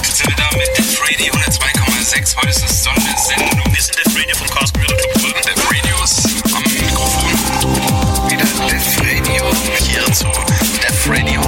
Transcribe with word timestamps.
sind 0.00 0.26
wir 0.26 0.36
da 0.36 0.56
mit 0.56 0.68
Def 0.76 1.00
Radio 1.02 1.32
102,6. 1.34 2.36
Heute 2.36 2.48
ist 2.48 2.64
es 2.64 2.82
Sondersendung. 2.82 3.74
Wir 3.74 3.82
sind 3.82 3.96
Def 3.98 4.16
Radio 4.16 4.36
vom 4.36 4.46
Chaos 4.48 4.72
Computer 4.72 4.96
Club 4.96 5.22
Ulm. 5.22 5.34
Def 5.44 5.70
Radios 5.70 6.24
am 6.54 6.62
Mikrofon. 6.62 8.30
Wieder 8.30 8.44
Def 8.68 9.00
Radio. 9.00 9.44
Hier 9.80 10.12
zu 10.14 10.26
Def 10.80 11.08
Radio. 11.08 11.40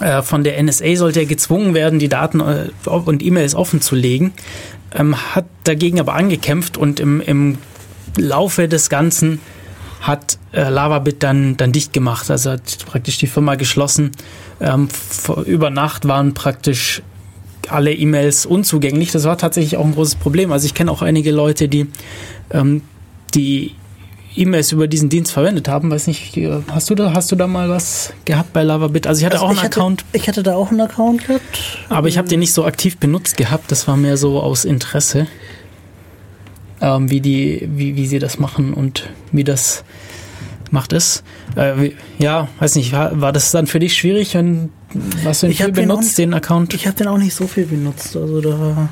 äh, 0.00 0.22
von 0.22 0.42
der 0.42 0.62
NSA 0.62 0.96
sollte 0.96 1.20
er 1.20 1.26
gezwungen 1.26 1.74
werden, 1.74 1.98
die 1.98 2.08
Daten 2.08 2.40
äh, 2.40 2.70
und 2.88 3.22
E-Mails 3.22 3.54
offen 3.54 3.80
zu 3.80 3.94
legen, 3.94 4.32
ähm, 4.94 5.16
hat 5.34 5.46
dagegen 5.64 6.00
aber 6.00 6.14
angekämpft 6.14 6.76
und 6.76 6.98
im, 6.98 7.20
im 7.20 7.58
Laufe 8.16 8.68
des 8.68 8.88
Ganzen 8.88 9.40
hat 10.00 10.38
äh, 10.52 10.68
LavaBit 10.68 11.22
dann, 11.22 11.56
dann 11.56 11.72
dicht 11.72 11.92
gemacht, 11.92 12.30
also 12.30 12.50
hat 12.52 12.78
praktisch 12.86 13.18
die 13.18 13.26
Firma 13.26 13.54
geschlossen. 13.54 14.10
Ähm, 14.60 14.88
vor, 14.88 15.42
über 15.42 15.70
Nacht 15.70 16.08
waren 16.08 16.34
praktisch 16.34 17.02
alle 17.68 17.94
E-Mails 17.94 18.44
unzugänglich. 18.44 19.12
Das 19.12 19.24
war 19.24 19.38
tatsächlich 19.38 19.76
auch 19.76 19.84
ein 19.84 19.94
großes 19.94 20.16
Problem. 20.16 20.50
Also 20.50 20.66
ich 20.66 20.74
kenne 20.74 20.90
auch 20.90 21.02
einige 21.02 21.30
Leute, 21.30 21.68
die 21.68 21.86
ähm, 22.50 22.82
die 23.34 23.76
E-Mails 24.34 24.72
über 24.72 24.88
diesen 24.88 25.08
Dienst 25.08 25.32
verwendet 25.32 25.68
haben. 25.68 25.90
Weiß 25.90 26.06
nicht, 26.06 26.38
hast 26.70 26.90
du 26.90 26.94
da, 26.94 27.12
hast 27.12 27.30
du 27.32 27.36
da 27.36 27.46
mal 27.46 27.68
was 27.68 28.12
gehabt 28.24 28.52
bei 28.52 28.62
LavaBit? 28.62 29.06
Also 29.06 29.20
ich 29.20 29.26
hatte 29.26 29.36
also 29.36 29.46
auch 29.46 29.50
einen 29.50 29.58
hatte, 29.58 29.80
Account. 29.80 30.04
Ich 30.12 30.28
hatte 30.28 30.42
da 30.42 30.54
auch 30.54 30.70
einen 30.70 30.80
Account 30.80 31.26
gehabt. 31.26 31.78
Aber 31.88 32.08
ich 32.08 32.18
habe 32.18 32.28
den 32.28 32.40
nicht 32.40 32.52
so 32.52 32.64
aktiv 32.64 32.96
benutzt 32.98 33.36
gehabt. 33.36 33.70
Das 33.70 33.86
war 33.88 33.96
mehr 33.96 34.16
so 34.16 34.40
aus 34.40 34.64
Interesse, 34.64 35.26
ähm, 36.80 37.10
wie 37.10 37.20
die, 37.20 37.68
wie, 37.74 37.96
wie 37.96 38.06
sie 38.06 38.18
das 38.18 38.38
machen 38.38 38.74
und 38.74 39.08
wie 39.32 39.44
das 39.44 39.84
macht 40.70 40.92
es. 40.92 41.22
Äh, 41.56 41.92
ja, 42.18 42.48
weiß 42.58 42.76
nicht, 42.76 42.92
war, 42.92 43.20
war, 43.20 43.32
das 43.32 43.50
dann 43.50 43.66
für 43.66 43.78
dich 43.78 43.94
schwierig, 43.94 44.34
wenn 44.34 44.70
was 45.22 45.40
du 45.40 45.50
viel 45.50 45.72
benutzt, 45.72 46.18
den, 46.18 46.30
den 46.30 46.34
Account? 46.34 46.74
Ich 46.74 46.86
habe 46.86 46.96
den 46.96 47.08
auch 47.08 47.18
nicht 47.18 47.34
so 47.34 47.46
viel 47.46 47.66
benutzt. 47.66 48.16
Also 48.16 48.40
da 48.40 48.88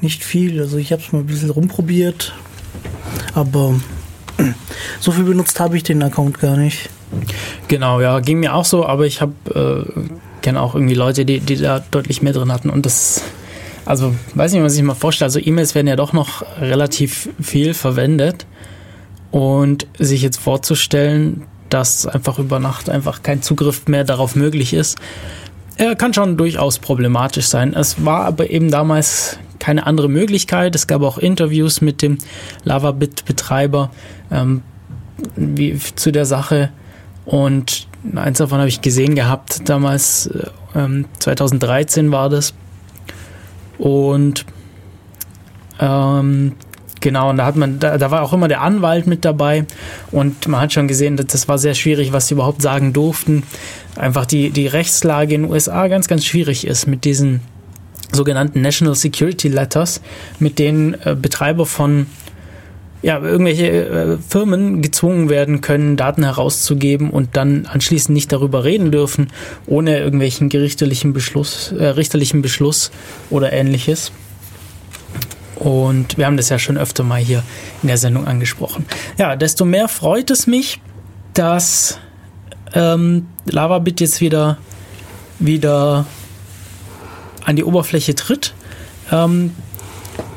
nicht 0.00 0.24
viel. 0.24 0.60
Also 0.60 0.76
ich 0.76 0.92
habe 0.92 1.02
es 1.02 1.12
mal 1.12 1.20
ein 1.20 1.26
bisschen 1.26 1.50
rumprobiert. 1.50 2.34
Aber 3.34 3.74
so 5.00 5.12
viel 5.12 5.24
benutzt 5.24 5.60
habe 5.60 5.76
ich 5.76 5.82
den 5.82 6.02
Account 6.02 6.40
gar 6.40 6.56
nicht. 6.56 6.90
Genau, 7.68 8.00
ja, 8.00 8.20
ging 8.20 8.40
mir 8.40 8.54
auch 8.54 8.64
so, 8.64 8.86
aber 8.86 9.06
ich 9.06 9.20
habe 9.20 9.86
äh, 9.94 10.00
kenne 10.40 10.60
auch 10.60 10.74
irgendwie 10.74 10.94
Leute, 10.94 11.24
die, 11.24 11.40
die 11.40 11.56
da 11.56 11.82
deutlich 11.90 12.22
mehr 12.22 12.32
drin 12.32 12.52
hatten 12.52 12.70
und 12.70 12.86
das 12.86 13.22
also 13.84 14.14
weiß 14.34 14.52
nicht, 14.52 14.62
was 14.62 14.76
ich 14.76 14.82
mal 14.82 14.94
vorstelle. 14.94 15.26
Also 15.26 15.40
E-Mails 15.40 15.74
werden 15.74 15.88
ja 15.88 15.96
doch 15.96 16.12
noch 16.12 16.44
relativ 16.60 17.28
viel 17.40 17.74
verwendet 17.74 18.46
und 19.30 19.86
sich 19.98 20.22
jetzt 20.22 20.38
vorzustellen, 20.38 21.42
dass 21.68 22.06
einfach 22.06 22.38
über 22.38 22.58
Nacht 22.58 22.90
einfach 22.90 23.22
kein 23.22 23.42
Zugriff 23.42 23.88
mehr 23.88 24.04
darauf 24.04 24.36
möglich 24.36 24.72
ist, 24.72 24.98
äh, 25.78 25.96
kann 25.96 26.12
schon 26.14 26.36
durchaus 26.36 26.78
problematisch 26.78 27.46
sein. 27.46 27.74
Es 27.74 28.04
war 28.04 28.24
aber 28.24 28.50
eben 28.50 28.70
damals 28.70 29.38
keine 29.62 29.86
andere 29.86 30.08
Möglichkeit. 30.08 30.74
Es 30.74 30.88
gab 30.88 31.02
auch 31.02 31.18
Interviews 31.18 31.80
mit 31.80 32.02
dem 32.02 32.18
Lavabit-Betreiber 32.64 33.92
ähm, 34.32 34.62
zu 35.94 36.10
der 36.10 36.26
Sache. 36.26 36.70
Und 37.24 37.86
eins 38.16 38.38
davon 38.38 38.58
habe 38.58 38.68
ich 38.68 38.80
gesehen 38.80 39.14
gehabt, 39.14 39.68
damals, 39.68 40.28
ähm, 40.74 41.04
2013 41.20 42.10
war 42.10 42.28
das. 42.28 42.54
Und 43.78 44.44
ähm, 45.78 46.54
Genau, 47.00 47.30
und 47.30 47.36
da 47.38 47.46
hat 47.46 47.56
man, 47.56 47.80
da, 47.80 47.98
da, 47.98 48.12
war 48.12 48.22
auch 48.22 48.32
immer 48.32 48.46
der 48.46 48.60
Anwalt 48.60 49.08
mit 49.08 49.24
dabei 49.24 49.64
und 50.12 50.46
man 50.46 50.60
hat 50.60 50.72
schon 50.72 50.86
gesehen, 50.86 51.16
dass 51.16 51.26
das 51.26 51.48
war 51.48 51.58
sehr 51.58 51.74
schwierig, 51.74 52.12
was 52.12 52.28
sie 52.28 52.34
überhaupt 52.34 52.62
sagen 52.62 52.92
durften. 52.92 53.42
Einfach 53.96 54.24
die, 54.24 54.50
die 54.50 54.68
Rechtslage 54.68 55.34
in 55.34 55.42
den 55.42 55.50
USA 55.50 55.88
ganz, 55.88 56.06
ganz 56.06 56.24
schwierig 56.24 56.64
ist 56.64 56.86
mit 56.86 57.04
diesen 57.04 57.40
sogenannten 58.12 58.60
National 58.60 58.94
Security 58.94 59.48
Letters, 59.48 60.00
mit 60.38 60.58
denen 60.58 60.94
äh, 61.04 61.16
Betreiber 61.20 61.66
von 61.66 62.06
ja, 63.02 63.18
irgendwelche 63.20 63.66
äh, 63.68 64.18
Firmen 64.28 64.80
gezwungen 64.80 65.28
werden 65.28 65.60
können, 65.60 65.96
Daten 65.96 66.22
herauszugeben 66.22 67.10
und 67.10 67.36
dann 67.36 67.66
anschließend 67.66 68.14
nicht 68.14 68.32
darüber 68.32 68.64
reden 68.64 68.92
dürfen, 68.92 69.28
ohne 69.66 69.98
irgendwelchen 69.98 70.48
gerichtlichen 70.48 71.12
Beschluss, 71.12 71.72
äh, 71.72 71.84
richterlichen 71.86 72.42
Beschluss 72.42 72.92
oder 73.28 73.52
ähnliches. 73.52 74.12
Und 75.56 76.16
wir 76.16 76.26
haben 76.26 76.36
das 76.36 76.48
ja 76.48 76.58
schon 76.58 76.78
öfter 76.78 77.04
mal 77.04 77.20
hier 77.20 77.42
in 77.82 77.88
der 77.88 77.96
Sendung 77.96 78.26
angesprochen. 78.26 78.86
Ja, 79.18 79.36
desto 79.36 79.64
mehr 79.64 79.88
freut 79.88 80.30
es 80.30 80.46
mich, 80.46 80.80
dass 81.34 81.98
ähm, 82.74 83.26
LavaBit 83.46 84.00
jetzt 84.00 84.20
wieder, 84.20 84.58
wieder 85.38 86.06
an 87.44 87.56
die 87.56 87.64
Oberfläche 87.64 88.14
tritt. 88.14 88.54
Ähm, 89.10 89.52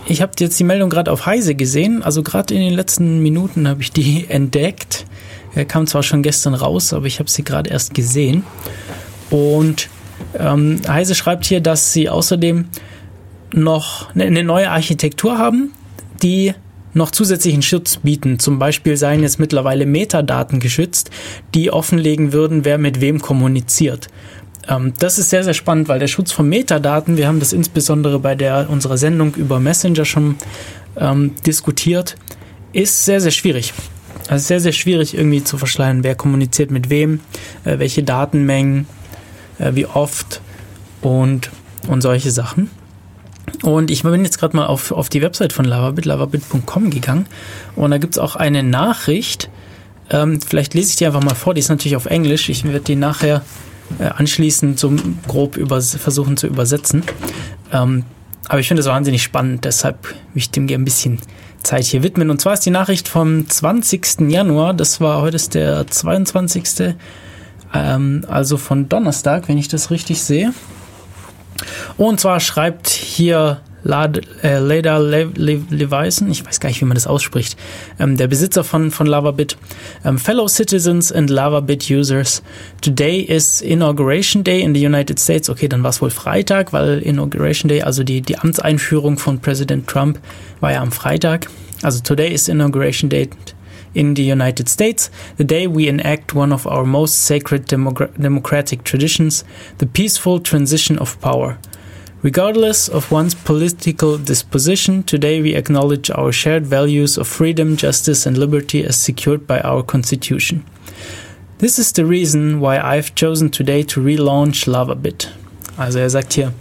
ich 0.08 0.22
habe 0.22 0.34
jetzt 0.40 0.60
die 0.60 0.64
Meldung 0.64 0.90
gerade 0.90 1.12
auf 1.12 1.26
Heise 1.26 1.56
gesehen, 1.56 2.04
also 2.04 2.22
gerade 2.22 2.54
in 2.54 2.62
den 2.62 2.74
letzten 2.74 3.22
Minuten 3.22 3.68
habe 3.68 3.82
ich 3.82 3.92
die 3.92 4.26
entdeckt. 4.30 5.06
Er 5.56 5.66
kam 5.66 5.88
zwar 5.88 6.04
schon 6.04 6.22
gestern 6.22 6.54
raus, 6.54 6.94
aber 6.94 7.06
ich 7.06 7.20
habe 7.20 7.30
sie 7.30 7.44
gerade 7.44 7.70
erst 7.70 7.94
gesehen. 7.94 8.44
Und 9.30 9.90
ähm, 10.38 10.82
Heise 10.88 11.16
schreibt 11.16 11.46
hier, 11.46 11.62
dass 11.62 11.94
sie 11.94 12.10
außerdem 12.10 12.66
noch 13.54 14.14
eine 14.14 14.44
neue 14.44 14.70
Architektur 14.70 15.38
haben, 15.38 15.72
die 16.22 16.54
noch 16.94 17.12
zusätzlichen 17.12 17.62
Schutz 17.62 17.98
bieten. 17.98 18.40
Zum 18.40 18.60
Beispiel 18.60 18.98
seien 18.98 19.22
jetzt 19.22 19.40
mittlerweile 19.40 19.86
Metadaten 19.86 20.60
geschützt, 20.60 21.10
die 21.54 21.72
offenlegen 21.72 22.34
würden, 22.34 22.66
wer 22.66 22.78
mit 22.78 23.02
wem 23.02 23.22
kommuniziert. 23.22 24.08
Ähm, 24.68 24.94
das 25.00 25.18
ist 25.20 25.30
sehr, 25.30 25.44
sehr 25.44 25.54
spannend, 25.54 25.88
weil 25.88 26.00
der 26.00 26.08
Schutz 26.08 26.32
von 26.32 26.48
Metadaten, 26.48 27.18
wir 27.18 27.28
haben 27.28 27.40
das 27.40 27.54
insbesondere 27.54 28.20
bei 28.20 28.36
der, 28.36 28.70
unserer 28.70 28.98
Sendung 28.98 29.36
über 29.36 29.60
Messenger 29.60 30.06
schon 30.06 30.36
ähm, 30.98 31.36
diskutiert, 31.46 32.16
ist 32.74 33.06
sehr, 33.06 33.22
sehr 33.22 33.32
schwierig. 33.32 33.74
Also 34.28 34.46
sehr, 34.48 34.60
sehr 34.60 34.72
schwierig 34.72 35.16
irgendwie 35.16 35.44
zu 35.44 35.58
verschleiern, 35.58 36.04
wer 36.04 36.16
kommuniziert 36.16 36.72
mit 36.72 36.90
wem, 36.90 37.20
äh, 37.64 37.78
welche 37.80 38.04
Datenmengen, 38.04 38.88
äh, 39.60 39.76
wie 39.76 39.86
oft 39.86 40.42
und, 41.02 41.52
und 41.88 42.02
solche 42.02 42.32
Sachen. 42.32 42.70
Und 43.62 43.92
ich 43.92 44.04
bin 44.04 44.24
jetzt 44.24 44.40
gerade 44.40 44.56
mal 44.56 44.66
auf, 44.66 44.92
auf 44.92 45.10
die 45.10 45.22
Website 45.22 45.54
von 45.54 45.66
Lavabit, 45.66 46.06
lavabit.com 46.06 46.90
gegangen. 46.90 47.28
Und 47.76 47.92
da 47.92 48.00
gibt 48.00 48.16
es 48.16 48.20
auch 48.20 48.36
eine 48.36 48.64
Nachricht. 48.64 49.50
Ähm, 50.10 50.42
vielleicht 50.42 50.74
lese 50.74 50.90
ich 50.90 50.96
die 50.96 51.06
einfach 51.06 51.24
mal 51.24 51.36
vor. 51.36 51.54
Die 51.54 51.60
ist 51.60 51.70
natürlich 51.70 51.96
auf 51.96 52.06
Englisch. 52.08 52.50
Ich 52.50 52.64
werde 52.64 52.80
die 52.82 52.96
nachher 52.96 53.44
anschließend 54.00 54.80
so 54.80 54.94
grob 55.28 55.58
versuchen 55.80 56.38
zu 56.38 56.48
übersetzen. 56.48 57.04
Ähm, 57.72 58.04
aber 58.48 58.60
ich 58.60 58.68
finde 58.68 58.82
es 58.82 58.88
wahnsinnig 58.88 59.24
spannend. 59.24 59.66
Deshalb 59.66 60.08
will 60.10 60.18
ich 60.36 60.52
dem 60.52 60.68
gerne 60.68 60.84
ein 60.84 60.86
bisschen 60.86 61.20
Zeit 61.64 61.86
hier 61.86 62.04
widmen. 62.04 62.30
Und 62.30 62.40
zwar 62.40 62.54
ist 62.54 62.66
die 62.66 62.72
Nachricht 62.72 63.08
vom 63.08 63.50
20. 63.50 64.30
Januar. 64.30 64.74
Das 64.74 65.02
war 65.02 65.22
heute 65.22 65.36
ist 65.36 65.56
der 65.56 65.88
22. 65.88 66.96
Ähm, 67.74 68.24
also 68.28 68.58
von 68.58 68.88
Donnerstag, 68.88 69.48
wenn 69.48 69.58
ich 69.58 69.68
das 69.68 69.92
richtig 69.92 70.22
sehe. 70.22 70.54
Und 71.98 72.20
zwar 72.20 72.40
schreibt 72.40 72.90
hier 72.90 73.62
äh, 73.86 74.60
Leda 74.60 74.98
Levison, 74.98 76.30
ich 76.30 76.46
weiß 76.46 76.60
gar 76.60 76.70
nicht, 76.70 76.82
wie 76.82 76.86
man 76.86 76.96
das 76.96 77.08
ausspricht, 77.08 77.58
ähm, 78.00 78.18
der 78.18 78.28
Besitzer 78.28 78.64
von, 78.64 78.92
von 78.92 79.08
LavaBit. 79.08 79.58
Um, 80.04 80.12
ähm, 80.12 80.18
fellow 80.18 80.48
citizens 80.48 81.12
and 81.12 81.30
LavaBit 81.30 81.90
users, 81.90 82.42
today 82.82 83.20
is 83.20 83.62
Inauguration 83.62 84.44
Day 84.44 84.62
in 84.62 84.74
the 84.74 84.86
United 84.86 85.20
States. 85.20 85.50
Okay, 85.50 85.68
dann 85.68 85.84
war 85.84 85.92
es 85.92 86.02
wohl 86.02 86.10
Freitag, 86.10 86.74
weil 86.74 87.00
Inauguration 87.00 87.70
Day, 87.70 87.82
also 87.84 88.04
die, 88.04 88.22
die 88.22 88.38
Amtseinführung 88.38 89.18
von 89.18 89.40
Präsident 89.40 89.88
Trump, 89.88 90.20
war 90.60 90.72
ja 90.72 90.82
am 90.82 90.92
Freitag. 90.92 91.48
Also 91.84 92.02
today 92.02 92.34
is 92.34 92.48
Inauguration 92.48 93.10
Day 93.10 93.30
in 93.94 94.16
the 94.16 94.24
United 94.24 94.68
States, 94.68 95.10
the 95.38 95.46
day 95.46 95.68
we 95.68 95.88
enact 95.88 96.36
one 96.36 96.54
of 96.54 96.66
our 96.66 96.86
most 96.86 97.24
sacred 97.26 97.66
democratic 97.68 98.84
traditions, 98.84 99.46
the 99.78 99.86
peaceful 99.86 100.40
transition 100.40 101.00
of 101.00 101.20
power. 101.22 101.58
Regardless 102.26 102.90
of 102.90 103.12
one's 103.12 103.36
political 103.36 104.18
disposition, 104.18 105.04
today 105.04 105.44
we 105.44 105.54
acknowledge 105.54 106.10
our 106.10 106.32
shared 106.32 106.66
values 106.66 107.20
of 107.20 107.28
freedom, 107.28 107.78
justice, 107.78 108.26
and 108.26 108.36
liberty 108.36 108.84
as 108.84 108.98
secured 109.00 109.46
by 109.46 109.62
our 109.62 109.84
Constitution. 109.84 110.66
This 111.60 111.78
is 111.78 111.92
the 111.92 112.04
reason 112.04 112.60
why 112.60 112.80
I've 112.80 113.14
chosen 113.14 113.52
today 113.52 113.84
to 113.84 114.02
relaunch 114.02 114.66
LavaBit. 114.66 115.28
Also 115.78 116.00
er 116.00 116.10
sagt 116.10 116.34
hier 116.34 116.52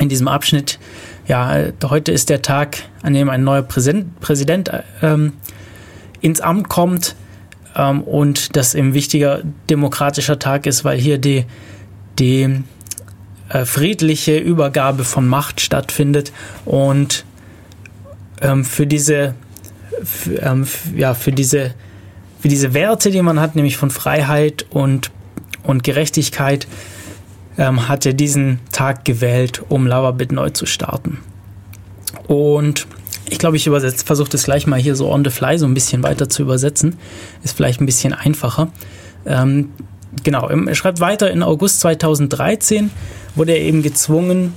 in 0.00 0.08
diesem 0.08 0.26
Abschnitt, 0.26 0.80
ja, 1.28 1.70
heute 1.84 2.10
ist 2.10 2.28
der 2.28 2.42
Tag, 2.42 2.82
an 3.02 3.14
dem 3.14 3.30
ein 3.30 3.44
neuer 3.44 3.62
Präsident, 3.62 4.18
Präsident 4.18 4.68
ähm, 5.00 5.34
ins 6.20 6.40
Amt 6.40 6.68
kommt 6.68 7.14
ähm, 7.76 8.02
und 8.02 8.56
das 8.56 8.74
ein 8.74 8.94
wichtiger 8.94 9.44
demokratischer 9.70 10.40
Tag 10.40 10.66
ist, 10.66 10.84
weil 10.84 10.98
hier 10.98 11.18
die, 11.18 11.44
die 12.18 12.64
äh, 13.48 13.64
friedliche 13.64 14.38
Übergabe 14.38 15.04
von 15.04 15.26
Macht 15.26 15.60
stattfindet 15.60 16.32
und 16.64 17.24
ähm, 18.40 18.64
für 18.64 18.86
diese 18.86 19.34
für, 20.02 20.42
ähm, 20.42 20.66
ja, 20.96 21.14
für 21.14 21.32
diese 21.32 21.74
für 22.40 22.48
diese 22.48 22.74
Werte, 22.74 23.10
die 23.10 23.22
man 23.22 23.40
hat, 23.40 23.56
nämlich 23.56 23.76
von 23.76 23.90
Freiheit 23.90 24.66
und, 24.70 25.10
und 25.64 25.82
Gerechtigkeit, 25.82 26.68
ähm, 27.56 27.88
hat 27.88 28.06
er 28.06 28.12
diesen 28.12 28.60
Tag 28.70 29.04
gewählt, 29.04 29.62
um 29.68 29.86
Lavabit 29.86 30.30
neu 30.32 30.50
zu 30.50 30.64
starten. 30.64 31.18
Und 32.28 32.86
ich 33.28 33.38
glaube, 33.38 33.56
ich 33.56 33.66
übersetze, 33.66 34.04
versuche 34.04 34.30
das 34.30 34.44
gleich 34.44 34.66
mal 34.66 34.78
hier 34.78 34.94
so 34.94 35.10
on 35.10 35.24
the 35.24 35.30
fly 35.30 35.58
so 35.58 35.66
ein 35.66 35.74
bisschen 35.74 36.02
weiter 36.02 36.28
zu 36.28 36.42
übersetzen. 36.42 36.96
Ist 37.42 37.56
vielleicht 37.56 37.80
ein 37.80 37.86
bisschen 37.86 38.12
einfacher. 38.12 38.68
Ähm, 39.26 39.70
genau, 40.22 40.48
er 40.48 40.74
schreibt 40.74 41.00
weiter, 41.00 41.30
in 41.30 41.42
August 41.42 41.80
2013 41.80 42.90
wurde 43.38 43.52
er 43.52 43.60
eben 43.60 43.82
gezwungen, 43.82 44.54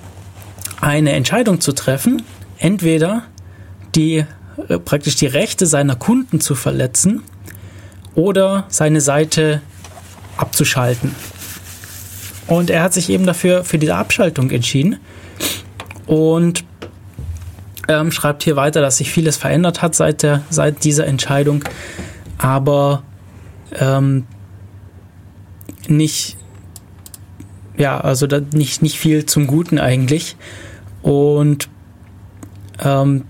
eine 0.81 1.11
Entscheidung 1.13 1.61
zu 1.61 1.71
treffen. 1.71 2.23
Entweder 2.57 3.23
die 3.95 4.25
äh, 4.67 4.79
praktisch 4.79 5.15
die 5.15 5.27
Rechte 5.27 5.65
seiner 5.65 5.95
Kunden 5.95 6.41
zu 6.41 6.55
verletzen 6.55 7.23
oder 8.15 8.65
seine 8.67 9.01
Seite 9.01 9.61
abzuschalten. 10.37 11.15
Und 12.47 12.69
er 12.69 12.83
hat 12.83 12.93
sich 12.93 13.09
eben 13.09 13.25
dafür 13.25 13.63
für 13.63 13.77
diese 13.77 13.95
Abschaltung 13.95 14.51
entschieden. 14.51 14.97
Und 16.05 16.65
ähm, 17.87 18.11
schreibt 18.11 18.43
hier 18.43 18.55
weiter, 18.55 18.81
dass 18.81 18.97
sich 18.97 19.11
vieles 19.11 19.37
verändert 19.37 19.81
hat 19.81 19.95
seit, 19.95 20.23
der, 20.23 20.41
seit 20.49 20.83
dieser 20.83 21.07
Entscheidung, 21.07 21.63
aber 22.37 23.03
ähm, 23.79 24.25
nicht, 25.87 26.37
ja, 27.81 27.99
also 27.99 28.27
da 28.27 28.39
nicht, 28.53 28.83
nicht 28.83 28.99
viel 28.99 29.25
zum 29.25 29.47
Guten 29.47 29.79
eigentlich. 29.79 30.35
Und 31.01 31.67
ähm, 32.79 33.23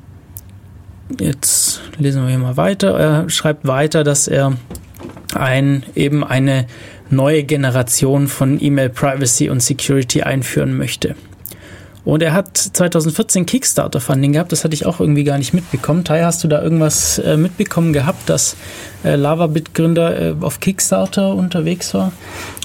jetzt 1.18 1.80
lesen 1.98 2.24
wir 2.24 2.30
hier 2.30 2.38
mal 2.38 2.58
weiter. 2.58 3.00
Er 3.00 3.30
schreibt 3.30 3.66
weiter, 3.66 4.04
dass 4.04 4.28
er 4.28 4.58
ein, 5.34 5.84
eben 5.96 6.26
eine 6.26 6.68
neue 7.10 7.44
Generation 7.44 8.28
von 8.28 8.62
E-Mail 8.62 8.90
Privacy 8.90 9.50
und 9.50 9.64
Security 9.64 10.24
einführen 10.24 10.78
möchte. 10.78 11.16
Und 12.04 12.24
er 12.24 12.34
hat 12.34 12.58
2014 12.58 13.46
Kickstarter-Funding 13.46 14.34
gehabt, 14.34 14.52
das 14.52 14.64
hatte 14.64 14.74
ich 14.74 14.88
auch 14.88 15.00
irgendwie 15.00 15.24
gar 15.24 15.38
nicht 15.38 15.54
mitbekommen. 15.54 16.04
Tai, 16.04 16.24
hast 16.24 16.44
du 16.44 16.48
da 16.48 16.62
irgendwas 16.62 17.20
äh, 17.20 17.38
mitbekommen 17.38 17.94
gehabt, 17.94 18.28
dass 18.28 18.56
äh, 19.04 19.16
LavaBit-Gründer 19.16 20.22
äh, 20.22 20.36
auf 20.42 20.60
Kickstarter 20.60 21.36
unterwegs 21.36 21.94
war? 21.94 22.12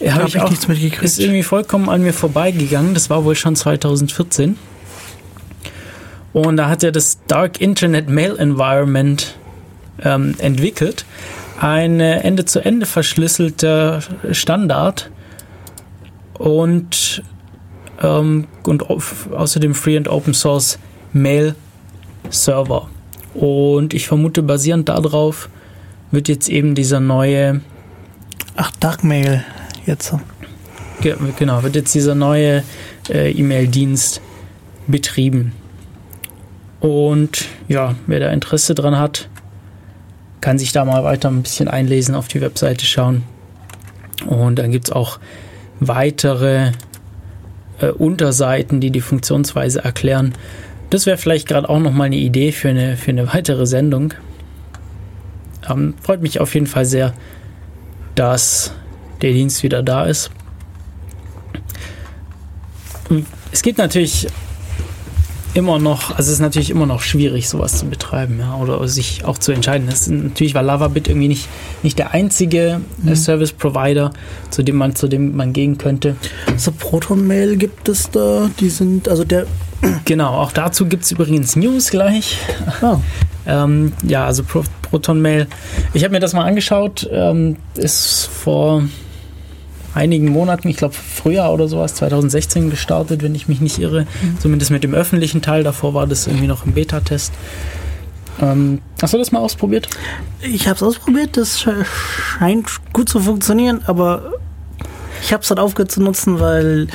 Er 0.00 0.14
habe 0.14 0.26
ich 0.26 0.40
auch 0.40 0.48
nichts 0.48 0.68
mitgekriegt. 0.68 1.02
Ist 1.02 1.20
irgendwie 1.20 1.42
vollkommen 1.42 1.90
an 1.90 2.02
mir 2.02 2.14
vorbeigegangen, 2.14 2.94
das 2.94 3.10
war 3.10 3.24
wohl 3.24 3.34
schon 3.34 3.56
2014. 3.56 4.56
Und 6.32 6.56
da 6.56 6.68
hat 6.68 6.82
er 6.82 6.92
das 6.92 7.18
Dark 7.26 7.60
Internet 7.60 8.08
Mail 8.08 8.36
Environment 8.38 9.36
ähm, 10.02 10.34
entwickelt. 10.38 11.04
Ein 11.60 12.00
Ende-zu-Ende 12.00 12.84
verschlüsselter 12.84 14.00
Standard. 14.32 15.10
Und 16.34 17.22
ähm, 18.02 18.46
und 18.64 18.88
außerdem 18.90 19.74
Free 19.74 19.96
and 19.96 20.08
Open 20.08 20.34
Source 20.34 20.78
Mail 21.12 21.54
Server. 22.30 22.88
Und 23.34 23.94
ich 23.94 24.06
vermute, 24.08 24.42
basierend 24.42 24.88
darauf 24.88 25.48
wird 26.10 26.28
jetzt 26.28 26.48
eben 26.48 26.74
dieser 26.74 27.00
neue. 27.00 27.60
Ach, 28.56 28.70
Darkmail 28.80 29.44
jetzt. 29.84 30.14
Ge 31.00 31.14
genau, 31.38 31.62
wird 31.62 31.76
jetzt 31.76 31.94
dieser 31.94 32.14
neue 32.14 32.62
äh, 33.10 33.30
E-Mail-Dienst 33.32 34.22
betrieben. 34.86 35.52
Und 36.80 37.46
ja, 37.68 37.94
wer 38.06 38.20
da 38.20 38.30
Interesse 38.30 38.74
dran 38.74 38.98
hat, 38.98 39.28
kann 40.40 40.58
sich 40.58 40.72
da 40.72 40.84
mal 40.84 41.04
weiter 41.04 41.28
ein 41.28 41.42
bisschen 41.42 41.68
einlesen, 41.68 42.14
auf 42.14 42.28
die 42.28 42.40
Webseite 42.40 42.86
schauen. 42.86 43.24
Und 44.26 44.58
dann 44.58 44.70
gibt 44.70 44.86
es 44.86 44.92
auch 44.92 45.18
weitere 45.80 46.72
äh, 47.80 47.88
Unterseiten, 47.88 48.80
die 48.80 48.90
die 48.90 49.00
Funktionsweise 49.00 49.84
erklären. 49.84 50.34
Das 50.90 51.06
wäre 51.06 51.16
vielleicht 51.16 51.48
gerade 51.48 51.68
auch 51.68 51.80
nochmal 51.80 52.06
eine 52.06 52.16
Idee 52.16 52.52
für 52.52 52.68
eine, 52.68 52.96
für 52.96 53.10
eine 53.10 53.32
weitere 53.32 53.66
Sendung. 53.66 54.14
Ähm, 55.68 55.94
freut 56.02 56.22
mich 56.22 56.40
auf 56.40 56.54
jeden 56.54 56.66
Fall 56.66 56.84
sehr, 56.84 57.12
dass 58.14 58.72
der 59.22 59.32
Dienst 59.32 59.62
wieder 59.62 59.82
da 59.82 60.04
ist. 60.04 60.30
Es 63.52 63.62
gibt 63.62 63.78
natürlich 63.78 64.28
immer 65.56 65.78
noch, 65.78 66.10
also 66.10 66.28
es 66.28 66.34
ist 66.34 66.40
natürlich 66.40 66.68
immer 66.68 66.84
noch 66.84 67.00
schwierig, 67.00 67.48
sowas 67.48 67.78
zu 67.78 67.86
betreiben, 67.86 68.38
ja, 68.38 68.56
oder 68.56 68.86
sich 68.88 69.24
auch 69.24 69.38
zu 69.38 69.52
entscheiden. 69.52 69.86
Das 69.88 70.02
ist, 70.02 70.10
natürlich 70.10 70.54
war 70.54 70.62
LavaBit 70.62 71.08
irgendwie 71.08 71.28
nicht, 71.28 71.48
nicht 71.82 71.98
der 71.98 72.12
einzige 72.12 72.80
äh, 73.04 73.10
mhm. 73.10 73.16
Service 73.16 73.52
Provider, 73.52 74.10
zu 74.50 74.62
dem 74.62 74.76
man, 74.76 74.94
zu 74.94 75.08
dem 75.08 75.34
man 75.34 75.54
gehen 75.54 75.78
könnte. 75.78 76.16
So 76.58 76.72
Proton 76.72 77.26
Mail 77.26 77.56
gibt 77.56 77.88
es 77.88 78.10
da, 78.10 78.50
die 78.60 78.68
sind, 78.68 79.08
also 79.08 79.24
der. 79.24 79.46
Genau, 80.04 80.34
auch 80.34 80.52
dazu 80.52 80.86
gibt 80.86 81.04
es 81.04 81.12
übrigens 81.12 81.56
News 81.56 81.90
gleich. 81.90 82.38
Ah. 82.80 82.98
ähm, 83.46 83.92
ja, 84.06 84.26
also 84.26 84.42
Pro 84.42 84.62
Proton 84.82 85.20
Mail. 85.20 85.46
Ich 85.94 86.04
habe 86.04 86.12
mir 86.12 86.20
das 86.20 86.32
mal 86.32 86.44
angeschaut, 86.44 87.08
ähm, 87.10 87.56
ist 87.76 88.28
vor 88.32 88.82
einigen 89.96 90.28
Monaten, 90.28 90.68
ich 90.68 90.76
glaube 90.76 90.94
Frühjahr 90.94 91.52
oder 91.52 91.66
sowas, 91.68 91.94
2016 91.94 92.70
gestartet, 92.70 93.22
wenn 93.22 93.34
ich 93.34 93.48
mich 93.48 93.60
nicht 93.60 93.78
irre. 93.78 94.02
Mhm. 94.22 94.38
Zumindest 94.40 94.70
mit 94.70 94.84
dem 94.84 94.94
öffentlichen 94.94 95.42
Teil. 95.42 95.64
Davor 95.64 95.94
war 95.94 96.06
das 96.06 96.26
irgendwie 96.26 96.46
noch 96.46 96.64
im 96.66 96.72
Beta-Test. 96.72 97.32
Ähm, 98.40 98.80
hast 99.00 99.14
du 99.14 99.18
das 99.18 99.32
mal 99.32 99.40
ausprobiert? 99.40 99.88
Ich 100.42 100.68
habe 100.68 100.76
es 100.76 100.82
ausprobiert, 100.82 101.36
das 101.38 101.58
sche- 101.58 101.84
scheint 102.38 102.68
gut 102.92 103.08
zu 103.08 103.18
funktionieren, 103.20 103.80
aber 103.86 104.34
ich 105.22 105.32
habe 105.32 105.42
es 105.42 105.48
dann 105.48 105.58
aufgehört 105.58 105.90
zu 105.90 106.02
nutzen, 106.02 106.38
weil 106.38 106.88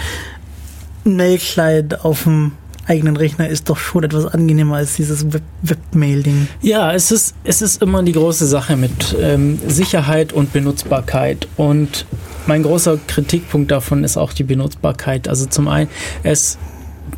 ein 1.04 1.16
Mail-Client 1.16 2.06
auf 2.06 2.24
dem 2.24 2.52
eigenen 2.92 3.16
Rechner 3.16 3.48
ist 3.48 3.70
doch 3.70 3.78
schon 3.78 4.04
etwas 4.04 4.26
angenehmer 4.26 4.76
als 4.76 4.96
dieses 4.96 5.32
Web- 5.32 5.44
Webmail-Ding. 5.62 6.50
Ja, 6.62 6.94
es 6.94 7.10
ist, 7.12 7.36
es 7.46 7.62
ist 7.62 7.82
immer 7.82 8.04
die 8.04 8.12
große 8.12 8.46
Sache 8.46 8.76
mit 8.76 9.16
ähm, 9.20 9.60
Sicherheit 9.66 10.34
und 10.34 10.52
Benutzbarkeit. 10.52 11.48
Und 11.56 12.06
mein 12.48 12.64
großer 12.64 13.00
Kritikpunkt 13.08 13.72
davon 13.72 14.04
ist 14.04 14.18
auch 14.18 14.34
die 14.34 14.44
Benutzbarkeit. 14.44 15.30
Also 15.30 15.46
zum 15.46 15.70
einen, 15.70 15.90
es 16.24 16.58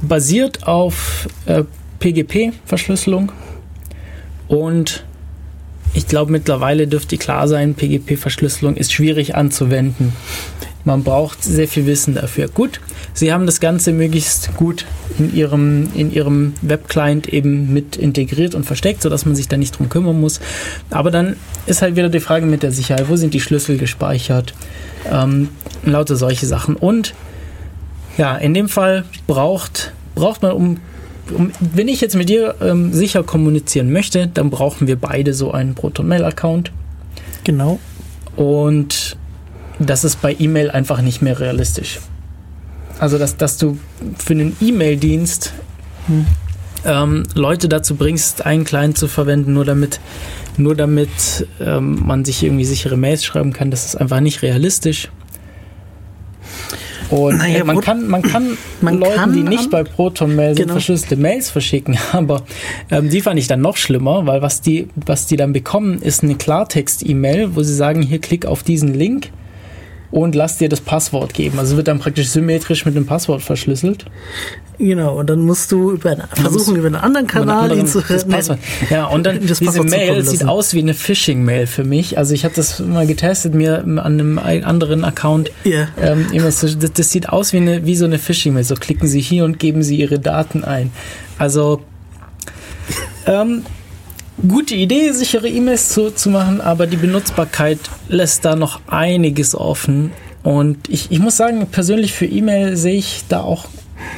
basiert 0.02 0.68
auf 0.68 1.28
äh, 1.48 1.64
PGP-Verschlüsselung 2.00 3.32
und 4.48 5.04
ich 5.96 6.08
glaube 6.08 6.32
mittlerweile 6.32 6.88
dürfte 6.88 7.18
klar 7.18 7.48
sein, 7.48 7.74
PGP-Verschlüsselung 7.74 8.76
ist 8.76 8.94
schwierig 8.94 9.36
anzuwenden. 9.36 10.14
Man 10.86 11.04
braucht 11.04 11.44
sehr 11.44 11.68
viel 11.68 11.86
Wissen 11.86 12.16
dafür. 12.16 12.50
Gut, 12.50 12.82
Sie 13.14 13.32
haben 13.32 13.46
das 13.46 13.60
Ganze 13.60 13.94
möglichst 13.94 14.56
gut 14.58 14.86
in 15.18 15.34
Ihrem, 15.34 15.90
in 15.94 16.12
Ihrem 16.12 16.54
Webclient 16.62 17.28
eben 17.28 17.74
mit 17.74 17.96
integriert 17.96 18.54
und 18.54 18.66
versteckt, 18.66 19.02
sodass 19.02 19.26
man 19.26 19.36
sich 19.36 19.48
da 19.48 19.56
nicht 19.56 19.78
drum 19.78 19.88
kümmern 19.88 20.20
muss. 20.20 20.42
Aber 20.90 21.10
dann 21.10 21.38
ist 21.68 21.82
halt 21.82 21.96
wieder 21.96 22.10
die 22.10 22.20
Frage 22.20 22.46
mit 22.46 22.64
der 22.64 22.72
Sicherheit. 22.72 23.08
Wo 23.08 23.16
sind 23.16 23.34
die 23.34 23.40
Schlüssel 23.40 23.78
gespeichert? 23.78 24.54
Ähm, 25.10 25.50
lauter 25.86 26.16
solche 26.16 26.48
Sachen. 26.48 26.76
Und 26.76 27.14
ja, 28.18 28.36
in 28.36 28.54
dem 28.54 28.68
Fall 28.68 29.06
braucht, 29.26 29.94
braucht 30.16 30.42
man, 30.42 30.52
um, 30.52 30.78
wenn 31.60 31.88
ich 31.88 32.02
jetzt 32.02 32.16
mit 32.16 32.30
dir 32.30 32.56
ähm, 32.62 32.94
sicher 32.94 33.24
kommunizieren 33.24 33.92
möchte, 33.92 34.28
dann 34.28 34.50
brauchen 34.50 34.88
wir 34.88 34.98
beide 34.98 35.34
so 35.34 35.52
einen 35.52 35.76
Proton-Mail-Account. 35.76 36.72
Genau. 37.44 37.80
Und 38.36 39.18
das 39.80 40.04
ist 40.04 40.22
bei 40.22 40.36
E-Mail 40.38 40.72
einfach 40.72 41.02
nicht 41.02 41.22
mehr 41.22 41.40
realistisch. 41.40 42.00
Also, 43.00 43.18
dass, 43.18 43.38
dass 43.38 43.58
du 43.58 43.78
für 44.18 44.34
einen 44.34 44.56
E-Mail-Dienst 44.62 45.54
Hm. 46.08 46.26
ähm, 46.86 47.24
Leute 47.34 47.70
dazu 47.70 47.96
bringst, 47.96 48.46
einen 48.46 48.66
Client 48.66 48.98
zu 48.98 49.08
verwenden, 49.08 49.54
nur 49.54 49.64
damit, 49.66 50.00
nur 50.58 50.76
damit 50.76 51.48
ähm, 51.62 52.06
man 52.06 52.26
sich 52.26 52.44
irgendwie 52.44 52.66
sichere 52.66 52.98
Mails 52.98 53.24
schreiben 53.24 53.54
kann, 53.54 53.72
das 53.72 53.86
ist 53.86 53.96
einfach 53.96 54.20
nicht 54.20 54.42
realistisch. 54.42 55.10
Und 57.10 57.38
Naja, 57.38 57.60
äh, 57.60 57.64
man, 57.64 57.80
kann, 57.80 58.08
man 58.10 58.22
kann 58.22 58.58
Man 58.82 59.00
Leuten, 59.00 59.16
kann 59.16 59.34
die 59.34 59.44
nicht 59.44 59.70
bei 59.70 59.84
ProtonMail 59.84 60.56
sind, 60.56 60.64
Genau. 60.64 60.74
verschlüsselte 60.74 61.16
Mails 61.16 61.50
verschicken, 61.50 61.98
aber 62.12 62.44
ähm, 62.90 63.10
die 63.10 63.22
fand 63.22 63.40
ich 63.40 63.48
dann 63.48 63.62
noch 63.62 63.78
schlimmer, 63.78 64.26
weil 64.26 64.42
was 64.42 64.62
die, 64.62 64.88
was 64.96 65.26
die 65.26 65.38
dann 65.38 65.54
bekommen, 65.54 66.02
ist 66.02 66.24
eine 66.24 66.36
Klartext-E-Mail, 66.36 67.56
wo 67.56 67.64
sie 67.64 67.76
sagen, 67.76 68.02
hier 68.02 68.20
klick 68.20 68.46
auf 68.46 68.64
diesen 68.64 68.94
Link 68.94 69.30
und 70.14 70.36
lass 70.36 70.60
dir 70.60 70.70
das 70.70 70.80
Passwort 70.80 71.34
geben. 71.34 71.58
Also 71.58 71.76
wird 71.76 71.88
dann 71.88 71.98
praktisch 71.98 72.30
symmetrisch 72.30 72.86
mit 72.86 72.96
dem 72.96 73.08
Passwort 73.08 73.42
verschlüsselt. 73.42 74.06
Genau, 74.78 75.18
und 75.18 75.28
dann 75.30 75.40
musst 75.42 75.72
du 75.72 75.92
über 75.92 76.12
einen, 76.12 76.22
versuchen, 76.36 76.76
über 76.76 76.86
einen 76.88 76.96
anderen 76.96 77.26
Kanal 77.26 77.66
ihn 77.66 77.80
anderen- 77.80 77.88
zu 77.88 78.02
das 78.02 78.28
Passwort. 78.28 78.60
Ja, 78.92 79.06
und 79.08 79.26
dann 79.26 79.40
diese 79.42 79.84
Mail 79.84 80.24
sieht 80.24 80.46
aus 80.46 80.74
wie 80.76 80.80
eine 80.80 80.94
Phishing-Mail 80.94 81.66
für 81.66 81.84
mich. 81.84 82.18
Also 82.20 82.34
ich 82.36 82.46
habe 82.46 82.54
das 82.56 82.80
mal 82.80 83.08
getestet, 83.08 83.56
mir 83.56 83.80
an 83.84 83.98
einem 84.00 84.38
ein- 84.40 84.64
anderen 84.64 85.04
Account. 85.04 85.52
Ja. 85.64 85.88
Ähm, 86.00 86.28
das, 86.34 86.64
das 86.94 87.10
sieht 87.10 87.30
aus 87.30 87.52
wie, 87.54 87.58
eine, 87.58 87.86
wie 87.88 87.96
so 87.96 88.06
eine 88.06 88.20
Phishing-Mail. 88.20 88.64
So 88.64 88.76
klicken 88.76 89.08
Sie 89.08 89.20
hier 89.22 89.46
und 89.46 89.58
geben 89.58 89.82
Sie 89.82 89.96
Ihre 89.98 90.20
Daten 90.20 90.64
ein. 90.64 90.92
Also 91.40 91.82
ähm, 93.26 93.64
gute 94.48 94.76
Idee, 94.76 95.12
sichere 95.12 95.48
E-Mails 95.48 95.90
zu, 95.90 96.12
zu 96.12 96.30
machen, 96.30 96.62
aber 96.62 96.88
die 96.88 96.98
Benutzbarkeit 96.98 97.80
lässt 98.10 98.46
da 98.46 98.56
noch 98.56 98.82
einiges 98.88 99.56
offen. 99.56 100.12
Und 100.44 100.90
ich, 100.90 101.12
ich 101.12 101.20
muss 101.20 101.38
sagen, 101.38 101.66
persönlich 101.68 102.14
für 102.14 102.26
E-Mail 102.26 102.76
sehe 102.76 102.98
ich 102.98 103.24
da 103.30 103.42
auch 103.42 103.68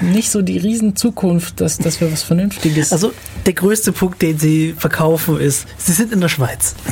nicht 0.02 0.32
so 0.32 0.42
die 0.42 0.58
riesen 0.58 0.96
Zukunft, 0.96 1.62
dass, 1.62 1.78
dass 1.78 2.02
wir 2.02 2.12
was 2.12 2.24
Vernünftiges. 2.24 2.92
Also 2.92 3.14
der 3.46 3.54
größte 3.54 3.92
Punkt, 3.92 4.22
den 4.22 4.40
sie 4.40 4.74
verkaufen, 4.78 5.40
ist, 5.40 5.68
sie 5.78 5.92
sind 5.92 6.12
in 6.12 6.22
der 6.22 6.30
Schweiz. 6.30 6.76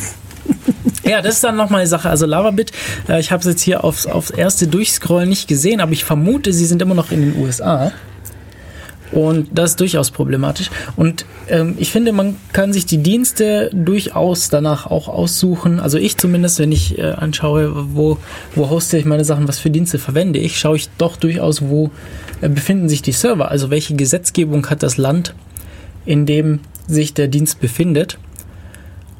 Ja, 1.05 1.21
das 1.21 1.35
ist 1.35 1.43
dann 1.43 1.57
nochmal 1.57 1.81
eine 1.81 1.89
Sache. 1.89 2.09
Also 2.09 2.25
Lavabit, 2.25 2.71
äh, 3.09 3.19
ich 3.19 3.33
habe 3.33 3.41
es 3.41 3.45
jetzt 3.45 3.61
hier 3.61 3.83
aufs, 3.83 4.07
aufs 4.07 4.29
erste 4.29 4.67
Durchscrollen 4.67 5.27
nicht 5.27 5.49
gesehen, 5.49 5.81
aber 5.81 5.91
ich 5.91 6.05
vermute, 6.05 6.53
sie 6.53 6.65
sind 6.65 6.81
immer 6.81 6.95
noch 6.95 7.11
in 7.11 7.19
den 7.21 7.43
USA. 7.43 7.91
Und 9.13 9.47
das 9.53 9.71
ist 9.71 9.79
durchaus 9.79 10.11
problematisch. 10.11 10.69
Und 10.95 11.25
ähm, 11.47 11.75
ich 11.77 11.91
finde, 11.91 12.11
man 12.11 12.35
kann 12.51 12.73
sich 12.73 12.85
die 12.85 12.97
Dienste 12.97 13.69
durchaus 13.71 14.49
danach 14.49 14.87
auch 14.87 15.07
aussuchen. 15.07 15.79
Also 15.79 15.97
ich 15.97 16.17
zumindest, 16.17 16.59
wenn 16.59 16.71
ich 16.71 16.97
äh, 16.97 17.11
anschaue, 17.11 17.95
wo, 17.95 18.17
wo 18.55 18.69
hoste 18.69 18.97
ich 18.97 19.05
meine 19.05 19.23
Sachen, 19.23 19.47
was 19.47 19.59
für 19.59 19.69
Dienste 19.69 19.99
verwende 19.99 20.39
ich, 20.39 20.59
schaue 20.59 20.77
ich 20.77 20.89
doch 20.97 21.15
durchaus, 21.15 21.61
wo 21.61 21.91
äh, 22.41 22.49
befinden 22.49 22.89
sich 22.89 23.01
die 23.03 23.11
Server. 23.11 23.51
Also 23.51 23.69
welche 23.69 23.95
Gesetzgebung 23.95 24.67
hat 24.69 24.81
das 24.81 24.97
Land, 24.97 25.35
in 26.05 26.25
dem 26.25 26.61
sich 26.87 27.13
der 27.13 27.27
Dienst 27.27 27.59
befindet. 27.59 28.17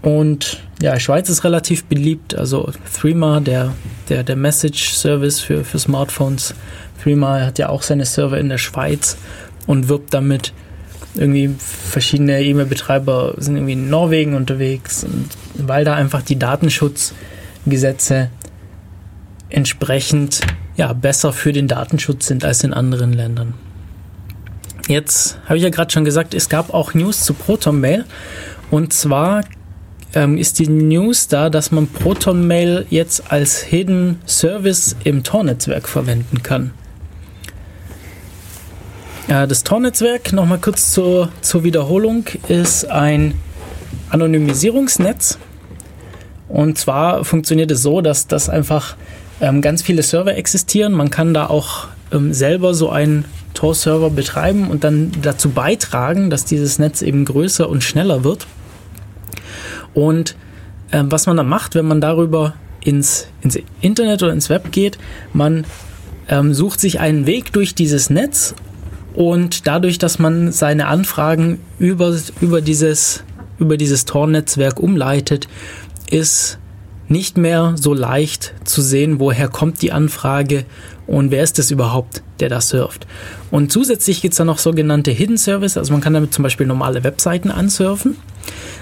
Und 0.01 0.59
ja, 0.81 0.99
Schweiz 0.99 1.29
ist 1.29 1.43
relativ 1.43 1.85
beliebt. 1.85 2.35
Also 2.35 2.71
Threema, 2.99 3.39
der, 3.41 3.73
der, 4.09 4.23
der 4.23 4.35
Message-Service 4.35 5.39
für, 5.39 5.63
für 5.63 5.79
Smartphones. 5.79 6.55
Threema 7.01 7.45
hat 7.45 7.59
ja 7.59 7.69
auch 7.69 7.83
seine 7.83 8.05
Server 8.05 8.37
in 8.37 8.49
der 8.49 8.57
Schweiz 8.57 9.17
und 9.67 9.89
wirbt 9.89 10.13
damit. 10.13 10.53
Irgendwie 11.15 11.53
verschiedene 11.57 12.41
E-Mail-Betreiber 12.41 13.35
sind 13.37 13.55
irgendwie 13.55 13.73
in 13.73 13.89
Norwegen 13.89 14.33
unterwegs. 14.33 15.05
Weil 15.55 15.85
da 15.85 15.93
einfach 15.93 16.23
die 16.23 16.39
Datenschutzgesetze 16.39 18.29
entsprechend 19.49 20.41
ja, 20.75 20.91
besser 20.93 21.33
für 21.33 21.53
den 21.53 21.67
Datenschutz 21.67 22.25
sind 22.27 22.43
als 22.43 22.63
in 22.63 22.73
anderen 22.73 23.13
Ländern. 23.13 23.53
Jetzt 24.87 25.37
habe 25.45 25.57
ich 25.57 25.63
ja 25.63 25.69
gerade 25.69 25.91
schon 25.91 26.03
gesagt, 26.03 26.33
es 26.33 26.49
gab 26.49 26.73
auch 26.73 26.93
News 26.93 27.23
zu 27.23 27.33
ProtonMail. 27.33 28.05
Und 28.71 28.91
zwar 28.91 29.43
ähm, 30.13 30.37
ist 30.37 30.59
die 30.59 30.67
News 30.67 31.27
da, 31.27 31.49
dass 31.49 31.71
man 31.71 31.87
ProtonMail 31.87 32.85
jetzt 32.89 33.31
als 33.31 33.61
Hidden 33.61 34.19
Service 34.25 34.95
im 35.03 35.23
Tor-Netzwerk 35.23 35.87
verwenden 35.87 36.43
kann. 36.43 36.71
Das 39.27 39.63
Tor-Netzwerk, 39.63 40.33
nochmal 40.33 40.59
kurz 40.59 40.91
zur, 40.91 41.29
zur 41.39 41.63
Wiederholung, 41.63 42.25
ist 42.49 42.85
ein 42.91 43.35
Anonymisierungsnetz. 44.09 45.37
Und 46.49 46.77
zwar 46.77 47.23
funktioniert 47.23 47.71
es 47.71 47.81
so, 47.81 48.01
dass, 48.01 48.27
dass 48.27 48.49
einfach 48.49 48.97
ähm, 49.39 49.61
ganz 49.61 49.81
viele 49.81 50.03
Server 50.03 50.35
existieren. 50.35 50.91
Man 50.91 51.09
kann 51.09 51.33
da 51.33 51.47
auch 51.47 51.87
ähm, 52.11 52.33
selber 52.33 52.73
so 52.73 52.89
einen 52.89 53.23
Tor-Server 53.53 54.09
betreiben 54.09 54.69
und 54.69 54.83
dann 54.83 55.11
dazu 55.21 55.51
beitragen, 55.51 56.29
dass 56.29 56.43
dieses 56.43 56.77
Netz 56.77 57.01
eben 57.01 57.23
größer 57.23 57.69
und 57.69 57.81
schneller 57.81 58.25
wird. 58.25 58.45
Und 59.93 60.35
ähm, 60.91 61.11
was 61.11 61.27
man 61.27 61.37
dann 61.37 61.47
macht, 61.47 61.75
wenn 61.75 61.85
man 61.85 62.01
darüber 62.01 62.55
ins, 62.83 63.27
ins 63.41 63.57
Internet 63.79 64.21
oder 64.21 64.33
ins 64.33 64.49
Web 64.49 64.71
geht, 64.71 64.97
man 65.31 65.65
ähm, 66.27 66.53
sucht 66.53 66.81
sich 66.81 66.99
einen 66.99 67.25
Weg 67.25 67.53
durch 67.53 67.73
dieses 67.73 68.09
Netz 68.09 68.53
und 69.13 69.67
dadurch, 69.67 69.97
dass 69.97 70.19
man 70.19 70.51
seine 70.51 70.87
Anfragen 70.87 71.59
über, 71.79 72.17
über 72.41 72.61
dieses, 72.61 73.23
über 73.59 73.77
dieses 73.77 74.05
Tor-Netzwerk 74.05 74.79
umleitet, 74.79 75.47
ist 76.09 76.57
nicht 77.07 77.37
mehr 77.37 77.75
so 77.75 77.93
leicht 77.93 78.53
zu 78.63 78.81
sehen, 78.81 79.19
woher 79.19 79.47
kommt 79.47 79.81
die 79.81 79.91
Anfrage 79.91 80.65
und 81.07 81.31
wer 81.31 81.43
ist 81.43 81.59
es 81.59 81.71
überhaupt, 81.71 82.23
der 82.39 82.49
da 82.49 82.61
surft. 82.61 83.07
Und 83.51 83.71
zusätzlich 83.71 84.21
gibt 84.21 84.33
es 84.33 84.37
dann 84.37 84.47
noch 84.47 84.57
sogenannte 84.57 85.11
Hidden 85.11 85.37
Service, 85.37 85.77
also 85.77 85.91
man 85.91 86.01
kann 86.01 86.13
damit 86.13 86.33
zum 86.33 86.43
Beispiel 86.43 86.65
normale 86.65 87.03
Webseiten 87.03 87.51
ansurfen. 87.51 88.15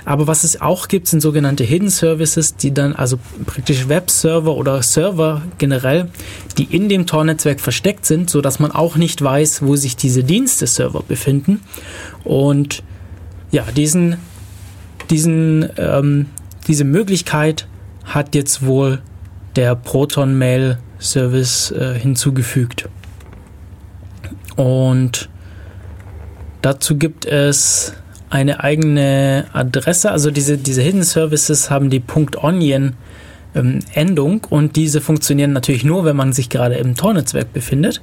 Aber 0.05 0.25
was 0.25 0.43
es 0.43 0.61
auch 0.61 0.87
gibt, 0.87 1.07
sind 1.07 1.21
sogenannte 1.21 1.63
Hidden 1.63 1.89
Services, 1.89 2.55
die 2.55 2.73
dann 2.73 2.95
also 2.95 3.19
praktisch 3.45 3.87
Webserver 3.87 4.55
oder 4.55 4.81
Server 4.81 5.43
generell, 5.59 6.09
die 6.57 6.63
in 6.63 6.89
dem 6.89 7.05
Tor-Netzwerk 7.05 7.59
versteckt 7.59 8.05
sind, 8.05 8.29
so 8.29 8.41
dass 8.41 8.59
man 8.59 8.71
auch 8.71 8.95
nicht 8.95 9.21
weiß, 9.21 9.61
wo 9.61 9.75
sich 9.75 9.95
diese 9.95 10.23
Dienste-Server 10.23 11.03
befinden. 11.07 11.61
Und 12.23 12.81
ja, 13.51 13.63
diesen, 13.75 14.17
diesen, 15.11 15.69
ähm, 15.77 16.27
diese 16.67 16.83
Möglichkeit 16.83 17.67
hat 18.03 18.33
jetzt 18.33 18.65
wohl 18.65 19.01
der 19.55 19.75
Proton 19.75 20.37
Mail 20.37 20.79
Service 21.01 21.71
äh, 21.71 21.95
hinzugefügt. 21.97 22.87
Und 24.55 25.29
dazu 26.61 26.97
gibt 26.97 27.25
es 27.25 27.93
eine 28.29 28.63
eigene 28.63 29.45
Adresse, 29.51 30.11
also 30.11 30.31
diese, 30.31 30.57
diese 30.57 30.81
Hidden 30.81 31.03
Services 31.03 31.69
haben 31.69 31.89
die 31.89 32.01
.onion 32.37 32.93
ähm, 33.55 33.79
Endung 33.93 34.45
und 34.49 34.75
diese 34.77 35.01
funktionieren 35.01 35.51
natürlich 35.51 35.83
nur, 35.83 36.05
wenn 36.05 36.15
man 36.15 36.31
sich 36.31 36.49
gerade 36.49 36.75
im 36.75 36.95
Tor-Netzwerk 36.95 37.51
befindet. 37.51 38.01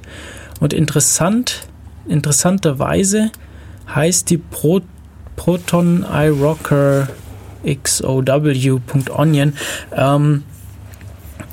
Und 0.59 0.73
interessant, 0.73 1.67
interessanterweise 2.07 3.31
heißt 3.93 4.29
die 4.29 4.37
Pro, 4.37 4.81
Proton 5.35 6.05
iRocker 6.07 7.07
xow.onion. 7.83 9.53
Ähm, 9.95 10.43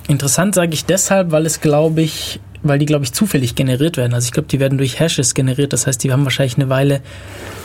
interessant 0.08 0.54
sage 0.54 0.72
ich 0.74 0.84
deshalb, 0.84 1.30
weil 1.30 1.46
es 1.46 1.60
glaube 1.60 2.02
ich, 2.02 2.40
weil 2.62 2.78
die 2.78 2.86
glaube 2.86 3.04
ich 3.04 3.12
zufällig 3.12 3.54
generiert 3.54 3.96
werden. 3.96 4.14
Also 4.14 4.26
ich 4.26 4.32
glaube, 4.32 4.48
die 4.48 4.60
werden 4.60 4.78
durch 4.78 4.98
Hashes 4.98 5.34
generiert. 5.34 5.72
Das 5.72 5.86
heißt, 5.86 6.02
die 6.02 6.12
haben 6.12 6.24
wahrscheinlich 6.24 6.56
eine 6.56 6.68
Weile 6.68 7.00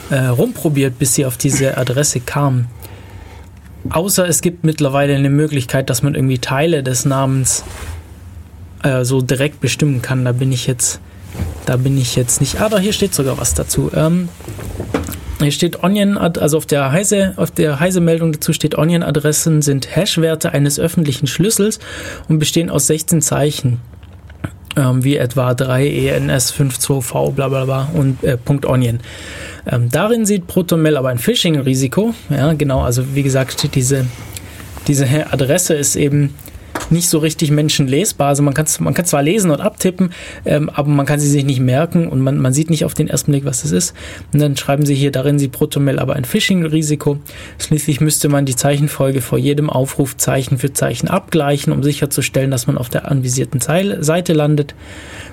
äh, 0.10 0.26
rumprobiert, 0.26 1.00
bis 1.00 1.16
sie 1.16 1.26
auf 1.26 1.38
diese 1.38 1.78
Adresse 1.78 2.20
kamen. 2.20 2.68
Außer 3.90 4.28
es 4.28 4.42
gibt 4.42 4.64
mittlerweile 4.64 5.16
eine 5.16 5.30
Möglichkeit, 5.30 5.90
dass 5.90 6.04
man 6.04 6.14
irgendwie 6.14 6.38
Teile 6.38 6.84
des 6.84 7.06
Namens 7.06 7.64
äh, 8.84 9.04
so 9.04 9.22
direkt 9.22 9.60
bestimmen 9.60 10.02
kann. 10.02 10.26
Da 10.26 10.34
bin 10.34 10.52
ich 10.52 10.68
jetzt, 10.68 11.00
da 11.66 11.78
bin 11.78 11.98
ich 11.98 12.16
jetzt 12.16 12.42
nicht. 12.42 12.62
Aber 12.62 12.80
hier 12.80 12.94
steht 12.94 13.16
sogar 13.16 13.38
was 13.40 13.54
dazu. 13.54 13.92
Ähm, 13.96 14.30
hier 15.42 15.52
steht 15.52 15.84
Onion, 15.84 16.18
also 16.18 16.58
auf 16.58 16.66
der 16.66 16.92
Heise, 16.92 17.34
auf 17.38 17.52
der 17.52 17.80
Heise-Meldung 17.80 18.32
dazu 18.32 18.54
steht 18.54 18.78
Onion-Adressen 18.78 19.62
sind 19.62 19.96
Hash-Werte 19.96 20.52
eines 20.52 20.80
öffentlichen 20.80 21.28
Schlüssels 21.28 21.80
und 22.28 22.40
bestehen 22.40 22.70
aus 22.70 22.88
16 22.88 23.22
Zeichen. 23.22 23.80
Ähm, 24.78 25.04
wie 25.04 25.18
etwa 25.18 25.54
3 25.54 25.86
ENS52V 25.86 27.34
bla 27.34 27.50
bla 27.50 27.66
bla 27.66 27.90
und 27.94 28.24
äh, 28.24 28.38
.onion. 28.48 29.00
Ähm, 29.70 29.90
darin 29.90 30.26
sieht 30.26 30.48
ProtonMail 30.48 30.96
aber 30.96 31.10
ein 31.10 31.18
Phishing-Risiko. 31.18 32.14
Ja, 32.30 32.54
genau, 32.54 32.82
also 32.82 33.14
wie 33.14 33.24
gesagt, 33.24 33.76
diese, 33.76 34.06
diese 34.88 35.08
Adresse 35.30 35.74
ist 35.74 35.98
eben 35.98 36.34
nicht 36.90 37.10
so 37.10 37.20
richtig 37.20 37.52
menschenlesbar. 37.52 38.30
Also 38.30 38.44
man 38.44 38.54
kann 38.54 38.66
man 38.80 38.94
kann 38.94 39.06
zwar 39.06 39.24
lesen 39.24 39.52
und 39.52 39.62
abtippen, 39.62 40.12
ähm, 40.46 40.70
aber 40.70 40.90
man 40.90 41.06
kann 41.06 41.20
sie 41.20 41.30
sich 41.30 41.46
nicht 41.46 41.60
merken 41.60 42.08
und 42.08 42.22
man, 42.22 42.38
man 42.38 42.54
sieht 42.54 42.70
nicht 42.70 42.86
auf 42.86 42.94
den 42.94 43.08
ersten 43.08 43.32
Blick, 43.32 43.46
was 43.46 43.64
es 43.64 43.72
ist. 43.72 43.94
Und 44.34 44.42
dann 44.42 44.56
schreiben 44.58 44.86
sie 44.86 44.96
hier 44.96 45.12
darin, 45.12 45.40
sie 45.40 45.48
Protomel 45.48 46.00
aber 46.00 46.16
ein 46.16 46.26
Phishing-Risiko. 46.26 47.18
Schließlich 47.60 48.02
müsste 48.02 48.30
man 48.30 48.46
die 48.46 48.56
Zeichenfolge 48.56 49.22
vor 49.22 49.38
jedem 49.38 49.70
Aufruf 49.70 50.18
Zeichen 50.18 50.58
für 50.58 50.74
Zeichen 50.74 51.08
abgleichen, 51.08 51.74
um 51.74 51.84
sicherzustellen, 51.84 52.52
dass 52.52 52.68
man 52.68 52.78
auf 52.78 52.90
der 52.90 53.10
anvisierten 53.10 53.60
Seite 53.60 54.34
landet. 54.34 54.76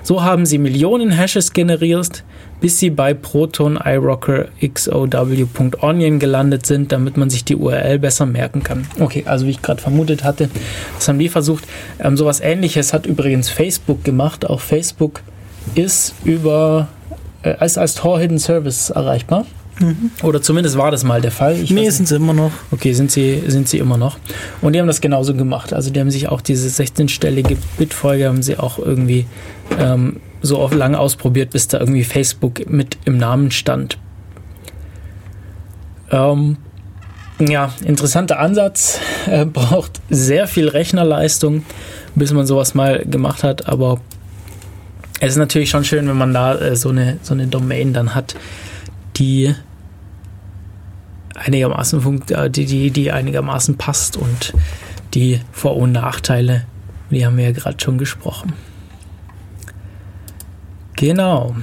So 0.03 0.23
haben 0.23 0.45
sie 0.45 0.57
Millionen 0.57 1.11
Hashes 1.11 1.53
generiert, 1.53 2.23
bis 2.61 2.79
sie 2.79 2.89
bei 2.89 3.13
Proton 3.13 3.79
iRocker 3.83 4.47
xow.onion 4.61 6.19
gelandet 6.19 6.65
sind, 6.65 6.91
damit 6.91 7.17
man 7.17 7.29
sich 7.29 7.45
die 7.45 7.55
URL 7.55 7.99
besser 7.99 8.25
merken 8.25 8.63
kann. 8.63 8.85
Okay, 8.99 9.23
also 9.25 9.45
wie 9.45 9.51
ich 9.51 9.61
gerade 9.61 9.81
vermutet 9.81 10.23
hatte, 10.23 10.49
das 10.95 11.07
haben 11.07 11.19
die 11.19 11.29
versucht. 11.29 11.65
Ähm, 11.99 12.17
sowas 12.17 12.39
ähnliches 12.39 12.93
hat 12.93 13.05
übrigens 13.05 13.49
Facebook 13.49 14.03
gemacht. 14.03 14.49
Auch 14.49 14.59
Facebook 14.59 15.21
ist 15.75 16.13
über 16.23 16.87
äh, 17.43 17.53
als, 17.55 17.77
als 17.77 17.95
Tor 17.95 18.19
Hidden 18.19 18.39
Service 18.39 18.89
erreichbar. 18.89 19.45
Mhm. 19.79 20.11
Oder 20.23 20.41
zumindest 20.41 20.77
war 20.77 20.91
das 20.91 21.03
mal 21.03 21.21
der 21.21 21.31
Fall. 21.31 21.55
Ich 21.55 21.71
nee, 21.71 21.89
sind 21.89 22.07
sie 22.07 22.15
immer 22.15 22.33
noch. 22.33 22.51
Okay, 22.71 22.93
sind 22.93 23.11
sie, 23.11 23.41
sind 23.47 23.69
sie 23.69 23.77
immer 23.77 23.97
noch. 23.97 24.17
Und 24.61 24.73
die 24.73 24.79
haben 24.79 24.87
das 24.87 24.99
genauso 24.99 25.33
gemacht. 25.33 25.73
Also 25.73 25.89
die 25.89 25.99
haben 25.99 26.11
sich 26.11 26.27
auch 26.27 26.41
diese 26.41 26.67
16-stellige 26.67 27.55
Bitfolge 27.77 28.27
haben 28.27 28.43
sie 28.43 28.57
auch 28.57 28.77
irgendwie 28.77 29.25
ähm, 29.79 30.17
so 30.41 30.59
oft 30.59 30.73
lange 30.73 30.99
ausprobiert, 30.99 31.51
bis 31.51 31.67
da 31.67 31.79
irgendwie 31.79 32.03
Facebook 32.03 32.69
mit 32.69 32.97
im 33.05 33.17
Namen 33.17 33.51
stand. 33.51 33.97
Ähm, 36.11 36.57
ja, 37.39 37.73
interessanter 37.85 38.39
Ansatz. 38.39 38.99
Äh, 39.27 39.45
braucht 39.47 40.01
sehr 40.09 40.47
viel 40.47 40.67
Rechnerleistung, 40.67 41.63
bis 42.15 42.33
man 42.33 42.45
sowas 42.45 42.73
mal 42.73 43.05
gemacht 43.05 43.43
hat, 43.43 43.67
aber 43.67 43.99
es 45.21 45.31
ist 45.31 45.37
natürlich 45.37 45.69
schon 45.69 45.83
schön, 45.83 46.07
wenn 46.07 46.17
man 46.17 46.33
da 46.33 46.55
äh, 46.55 46.75
so, 46.75 46.89
eine, 46.89 47.17
so 47.21 47.33
eine 47.33 47.47
Domain 47.47 47.93
dann 47.93 48.15
hat, 48.15 48.35
die 49.17 49.53
einigermaßen 51.35 52.23
äh, 52.29 52.49
die, 52.49 52.65
die, 52.65 52.91
die 52.91 53.11
einigermaßen 53.11 53.77
passt 53.77 54.17
und 54.17 54.53
die 55.13 55.41
Vor- 55.51 55.77
und 55.77 55.91
Nachteile, 55.91 56.65
die 57.09 57.25
haben 57.25 57.37
wir 57.37 57.45
ja 57.45 57.51
gerade 57.51 57.79
schon 57.79 57.97
gesprochen. 57.97 58.53
Genau. 60.99 61.55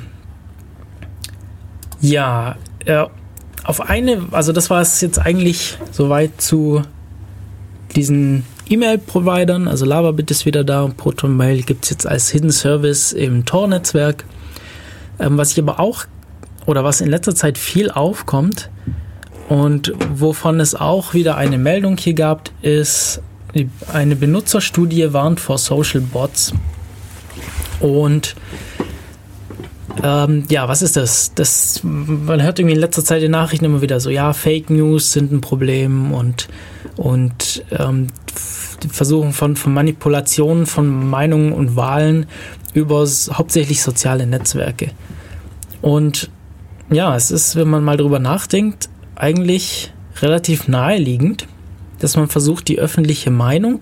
Ja, 2.01 2.57
äh, 2.87 3.05
auf 3.65 3.83
eine, 3.83 4.29
also 4.31 4.53
das 4.53 4.71
war 4.71 4.81
es 4.81 5.03
jetzt 5.03 5.19
eigentlich 5.19 5.77
soweit 5.93 6.41
zu 6.41 6.81
diesen 7.95 8.45
E-Mail-Providern. 8.71 9.69
Also 9.69 9.85
LavaBit 9.85 10.31
ist 10.31 10.47
wieder 10.47 10.65
da 10.65 10.85
und 10.85 10.97
ProtonMail 10.97 11.61
gibt 11.65 11.85
es 11.85 11.91
jetzt 11.91 12.07
als 12.07 12.31
Hidden 12.31 12.51
Service 12.51 13.13
im 13.13 13.45
Tor-Netzwerk. 13.45 14.25
Ähm, 15.19 15.37
was 15.37 15.53
ich 15.53 15.59
aber 15.59 15.81
auch, 15.81 16.07
oder 16.65 16.83
was 16.83 17.03
in 17.03 17.09
letzter 17.09 17.35
Zeit 17.35 17.59
viel 17.59 17.91
aufkommt 17.91 18.71
und 19.51 19.93
wovon 20.15 20.61
es 20.61 20.75
auch 20.75 21.13
wieder 21.13 21.37
eine 21.37 21.59
Meldung 21.59 21.99
hier 21.99 22.15
gab, 22.15 22.49
ist 22.63 23.21
eine 23.93 24.17
Benutzerstudie 24.17 25.13
warnt 25.13 25.41
vor 25.41 25.59
Social 25.59 26.01
Bots. 26.01 26.55
Und 27.81 28.35
ähm, 30.03 30.45
ja, 30.49 30.69
was 30.69 30.83
ist 30.83 30.97
das? 30.97 31.33
das? 31.35 31.81
Man 31.83 32.43
hört 32.43 32.59
irgendwie 32.59 32.75
in 32.75 32.81
letzter 32.81 33.05
Zeit 33.05 33.23
in 33.23 33.31
Nachrichten 33.31 33.65
immer 33.65 33.83
wieder 33.83 34.01
so, 34.01 34.11
ja, 34.11 34.33
Fake 34.33 34.71
News 34.71 35.13
sind 35.13 35.33
ein 35.33 35.41
Problem 35.41 36.13
und, 36.13 36.49
und 36.97 37.65
ähm, 37.71 38.09
die 38.83 38.89
Versuchen 38.89 39.33
von, 39.33 39.57
von 39.57 39.73
Manipulationen 39.73 40.67
von 40.67 41.09
Meinungen 41.09 41.53
und 41.53 41.77
Wahlen 41.77 42.27
über 42.75 43.07
hauptsächlich 43.33 43.83
soziale 43.83 44.27
Netzwerke. 44.27 44.91
Und 45.81 46.31
ja, 46.91 47.17
es 47.17 47.31
ist, 47.31 47.57
wenn 47.57 47.69
man 47.69 47.83
mal 47.83 47.97
drüber 47.97 48.19
nachdenkt, 48.19 48.89
eigentlich 49.15 49.93
relativ 50.21 50.69
naheliegend, 50.69 51.47
dass 51.99 52.17
man 52.17 52.29
versucht, 52.29 52.69
die 52.69 52.79
öffentliche 52.79 53.31
Meinung 53.31 53.81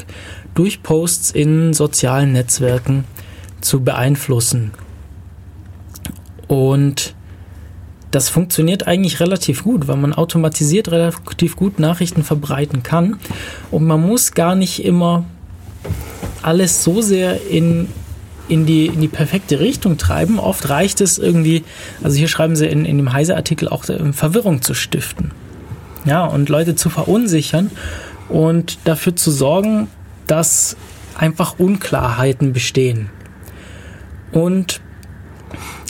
durch 0.54 0.82
Posts 0.82 1.32
in 1.32 1.74
sozialen 1.74 2.32
Netzwerken 2.32 3.04
zu 3.60 3.82
beeinflussen 3.82 4.70
und 6.54 7.16
das 8.12 8.28
funktioniert 8.28 8.86
eigentlich 8.86 9.18
relativ 9.18 9.64
gut, 9.64 9.88
weil 9.88 9.96
man 9.96 10.12
automatisiert 10.12 10.88
relativ 10.92 11.56
gut 11.56 11.80
Nachrichten 11.80 12.22
verbreiten 12.22 12.84
kann. 12.84 13.18
Und 13.72 13.84
man 13.84 14.00
muss 14.00 14.34
gar 14.34 14.54
nicht 14.54 14.84
immer 14.84 15.24
alles 16.42 16.84
so 16.84 17.02
sehr 17.02 17.44
in, 17.50 17.88
in, 18.46 18.66
die, 18.66 18.86
in 18.86 19.00
die 19.00 19.08
perfekte 19.08 19.58
Richtung 19.58 19.98
treiben. 19.98 20.38
Oft 20.38 20.68
reicht 20.68 21.00
es 21.00 21.18
irgendwie, 21.18 21.64
also 22.04 22.16
hier 22.16 22.28
schreiben 22.28 22.54
sie 22.54 22.68
in, 22.68 22.84
in 22.84 22.98
dem 22.98 23.12
Heise-Artikel 23.12 23.66
auch, 23.66 23.88
äh, 23.88 24.12
Verwirrung 24.12 24.62
zu 24.62 24.74
stiften. 24.74 25.32
Ja, 26.04 26.24
und 26.24 26.48
Leute 26.48 26.76
zu 26.76 26.88
verunsichern 26.88 27.72
und 28.28 28.78
dafür 28.84 29.16
zu 29.16 29.32
sorgen, 29.32 29.88
dass 30.28 30.76
einfach 31.18 31.58
Unklarheiten 31.58 32.52
bestehen. 32.52 33.10
Und 34.30 34.83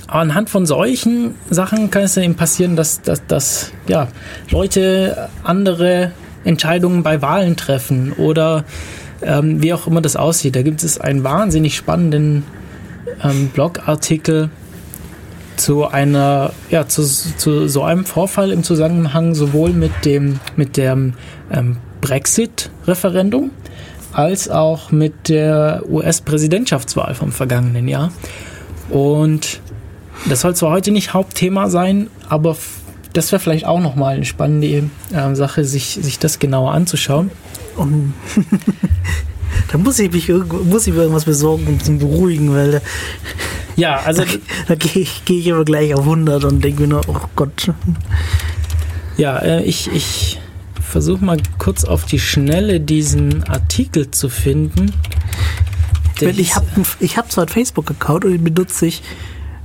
anhand 0.07 0.51
von 0.51 0.67
solchen 0.67 1.35
Sachen 1.51 1.91
kann 1.91 2.03
es 2.03 2.15
dann 2.15 2.25
eben 2.25 2.35
passieren, 2.35 2.77
dass, 2.77 3.03
dass, 3.03 3.27
dass 3.27 3.73
ja, 3.87 4.09
Leute 4.51 5.29
andere 5.43 6.13
Entscheidungen 6.45 7.03
bei 7.03 7.23
Wahlen 7.23 7.57
treffen 7.57 8.13
oder 8.13 8.65
ähm, 9.23 9.63
wie 9.63 9.73
auch 9.73 9.87
immer 9.87 10.01
das 10.01 10.17
aussieht. 10.17 10.57
Da 10.57 10.63
gibt 10.63 10.83
es 10.83 11.01
einen 11.01 11.25
wahnsinnig 11.25 11.77
spannenden 11.77 12.45
ähm, 13.23 13.49
Blogartikel 13.49 14.51
zu 15.57 15.87
einer, 15.87 16.53
ja, 16.71 16.87
zu, 16.89 17.05
zu 17.05 17.69
so 17.69 17.83
einem 17.83 18.05
Vorfall 18.05 18.51
im 18.51 18.63
Zusammenhang 18.63 19.35
sowohl 19.35 19.71
mit 19.71 20.05
dem, 20.05 20.41
mit 20.57 20.77
dem 20.77 21.15
ähm, 21.51 21.77
Brexit-Referendum 22.01 23.51
als 24.13 24.49
auch 24.49 24.93
mit 24.93 25.29
der 25.29 25.83
US-Präsidentschaftswahl 25.89 27.15
vom 27.15 27.33
vergangenen 27.33 27.89
Jahr. 27.89 28.13
Und 28.91 29.61
das 30.29 30.41
soll 30.41 30.55
zwar 30.55 30.71
heute 30.71 30.91
nicht 30.91 31.15
Hauptthema 31.15 31.69
sein, 31.69 32.09
aber 32.29 32.57
das 33.13 33.31
wäre 33.33 33.41
vielleicht 33.41 33.65
auch 33.65 33.81
nochmal 33.81 34.17
eine 34.17 34.25
spannende 34.25 34.91
äh, 35.13 35.35
Sache, 35.35 35.65
sich, 35.65 35.99
sich 36.01 36.19
das 36.19 36.39
genauer 36.39 36.73
anzuschauen. 36.73 37.31
Um, 37.77 38.15
da 39.73 39.79
muss 39.79 39.99
ich 39.99 40.13
mich 40.13 40.29
muss 40.29 40.87
ich 40.87 40.93
mir 40.93 41.01
irgendwas 41.01 41.25
besorgen, 41.25 41.67
um 41.67 41.81
zu 41.81 41.97
beruhigen, 41.99 42.55
weil 42.55 42.73
da, 42.73 42.81
ja, 43.77 43.97
also 44.01 44.23
da, 44.25 44.31
da 44.69 44.75
gehe 44.75 45.03
ich, 45.03 45.23
geh 45.25 45.39
ich 45.39 45.53
aber 45.53 45.65
gleich 45.65 45.95
auf 45.95 46.01
100 46.01 46.45
und 46.45 46.63
denke 46.63 46.83
mir 46.83 46.89
nur, 46.89 47.01
oh 47.09 47.21
Gott. 47.37 47.73
Ja, 49.17 49.39
äh, 49.39 49.63
ich, 49.63 49.91
ich 49.93 50.41
versuche 50.83 51.25
mal 51.25 51.39
kurz 51.59 51.85
auf 51.85 52.05
die 52.05 52.21
Schnelle 52.21 52.81
diesen 52.81 53.45
Artikel 53.45 54.11
zu 54.11 54.29
finden. 54.29 54.93
Ich 56.21 56.55
habe 56.55 56.67
ich 57.01 57.17
hab 57.17 57.31
zwar 57.33 57.45
einen 57.45 57.53
Facebook-Account 57.53 58.25
und 58.25 58.33
den 58.33 58.45
benutze 58.45 58.87
ich 58.87 59.03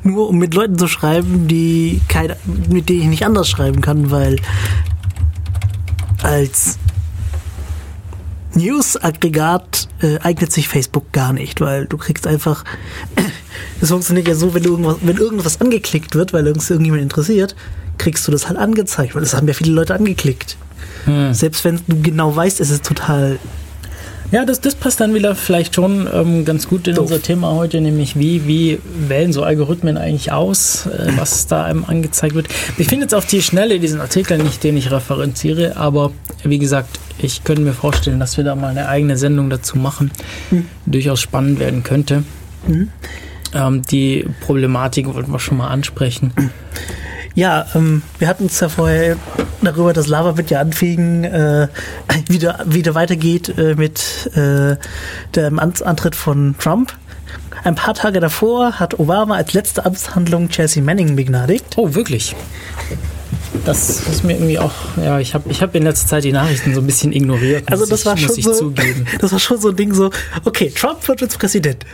nur 0.03 0.29
um 0.29 0.37
mit 0.37 0.53
Leuten 0.53 0.77
zu 0.77 0.87
schreiben, 0.87 1.47
die 1.47 2.01
keine, 2.07 2.37
mit 2.69 2.89
denen 2.89 3.01
ich 3.01 3.07
nicht 3.07 3.25
anders 3.25 3.49
schreiben 3.49 3.81
kann, 3.81 4.11
weil 4.11 4.37
als 6.23 6.77
News-Aggregat 8.53 9.87
äh, 10.01 10.19
eignet 10.19 10.51
sich 10.51 10.67
Facebook 10.67 11.11
gar 11.11 11.33
nicht, 11.33 11.61
weil 11.61 11.85
du 11.85 11.97
kriegst 11.97 12.27
einfach 12.27 12.63
Es 13.81 13.89
funktioniert 13.89 14.27
ja 14.27 14.35
so, 14.35 14.53
wenn, 14.53 14.63
du 14.63 14.71
irgendwas, 14.71 14.97
wenn 15.01 15.17
irgendwas 15.17 15.61
angeklickt 15.61 16.15
wird, 16.15 16.33
weil 16.33 16.45
irgendjemand 16.45 17.01
interessiert, 17.01 17.55
kriegst 17.97 18.27
du 18.27 18.31
das 18.31 18.47
halt 18.47 18.57
angezeigt, 18.57 19.15
weil 19.15 19.21
das 19.21 19.33
haben 19.33 19.47
ja 19.47 19.53
viele 19.53 19.71
Leute 19.71 19.95
angeklickt. 19.95 20.57
Hm. 21.05 21.33
Selbst 21.33 21.63
wenn 21.63 21.79
du 21.87 22.01
genau 22.01 22.35
weißt, 22.35 22.59
es 22.59 22.69
ist 22.69 22.85
total. 22.85 23.39
Ja, 24.31 24.45
das, 24.45 24.61
das 24.61 24.75
passt 24.75 24.99
dann 24.99 25.13
wieder 25.15 25.33
vielleicht 25.33 25.73
schon 25.75 26.07
ähm, 26.13 26.45
ganz 26.45 26.67
gut 26.67 26.87
in 26.87 26.95
Doof. 26.95 27.05
unser 27.05 27.21
Thema 27.21 27.55
heute, 27.55 27.81
nämlich 27.81 28.17
wie, 28.17 28.45
wie 28.45 28.79
wählen 29.07 29.33
so 29.33 29.43
Algorithmen 29.43 29.97
eigentlich 29.97 30.31
aus, 30.31 30.85
äh, 30.85 31.11
was 31.17 31.47
da 31.47 31.63
einem 31.63 31.83
angezeigt 31.85 32.35
wird. 32.35 32.47
Ich 32.77 32.87
finde 32.87 33.05
jetzt 33.05 33.15
auf 33.15 33.25
die 33.25 33.41
Schnelle 33.41 33.79
diesen 33.79 34.01
Artikel 34.01 34.37
nicht, 34.37 34.63
den 34.63 34.77
ich 34.77 34.91
referenziere, 34.91 35.77
aber 35.77 36.11
wie 36.43 36.59
gesagt, 36.59 36.99
ich 37.17 37.43
könnte 37.43 37.63
mir 37.63 37.73
vorstellen, 37.73 38.19
dass 38.19 38.37
wir 38.37 38.43
da 38.43 38.55
mal 38.55 38.69
eine 38.69 38.87
eigene 38.87 39.17
Sendung 39.17 39.49
dazu 39.49 39.77
machen. 39.77 40.11
Durchaus 40.85 41.19
spannend 41.19 41.59
werden 41.59 41.83
könnte. 41.83 42.23
Mhm. 42.67 42.89
Ähm, 43.53 43.81
die 43.81 44.25
Problematik 44.41 45.07
wollten 45.13 45.31
wir 45.31 45.39
schon 45.39 45.57
mal 45.57 45.67
ansprechen. 45.69 46.33
Ja, 47.35 47.65
ähm, 47.75 48.01
wir 48.17 48.27
hatten 48.27 48.43
uns 48.43 48.59
ja 48.59 48.69
vorher 48.69 49.17
darüber, 49.61 49.93
dass 49.93 50.07
Lava 50.07 50.37
wird 50.37 50.49
ja 50.49 50.59
anfing, 50.59 51.23
äh, 51.23 51.67
wieder, 52.27 52.59
wieder 52.65 52.95
weitergeht 52.95 53.49
äh, 53.57 53.75
mit 53.75 54.29
äh, 54.35 54.77
dem 55.35 55.59
Amtsantritt 55.59 56.15
von 56.15 56.55
Trump. 56.59 56.93
Ein 57.63 57.75
paar 57.75 57.93
Tage 57.93 58.19
davor 58.19 58.79
hat 58.79 58.99
Obama 58.99 59.35
als 59.35 59.53
letzte 59.53 59.85
Amtshandlung 59.85 60.49
Chelsea 60.49 60.81
Manning 60.81 61.15
begnadigt. 61.15 61.75
Oh, 61.75 61.93
wirklich? 61.93 62.35
Das 63.65 64.07
ist 64.07 64.23
mir 64.23 64.33
irgendwie 64.33 64.59
auch, 64.59 64.73
ja, 64.97 65.19
ich 65.19 65.33
habe 65.33 65.49
ich 65.49 65.61
hab 65.61 65.75
in 65.75 65.83
letzter 65.83 66.07
Zeit 66.07 66.23
die 66.23 66.31
Nachrichten 66.31 66.73
so 66.73 66.81
ein 66.81 66.85
bisschen 66.85 67.11
ignoriert. 67.11 67.69
Also 67.69 67.85
das 67.85 68.01
ich, 68.01 68.05
war 68.05 68.17
schon 68.17 68.41
so, 68.41 68.53
zugeben. 68.53 69.05
das 69.19 69.31
war 69.31 69.39
schon 69.39 69.59
so 69.59 69.69
ein 69.69 69.75
Ding 69.75 69.93
so, 69.93 70.09
okay, 70.45 70.71
Trump 70.73 71.07
wird 71.07 71.21
jetzt 71.21 71.37
Präsident. 71.37 71.85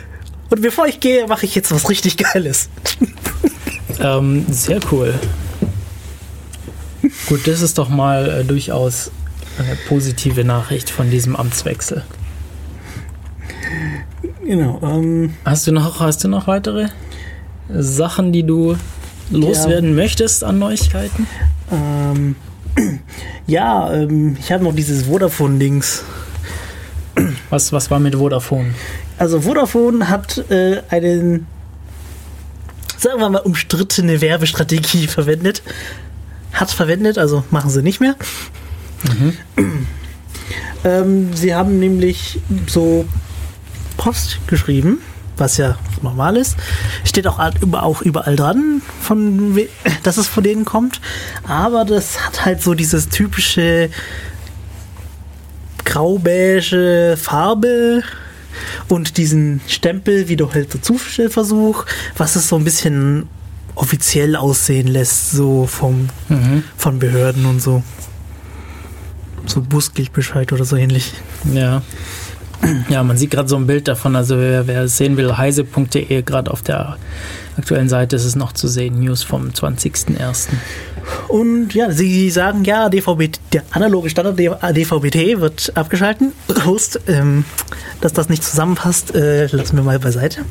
Und 0.50 0.62
bevor 0.62 0.86
ich 0.86 1.00
gehe, 1.00 1.26
mache 1.26 1.44
ich 1.44 1.54
jetzt 1.54 1.72
was 1.72 1.88
richtig 1.88 2.16
Geiles. 2.16 2.68
Ähm, 4.00 4.46
sehr 4.50 4.80
cool. 4.92 5.14
Gut, 7.28 7.46
das 7.46 7.62
ist 7.62 7.78
doch 7.78 7.88
mal 7.88 8.40
äh, 8.40 8.44
durchaus 8.44 9.10
eine 9.58 9.76
positive 9.88 10.44
Nachricht 10.44 10.90
von 10.90 11.10
diesem 11.10 11.36
Amtswechsel. 11.36 12.02
Genau. 14.44 14.80
Ähm, 14.82 15.34
Hast 15.44 15.66
du 15.66 15.72
noch, 15.72 16.00
hast 16.00 16.22
du 16.24 16.28
noch 16.28 16.46
weitere 16.46 16.88
Sachen, 17.68 18.32
die 18.32 18.44
du 18.44 18.76
loswerden 19.30 19.94
möchtest 19.94 20.44
an 20.44 20.58
Neuigkeiten? 20.58 21.26
ähm, 21.72 22.36
ja, 23.46 23.92
ähm, 23.92 24.36
ich 24.38 24.52
habe 24.52 24.62
noch 24.64 24.74
dieses 24.74 25.04
Vodafone-Dings. 25.06 26.04
Was, 27.50 27.72
was 27.72 27.90
war 27.90 27.98
mit 27.98 28.14
Vodafone? 28.14 28.74
Also 29.18 29.40
Vodafone 29.40 30.08
hat 30.08 30.44
äh, 30.50 30.82
einen, 30.90 31.46
sagen 32.96 33.20
wir 33.20 33.28
mal, 33.28 33.40
umstrittene 33.40 34.20
Werbestrategie 34.20 35.06
verwendet. 35.06 35.62
Hat 36.52 36.70
verwendet, 36.70 37.18
also 37.18 37.44
machen 37.50 37.70
sie 37.70 37.82
nicht 37.82 38.00
mehr. 38.00 38.16
Ähm, 40.84 41.34
sie 41.34 41.54
haben 41.54 41.78
nämlich 41.78 42.40
so 42.66 43.06
Post 43.96 44.38
geschrieben, 44.46 45.00
was 45.36 45.56
ja 45.56 45.76
normal 46.02 46.36
ist. 46.36 46.56
Steht 47.04 47.26
auch, 47.26 47.38
auch 47.72 48.02
überall 48.02 48.36
dran, 48.36 48.82
von, 49.00 49.58
dass 50.02 50.16
es 50.16 50.28
von 50.28 50.44
denen 50.44 50.64
kommt. 50.64 51.00
Aber 51.46 51.84
das 51.84 52.24
hat 52.24 52.44
halt 52.44 52.62
so 52.62 52.74
dieses 52.74 53.08
typische 53.08 53.90
graubeige 55.84 57.16
Farbe 57.20 58.02
und 58.88 59.16
diesen 59.16 59.60
Stempel, 59.66 60.28
wie 60.28 60.36
du 60.36 60.52
halt 60.52 60.84
Zustellversuch, 60.84 61.84
was 62.16 62.36
es 62.36 62.48
so 62.48 62.56
ein 62.56 62.64
bisschen 62.64 63.28
offiziell 63.74 64.36
aussehen 64.36 64.86
lässt, 64.88 65.32
so 65.32 65.66
vom, 65.66 66.08
Mhm. 66.28 66.64
von 66.76 66.98
Behörden 66.98 67.44
und 67.46 67.60
so. 67.60 67.82
So 69.46 69.60
Bußgeldbescheid 69.60 70.52
oder 70.52 70.64
so 70.64 70.76
ähnlich. 70.76 71.12
Ja. 71.52 71.82
Ja, 72.88 73.02
man 73.02 73.16
sieht 73.18 73.30
gerade 73.30 73.48
so 73.48 73.56
ein 73.56 73.66
Bild 73.66 73.86
davon. 73.86 74.16
Also 74.16 74.38
wer, 74.38 74.66
wer 74.66 74.82
es 74.84 74.96
sehen 74.96 75.16
will, 75.18 75.36
heise.de, 75.36 76.22
gerade 76.22 76.50
auf 76.50 76.62
der 76.62 76.96
aktuellen 77.58 77.88
Seite 77.88 78.16
ist 78.16 78.24
es 78.24 78.34
noch 78.34 78.52
zu 78.52 78.66
sehen. 78.66 78.98
News 78.98 79.22
vom 79.22 79.50
20.01. 79.50 80.48
Und 81.28 81.74
ja, 81.74 81.90
sie 81.90 82.30
sagen 82.30 82.64
ja, 82.64 82.88
DVB, 82.88 83.38
der 83.52 83.62
analoge 83.70 84.10
Standard 84.10 84.38
DVB-T 84.38 85.40
wird 85.40 85.76
abgeschalten. 85.76 86.32
Host, 86.64 87.00
ähm, 87.08 87.44
dass 88.00 88.12
das 88.12 88.28
nicht 88.28 88.44
zusammenpasst, 88.44 89.14
äh, 89.14 89.46
lassen 89.46 89.76
wir 89.76 89.82
mal 89.82 89.98
beiseite. 89.98 90.42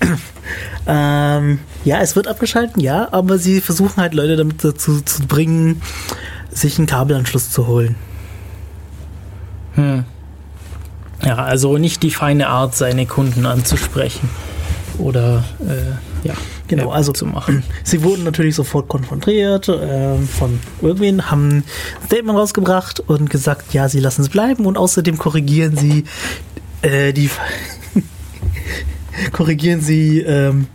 ähm, 0.86 1.60
ja, 1.84 2.00
es 2.00 2.16
wird 2.16 2.28
abgeschalten, 2.28 2.80
ja, 2.80 3.08
aber 3.12 3.38
sie 3.38 3.60
versuchen 3.60 4.00
halt 4.00 4.14
Leute 4.14 4.36
damit 4.36 4.62
dazu 4.62 5.00
zu 5.00 5.26
bringen, 5.26 5.82
sich 6.50 6.78
einen 6.78 6.86
Kabelanschluss 6.86 7.50
zu 7.50 7.66
holen. 7.66 7.96
Hm. 9.74 10.04
Ja, 11.24 11.36
also 11.36 11.78
nicht 11.78 12.02
die 12.02 12.10
feine 12.10 12.48
Art, 12.48 12.74
seine 12.74 13.06
Kunden 13.06 13.46
anzusprechen 13.46 14.28
oder 14.98 15.44
äh, 15.60 16.26
ja, 16.26 16.34
Genau, 16.70 16.90
also- 16.90 17.12
zu 17.12 17.26
machen. 17.26 17.64
Sie 17.84 18.02
wurden 18.02 18.24
natürlich 18.24 18.54
sofort 18.54 18.88
konfrontiert 18.88 19.68
ähm, 19.68 20.26
von 20.28 20.60
irgendwen, 20.80 21.30
haben 21.30 21.48
ein 21.48 21.64
Statement 22.06 22.38
rausgebracht 22.38 23.00
und 23.00 23.28
gesagt, 23.28 23.74
ja, 23.74 23.88
sie 23.88 23.98
lassen 24.00 24.22
es 24.22 24.28
bleiben 24.28 24.66
und 24.66 24.78
außerdem 24.78 25.18
korrigieren 25.18 25.76
sie 25.76 26.04
äh, 26.82 27.12
die 27.12 27.28
korrigieren 29.32 29.80
sie 29.80 30.20
ähm, 30.20 30.68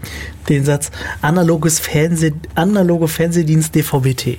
den 0.50 0.66
Satz 0.66 0.92
analoges 1.22 1.80
Fernseh, 1.80 2.34
analoge 2.56 3.08
Fernsehdienst 3.08 3.74
DVB-T. 3.74 4.38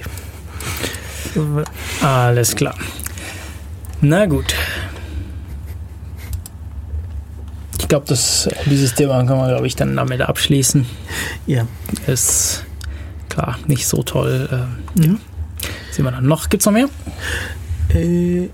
Alles 2.02 2.54
klar. 2.54 2.74
Na 4.00 4.26
gut. 4.26 4.54
Ich 7.86 7.88
glaube, 7.88 8.04
dieses 8.08 8.94
Thema 8.96 9.18
können 9.24 9.38
wir, 9.38 9.46
glaube 9.46 9.66
ich, 9.68 9.76
dann 9.76 9.94
damit 9.94 10.20
abschließen. 10.20 10.84
Ja. 11.46 11.68
Ist 12.08 12.64
klar 13.28 13.60
nicht 13.68 13.86
so 13.86 14.02
toll. 14.02 14.48
Ähm, 14.50 15.10
Mhm. 15.12 15.20
Sehen 15.92 16.04
wir 16.04 16.10
dann 16.10 16.26
noch? 16.26 16.48
Gibt 16.48 16.62
es 16.62 16.66
noch 16.66 16.72
mehr? 16.72 16.88
Äh, 17.94 18.48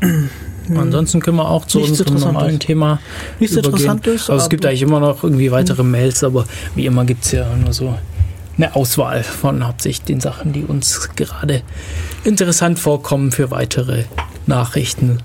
Ansonsten 0.76 1.20
können 1.20 1.36
wir 1.36 1.48
auch 1.48 1.64
zu 1.66 1.78
Nichts 1.78 2.00
unserem 2.00 2.18
normalen 2.18 2.58
Thema 2.58 2.98
Nichts 3.38 3.52
übergehen. 3.54 3.74
Interessantes, 3.74 4.30
Also 4.30 4.42
es 4.42 4.50
gibt 4.50 4.66
eigentlich 4.66 4.82
immer 4.82 4.98
noch 4.98 5.22
irgendwie 5.22 5.52
weitere 5.52 5.84
Mails, 5.84 6.24
aber 6.24 6.44
wie 6.74 6.86
immer 6.86 7.04
gibt 7.04 7.24
es 7.24 7.30
ja 7.30 7.46
nur 7.54 7.72
so 7.72 7.96
eine 8.56 8.74
Auswahl 8.74 9.22
von 9.22 9.64
hauptsächlich 9.64 10.06
den 10.06 10.20
Sachen, 10.20 10.52
die 10.52 10.64
uns 10.64 11.10
gerade 11.14 11.62
interessant 12.24 12.80
vorkommen 12.80 13.30
für 13.30 13.52
weitere 13.52 14.06
Nachrichten. 14.48 15.18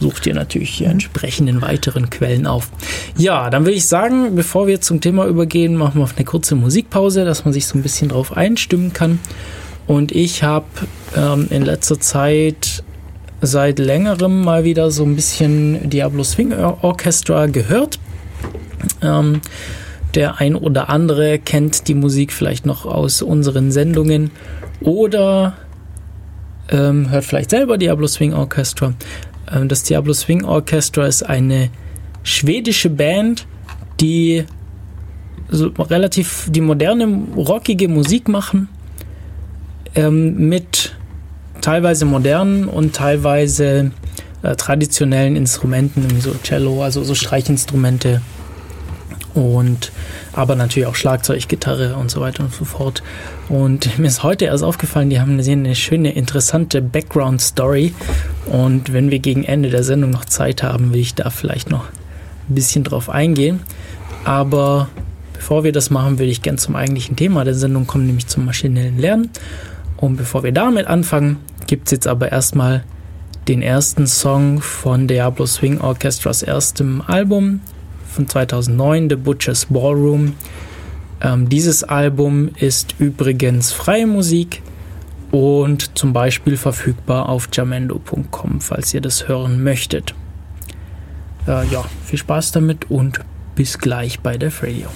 Sucht 0.00 0.26
ihr 0.26 0.34
natürlich 0.34 0.78
die 0.78 0.84
entsprechenden 0.84 1.62
weiteren 1.62 2.10
Quellen 2.10 2.46
auf. 2.46 2.70
Ja, 3.16 3.50
dann 3.50 3.64
würde 3.64 3.76
ich 3.76 3.86
sagen, 3.86 4.34
bevor 4.34 4.66
wir 4.66 4.80
zum 4.80 5.00
Thema 5.00 5.26
übergehen, 5.26 5.76
machen 5.76 6.00
wir 6.00 6.04
auf 6.04 6.16
eine 6.16 6.24
kurze 6.24 6.54
Musikpause, 6.54 7.24
dass 7.24 7.44
man 7.44 7.52
sich 7.52 7.66
so 7.66 7.78
ein 7.78 7.82
bisschen 7.82 8.08
drauf 8.08 8.36
einstimmen 8.36 8.92
kann. 8.92 9.18
Und 9.86 10.12
ich 10.12 10.42
habe 10.42 10.66
ähm, 11.16 11.46
in 11.50 11.62
letzter 11.62 12.00
Zeit 12.00 12.82
seit 13.40 13.78
längerem 13.78 14.42
mal 14.42 14.64
wieder 14.64 14.90
so 14.90 15.04
ein 15.04 15.14
bisschen 15.14 15.88
Diablo 15.90 16.24
Swing 16.24 16.52
Orchestra 16.52 17.46
gehört. 17.46 17.98
Ähm, 19.02 19.40
der 20.14 20.40
ein 20.40 20.56
oder 20.56 20.88
andere 20.88 21.38
kennt 21.38 21.88
die 21.88 21.94
Musik 21.94 22.32
vielleicht 22.32 22.64
noch 22.64 22.86
aus 22.86 23.20
unseren 23.22 23.70
Sendungen 23.70 24.30
oder 24.80 25.56
ähm, 26.70 27.10
hört 27.10 27.24
vielleicht 27.24 27.50
selber 27.50 27.78
Diablo 27.78 28.06
Swing 28.06 28.34
Orchestra. 28.34 28.94
Ähm, 29.52 29.68
das 29.68 29.82
Diablo 29.82 30.12
Swing 30.12 30.44
Orchestra 30.44 31.06
ist 31.06 31.22
eine 31.22 31.70
schwedische 32.22 32.90
Band, 32.90 33.46
die 34.00 34.44
so 35.48 35.68
relativ 35.78 36.48
die 36.50 36.60
moderne, 36.60 37.06
rockige 37.36 37.88
Musik 37.88 38.28
machen 38.28 38.68
ähm, 39.94 40.48
mit 40.48 40.96
teilweise 41.60 42.04
modernen 42.04 42.68
und 42.68 42.94
teilweise 42.94 43.92
äh, 44.42 44.56
traditionellen 44.56 45.36
Instrumenten, 45.36 46.10
wie 46.10 46.20
so 46.20 46.34
Cello, 46.42 46.82
also 46.82 47.04
so 47.04 47.14
Streichinstrumente 47.14 48.20
und 49.36 49.92
aber 50.32 50.56
natürlich 50.56 50.88
auch 50.88 50.94
Schlagzeug, 50.94 51.46
Gitarre 51.46 51.96
und 51.96 52.10
so 52.10 52.20
weiter 52.20 52.42
und 52.42 52.52
so 52.52 52.64
fort. 52.64 53.02
Und 53.48 53.98
mir 53.98 54.08
ist 54.08 54.22
heute 54.22 54.46
erst 54.46 54.64
aufgefallen, 54.64 55.10
die 55.10 55.20
haben 55.20 55.38
eine, 55.38 55.74
schöne, 55.74 56.12
interessante 56.12 56.80
Background-Story. 56.80 57.94
Und 58.46 58.92
wenn 58.92 59.10
wir 59.10 59.18
gegen 59.18 59.44
Ende 59.44 59.68
der 59.68 59.84
Sendung 59.84 60.10
noch 60.10 60.24
Zeit 60.24 60.62
haben, 60.62 60.92
will 60.92 61.00
ich 61.00 61.14
da 61.14 61.30
vielleicht 61.30 61.70
noch 61.70 61.84
ein 62.48 62.54
bisschen 62.54 62.82
drauf 62.82 63.10
eingehen. 63.10 63.60
Aber 64.24 64.88
bevor 65.34 65.64
wir 65.64 65.72
das 65.72 65.90
machen, 65.90 66.18
will 66.18 66.28
ich 66.28 66.40
gern 66.40 66.56
zum 66.56 66.74
eigentlichen 66.74 67.14
Thema 67.14 67.44
der 67.44 67.54
Sendung 67.54 67.86
kommen, 67.86 68.06
nämlich 68.06 68.26
zum 68.26 68.46
maschinellen 68.46 68.98
Lernen. 68.98 69.30
Und 69.98 70.16
bevor 70.16 70.44
wir 70.44 70.52
damit 70.52 70.86
anfangen, 70.86 71.38
gibt 71.66 71.88
es 71.88 71.92
jetzt 71.92 72.06
aber 72.06 72.32
erstmal 72.32 72.84
den 73.48 73.60
ersten 73.62 74.06
Song 74.06 74.60
von 74.62 75.06
Diablo 75.06 75.46
Swing 75.46 75.80
Orchestras 75.80 76.42
erstem 76.42 77.02
Album 77.06 77.60
von 78.16 78.28
2009, 78.28 79.10
The 79.10 79.16
Butcher's 79.16 79.66
Ballroom. 79.66 80.34
Ähm, 81.20 81.48
dieses 81.48 81.84
Album 81.84 82.50
ist 82.58 82.94
übrigens 82.98 83.72
freie 83.72 84.06
Musik 84.06 84.62
und 85.30 85.96
zum 85.98 86.12
Beispiel 86.12 86.56
verfügbar 86.56 87.28
auf 87.28 87.48
jamendo.com, 87.52 88.60
falls 88.60 88.92
ihr 88.94 89.00
das 89.00 89.28
hören 89.28 89.62
möchtet. 89.62 90.14
Äh, 91.46 91.66
ja, 91.68 91.84
viel 92.04 92.18
Spaß 92.18 92.52
damit 92.52 92.90
und 92.90 93.20
bis 93.54 93.78
gleich 93.78 94.20
bei 94.20 94.36
der 94.36 94.52
Radio. 94.62 94.88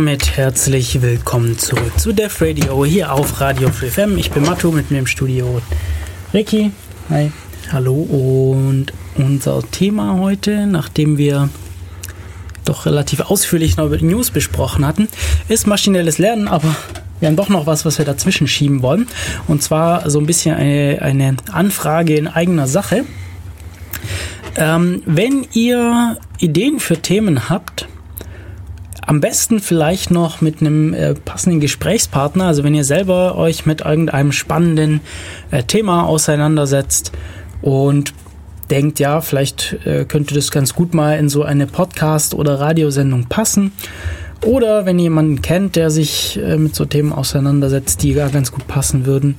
Damit 0.00 0.34
herzlich 0.38 1.02
willkommen 1.02 1.58
zurück 1.58 1.92
zu 1.98 2.14
Def 2.14 2.40
Radio 2.40 2.86
hier 2.86 3.12
auf 3.12 3.38
Radio 3.38 3.68
Free 3.68 3.90
FM. 3.90 4.16
Ich 4.16 4.30
bin 4.30 4.44
Matto 4.44 4.72
mit 4.72 4.90
mir 4.90 5.00
im 5.00 5.06
Studio 5.06 5.60
Ricky. 6.32 6.70
Hi. 7.10 7.30
Hallo. 7.70 7.92
Und 7.92 8.94
unser 9.16 9.62
Thema 9.70 10.18
heute, 10.18 10.66
nachdem 10.66 11.18
wir 11.18 11.50
doch 12.64 12.86
relativ 12.86 13.20
ausführlich 13.20 13.76
noch 13.76 13.84
über 13.84 13.98
die 13.98 14.06
News 14.06 14.30
besprochen 14.30 14.86
hatten, 14.86 15.06
ist 15.48 15.66
maschinelles 15.66 16.16
Lernen, 16.16 16.48
aber 16.48 16.74
wir 17.18 17.28
haben 17.28 17.36
doch 17.36 17.50
noch 17.50 17.66
was, 17.66 17.84
was 17.84 17.98
wir 17.98 18.06
dazwischen 18.06 18.48
schieben 18.48 18.80
wollen. 18.80 19.06
Und 19.48 19.62
zwar 19.62 20.08
so 20.08 20.18
ein 20.18 20.24
bisschen 20.24 20.56
eine, 20.56 21.02
eine 21.02 21.36
Anfrage 21.52 22.16
in 22.16 22.26
eigener 22.26 22.68
Sache. 22.68 23.04
Ähm, 24.56 25.02
wenn 25.04 25.46
ihr 25.52 26.16
Ideen 26.38 26.80
für 26.80 26.96
Themen 27.02 27.50
habt, 27.50 27.86
am 29.10 29.20
besten 29.20 29.58
vielleicht 29.58 30.12
noch 30.12 30.40
mit 30.40 30.60
einem 30.60 30.94
äh, 30.94 31.14
passenden 31.14 31.58
Gesprächspartner. 31.58 32.44
Also 32.46 32.62
wenn 32.62 32.76
ihr 32.76 32.84
selber 32.84 33.36
euch 33.36 33.66
mit 33.66 33.80
irgendeinem 33.80 34.30
spannenden 34.30 35.00
äh, 35.50 35.64
Thema 35.64 36.04
auseinandersetzt 36.04 37.10
und 37.60 38.14
denkt, 38.70 39.00
ja, 39.00 39.20
vielleicht 39.20 39.84
äh, 39.84 40.04
könnte 40.04 40.36
das 40.36 40.52
ganz 40.52 40.74
gut 40.74 40.94
mal 40.94 41.18
in 41.18 41.28
so 41.28 41.42
eine 41.42 41.66
Podcast- 41.66 42.34
oder 42.34 42.60
Radiosendung 42.60 43.26
passen. 43.26 43.72
Oder 44.44 44.86
wenn 44.86 45.00
ihr 45.00 45.06
jemanden 45.06 45.42
kennt, 45.42 45.74
der 45.74 45.90
sich 45.90 46.38
äh, 46.40 46.56
mit 46.56 46.76
so 46.76 46.84
Themen 46.84 47.12
auseinandersetzt, 47.12 48.04
die 48.04 48.14
gar 48.14 48.28
ganz 48.28 48.52
gut 48.52 48.68
passen 48.68 49.06
würden, 49.06 49.34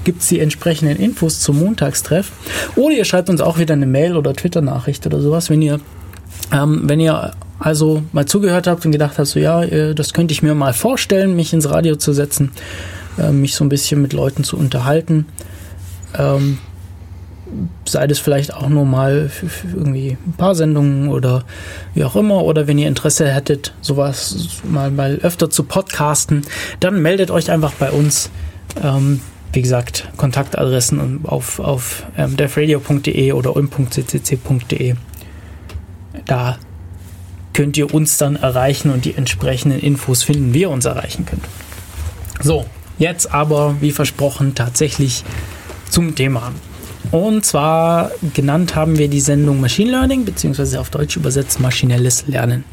gibt 0.03 0.21
es 0.21 0.27
die 0.27 0.39
entsprechenden 0.39 0.97
Infos 0.97 1.39
zum 1.39 1.59
Montagstreff. 1.59 2.31
Oder 2.75 2.95
ihr 2.95 3.05
schreibt 3.05 3.29
uns 3.29 3.41
auch 3.41 3.57
wieder 3.57 3.73
eine 3.73 3.87
Mail 3.87 4.15
oder 4.15 4.33
Twitter-Nachricht 4.33 5.05
oder 5.07 5.19
sowas, 5.21 5.49
wenn 5.49 5.61
ihr, 5.61 5.79
ähm, 6.51 6.81
wenn 6.83 6.99
ihr 6.99 7.33
also 7.59 8.03
mal 8.11 8.25
zugehört 8.25 8.67
habt 8.67 8.85
und 8.85 8.91
gedacht 8.91 9.17
habt, 9.17 9.27
so 9.27 9.39
ja, 9.39 9.63
äh, 9.63 9.95
das 9.95 10.13
könnte 10.13 10.31
ich 10.31 10.43
mir 10.43 10.53
mal 10.53 10.73
vorstellen, 10.73 11.35
mich 11.35 11.53
ins 11.53 11.69
Radio 11.69 11.95
zu 11.95 12.13
setzen, 12.13 12.51
äh, 13.17 13.31
mich 13.31 13.55
so 13.55 13.65
ein 13.65 13.69
bisschen 13.69 14.03
mit 14.03 14.13
Leuten 14.13 14.43
zu 14.43 14.55
unterhalten. 14.55 15.25
Ähm, 16.15 16.59
sei 17.85 18.07
das 18.07 18.19
vielleicht 18.19 18.53
auch 18.53 18.69
nur 18.69 18.85
mal 18.85 19.29
für, 19.29 19.47
für 19.47 19.67
irgendwie 19.67 20.17
ein 20.25 20.33
paar 20.37 20.55
Sendungen 20.55 21.09
oder 21.09 21.43
wie 21.93 22.03
auch 22.03 22.15
immer. 22.15 22.43
Oder 22.43 22.67
wenn 22.67 22.77
ihr 22.77 22.87
Interesse 22.87 23.31
hättet, 23.31 23.73
sowas 23.81 24.61
mal, 24.63 24.91
mal 24.91 25.19
öfter 25.21 25.49
zu 25.49 25.63
podcasten, 25.63 26.45
dann 26.79 27.01
meldet 27.01 27.31
euch 27.31 27.51
einfach 27.51 27.73
bei 27.73 27.91
uns. 27.91 28.29
Ähm, 28.83 29.21
wie 29.53 29.61
gesagt, 29.61 30.09
Kontaktadressen 30.17 31.21
auf, 31.23 31.59
auf 31.59 32.03
ähm, 32.17 32.35
devradio.de 32.35 33.31
oder 33.31 33.55
ulm.ccc.de. 33.55 34.95
Da 36.25 36.57
könnt 37.53 37.77
ihr 37.77 37.91
uns 37.91 38.17
dann 38.17 38.35
erreichen 38.35 38.91
und 38.91 39.05
die 39.05 39.15
entsprechenden 39.15 39.79
Infos 39.79 40.21
finden, 40.21 40.53
wie 40.53 40.61
ihr 40.61 40.69
uns 40.69 40.85
erreichen 40.85 41.25
könnt. 41.25 41.43
So, 42.41 42.65
jetzt 42.99 43.33
aber, 43.33 43.77
wie 43.79 43.91
versprochen, 43.91 44.53
tatsächlich 44.53 45.23
zum 45.89 46.13
Thema. 46.13 46.51
Und 47.11 47.45
zwar 47.45 48.11
genannt 48.33 48.75
haben 48.75 48.97
wir 48.97 49.07
die 49.07 49.21
Sendung 49.21 49.61
Machine 49.61 49.91
Learning, 49.91 50.25
beziehungsweise 50.25 50.79
auf 50.79 50.89
Deutsch 50.89 51.15
übersetzt 51.15 51.59
maschinelles 51.59 52.27
Lernen. 52.27 52.63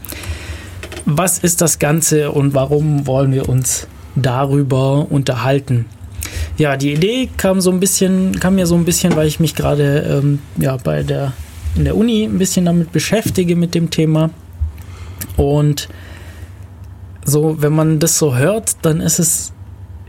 Was 1.07 1.39
ist 1.39 1.61
das 1.61 1.78
Ganze 1.78 2.32
und 2.32 2.55
warum 2.55 3.07
wollen 3.07 3.32
wir 3.32 3.49
uns 3.49 3.87
darüber 4.16 5.11
unterhalten? 5.11 5.87
Ja, 6.57 6.76
die 6.76 6.93
Idee 6.93 7.28
kam 7.37 7.61
so 7.61 7.70
ein 7.70 7.80
bisschen, 7.80 8.39
kam 8.41 8.55
mir 8.55 8.66
so 8.66 8.74
ein 8.74 8.85
bisschen, 8.85 9.14
weil 9.16 9.26
ich 9.26 9.41
mich 9.41 9.55
gerade 9.55 10.20
ähm, 10.22 10.39
ja, 10.57 10.76
bei 10.76 11.03
der, 11.03 11.32
in 11.76 11.85
der 11.85 11.97
Uni 11.97 12.24
ein 12.24 12.39
bisschen 12.39 12.64
damit 12.64 12.93
beschäftige 12.93 13.57
mit 13.57 13.74
dem 13.74 13.91
Thema. 13.91 14.30
Und 15.37 15.89
so, 17.24 17.57
wenn 17.61 17.72
man 17.72 17.99
das 17.99 18.18
so 18.18 18.37
hört, 18.37 18.76
dann 18.82 19.01
ist 19.01 19.18
es 19.18 19.53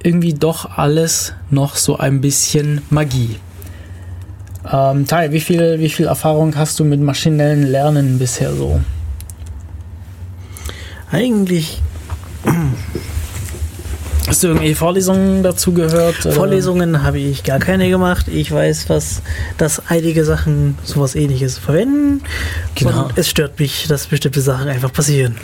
irgendwie 0.03 0.34
doch 0.34 0.78
alles 0.78 1.34
noch 1.49 1.76
so 1.76 1.97
ein 1.97 2.21
bisschen 2.21 2.82
Magie. 2.89 3.38
Ähm, 4.72 5.05
Tai, 5.05 5.32
wie 5.32 5.39
viel, 5.39 5.80
wie 5.80 5.89
viel 5.89 6.07
Erfahrung 6.07 6.55
hast 6.55 6.80
du 6.80 6.84
mit 6.84 6.99
maschinellen 6.99 7.63
Lernen 7.63 8.18
bisher 8.20 8.53
so? 8.53 8.80
Eigentlich. 11.11 11.82
Hast 14.36 14.43
du 14.43 14.47
irgendwelche 14.47 14.75
Vorlesungen 14.75 15.43
dazu 15.43 15.71
gehört? 15.71 16.15
Vorlesungen 16.17 17.03
habe 17.03 17.19
ich 17.19 17.45
gar 17.45 17.57
keine 17.57 17.88
gemacht. 17.88 18.27
Ich 18.27 18.51
weiß, 18.51 18.89
was, 18.89 19.21
dass 19.57 19.83
einige 19.88 20.25
Sachen 20.25 20.77
sowas 20.83 21.15
ähnliches 21.15 21.57
verwenden. 21.57 22.21
Genau. 22.75 23.05
Und 23.05 23.17
es 23.17 23.29
stört 23.29 23.57
mich, 23.61 23.88
dass 23.88 24.07
bestimmte 24.07 24.41
Sachen 24.41 24.67
einfach 24.67 24.91
passieren. 24.91 25.38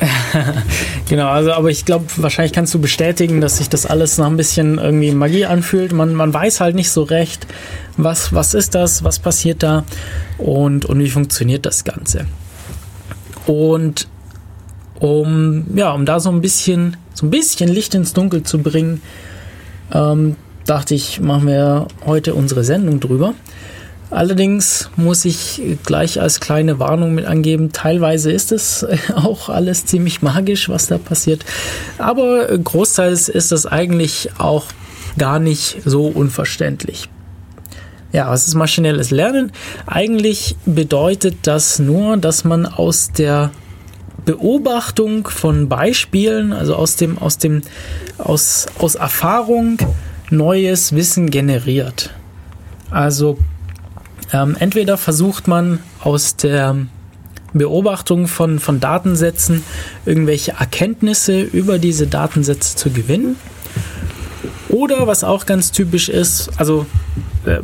genau, 1.07 1.29
also 1.29 1.53
aber 1.53 1.69
ich 1.69 1.85
glaube, 1.85 2.03
wahrscheinlich 2.17 2.51
kannst 2.51 2.73
du 2.73 2.81
bestätigen, 2.81 3.39
dass 3.39 3.59
sich 3.59 3.69
das 3.69 3.85
alles 3.85 4.17
noch 4.17 4.25
ein 4.25 4.35
bisschen 4.35 4.77
irgendwie 4.77 5.13
Magie 5.13 5.45
anfühlt. 5.45 5.93
Man, 5.93 6.13
man 6.13 6.33
weiß 6.33 6.59
halt 6.59 6.75
nicht 6.75 6.91
so 6.91 7.03
recht, 7.03 7.47
was, 7.95 8.33
was 8.33 8.53
ist 8.53 8.75
das, 8.75 9.05
was 9.05 9.19
passiert 9.19 9.63
da 9.63 9.85
und, 10.37 10.83
und 10.83 10.99
wie 10.99 11.09
funktioniert 11.09 11.65
das 11.65 11.85
Ganze. 11.85 12.25
Und 13.45 14.09
um, 14.99 15.77
ja, 15.77 15.91
um 15.91 16.05
da 16.05 16.19
so 16.19 16.29
ein 16.29 16.41
bisschen, 16.41 16.97
so 17.14 17.26
ein 17.26 17.30
bisschen 17.30 17.70
Licht 17.70 17.93
ins 17.95 18.14
Dunkel 18.14 18.43
zu 18.43 18.59
bringen, 18.59 19.01
ähm, 19.93 20.36
dachte 20.66 20.95
ich, 20.95 21.20
machen 21.20 21.47
wir 21.47 21.88
heute 22.05 22.34
unsere 22.34 22.64
Sendung 22.64 22.99
drüber. 22.99 23.34
Allerdings 24.09 24.89
muss 24.97 25.24
ich 25.24 25.62
gleich 25.86 26.20
als 26.20 26.41
kleine 26.41 26.80
Warnung 26.80 27.16
mit 27.16 27.26
angeben, 27.26 27.72
teilweise 27.72 28.32
ist 28.32 28.51
es 28.51 28.86
auch 29.16 29.47
alles 29.47 29.86
ziemlich 29.86 30.22
magisch, 30.22 30.68
was 30.68 30.88
da 30.88 30.97
passiert. 30.97 31.45
Aber 31.97 32.45
großteils 32.57 33.30
ist 33.30 33.53
das 33.53 33.66
eigentlich 33.66 34.30
auch 34.38 34.66
gar 35.18 35.39
nicht 35.39 35.78
so 35.86 36.07
unverständlich. 36.07 37.09
Ja, 38.12 38.30
was 38.30 38.47
ist 38.47 38.55
maschinelles 38.55 39.12
Lernen? 39.12 39.53
Eigentlich 39.86 40.57
bedeutet 40.66 41.38
das 41.43 41.80
nur, 41.80 42.18
dass 42.18 42.43
man 42.43 42.66
aus 42.66 43.12
der 43.14 43.51
Beobachtung 44.26 45.28
von 45.28 45.67
Beispielen, 45.67 46.53
also 46.53 46.76
aus 46.76 46.95
dem, 46.95 47.17
aus 47.17 47.38
dem, 47.38 47.61
aus, 48.17 48.67
aus 48.78 48.95
Erfahrung 48.95 49.78
neues 50.30 50.93
Wissen 50.95 51.30
generiert. 51.30 52.11
Also 52.89 53.38
ähm, 54.32 54.55
entweder 54.59 54.97
versucht 54.97 55.47
man 55.47 55.80
aus 56.01 56.36
der 56.36 56.78
Beobachtung 57.53 58.28
von, 58.28 58.59
von 58.59 58.80
Datensätzen 58.80 59.63
irgendwelche 60.05 60.53
Erkenntnisse 60.53 61.41
über 61.41 61.80
diese 61.80 62.07
Datensätze 62.07 62.76
zu 62.78 62.91
gewinnen. 62.91 63.36
Oder 64.69 65.05
was 65.05 65.24
auch 65.24 65.45
ganz 65.45 65.72
typisch 65.72 66.07
ist, 66.07 66.49
also 66.57 66.86
äh, 67.45 67.59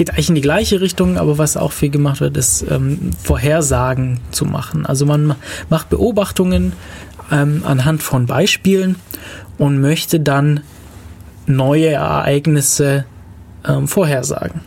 geht 0.00 0.12
eigentlich 0.12 0.30
in 0.30 0.34
die 0.34 0.40
gleiche 0.40 0.80
Richtung, 0.80 1.18
aber 1.18 1.36
was 1.36 1.58
auch 1.58 1.72
viel 1.72 1.90
gemacht 1.90 2.22
wird, 2.22 2.34
ist 2.38 2.64
ähm, 2.70 3.10
Vorhersagen 3.22 4.18
zu 4.30 4.46
machen. 4.46 4.86
Also 4.86 5.04
man 5.04 5.34
macht 5.68 5.90
Beobachtungen 5.90 6.72
ähm, 7.30 7.64
anhand 7.66 8.02
von 8.02 8.24
Beispielen 8.24 8.96
und 9.58 9.78
möchte 9.82 10.18
dann 10.18 10.60
neue 11.44 11.88
Ereignisse 11.88 13.04
ähm, 13.68 13.88
vorhersagen. 13.88 14.62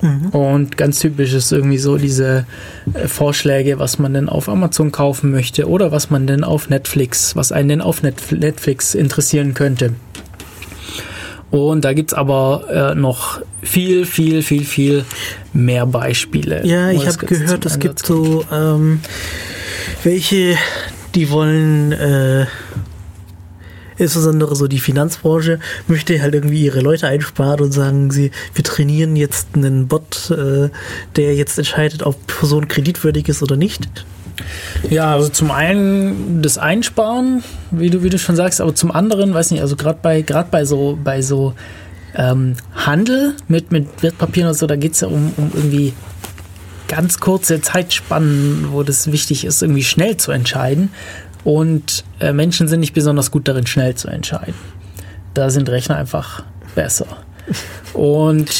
Mhm. 0.00 0.28
Und 0.28 0.78
ganz 0.78 0.98
typisch 0.98 1.34
ist 1.34 1.52
irgendwie 1.52 1.76
so 1.76 1.98
diese 1.98 2.46
äh, 2.94 3.06
Vorschläge, 3.06 3.78
was 3.78 3.98
man 3.98 4.14
denn 4.14 4.30
auf 4.30 4.48
Amazon 4.48 4.92
kaufen 4.92 5.30
möchte 5.30 5.68
oder 5.68 5.92
was 5.92 6.08
man 6.08 6.26
denn 6.26 6.42
auf 6.42 6.70
Netflix, 6.70 7.36
was 7.36 7.52
einen 7.52 7.68
denn 7.68 7.80
auf 7.82 8.02
Netflix 8.02 8.94
interessieren 8.94 9.52
könnte. 9.52 9.92
Und 11.62 11.84
da 11.84 11.92
gibt 11.92 12.12
es 12.12 12.18
aber 12.18 12.92
äh, 12.92 12.94
noch 12.94 13.40
viel, 13.62 14.06
viel, 14.06 14.42
viel, 14.42 14.64
viel 14.64 15.04
mehr 15.52 15.86
Beispiele. 15.86 16.66
Ja, 16.66 16.90
ich 16.90 17.06
habe 17.06 17.26
gehört, 17.26 17.64
es 17.66 17.78
gibt 17.78 18.04
so 18.04 18.44
ähm, 18.52 19.00
welche 20.02 20.56
die 21.14 21.30
wollen 21.30 21.92
äh, 21.92 22.46
insbesondere 23.96 24.56
so 24.56 24.66
die 24.66 24.80
Finanzbranche 24.80 25.60
möchte 25.86 26.20
halt 26.20 26.34
irgendwie 26.34 26.64
ihre 26.64 26.80
Leute 26.80 27.06
einsparen 27.06 27.60
und 27.60 27.72
sagen 27.72 28.10
sie, 28.10 28.30
wir 28.54 28.64
trainieren 28.64 29.16
jetzt 29.16 29.48
einen 29.54 29.86
Bot, 29.86 30.30
äh, 30.30 30.70
der 31.16 31.34
jetzt 31.36 31.58
entscheidet, 31.58 32.02
ob 32.02 32.26
Person 32.26 32.68
kreditwürdig 32.68 33.28
ist 33.28 33.42
oder 33.42 33.56
nicht. 33.56 33.88
Ja, 34.90 35.12
also 35.12 35.28
zum 35.28 35.50
einen 35.50 36.42
das 36.42 36.58
Einsparen, 36.58 37.42
wie 37.70 37.90
du, 37.90 38.02
wie 38.02 38.10
du 38.10 38.18
schon 38.18 38.36
sagst, 38.36 38.60
aber 38.60 38.74
zum 38.74 38.90
anderen, 38.90 39.34
weiß 39.34 39.50
nicht, 39.50 39.60
also 39.60 39.76
gerade 39.76 39.98
bei, 40.02 40.22
bei 40.22 40.64
so, 40.64 40.98
bei 41.02 41.22
so 41.22 41.54
ähm, 42.14 42.56
Handel 42.74 43.34
mit, 43.48 43.72
mit 43.72 44.02
Wertpapieren 44.02 44.48
und 44.50 44.56
so, 44.56 44.66
da 44.66 44.76
geht 44.76 44.92
es 44.92 45.00
ja 45.00 45.08
um, 45.08 45.32
um 45.36 45.50
irgendwie 45.54 45.92
ganz 46.88 47.18
kurze 47.18 47.60
Zeitspannen, 47.60 48.68
wo 48.72 48.82
das 48.82 49.10
wichtig 49.10 49.44
ist, 49.44 49.62
irgendwie 49.62 49.84
schnell 49.84 50.16
zu 50.16 50.32
entscheiden. 50.32 50.90
Und 51.42 52.04
äh, 52.20 52.32
Menschen 52.32 52.68
sind 52.68 52.80
nicht 52.80 52.94
besonders 52.94 53.30
gut 53.30 53.48
darin, 53.48 53.66
schnell 53.66 53.94
zu 53.94 54.08
entscheiden. 54.08 54.54
Da 55.34 55.50
sind 55.50 55.68
Rechner 55.68 55.96
einfach 55.96 56.44
besser. 56.74 57.06
Und 57.92 58.50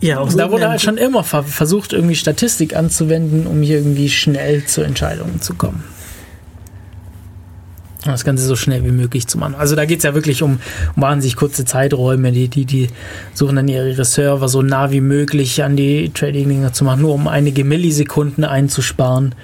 ja, 0.00 0.18
auch 0.18 0.32
da 0.32 0.50
wurde 0.50 0.68
halt 0.68 0.80
schon 0.80 0.96
immer 0.96 1.24
versucht, 1.24 1.92
irgendwie 1.92 2.14
Statistik 2.14 2.74
anzuwenden, 2.74 3.46
um 3.46 3.62
hier 3.62 3.78
irgendwie 3.78 4.08
schnell 4.08 4.64
zu 4.64 4.82
Entscheidungen 4.82 5.40
zu 5.40 5.54
kommen. 5.54 5.84
Das 8.04 8.24
Ganze 8.24 8.46
so 8.46 8.56
schnell 8.56 8.82
wie 8.84 8.92
möglich 8.92 9.26
zu 9.26 9.36
machen. 9.36 9.54
Also 9.54 9.76
da 9.76 9.84
geht 9.84 9.98
es 9.98 10.04
ja 10.04 10.14
wirklich 10.14 10.42
um, 10.42 10.58
um 10.96 11.02
wahnsinnig 11.02 11.36
kurze 11.36 11.66
Zeiträume. 11.66 12.32
Die, 12.32 12.48
die, 12.48 12.64
die 12.64 12.88
suchen 13.34 13.56
dann 13.56 13.68
ihre 13.68 14.04
Server 14.06 14.48
so 14.48 14.62
nah 14.62 14.90
wie 14.90 15.02
möglich 15.02 15.62
an 15.62 15.76
die 15.76 16.08
Trading-Dinger 16.08 16.72
zu 16.72 16.84
machen, 16.84 17.02
nur 17.02 17.12
um 17.12 17.28
einige 17.28 17.62
Millisekunden 17.62 18.44
einzusparen. 18.44 19.34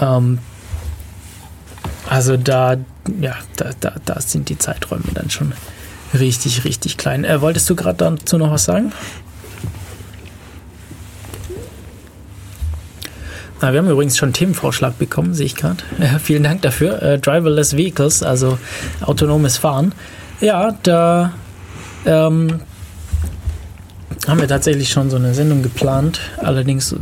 Ähm, 0.00 0.38
also 2.08 2.36
da, 2.36 2.76
ja, 3.20 3.34
da, 3.56 3.70
da, 3.80 3.94
da 4.04 4.20
sind 4.20 4.48
die 4.48 4.58
Zeiträume 4.58 5.04
dann 5.12 5.28
schon 5.28 5.52
richtig, 6.14 6.64
richtig 6.64 6.98
klein. 6.98 7.24
Äh, 7.24 7.40
wolltest 7.40 7.68
du 7.68 7.74
gerade 7.74 7.98
dazu 7.98 8.38
noch 8.38 8.52
was 8.52 8.64
sagen? 8.64 8.92
Na, 13.60 13.72
wir 13.72 13.80
haben 13.80 13.90
übrigens 13.90 14.16
schon 14.16 14.28
einen 14.28 14.34
Themenvorschlag 14.34 14.98
bekommen, 14.98 15.34
sehe 15.34 15.46
ich 15.46 15.54
gerade. 15.54 15.78
Ja, 15.98 16.18
vielen 16.18 16.42
Dank 16.42 16.62
dafür. 16.62 17.02
Äh, 17.02 17.18
Driverless 17.18 17.76
Vehicles, 17.76 18.22
also 18.22 18.58
autonomes 19.02 19.58
Fahren. 19.58 19.92
Ja, 20.40 20.76
da 20.82 21.32
ähm, 22.06 22.60
haben 24.26 24.40
wir 24.40 24.48
tatsächlich 24.48 24.88
schon 24.88 25.10
so 25.10 25.16
eine 25.16 25.34
Sendung 25.34 25.62
geplant. 25.62 26.20
Allerdings 26.38 26.94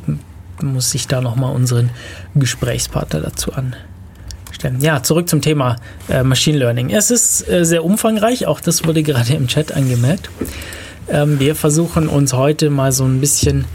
muss 0.60 0.94
ich 0.94 1.06
da 1.06 1.20
nochmal 1.20 1.54
unseren 1.54 1.90
Gesprächspartner 2.34 3.20
dazu 3.20 3.52
anstellen. 3.52 4.80
Ja, 4.80 5.02
zurück 5.04 5.28
zum 5.28 5.40
Thema 5.40 5.76
äh, 6.08 6.24
Machine 6.24 6.58
Learning. 6.58 6.90
Es 6.90 7.12
ist 7.12 7.48
äh, 7.48 7.64
sehr 7.64 7.84
umfangreich, 7.84 8.46
auch 8.46 8.60
das 8.60 8.84
wurde 8.84 9.04
gerade 9.04 9.34
im 9.34 9.46
Chat 9.46 9.72
angemerkt. 9.72 10.30
Ähm, 11.08 11.38
wir 11.38 11.54
versuchen 11.54 12.08
uns 12.08 12.32
heute 12.32 12.68
mal 12.70 12.90
so 12.90 13.04
ein 13.04 13.20
bisschen 13.20 13.66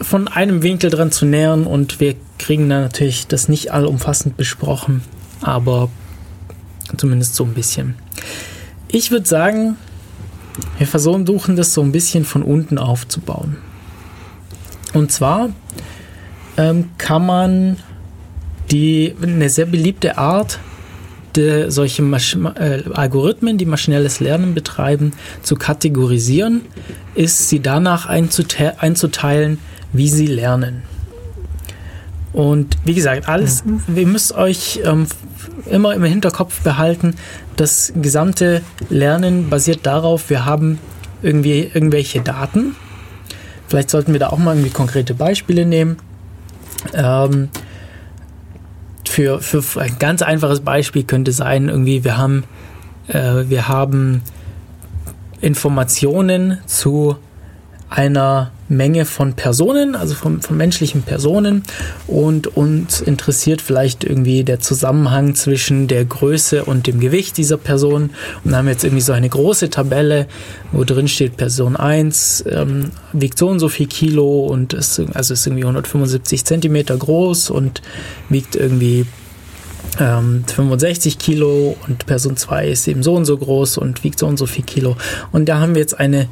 von 0.00 0.28
einem 0.28 0.62
Winkel 0.62 0.90
dran 0.90 1.10
zu 1.10 1.26
nähern 1.26 1.64
und 1.64 2.00
wir 2.00 2.14
kriegen 2.38 2.68
da 2.68 2.80
natürlich 2.80 3.26
das 3.26 3.48
nicht 3.48 3.72
allumfassend 3.72 4.36
besprochen, 4.36 5.02
aber 5.40 5.90
zumindest 6.96 7.34
so 7.34 7.44
ein 7.44 7.54
bisschen. 7.54 7.94
Ich 8.88 9.10
würde 9.10 9.26
sagen, 9.26 9.76
wir 10.78 10.86
versuchen 10.86 11.56
das 11.56 11.74
so 11.74 11.82
ein 11.82 11.92
bisschen 11.92 12.24
von 12.24 12.42
unten 12.42 12.78
aufzubauen. 12.78 13.56
Und 14.94 15.12
zwar 15.12 15.50
ähm, 16.56 16.90
kann 16.98 17.26
man 17.26 17.76
die 18.70 19.14
eine 19.22 19.50
sehr 19.50 19.66
beliebte 19.66 20.18
Art, 20.18 20.58
de, 21.36 21.70
solche 21.70 22.02
Masch 22.02 22.36
äh, 22.54 22.82
Algorithmen, 22.92 23.58
die 23.58 23.66
maschinelles 23.66 24.20
Lernen 24.20 24.54
betreiben, 24.54 25.12
zu 25.42 25.56
kategorisieren, 25.56 26.62
ist 27.14 27.48
sie 27.48 27.60
danach 27.60 28.06
einzuteilen, 28.06 29.58
wie 29.92 30.08
sie 30.08 30.26
lernen. 30.26 30.82
Und 32.32 32.76
wie 32.84 32.94
gesagt, 32.94 33.28
alles, 33.28 33.64
mhm. 33.64 33.82
ihr 33.96 34.06
müsst 34.06 34.32
euch 34.32 34.80
ähm, 34.84 35.06
immer 35.66 35.94
im 35.94 36.04
Hinterkopf 36.04 36.60
behalten, 36.60 37.14
das 37.56 37.92
gesamte 38.00 38.62
Lernen 38.90 39.50
basiert 39.50 39.86
darauf, 39.86 40.30
wir 40.30 40.44
haben 40.44 40.78
irgendwie 41.22 41.70
irgendwelche 41.72 42.20
Daten. 42.20 42.76
Vielleicht 43.66 43.90
sollten 43.90 44.12
wir 44.12 44.20
da 44.20 44.28
auch 44.28 44.38
mal 44.38 44.54
irgendwie 44.54 44.70
konkrete 44.70 45.14
Beispiele 45.14 45.66
nehmen. 45.66 45.96
Ähm, 46.94 47.48
für, 49.08 49.40
für 49.40 49.80
ein 49.80 49.98
ganz 49.98 50.22
einfaches 50.22 50.60
Beispiel 50.60 51.02
könnte 51.02 51.32
sein, 51.32 51.68
irgendwie, 51.68 52.04
wir 52.04 52.16
haben, 52.16 52.44
äh, 53.08 53.48
wir 53.48 53.68
haben 53.68 54.22
Informationen 55.40 56.58
zu 56.66 57.16
einer 57.90 58.50
Menge 58.68 59.06
von 59.06 59.32
Personen, 59.32 59.94
also 59.94 60.14
von, 60.14 60.42
von 60.42 60.56
menschlichen 60.56 61.02
Personen 61.02 61.62
und 62.06 62.54
uns 62.56 63.00
interessiert 63.00 63.62
vielleicht 63.62 64.04
irgendwie 64.04 64.44
der 64.44 64.60
Zusammenhang 64.60 65.34
zwischen 65.34 65.88
der 65.88 66.04
Größe 66.04 66.64
und 66.64 66.86
dem 66.86 67.00
Gewicht 67.00 67.38
dieser 67.38 67.56
Person 67.56 68.10
und 68.44 68.54
haben 68.54 68.68
jetzt 68.68 68.84
irgendwie 68.84 69.02
so 69.02 69.12
eine 69.12 69.28
große 69.28 69.70
Tabelle, 69.70 70.26
wo 70.72 70.84
drin 70.84 71.08
steht 71.08 71.38
Person 71.38 71.76
1 71.76 72.44
ähm, 72.50 72.90
wiegt 73.12 73.38
so 73.38 73.48
und 73.48 73.58
so 73.58 73.68
viel 73.68 73.86
Kilo 73.86 74.46
und 74.46 74.74
ist, 74.74 75.00
also 75.14 75.32
ist 75.32 75.46
irgendwie 75.46 75.64
175 75.64 76.44
Zentimeter 76.44 76.96
groß 76.96 77.48
und 77.50 77.80
wiegt 78.28 78.54
irgendwie 78.54 79.06
65 79.96 81.14
ähm, 81.14 81.18
Kilo 81.18 81.76
und 81.86 82.06
Person 82.06 82.36
2 82.36 82.68
ist 82.68 82.86
eben 82.86 83.02
so 83.02 83.14
und 83.14 83.24
so 83.24 83.36
groß 83.36 83.78
und 83.78 84.04
wiegt 84.04 84.18
so 84.18 84.26
und 84.26 84.36
so 84.36 84.46
viel 84.46 84.64
Kilo. 84.64 84.96
Und 85.32 85.48
da 85.48 85.58
haben 85.58 85.74
wir 85.74 85.80
jetzt 85.80 85.98
eine 85.98 86.28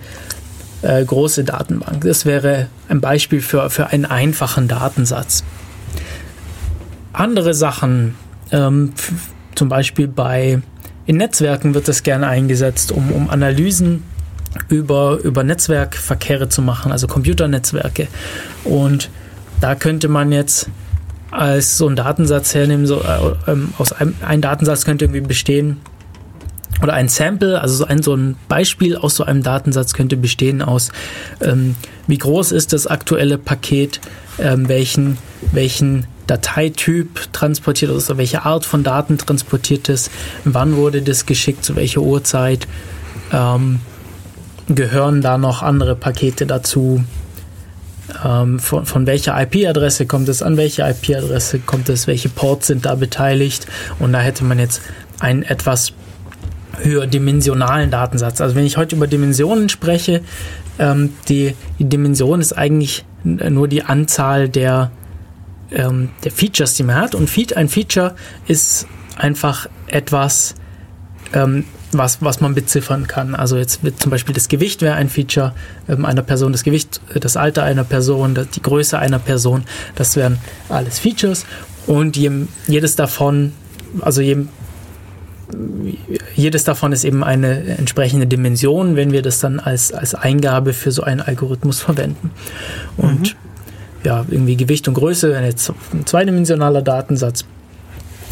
äh, 0.87 1.05
große 1.05 1.45
Datenbank. 1.45 2.03
Das 2.03 2.26
wäre 2.26 2.68
ein 2.89 3.01
Beispiel 3.01 3.41
für, 3.41 3.70
für 3.70 3.89
einen 3.89 4.05
einfachen 4.05 4.68
Datensatz. 4.68 5.45
Andere 7.12 7.55
Sachen, 7.55 8.14
ähm, 8.53 8.93
zum 9.55 9.68
Beispiel 9.68 10.07
bei 10.07 10.61
in 11.07 11.16
Netzwerken 11.16 11.74
wird 11.74 11.89
das 11.89 12.03
gerne 12.03 12.26
eingesetzt, 12.26 12.93
um, 12.93 13.12
um 13.12 13.30
Analysen 13.30 14.03
über, 14.68 15.18
über 15.22 15.45
Netzwerkverkehre 15.45 16.49
zu 16.49 16.62
machen, 16.62 16.93
also 16.93 17.07
Computernetzwerke. 17.07 18.09
Und 18.64 19.11
da 19.61 19.74
könnte 19.74 20.09
man 20.09 20.32
jetzt 20.32 20.68
als 21.30 21.78
so 21.78 21.87
einen 21.87 21.97
Datensatz 21.97 22.55
hernehmen, 22.55 22.87
so, 22.87 23.03
äh, 23.03 23.51
ähm, 23.51 23.72
aus 23.78 23.93
einem 23.93 24.14
ein 24.24 24.41
Datensatz 24.41 24.84
könnte 24.84 25.07
irgendwie 25.07 25.20
bestehen 25.20 25.78
oder 26.83 26.93
ein 26.95 27.09
Sample, 27.09 27.61
also 27.61 27.77
so 27.77 27.85
ein, 27.87 28.03
so 28.03 28.14
ein 28.14 28.37
Beispiel 28.49 28.97
aus 28.97 29.16
so 29.16 29.24
einem 29.24 29.43
Datensatz 29.43 29.95
könnte 29.95 30.16
bestehen 30.16 30.62
aus, 30.62 30.91
ähm, 31.41 31.74
wie 32.07 32.18
groß 32.18 32.53
ist 32.53 32.72
das 32.72 32.87
aktuelle 32.87 33.39
Paket, 33.39 34.01
ähm, 34.39 34.68
welchen, 34.68 35.18
welchen 35.53 36.07
Dateityp 36.27 37.33
transportiert 37.33 37.91
ist, 37.93 38.11
oder 38.11 38.18
welche 38.18 38.45
Art 38.45 38.66
von 38.66 38.83
Daten 38.83 39.18
transportiert 39.18 39.89
es, 39.89 40.11
wann 40.45 40.77
wurde 40.77 41.03
das 41.03 41.27
geschickt, 41.27 41.64
zu 41.64 41.77
welcher 41.77 42.03
Uhrzeit, 42.03 42.66
ähm, 43.33 43.81
gehören 44.68 45.22
da 45.22 45.39
noch 45.39 45.62
andere 45.62 45.95
Pakete 45.95 46.47
dazu, 46.47 47.05
ähm, 48.24 48.59
von, 48.59 48.87
von 48.87 49.07
welcher 49.07 49.41
IP-Adresse 49.41 50.07
kommt 50.07 50.29
es, 50.29 50.43
an 50.43 50.57
welche 50.57 50.83
IP-Adresse 50.83 51.61
kommt 51.61 51.89
es, 51.89 52.07
welche 52.07 52.29
Ports 52.29 52.68
sind 52.68 52.85
da 52.85 52.95
beteiligt. 52.95 53.66
Und 53.99 54.12
da 54.12 54.20
hätte 54.20 54.45
man 54.45 54.59
jetzt 54.59 54.81
ein 55.18 55.43
etwas 55.43 55.93
höherdimensionalen 56.83 57.91
Datensatz. 57.91 58.41
Also 58.41 58.55
wenn 58.55 58.66
ich 58.66 58.77
heute 58.77 58.97
über 58.97 59.07
Dimensionen 59.07 59.68
spreche, 59.68 60.22
ähm, 60.79 61.14
die, 61.29 61.55
die, 61.79 61.85
Dimension 61.85 62.41
ist 62.41 62.53
eigentlich 62.53 63.05
nur 63.24 63.66
die 63.68 63.83
Anzahl 63.83 64.49
der, 64.49 64.91
ähm, 65.70 66.11
der 66.24 66.33
Features, 66.33 66.74
die 66.74 66.83
man 66.83 66.97
hat. 66.97 67.14
Und 67.14 67.31
ein 67.57 67.68
Feature 67.68 68.14
ist 68.47 68.87
einfach 69.16 69.68
etwas, 69.89 70.55
ähm, 71.33 71.64
was, 71.93 72.22
was 72.22 72.41
man 72.41 72.55
beziffern 72.55 73.07
kann. 73.07 73.35
Also 73.35 73.57
jetzt 73.57 73.83
wird 73.83 74.01
zum 74.01 74.11
Beispiel 74.11 74.35
das 74.35 74.49
Gewicht 74.49 74.83
wäre 74.83 74.95
ein 74.95 75.09
Feature 75.09 75.55
ähm, 75.89 76.05
einer 76.05 76.22
Person, 76.22 76.53
das 76.53 76.62
Gewicht, 76.62 77.01
das 77.14 77.37
Alter 77.37 77.62
einer 77.62 77.85
Person, 77.85 78.39
die 78.55 78.62
Größe 78.62 78.99
einer 78.99 79.18
Person, 79.18 79.64
das 79.95 80.16
wären 80.16 80.39
alles 80.68 80.99
Features. 80.99 81.47
Und 81.87 82.16
je, 82.16 82.31
jedes 82.66 82.97
davon, 82.97 83.53
also 84.01 84.20
je 84.20 84.47
jedes 86.35 86.65
davon 86.65 86.93
ist 86.93 87.05
eben 87.05 87.23
eine 87.23 87.77
entsprechende 87.79 88.27
Dimension, 88.27 88.97
wenn 88.97 89.13
wir 89.13 89.23
das 89.23 89.39
dann 89.39 89.61
als, 89.61 89.93
als 89.93 90.15
Eingabe 90.15 90.73
für 90.73 90.91
so 90.93 91.03
einen 91.03 91.21
Algorithmus 91.21 91.81
verwenden. 91.81 92.31
Und 92.97 93.21
mhm. 93.35 93.37
ja, 94.05 94.25
irgendwie 94.29 94.57
Gewicht 94.57 94.89
und 94.89 94.95
Größe, 94.95 95.33
jetzt 95.41 95.73
ein 95.93 96.07
zweidimensionaler 96.07 96.83
Datensatz. 96.83 97.45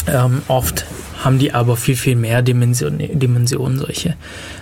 Ähm, 0.07 0.43
oft 0.49 0.85
haben 1.23 1.39
die 1.39 1.53
aber 1.53 1.77
viel, 1.77 1.97
viel 1.97 2.17
mehr 2.17 2.43
Dimensionen, 2.43 3.19
Dimensionen 3.19 3.79
solche, 3.79 4.17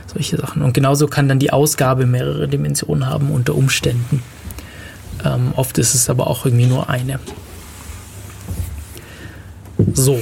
solche 0.07 0.37
Sachen. 0.37 0.63
Und 0.63 0.75
genauso 0.75 1.09
kann 1.09 1.29
dann 1.29 1.39
die 1.39 1.53
Ausgabe 1.53 2.07
mehrere 2.07 2.47
Dimensionen 2.49 3.07
haben 3.07 3.31
unter 3.31 3.55
Umständen. 3.55 4.23
Ähm, 5.25 5.53
oft 5.57 5.79
ist 5.79 5.95
es 5.95 6.09
aber 6.09 6.29
auch 6.29 6.45
irgendwie 6.47 6.67
nur 6.67 6.89
eine. 6.89 7.19
So. 9.95 10.21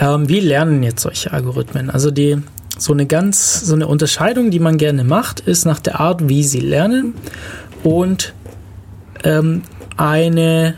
Ähm, 0.00 0.28
wie 0.28 0.40
lernen 0.40 0.82
jetzt 0.82 1.02
solche 1.02 1.32
Algorithmen? 1.32 1.90
Also 1.90 2.10
die 2.10 2.42
so 2.78 2.94
eine 2.94 3.06
ganz 3.06 3.60
so 3.60 3.74
eine 3.74 3.86
Unterscheidung, 3.86 4.50
die 4.50 4.58
man 4.58 4.78
gerne 4.78 5.04
macht, 5.04 5.40
ist 5.40 5.66
nach 5.66 5.78
der 5.78 6.00
Art, 6.00 6.28
wie 6.28 6.42
sie 6.42 6.60
lernen 6.60 7.14
und 7.84 8.32
ähm, 9.22 9.62
eine, 9.98 10.76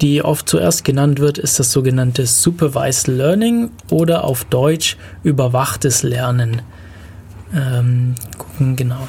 die 0.00 0.22
oft 0.22 0.48
zuerst 0.48 0.84
genannt 0.84 1.20
wird, 1.20 1.36
ist 1.36 1.58
das 1.58 1.70
sogenannte 1.70 2.26
Supervised 2.26 3.06
Learning 3.06 3.70
oder 3.90 4.24
auf 4.24 4.44
Deutsch 4.44 4.96
überwachtes 5.22 6.02
Lernen. 6.02 6.62
Ähm, 7.54 8.14
gucken 8.38 8.76
genau. 8.76 9.06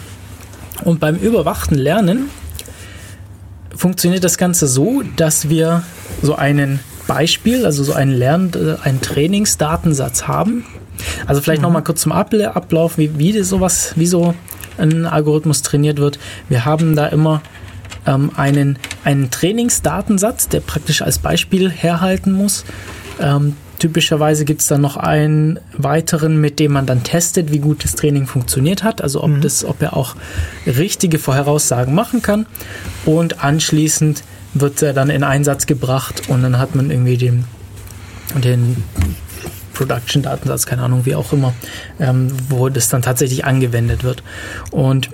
Und 0.84 1.00
beim 1.00 1.16
überwachten 1.16 1.78
Lernen 1.78 2.30
funktioniert 3.74 4.26
das 4.26 4.38
Ganze 4.38 4.68
so, 4.68 5.02
dass 5.16 5.48
wir 5.48 5.84
so 6.22 6.36
einen 6.36 6.82
Beispiel, 7.14 7.64
also 7.66 7.84
so 7.84 7.94
einen 7.94 8.12
Lern-, 8.12 8.52
äh, 8.56 8.76
einen 8.84 9.00
Trainingsdatensatz 9.00 10.28
haben. 10.28 10.66
Also 11.28 11.42
vielleicht 11.42 11.62
mhm. 11.62 11.68
nochmal 11.68 11.84
kurz 11.84 12.02
zum 12.02 12.12
Ablauf, 12.12 12.98
wie, 12.98 13.20
wie 13.20 13.44
sowas, 13.44 13.94
wie 13.96 14.08
so 14.08 14.34
ein 14.80 15.06
Algorithmus 15.06 15.62
trainiert 15.62 16.00
wird. 16.00 16.18
Wir 16.50 16.66
haben 16.66 16.96
da 16.96 17.06
immer 17.06 17.44
ähm, 18.08 18.32
einen, 18.36 18.80
einen 19.04 19.30
Trainingsdatensatz, 19.30 20.50
der 20.50 20.62
praktisch 20.62 21.04
als 21.04 21.20
Beispiel 21.20 21.70
herhalten 21.70 22.32
muss. 22.32 22.66
Ähm, 23.20 23.56
typischerweise 23.78 24.44
gibt 24.44 24.62
es 24.62 24.68
dann 24.68 24.82
noch 24.82 24.98
einen 24.98 25.60
weiteren, 25.78 26.42
mit 26.42 26.60
dem 26.60 26.72
man 26.72 26.88
dann 26.88 27.04
testet, 27.04 27.52
wie 27.52 27.60
gut 27.60 27.84
das 27.84 27.94
Training 27.94 28.26
funktioniert 28.26 28.84
hat, 28.84 29.04
also 29.04 29.24
ob, 29.24 29.30
mhm. 29.30 29.42
das, 29.42 29.64
ob 29.64 29.84
er 29.84 29.96
auch 29.96 30.16
richtige 30.66 31.20
Vorhersagen 31.20 31.94
machen 31.94 32.24
kann. 32.24 32.48
Und 33.06 33.44
anschließend 33.44 34.24
wird 34.54 34.82
er 34.82 34.94
dann 34.94 35.10
in 35.10 35.24
Einsatz 35.24 35.66
gebracht 35.66 36.30
und 36.30 36.44
dann 36.44 36.60
hat 36.60 36.76
man 36.76 36.92
irgendwie 36.92 37.18
den, 37.18 37.46
den 38.36 38.84
Production-Datensatz, 39.74 40.66
keine 40.66 40.84
Ahnung, 40.84 41.06
wie 41.06 41.16
auch 41.16 41.34
immer, 41.34 41.54
ähm, 42.00 42.32
wo 42.50 42.70
das 42.70 42.90
dann 42.90 43.02
tatsächlich 43.02 43.46
angewendet 43.46 44.04
wird. 44.04 44.24
Und 44.72 45.10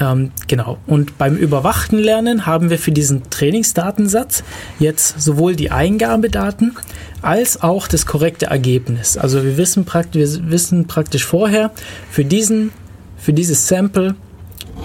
ähm, 0.00 0.32
genau. 0.48 0.78
Und 0.86 1.18
beim 1.18 1.36
überwachten 1.36 1.98
Lernen 1.98 2.46
haben 2.46 2.70
wir 2.70 2.78
für 2.78 2.90
diesen 2.90 3.30
Trainingsdatensatz 3.30 4.42
jetzt 4.80 5.20
sowohl 5.20 5.54
die 5.54 5.70
Eingabedaten 5.70 6.76
als 7.22 7.62
auch 7.62 7.86
das 7.86 8.04
korrekte 8.04 8.46
Ergebnis. 8.46 9.16
Also 9.16 9.44
wir 9.44 9.56
wissen, 9.56 9.84
prakt 9.84 10.14
wir 10.14 10.28
wissen 10.50 10.86
praktisch 10.86 11.24
vorher, 11.24 11.70
für, 12.10 12.24
diesen, 12.24 12.72
für 13.16 13.32
dieses 13.32 13.68
Sample 13.68 14.16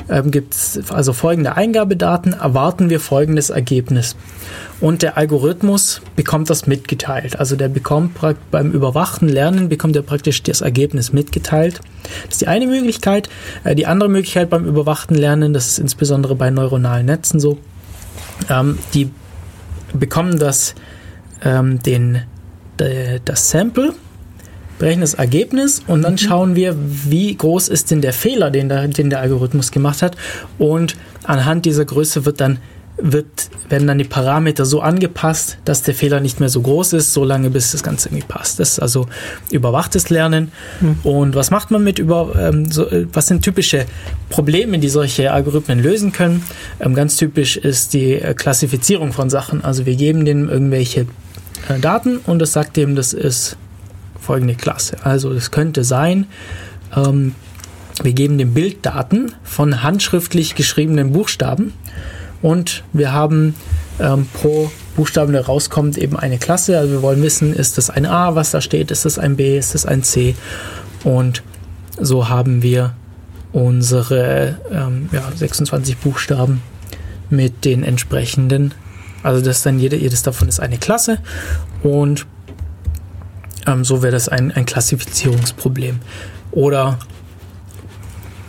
ähm, 0.10 0.32
gibt 0.32 0.54
es 0.54 0.92
also 0.92 1.14
folgende 1.14 1.56
Eingabedaten, 1.56 2.34
erwarten 2.34 2.90
wir 2.90 3.00
folgendes 3.00 3.50
Ergebnis. 3.50 4.16
Und 4.82 5.02
der 5.02 5.18
Algorithmus 5.18 6.02
bekommt 6.16 6.50
das 6.50 6.66
mitgeteilt. 6.66 7.38
Also 7.38 7.56
der 7.56 7.68
bekommt 7.68 8.18
beim 8.52 8.72
überwachten 8.72 9.28
Lernen 9.28 9.68
bekommt 9.68 9.96
er 9.96 10.02
praktisch 10.02 10.42
das 10.44 10.62
Ergebnis 10.62 11.12
mitgeteilt. 11.12 11.82
Das 12.26 12.36
ist 12.36 12.42
die 12.42 12.48
eine 12.48 12.68
Möglichkeit. 12.68 13.30
Äh, 13.64 13.76
die 13.76 13.88
andere 13.88 14.10
Möglichkeit 14.10 14.50
beim 14.50 14.66
überwachten 14.66 15.16
Lernen, 15.16 15.54
das 15.54 15.68
ist 15.68 15.80
insbesondere 15.80 16.36
bei 16.36 16.50
neuronalen 16.50 17.06
Netzen 17.06 17.40
so, 17.40 17.58
ähm, 18.50 18.78
die 18.94 19.12
bekommen 19.94 20.40
das, 20.40 20.76
ähm, 21.44 21.80
den, 21.80 22.22
das 22.78 23.50
Sample 23.50 23.94
berechnen 24.80 25.02
das 25.02 25.14
Ergebnis 25.14 25.84
und 25.86 26.02
dann 26.02 26.14
mhm. 26.14 26.18
schauen 26.18 26.56
wir, 26.56 26.76
wie 26.78 27.36
groß 27.36 27.68
ist 27.68 27.92
denn 27.92 28.02
der 28.02 28.14
Fehler, 28.14 28.50
den 28.50 28.70
der, 28.70 28.88
den 28.88 29.10
der 29.10 29.20
Algorithmus 29.20 29.72
gemacht 29.72 30.02
hat. 30.02 30.18
Und 30.58 30.96
anhand 31.24 31.66
dieser 31.66 31.86
Größe 31.86 32.26
wird 32.26 32.42
dann 32.42 32.58
wird, 33.02 33.50
werden 33.70 33.88
dann 33.88 33.98
die 33.98 34.04
Parameter 34.04 34.66
so 34.66 34.82
angepasst, 34.82 35.58
dass 35.66 35.84
der 35.84 35.94
Fehler 35.94 36.20
nicht 36.20 36.40
mehr 36.40 36.50
so 36.50 36.62
groß 36.62 36.94
ist, 36.94 37.14
solange 37.14 37.50
bis 37.50 37.72
das 37.72 37.84
Ganze 37.84 38.10
irgendwie 38.10 38.28
passt. 38.28 38.60
Das 38.60 38.74
ist 38.74 38.80
also 38.80 39.08
überwachtes 39.52 40.10
Lernen. 40.10 40.52
Mhm. 40.82 41.00
Und 41.04 41.36
was 41.36 41.52
macht 41.52 41.72
man 41.72 41.84
mit 41.84 42.00
über, 42.00 42.34
ähm, 42.38 42.72
so, 42.72 42.88
äh, 42.90 43.08
was 43.14 43.28
sind 43.28 43.44
typische 43.44 43.86
Probleme, 44.30 44.80
die 44.80 44.90
solche 44.90 45.32
Algorithmen 45.32 45.82
lösen 45.82 46.12
können? 46.12 46.44
Ähm, 46.80 46.94
ganz 46.94 47.16
typisch 47.16 47.58
ist 47.58 47.94
die 47.94 48.16
äh, 48.16 48.34
Klassifizierung 48.34 49.14
von 49.14 49.30
Sachen. 49.30 49.64
Also 49.64 49.86
wir 49.86 49.96
geben 49.96 50.26
denen 50.26 50.50
irgendwelche 50.50 51.06
äh, 51.70 51.80
Daten 51.80 52.18
und 52.18 52.40
das 52.40 52.54
sagt 52.54 52.78
dem, 52.78 52.96
das 52.96 53.14
ist 53.14 53.58
folgende 54.30 54.54
Klasse. 54.54 54.98
Also 55.04 55.32
es 55.32 55.50
könnte 55.50 55.84
sein, 55.84 56.28
ähm, 56.96 57.34
wir 58.04 58.14
geben 58.14 58.38
dem 58.38 58.54
Bilddaten 58.54 59.34
von 59.44 59.82
handschriftlich 59.82 60.54
geschriebenen 60.54 61.12
Buchstaben 61.12 61.74
und 62.44 62.84
wir 62.94 63.12
haben 63.12 63.56
ähm, 64.00 64.28
pro 64.32 64.70
Buchstaben, 64.96 65.34
der 65.34 65.48
rauskommt, 65.48 65.98
eben 65.98 66.16
eine 66.16 66.38
Klasse. 66.38 66.78
Also 66.78 66.92
wir 66.92 67.02
wollen 67.02 67.24
wissen, 67.24 67.56
ist 67.56 67.80
das 67.80 67.90
ein 67.90 68.06
A, 68.06 68.36
was 68.36 68.52
da 68.52 68.62
steht, 68.62 68.92
ist 68.92 69.04
das 69.04 69.18
ein 69.18 69.36
B, 69.36 69.58
ist 69.58 69.74
das 69.74 69.88
ein 69.88 70.04
C? 70.04 70.36
Und 71.04 71.42
so 72.00 72.30
haben 72.30 72.62
wir 72.62 72.94
unsere 73.52 74.60
ähm, 74.72 75.10
ja, 75.12 75.24
26 75.36 75.98
Buchstaben 75.98 76.62
mit 77.32 77.66
den 77.66 77.84
entsprechenden, 77.84 78.76
also 79.24 79.44
das 79.44 79.64
dann 79.64 79.80
jede, 79.80 79.96
jedes 79.96 80.22
davon 80.22 80.48
ist 80.48 80.60
eine 80.60 80.78
Klasse. 80.78 81.18
Und 81.82 82.28
ähm, 83.70 83.86
so 83.86 84.02
wäre 84.02 84.12
das 84.12 84.30
ein, 84.30 84.52
ein 84.52 84.66
Klassifizierungsproblem. 84.66 86.00
Oder 86.52 86.98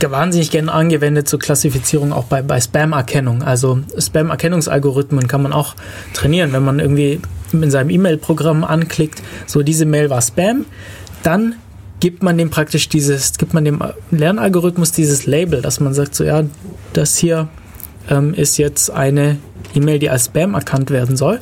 wahnsinnig 0.09 0.51
gerne 0.51 0.73
angewendet 0.73 1.29
zur 1.29 1.39
Klassifizierung 1.39 2.13
auch 2.13 2.25
bei, 2.25 2.41
bei 2.41 2.59
Spam-Erkennung. 2.59 3.43
Also 3.43 3.81
Spam-Erkennungsalgorithmen 3.99 5.29
kann 5.29 5.43
man 5.43 5.53
auch 5.53 5.75
trainieren, 6.15 6.53
wenn 6.55 6.65
man 6.65 6.81
irgendwie 6.81 7.21
in 7.53 7.71
seinem 7.71 7.91
E-Mail-Programm 7.91 8.65
anklickt, 8.65 9.23
so 9.47 9.63
diese 9.63 9.85
Mail 9.85 10.09
war 10.09 10.23
Spam, 10.23 10.65
dann 11.23 11.57
gibt 11.99 12.23
man 12.23 12.39
dem 12.39 12.49
praktisch 12.49 12.89
dieses, 12.89 13.37
gibt 13.37 13.53
man 13.53 13.65
dem 13.65 13.83
Lernalgorithmus 14.11 14.93
dieses 14.93 15.27
Label, 15.27 15.61
dass 15.61 15.81
man 15.81 15.93
sagt, 15.93 16.15
so 16.15 16.25
ja, 16.25 16.45
das 16.95 17.19
hier 17.19 17.49
ähm, 18.09 18.33
ist 18.33 18.57
jetzt 18.57 18.91
eine 18.91 19.37
E-Mail, 19.75 19.99
die 19.99 20.09
als 20.09 20.27
Spam 20.27 20.55
erkannt 20.55 20.91
werden 20.91 21.17
soll. 21.17 21.41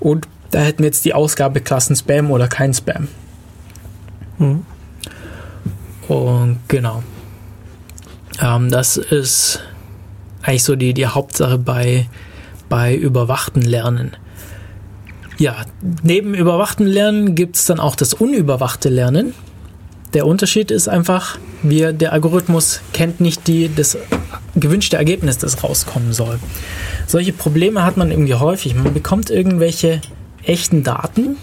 Und 0.00 0.26
da 0.50 0.58
hätten 0.60 0.80
wir 0.80 0.86
jetzt 0.86 1.04
die 1.04 1.14
Ausgabeklassen 1.14 1.94
Spam 1.94 2.30
oder 2.32 2.48
kein 2.48 2.74
Spam. 2.74 3.06
Mhm. 4.40 4.64
Und 6.08 6.58
genau. 6.66 7.04
Ähm, 8.42 8.70
das 8.70 8.96
ist 8.96 9.60
eigentlich 10.42 10.64
so 10.64 10.74
die, 10.74 10.94
die 10.94 11.06
Hauptsache 11.06 11.58
bei, 11.58 12.08
bei 12.68 12.96
überwachten 12.96 13.62
Lernen. 13.62 14.16
Ja, 15.38 15.56
neben 16.02 16.34
überwachten 16.34 16.86
Lernen 16.86 17.34
gibt 17.34 17.56
es 17.56 17.66
dann 17.66 17.80
auch 17.80 17.94
das 17.94 18.12
unüberwachte 18.12 18.88
Lernen. 18.88 19.34
Der 20.12 20.26
Unterschied 20.26 20.70
ist 20.70 20.88
einfach, 20.88 21.38
wir, 21.62 21.92
der 21.92 22.12
Algorithmus 22.12 22.80
kennt 22.92 23.20
nicht 23.20 23.46
die, 23.46 23.70
das 23.72 23.96
gewünschte 24.56 24.96
Ergebnis, 24.96 25.38
das 25.38 25.62
rauskommen 25.62 26.12
soll. 26.12 26.38
Solche 27.06 27.32
Probleme 27.32 27.84
hat 27.84 27.96
man 27.96 28.10
irgendwie 28.10 28.34
häufig. 28.34 28.74
Man 28.74 28.92
bekommt 28.92 29.30
irgendwelche 29.30 30.00
echten 30.42 30.82
Daten 30.82 31.36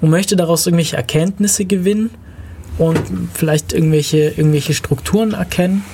und 0.00 0.10
möchte 0.10 0.36
daraus 0.36 0.66
irgendwelche 0.66 0.96
Erkenntnisse 0.96 1.64
gewinnen 1.64 2.10
und 2.78 3.00
vielleicht 3.34 3.72
irgendwelche, 3.72 4.30
irgendwelche 4.30 4.74
Strukturen 4.74 5.32
erkennen. 5.32 5.84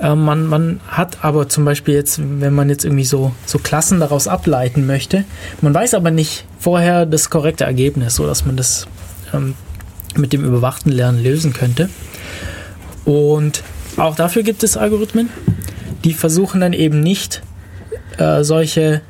Äh, 0.00 0.14
man, 0.14 0.46
man 0.46 0.80
hat 0.88 1.24
aber 1.24 1.48
zum 1.48 1.64
Beispiel 1.64 1.94
jetzt, 1.94 2.20
wenn 2.20 2.52
man 2.52 2.68
jetzt 2.68 2.84
irgendwie 2.84 3.04
so, 3.04 3.32
so 3.46 3.58
Klassen 3.58 4.00
daraus 4.00 4.26
ableiten 4.26 4.86
möchte, 4.86 5.24
man 5.60 5.72
weiß 5.74 5.94
aber 5.94 6.10
nicht 6.10 6.44
vorher 6.58 7.06
das 7.06 7.30
korrekte 7.30 7.64
Ergebnis, 7.64 8.16
sodass 8.16 8.44
man 8.44 8.56
das 8.56 8.86
ähm, 9.32 9.54
mit 10.16 10.32
dem 10.32 10.44
überwachten 10.44 10.90
Lernen 10.90 11.22
lösen 11.22 11.52
könnte. 11.52 11.90
Und 13.04 13.62
auch 13.96 14.16
dafür 14.16 14.42
gibt 14.42 14.62
es 14.62 14.76
Algorithmen, 14.76 15.28
die 16.04 16.14
versuchen 16.14 16.60
dann 16.60 16.72
eben 16.72 17.00
nicht 17.00 17.42
äh, 18.18 18.42
solche 18.42 19.02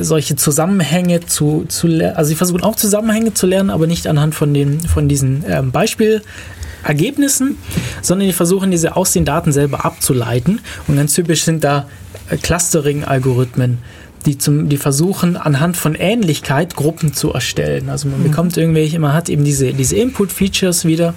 solche 0.00 0.36
Zusammenhänge 0.36 1.20
zu, 1.26 1.64
zu 1.68 1.86
lernen. 1.86 2.16
Also 2.16 2.30
sie 2.30 2.34
versuchen 2.34 2.62
auch 2.62 2.76
Zusammenhänge 2.76 3.34
zu 3.34 3.46
lernen, 3.46 3.70
aber 3.70 3.86
nicht 3.86 4.06
anhand 4.06 4.34
von, 4.34 4.52
den, 4.52 4.80
von 4.80 5.08
diesen 5.08 5.44
ähm, 5.46 5.70
Beispielergebnissen, 5.70 7.56
sondern 8.02 8.26
die 8.26 8.32
versuchen 8.32 8.70
diese 8.70 8.96
aus 8.96 9.12
den 9.12 9.24
Daten 9.24 9.52
selber 9.52 9.84
abzuleiten. 9.84 10.60
Und 10.86 10.96
ganz 10.96 11.14
typisch 11.14 11.44
sind 11.44 11.62
da 11.62 11.88
äh, 12.28 12.36
Clustering-Algorithmen, 12.36 13.78
die, 14.26 14.36
zum, 14.36 14.68
die 14.68 14.78
versuchen 14.78 15.36
anhand 15.36 15.76
von 15.76 15.94
Ähnlichkeit 15.94 16.74
Gruppen 16.74 17.14
zu 17.14 17.32
erstellen. 17.32 17.88
Also 17.88 18.08
man 18.08 18.20
mhm. 18.20 18.24
bekommt 18.24 18.56
irgendwelche, 18.56 18.98
man 18.98 19.12
hat 19.12 19.28
eben 19.28 19.44
diese, 19.44 19.72
diese 19.72 19.96
Input-Features 19.96 20.84
wieder 20.86 21.14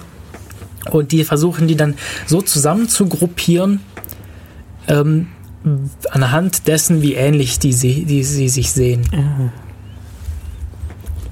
und 0.90 1.12
die 1.12 1.24
versuchen 1.24 1.66
die 1.66 1.76
dann 1.76 1.94
so 2.26 2.42
zusammen 2.42 2.88
zu 2.88 3.06
gruppieren, 3.06 3.80
ähm, 4.88 5.28
anhand 6.10 6.66
dessen, 6.66 7.02
wie 7.02 7.14
ähnlich 7.14 7.58
die, 7.58 7.72
sie, 7.72 8.04
die 8.04 8.24
sie 8.24 8.48
sich 8.48 8.72
sehen. 8.72 9.02
Mhm. 9.12 9.50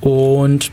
Und 0.09 0.71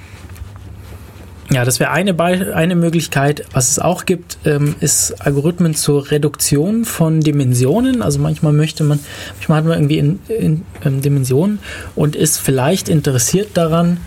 Ja, 1.49 1.63
das 1.63 1.79
wäre 1.79 1.91
eine, 1.91 2.13
Be 2.13 2.53
eine 2.53 2.75
Möglichkeit. 2.75 3.45
Was 3.53 3.71
es 3.71 3.79
auch 3.79 4.05
gibt, 4.05 4.37
ähm, 4.43 4.75
ist 4.81 5.13
Algorithmen 5.21 5.75
zur 5.75 6.11
Reduktion 6.11 6.83
von 6.83 7.21
Dimensionen. 7.21 8.01
Also 8.01 8.19
manchmal 8.19 8.51
möchte 8.51 8.83
man, 8.83 8.99
manchmal 9.35 9.59
hat 9.59 9.65
man 9.65 9.77
irgendwie 9.77 9.97
in, 9.97 10.19
in, 10.27 10.65
in 10.83 11.01
Dimensionen 11.01 11.59
und 11.95 12.17
ist 12.17 12.37
vielleicht 12.37 12.89
interessiert 12.89 13.51
daran, 13.53 13.97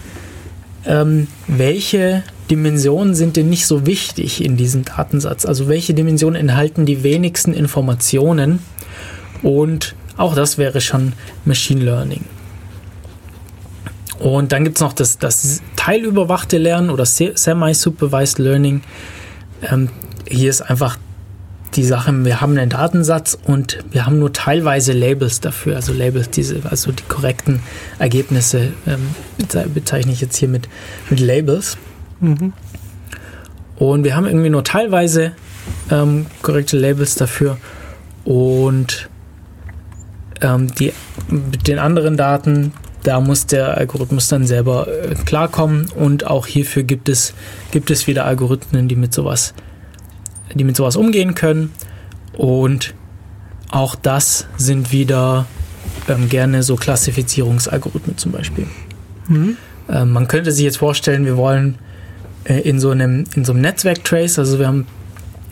ähm, 0.85 1.29
welche 1.47 2.25
Dimensionen 2.51 3.15
sind 3.15 3.37
denn 3.37 3.49
nicht 3.49 3.67
so 3.67 3.87
wichtig 3.87 4.45
in 4.45 4.59
diesem 4.59 4.85
Datensatz? 4.85 5.47
Also 5.47 5.67
welche 5.67 5.95
Dimensionen 5.95 6.39
enthalten 6.39 6.85
die 6.85 7.03
wenigsten 7.03 7.55
Informationen? 7.55 8.59
Und 9.43 9.95
auch 10.17 10.35
das 10.35 10.59
wäre 10.59 10.81
schon 10.81 11.15
Machine 11.45 11.85
Learning. 11.85 12.25
Und 14.19 14.53
dann 14.53 14.65
gibt 14.65 14.77
es 14.77 14.83
noch 14.83 14.93
das, 14.93 15.19
das 15.19 15.63
teilüberwachte 15.77 16.59
Lernen 16.59 16.91
oder 16.91 17.07
Semi-Supervised 17.07 18.39
Learning. 18.39 18.83
Ähm, 19.63 19.89
hier 20.29 20.51
ist 20.51 20.61
einfach 20.61 20.99
die 21.75 21.85
Sache, 21.85 22.13
wir 22.25 22.41
haben 22.41 22.59
einen 22.59 22.69
Datensatz 22.69 23.39
und 23.45 23.79
wir 23.91 24.05
haben 24.05 24.19
nur 24.19 24.33
teilweise 24.33 24.93
Labels 24.93 25.41
dafür. 25.41 25.77
Also 25.77 25.93
Labels, 25.93 26.31
diese, 26.31 26.61
also 26.69 26.93
die 26.93 27.03
korrekten 27.05 27.61
Ergebnisse 27.99 28.73
ähm, 28.87 29.15
bezeichne 29.73 30.13
ich 30.13 30.21
jetzt 30.21 30.37
hier 30.37 30.49
mit, 30.49 30.69
mit 31.09 31.21
Labels. 31.21 31.79
Mhm. 32.21 32.53
Und 33.77 34.05
wir 34.05 34.17
haben 34.17 34.27
irgendwie 34.27 34.51
nur 34.51 34.65
teilweise 34.65 35.33
ähm, 35.91 36.27
korrekte 36.43 36.77
Labels 36.77 37.15
dafür. 37.15 37.57
Und 38.25 39.09
ähm, 40.41 40.75
die, 40.75 40.93
mit 41.29 41.69
den 41.69 41.79
anderen 41.79 42.17
Daten 42.17 42.73
da 43.03 43.21
muss 43.21 43.47
der 43.47 43.79
Algorithmus 43.79 44.29
dann 44.29 44.47
selber 44.47 44.87
äh, 44.89 45.15
klarkommen 45.15 45.89
und 45.95 46.27
auch 46.27 46.47
hierfür 46.47 46.83
gibt 46.83 47.09
es, 47.09 47.35
gibt 47.71 47.91
es 47.91 48.07
wieder 48.07 48.27
Algorithmen, 48.27 48.89
die 48.89 48.97
mit 48.97 49.15
sowas, 49.15 49.55
die 50.55 50.65
mit 50.65 50.77
sowas 50.77 50.97
umgehen 50.97 51.35
können. 51.35 51.73
Und 52.37 52.95
auch 53.71 53.95
das 53.95 54.47
sind 54.57 54.93
wieder 54.93 55.47
ähm, 56.09 56.29
gerne 56.29 56.63
so 56.63 56.77
Klassifizierungsalgorithmen 56.77 58.19
zum 58.19 58.33
Beispiel. 58.33 58.67
Mhm. 59.29 59.57
Ähm, 59.89 60.11
man 60.11 60.29
könnte 60.29 60.53
sich 60.53 60.65
jetzt 60.65 60.79
vorstellen, 60.79 61.25
wir 61.25 61.37
wollen 61.37 61.79
äh, 62.45 62.61
in 62.61 62.81
so 62.81 62.91
einem, 62.91 63.25
in 63.35 63.45
so 63.45 63.53
einem 63.53 63.63
Netzwerk-Trace, 63.63 64.39
also 64.39 64.59
wir 64.59 64.67
haben 64.67 64.87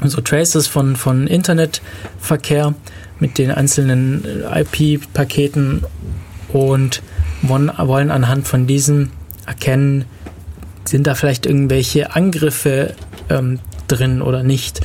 so 0.04 0.20
Traces 0.20 0.66
von, 0.66 0.96
von 0.96 1.26
Internetverkehr 1.26 2.74
mit 3.20 3.38
den 3.38 3.50
einzelnen 3.50 4.24
äh, 4.24 4.62
IP-Paketen 4.62 5.84
und 6.52 7.02
wollen 7.42 8.10
anhand 8.10 8.48
von 8.48 8.66
diesem 8.66 9.10
erkennen, 9.46 10.04
sind 10.84 11.06
da 11.06 11.14
vielleicht 11.14 11.46
irgendwelche 11.46 12.14
Angriffe 12.14 12.94
ähm, 13.28 13.58
drin 13.86 14.22
oder 14.22 14.42
nicht. 14.42 14.80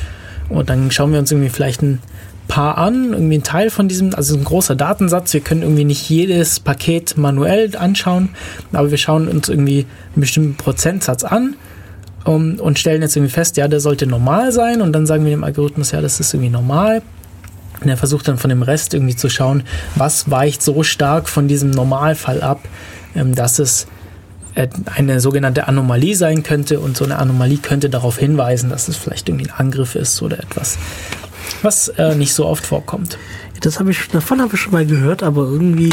Und 0.48 0.68
dann 0.70 0.90
schauen 0.90 1.12
wir 1.12 1.18
uns 1.18 1.32
irgendwie 1.32 1.48
vielleicht 1.48 1.82
ein 1.82 2.00
paar 2.48 2.78
an, 2.78 3.12
irgendwie 3.12 3.38
ein 3.38 3.42
Teil 3.42 3.70
von 3.70 3.88
diesem, 3.88 4.14
also 4.14 4.36
ein 4.36 4.44
großer 4.44 4.76
Datensatz. 4.76 5.32
Wir 5.32 5.40
können 5.40 5.62
irgendwie 5.62 5.84
nicht 5.84 6.08
jedes 6.08 6.60
Paket 6.60 7.16
manuell 7.16 7.74
anschauen, 7.76 8.30
aber 8.72 8.90
wir 8.90 8.98
schauen 8.98 9.28
uns 9.28 9.48
irgendwie 9.48 9.86
einen 10.14 10.20
bestimmten 10.20 10.54
Prozentsatz 10.56 11.24
an 11.24 11.56
um, 12.24 12.60
und 12.60 12.78
stellen 12.78 13.02
jetzt 13.02 13.16
irgendwie 13.16 13.32
fest, 13.32 13.56
ja, 13.56 13.68
der 13.68 13.80
sollte 13.80 14.06
normal 14.06 14.52
sein 14.52 14.82
und 14.82 14.92
dann 14.92 15.06
sagen 15.06 15.24
wir 15.24 15.30
dem 15.30 15.44
Algorithmus, 15.44 15.92
ja, 15.92 16.00
das 16.00 16.20
ist 16.20 16.34
irgendwie 16.34 16.50
normal. 16.50 17.02
Und 17.84 17.90
er 17.90 17.96
versucht 17.96 18.28
dann 18.28 18.38
von 18.38 18.50
dem 18.50 18.62
Rest 18.62 18.94
irgendwie 18.94 19.16
zu 19.16 19.28
schauen, 19.28 19.62
was 19.94 20.30
weicht 20.30 20.62
so 20.62 20.82
stark 20.82 21.28
von 21.28 21.48
diesem 21.48 21.70
Normalfall 21.70 22.42
ab, 22.42 22.60
ähm, 23.14 23.34
dass 23.34 23.58
es 23.58 23.86
äh, 24.54 24.68
eine 24.94 25.20
sogenannte 25.20 25.68
Anomalie 25.68 26.16
sein 26.16 26.42
könnte 26.42 26.80
und 26.80 26.96
so 26.96 27.04
eine 27.04 27.18
Anomalie 27.18 27.58
könnte 27.58 27.90
darauf 27.90 28.18
hinweisen, 28.18 28.70
dass 28.70 28.88
es 28.88 28.96
vielleicht 28.96 29.28
irgendwie 29.28 29.50
ein 29.50 29.58
Angriff 29.58 29.94
ist 29.94 30.22
oder 30.22 30.38
etwas, 30.38 30.78
was 31.62 31.88
äh, 31.88 32.14
nicht 32.14 32.34
so 32.34 32.46
oft 32.46 32.64
vorkommt. 32.64 33.18
Das 33.60 33.80
habe 33.80 33.90
ich, 33.90 34.08
davon 34.08 34.40
habe 34.40 34.54
ich 34.54 34.60
schon 34.60 34.72
mal 34.72 34.86
gehört, 34.86 35.22
aber 35.22 35.42
irgendwie 35.42 35.90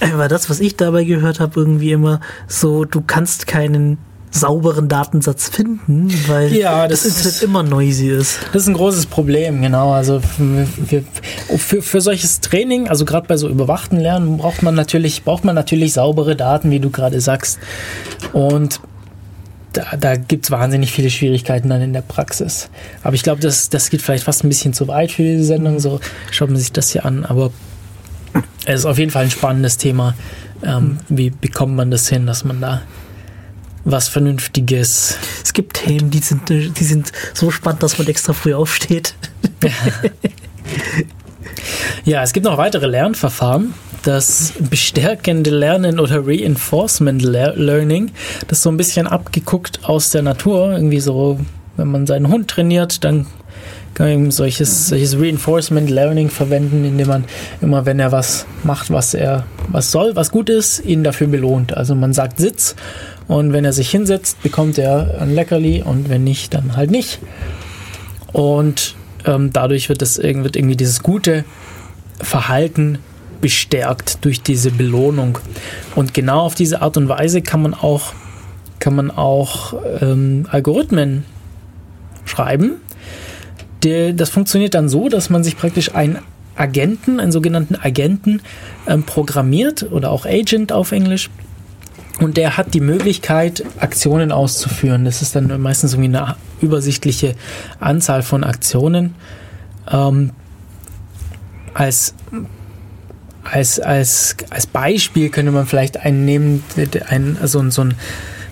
äh, 0.00 0.12
war 0.16 0.28
das, 0.28 0.50
was 0.50 0.60
ich 0.60 0.76
dabei 0.76 1.04
gehört 1.04 1.40
habe, 1.40 1.58
irgendwie 1.58 1.92
immer 1.92 2.20
so, 2.46 2.84
du 2.84 3.00
kannst 3.00 3.46
keinen 3.46 3.98
sauberen 4.36 4.88
Datensatz 4.88 5.48
finden, 5.48 6.12
weil 6.26 6.52
ja, 6.54 6.86
das, 6.88 7.02
das 7.02 7.16
Internet 7.16 7.42
immer 7.42 7.62
noisy 7.62 8.08
ist. 8.08 8.38
Das 8.52 8.62
ist 8.62 8.68
ein 8.68 8.74
großes 8.74 9.06
Problem, 9.06 9.62
genau. 9.62 9.92
Also 9.92 10.20
für, 10.20 11.02
für, 11.58 11.82
für 11.82 12.00
solches 12.00 12.40
Training, 12.40 12.88
also 12.88 13.04
gerade 13.04 13.26
bei 13.26 13.36
so 13.36 13.48
überwachten 13.48 13.98
Lernen, 13.98 14.36
braucht 14.38 14.62
man 14.62 14.74
natürlich, 14.74 15.24
braucht 15.24 15.44
man 15.44 15.54
natürlich 15.54 15.92
saubere 15.92 16.36
Daten, 16.36 16.70
wie 16.70 16.80
du 16.80 16.90
gerade 16.90 17.20
sagst. 17.20 17.58
Und 18.32 18.80
da, 19.72 19.96
da 19.98 20.16
gibt 20.16 20.44
es 20.44 20.50
wahnsinnig 20.50 20.92
viele 20.92 21.10
Schwierigkeiten 21.10 21.68
dann 21.68 21.82
in 21.82 21.92
der 21.92 22.02
Praxis. 22.02 22.70
Aber 23.02 23.14
ich 23.14 23.22
glaube, 23.22 23.40
das, 23.40 23.68
das 23.68 23.90
geht 23.90 24.02
vielleicht 24.02 24.24
fast 24.24 24.44
ein 24.44 24.48
bisschen 24.48 24.72
zu 24.72 24.88
weit 24.88 25.12
für 25.12 25.22
diese 25.22 25.44
Sendung. 25.44 25.80
So 25.80 26.00
schaut 26.30 26.48
man 26.48 26.58
sich 26.58 26.72
das 26.72 26.90
hier 26.90 27.04
an. 27.04 27.24
Aber 27.24 27.50
es 28.64 28.80
ist 28.80 28.86
auf 28.86 28.98
jeden 28.98 29.10
Fall 29.10 29.24
ein 29.24 29.30
spannendes 29.30 29.76
Thema. 29.76 30.14
Ähm, 30.62 30.98
wie 31.08 31.30
bekommt 31.30 31.76
man 31.76 31.90
das 31.90 32.08
hin, 32.08 32.26
dass 32.26 32.44
man 32.44 32.60
da 32.60 32.82
was 33.86 34.08
Vernünftiges. 34.08 35.16
Es 35.42 35.52
gibt 35.52 35.74
Themen, 35.74 36.10
die 36.10 36.18
sind, 36.18 36.48
die 36.50 36.84
sind 36.84 37.12
so 37.32 37.50
spannend, 37.50 37.82
dass 37.82 37.96
man 37.98 38.06
extra 38.08 38.32
früh 38.32 38.52
aufsteht. 38.52 39.14
ja, 42.04 42.22
es 42.22 42.32
gibt 42.32 42.44
noch 42.44 42.58
weitere 42.58 42.86
Lernverfahren. 42.86 43.74
Das 44.02 44.52
bestärkende 44.70 45.50
Lernen 45.50 45.98
oder 45.98 46.26
Reinforcement 46.26 47.22
Learning, 47.22 48.12
das 48.46 48.58
ist 48.58 48.62
so 48.62 48.70
ein 48.70 48.76
bisschen 48.76 49.06
abgeguckt 49.06 49.80
aus 49.84 50.10
der 50.10 50.22
Natur. 50.22 50.72
Irgendwie 50.72 51.00
so, 51.00 51.40
wenn 51.76 51.88
man 51.88 52.06
seinen 52.06 52.28
Hund 52.28 52.48
trainiert, 52.48 53.04
dann 53.04 53.26
kann 53.94 54.06
man 54.06 54.14
eben 54.14 54.30
solches, 54.30 54.88
solches 54.88 55.18
Reinforcement 55.18 55.90
Learning 55.90 56.28
verwenden, 56.28 56.84
indem 56.84 57.08
man 57.08 57.24
immer, 57.60 57.86
wenn 57.86 57.98
er 57.98 58.12
was 58.12 58.46
macht, 58.62 58.90
was 58.90 59.14
er 59.14 59.44
was 59.68 59.90
soll, 59.90 60.16
was 60.16 60.30
gut 60.30 60.48
ist, 60.48 60.84
ihn 60.84 61.04
dafür 61.04 61.26
belohnt. 61.26 61.76
Also 61.76 61.94
man 61.94 62.12
sagt 62.12 62.38
Sitz 62.38 62.76
und 63.28 63.52
wenn 63.52 63.64
er 63.64 63.72
sich 63.72 63.90
hinsetzt, 63.90 64.42
bekommt 64.42 64.78
er 64.78 65.20
ein 65.20 65.34
Leckerli 65.34 65.82
und 65.82 66.08
wenn 66.08 66.24
nicht, 66.24 66.54
dann 66.54 66.76
halt 66.76 66.90
nicht. 66.90 67.20
Und 68.32 68.94
ähm, 69.24 69.52
dadurch 69.52 69.88
wird, 69.88 70.02
das, 70.02 70.18
wird 70.18 70.56
irgendwie 70.56 70.76
dieses 70.76 71.02
gute 71.02 71.44
Verhalten 72.20 72.98
bestärkt 73.40 74.24
durch 74.24 74.42
diese 74.42 74.70
Belohnung. 74.70 75.38
Und 75.94 76.14
genau 76.14 76.40
auf 76.40 76.54
diese 76.54 76.82
Art 76.82 76.96
und 76.96 77.08
Weise 77.08 77.42
kann 77.42 77.62
man 77.62 77.74
auch, 77.74 78.12
kann 78.78 78.94
man 78.94 79.10
auch 79.10 79.74
ähm, 80.00 80.46
Algorithmen 80.50 81.24
schreiben. 82.24 82.76
Die, 83.84 84.14
das 84.14 84.30
funktioniert 84.30 84.74
dann 84.74 84.88
so, 84.88 85.08
dass 85.08 85.30
man 85.30 85.44
sich 85.44 85.56
praktisch 85.56 85.94
einen 85.94 86.18
Agenten, 86.56 87.20
einen 87.20 87.32
sogenannten 87.32 87.76
Agenten 87.76 88.40
ähm, 88.86 89.02
programmiert 89.04 89.90
oder 89.90 90.10
auch 90.10 90.26
Agent 90.26 90.72
auf 90.72 90.92
Englisch 90.92 91.30
und 92.20 92.36
der 92.38 92.56
hat 92.56 92.72
die 92.72 92.80
Möglichkeit, 92.80 93.62
Aktionen 93.78 94.32
auszuführen. 94.32 95.04
Das 95.04 95.20
ist 95.20 95.36
dann 95.36 95.60
meistens 95.60 95.92
irgendwie 95.92 96.16
eine 96.16 96.36
übersichtliche 96.60 97.34
Anzahl 97.78 98.22
von 98.22 98.42
Aktionen. 98.42 99.14
Ähm, 99.90 100.30
als, 101.74 102.14
als, 103.44 103.78
als, 103.80 104.36
als 104.48 104.66
Beispiel 104.66 105.28
könnte 105.28 105.52
man 105.52 105.66
vielleicht 105.66 105.98
einen 105.98 106.24
nehmen, 106.24 106.64
einen, 107.08 107.36
also 107.38 107.68
so 107.70 107.82
einen, 107.82 107.94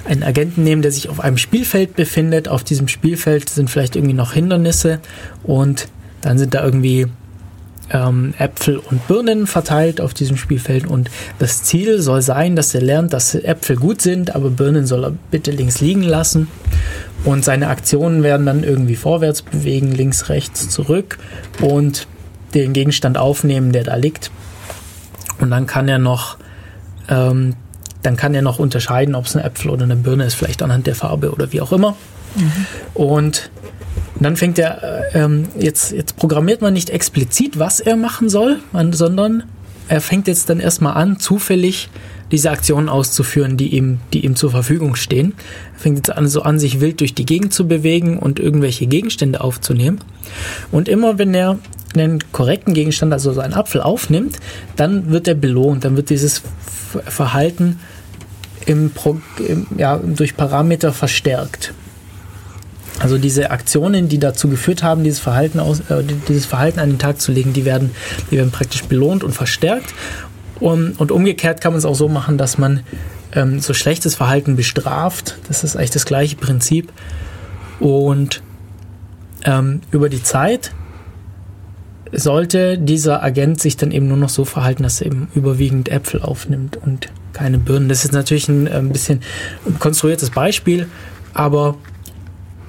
einen 0.07 0.23
Agenten 0.23 0.63
nehmen, 0.63 0.83
der 0.83 0.93
sich 0.93 1.09
auf 1.09 1.21
einem 1.21 1.39
Spielfeld 1.39 1.97
befindet. 1.97 2.49
Auf 2.49 2.65
diesem 2.65 2.89
Spielfeld 2.89 3.49
sind 3.49 3.71
vielleicht 3.71 3.97
irgendwie 3.97 4.15
noch 4.15 4.35
Hindernisse 4.35 5.01
und 5.43 5.89
dann 6.21 6.39
sind 6.39 6.53
da 6.53 6.63
irgendwie 6.63 7.07
ähm, 7.91 8.35
Äpfel 8.39 8.79
und 8.79 9.07
Birnen 9.07 9.47
verteilt 9.47 10.01
auf 10.01 10.15
diesem 10.15 10.37
Spielfeld 10.37 10.87
und 10.87 11.11
das 11.39 11.63
Ziel 11.63 12.01
soll 12.01 12.23
sein, 12.23 12.57
dass 12.57 12.75
er 12.75 12.81
lernt, 12.81 13.13
dass 13.13 13.35
Äpfel 13.35 13.77
gut 13.77 14.01
sind, 14.01 14.35
aber 14.35 14.51
Birnen 14.51 14.87
soll 14.87 15.05
er 15.05 15.13
bitte 15.31 15.51
links 15.51 15.81
liegen 15.81 16.03
lassen 16.03 16.49
und 17.25 17.45
seine 17.45 17.69
Aktionen 17.69 18.23
werden 18.23 18.47
dann 18.47 18.65
irgendwie 18.65 18.97
vorwärts 18.97 19.43
bewegen, 19.43 19.93
links, 19.93 20.29
rechts, 20.29 20.69
zurück 20.69 21.19
und 21.61 22.07
den 22.55 22.73
Gegenstand 22.73 23.19
aufnehmen, 23.19 23.73
der 23.73 23.85
da 23.85 23.97
liegt 23.97 24.31
und 25.41 25.51
dann 25.51 25.67
kann 25.67 25.89
er 25.89 25.99
noch 25.99 26.39
ähm, 27.09 27.55
dann 28.05 28.17
kann 28.17 28.35
er 28.35 28.43
noch 28.43 28.59
unterscheiden, 28.59 29.15
ob 29.15 29.25
es 29.25 29.35
ein 29.35 29.43
Äpfel 29.43 29.71
oder 29.71 29.85
eine 29.85 29.97
Birne 29.97 30.25
ist, 30.25 30.35
vielleicht 30.35 30.63
anhand 30.63 30.87
der 30.87 30.95
Farbe 30.95 31.33
oder 31.33 31.53
wie 31.53 31.63
auch 31.63 31.73
immer. 31.73 31.97
Mhm. 32.37 32.53
Und 32.93 33.51
und 34.15 34.23
dann 34.23 34.37
fängt 34.37 34.59
er, 34.59 34.83
äh, 35.15 35.25
ähm, 35.25 35.49
jetzt, 35.59 35.93
jetzt 35.93 36.17
programmiert 36.17 36.61
man 36.61 36.73
nicht 36.73 36.91
explizit, 36.91 37.59
was 37.59 37.81
er 37.81 37.97
machen 37.97 38.29
soll, 38.29 38.61
man, 38.73 38.93
sondern 38.93 39.45
er 39.89 40.01
fängt 40.01 40.29
jetzt 40.29 40.49
dann 40.49 40.61
erstmal 40.61 40.95
an, 40.95 41.19
zufällig 41.19 41.91
diese 42.31 42.51
Aktionen 42.51 42.89
auszuführen, 42.89 43.57
die 43.57 43.69
ihm, 43.69 43.99
die 44.13 44.25
ihm 44.25 44.35
zur 44.35 44.51
Verfügung 44.51 44.95
stehen. 44.95 45.35
Er 45.75 45.81
fängt 45.81 45.97
jetzt 45.99 46.17
an, 46.17 46.27
so 46.27 46.43
an, 46.43 46.59
sich 46.59 46.81
wild 46.81 47.01
durch 47.01 47.15
die 47.15 47.27
Gegend 47.27 47.53
zu 47.53 47.69
bewegen 47.69 48.19
und 48.19 48.41
irgendwelche 48.41 48.87
Gegenstände 48.87 49.41
aufzunehmen. 49.41 49.99
Und 50.73 50.89
immer 50.89 51.19
wenn 51.19 51.35
er 51.35 51.59
einen 51.95 52.21
korrekten 52.33 52.75
Gegenstand, 52.75 53.13
also 53.13 53.33
so 53.33 53.41
einen 53.41 53.55
Apfel 53.55 53.83
aufnimmt, 53.83 54.39
dann 54.77 55.11
wird 55.11 55.29
er 55.29 55.35
belohnt, 55.35 55.85
dann 55.85 55.97
wird 55.97 56.11
dieses 56.11 56.43
Verhalten 57.07 57.79
im 58.67 58.91
Pro, 58.91 59.21
im, 59.47 59.67
ja, 59.77 59.99
durch 59.99 60.37
Parameter 60.37 60.93
verstärkt. 60.93 61.75
Also 63.01 63.19
diese 63.19 63.51
Aktionen, 63.51 64.09
die 64.09 64.19
dazu 64.19 64.49
geführt 64.49 64.83
haben, 64.83 65.03
dieses 65.03 65.19
Verhalten, 65.19 65.59
aus, 65.59 65.81
äh, 65.91 66.05
dieses 66.29 66.47
Verhalten 66.47 66.79
an 66.79 66.91
den 66.91 66.99
Tag 66.99 67.21
zu 67.21 67.33
legen, 67.33 67.53
die 67.53 67.65
werden, 67.65 67.91
die 68.31 68.37
werden 68.37 68.53
praktisch 68.53 68.85
belohnt 68.85 69.25
und 69.25 69.33
verstärkt. 69.33 69.95
Und, 70.61 71.01
und 71.01 71.11
umgekehrt 71.11 71.61
kann 71.61 71.73
man 71.73 71.79
es 71.79 71.85
auch 71.85 71.97
so 71.97 72.09
machen, 72.09 72.39
dass 72.39 72.57
man 72.57 72.81
ähm, 73.33 73.59
so 73.59 73.75
schlechtes 73.75 74.15
Verhalten 74.15 74.55
bestraft. 74.55 75.37
Das 75.49 75.65
ist 75.65 75.77
eigentlich 75.77 75.91
das 75.91 76.07
gleiche 76.07 76.37
Prinzip. 76.37 76.93
Und 77.81 78.43
ähm, 79.45 79.81
über 79.91 80.09
die 80.09 80.23
Zeit 80.23 80.73
sollte 82.13 82.79
dieser 82.79 83.23
Agent 83.23 83.61
sich 83.61 83.77
dann 83.77 83.91
eben 83.91 84.07
nur 84.07 84.17
noch 84.17 84.29
so 84.29 84.45
verhalten, 84.45 84.85
dass 84.85 85.01
er 85.01 85.09
eben 85.09 85.29
überwiegend 85.35 85.89
Äpfel 85.89 86.23
aufnimmt 86.23 86.77
und 86.77 87.09
keine 87.33 87.59
Birnen. 87.59 87.89
Das 87.89 88.05
ist 88.05 88.13
natürlich 88.13 88.49
ein, 88.49 88.69
ein 88.69 88.91
bisschen 88.91 89.21
konstruiertes 89.81 90.31
Beispiel, 90.31 90.87
aber 91.33 91.77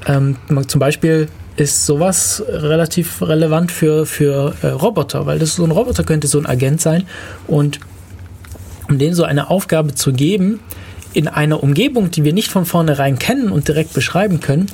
ähm, 0.06 0.38
zum 0.68 0.80
Beispiel 0.80 1.28
ist 1.58 1.86
sowas 1.86 2.44
relativ 2.48 3.22
relevant 3.22 3.72
für, 3.72 4.06
für 4.06 4.54
äh, 4.62 4.68
Roboter, 4.68 5.26
weil 5.26 5.40
das 5.40 5.56
so 5.56 5.64
ein 5.64 5.72
Roboter 5.72 6.04
könnte 6.04 6.28
so 6.28 6.38
ein 6.38 6.46
Agent 6.46 6.82
sein 6.82 7.06
und 7.48 7.80
um 8.90 9.00
denen 9.00 9.16
so 9.16 9.24
eine 9.24 9.50
Aufgabe 9.50 9.96
zu 9.96 10.14
geben, 10.14 10.60
in 11.14 11.28
einer 11.30 11.64
Umgebung, 11.64 12.12
die 12.12 12.24
wir 12.26 12.34
nicht 12.34 12.52
von 12.52 12.66
vornherein 12.66 13.18
kennen 13.18 13.50
und 13.50 13.70
direkt 13.70 13.94
beschreiben 13.94 14.42
können, 14.42 14.68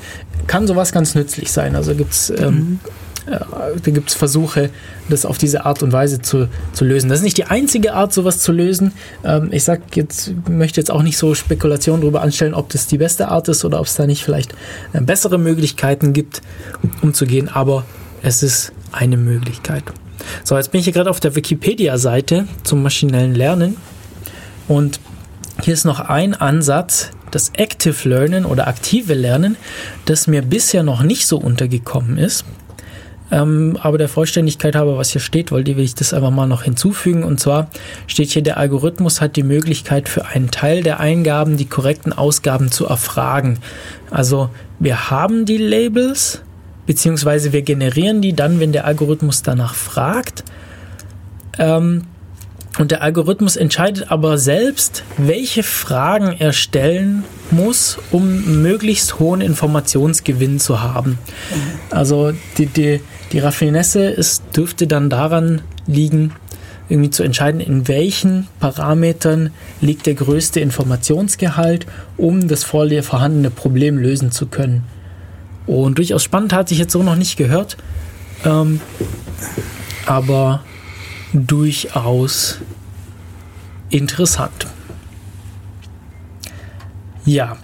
kann 0.48 0.66
sowas 0.66 0.92
ganz 0.92 1.14
nützlich 1.14 1.52
sein. 1.52 1.76
Also 1.76 1.94
gibt 1.94 2.14
es 2.14 2.32
ähm, 2.32 2.54
mhm. 2.54 2.80
Da 3.26 3.92
gibt 3.92 4.10
es 4.10 4.16
Versuche, 4.16 4.70
das 5.10 5.26
auf 5.26 5.38
diese 5.38 5.66
Art 5.66 5.84
und 5.84 5.92
Weise 5.92 6.22
zu, 6.22 6.48
zu 6.74 6.86
lösen. 6.86 7.10
Das 7.10 7.20
ist 7.20 7.24
nicht 7.24 7.38
die 7.38 7.46
einzige 7.46 7.94
Art, 7.94 8.14
sowas 8.14 8.40
zu 8.40 8.52
lösen. 8.52 8.94
Ähm, 9.24 9.50
ich 9.52 9.64
sag 9.64 9.96
jetzt, 9.96 10.34
möchte 10.50 10.80
jetzt 10.80 10.92
auch 10.92 11.04
nicht 11.04 11.18
so 11.18 11.36
Spekulationen 11.36 12.02
darüber 12.02 12.22
anstellen, 12.22 12.54
ob 12.54 12.70
das 12.70 12.88
die 12.88 12.98
beste 12.98 13.28
Art 13.28 13.48
ist 13.48 13.64
oder 13.64 13.80
ob 13.80 13.86
es 13.86 13.96
da 13.96 14.08
nicht 14.08 14.24
vielleicht 14.24 14.54
äh, 14.94 15.02
bessere 15.02 15.38
Möglichkeiten 15.38 16.14
gibt, 16.14 16.42
umzugehen, 17.02 17.50
aber 17.50 17.86
es 18.24 18.44
ist 18.44 18.72
eine 18.92 19.18
Möglichkeit. 19.18 19.84
So, 20.44 20.56
jetzt 20.56 20.72
bin 20.72 20.80
ich 20.80 20.86
hier 20.86 20.94
gerade 20.94 21.10
auf 21.10 21.20
der 21.20 21.36
Wikipedia-Seite 21.36 22.48
zum 22.64 22.84
maschinellen 22.84 23.36
Lernen 23.36 23.78
und 24.68 25.00
hier 25.62 25.74
ist 25.74 25.86
noch 25.86 26.00
ein 26.00 26.34
Ansatz, 26.34 27.10
das 27.32 27.52
Active 27.56 28.08
Learning 28.08 28.46
oder 28.46 28.68
aktive 28.68 29.14
Lernen, 29.14 29.56
das 30.06 30.28
mir 30.28 30.42
bisher 30.42 30.84
noch 30.84 31.04
nicht 31.04 31.28
so 31.28 31.38
untergekommen 31.38 32.18
ist. 32.18 32.46
Ähm, 33.32 33.78
aber 33.82 33.98
der 33.98 34.10
Vollständigkeit 34.10 34.76
halber, 34.76 34.98
was 34.98 35.12
hier 35.12 35.22
steht, 35.22 35.52
wollte 35.52 35.72
ich 35.72 35.96
das 35.96 36.14
einfach 36.14 36.32
mal 36.32 36.48
noch 36.48 36.64
hinzufügen. 36.64 37.24
Und 37.24 37.40
zwar 37.40 37.70
steht 38.06 38.30
hier, 38.30 38.42
der 38.42 38.58
Algorithmus 38.58 39.22
hat 39.22 39.38
die 39.38 39.44
Möglichkeit 39.44 40.10
für 40.10 40.26
einen 40.26 40.52
Teil 40.52 40.84
der 40.84 41.00
Eingaben 41.00 41.56
die 41.56 41.66
korrekten 41.66 42.12
Ausgaben 42.12 42.72
zu 42.72 42.86
erfragen. 42.86 43.60
Also 44.10 44.50
wir 44.80 45.10
haben 45.10 45.46
die 45.46 45.58
Labels, 45.58 46.42
beziehungsweise 46.86 47.54
wir 47.54 47.62
generieren 47.62 48.22
die 48.22 48.34
dann, 48.34 48.60
wenn 48.60 48.74
der 48.74 48.86
Algorithmus 48.86 49.44
danach 49.44 49.76
fragt. 49.76 50.44
Ähm, 51.58 52.04
und 52.80 52.92
der 52.92 53.02
Algorithmus 53.02 53.58
entscheidet 53.58 54.12
aber 54.12 54.38
selbst, 54.38 55.04
welche 55.18 55.62
Fragen 55.62 56.36
er 56.40 56.54
stellen 56.54 57.24
muss, 57.52 57.98
um 58.12 58.62
möglichst 58.62 59.20
hohen 59.20 59.42
Informationsgewinn 59.42 60.60
zu 60.60 60.82
haben. 60.82 61.18
Also 61.90 62.32
die, 62.58 62.68
die, 62.68 63.02
die 63.32 63.40
Raffinesse 63.40 64.04
ist, 64.04 64.44
dürfte 64.56 64.88
dann 64.88 65.10
daran 65.10 65.62
liegen, 65.88 66.34
irgendwie 66.90 67.10
zu 67.10 67.24
entscheiden, 67.24 67.62
in 67.62 67.88
welchen 67.88 68.48
Parametern 68.60 69.52
liegt 69.80 70.06
der 70.06 70.16
größte 70.16 70.60
Informationsgehalt, 70.60 71.86
um 72.18 72.50
das 72.50 72.66
vorhandene 72.66 73.50
Problem 73.50 73.98
lösen 73.98 74.32
zu 74.32 74.48
können. 74.48 74.84
Und 75.68 75.98
durchaus 75.98 76.24
spannend 76.24 76.52
hat 76.52 76.68
sich 76.68 76.80
jetzt 76.80 76.92
so 76.92 77.02
noch 77.02 77.16
nicht 77.16 77.38
gehört, 77.38 77.78
ähm, 78.44 78.82
aber 80.06 80.64
durchaus 81.32 82.58
interessant. 83.90 84.68
Ja. 87.26 87.58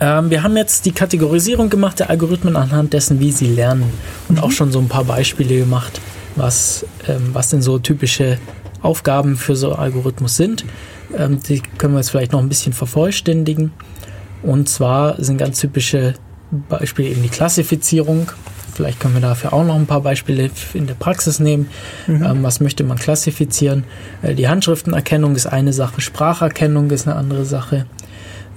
Ähm, 0.00 0.30
wir 0.30 0.42
haben 0.42 0.56
jetzt 0.56 0.86
die 0.86 0.92
Kategorisierung 0.92 1.68
gemacht 1.68 2.00
der 2.00 2.10
Algorithmen 2.10 2.56
anhand 2.56 2.92
dessen, 2.94 3.20
wie 3.20 3.32
sie 3.32 3.46
lernen. 3.46 3.84
Und 4.28 4.36
mhm. 4.38 4.44
auch 4.44 4.50
schon 4.50 4.72
so 4.72 4.78
ein 4.78 4.88
paar 4.88 5.04
Beispiele 5.04 5.58
gemacht, 5.58 6.00
was, 6.36 6.86
ähm, 7.06 7.30
was 7.32 7.50
denn 7.50 7.62
so 7.62 7.78
typische 7.78 8.38
Aufgaben 8.82 9.36
für 9.36 9.56
so 9.56 9.74
Algorithmus 9.74 10.36
sind. 10.36 10.64
Ähm, 11.16 11.40
die 11.42 11.60
können 11.78 11.94
wir 11.94 11.98
jetzt 11.98 12.10
vielleicht 12.10 12.32
noch 12.32 12.40
ein 12.40 12.48
bisschen 12.48 12.72
vervollständigen. 12.72 13.72
Und 14.42 14.68
zwar 14.68 15.22
sind 15.22 15.36
ganz 15.36 15.60
typische 15.60 16.14
Beispiele 16.68 17.10
eben 17.10 17.22
die 17.22 17.28
Klassifizierung. 17.28 18.32
Vielleicht 18.72 19.00
können 19.00 19.14
wir 19.14 19.20
dafür 19.20 19.52
auch 19.52 19.64
noch 19.64 19.74
ein 19.74 19.86
paar 19.86 20.00
Beispiele 20.00 20.50
in 20.72 20.86
der 20.86 20.94
Praxis 20.94 21.40
nehmen. 21.40 21.68
Mhm. 22.06 22.22
Ähm, 22.22 22.42
was 22.42 22.60
möchte 22.60 22.84
man 22.84 22.98
klassifizieren? 22.98 23.84
Äh, 24.22 24.34
die 24.34 24.48
Handschriftenerkennung 24.48 25.36
ist 25.36 25.46
eine 25.46 25.74
Sache, 25.74 26.00
Spracherkennung 26.00 26.90
ist 26.90 27.06
eine 27.06 27.16
andere 27.16 27.44
Sache. 27.44 27.84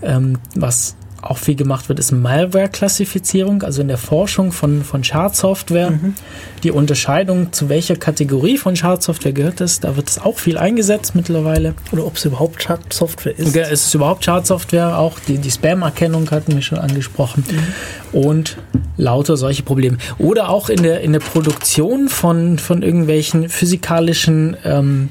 Ähm, 0.01 0.39
was 0.55 0.95
auch 1.30 1.38
viel 1.38 1.55
gemacht 1.55 1.89
wird, 1.89 1.99
ist 1.99 2.11
Malware-Klassifizierung, 2.11 3.63
also 3.63 3.82
in 3.82 3.88
der 3.88 3.97
Forschung 3.97 4.51
von, 4.51 4.84
von 4.84 5.03
Schadsoftware. 5.03 5.91
Mhm. 5.91 6.15
Die 6.63 6.71
Unterscheidung, 6.71 7.51
zu 7.51 7.69
welcher 7.69 7.95
Kategorie 7.95 8.57
von 8.57 8.76
Schadsoftware 8.76 9.34
gehört 9.34 9.61
es, 9.61 9.80
da 9.80 9.95
wird 9.95 10.09
es 10.09 10.19
auch 10.19 10.39
viel 10.39 10.57
eingesetzt 10.57 11.15
mittlerweile. 11.15 11.76
Oder 11.91 12.05
ob 12.05 12.17
es 12.17 12.26
überhaupt 12.26 12.61
Schadsoftware 12.61 13.38
ist. 13.38 13.55
Ja, 13.55 13.63
es 13.63 13.88
ist 13.88 13.93
überhaupt 13.93 14.26
Schadsoftware, 14.26 14.97
auch 14.97 15.19
die, 15.19 15.38
die 15.38 15.51
Spam-Erkennung 15.51 16.30
hatten 16.32 16.53
wir 16.53 16.61
schon 16.61 16.78
angesprochen. 16.78 17.43
Mhm. 17.49 18.19
Und 18.19 18.57
lauter 18.97 19.38
solche 19.38 19.63
Probleme. 19.63 19.97
Oder 20.17 20.49
auch 20.49 20.69
in 20.69 20.84
der, 20.84 21.01
in 21.01 21.13
der 21.13 21.19
Produktion 21.19 22.09
von, 22.09 22.59
von 22.59 22.84
irgendwelchen 22.84 23.49
physikalischen 23.49 24.55
ähm, 24.63 25.09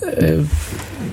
äh, 0.00 0.38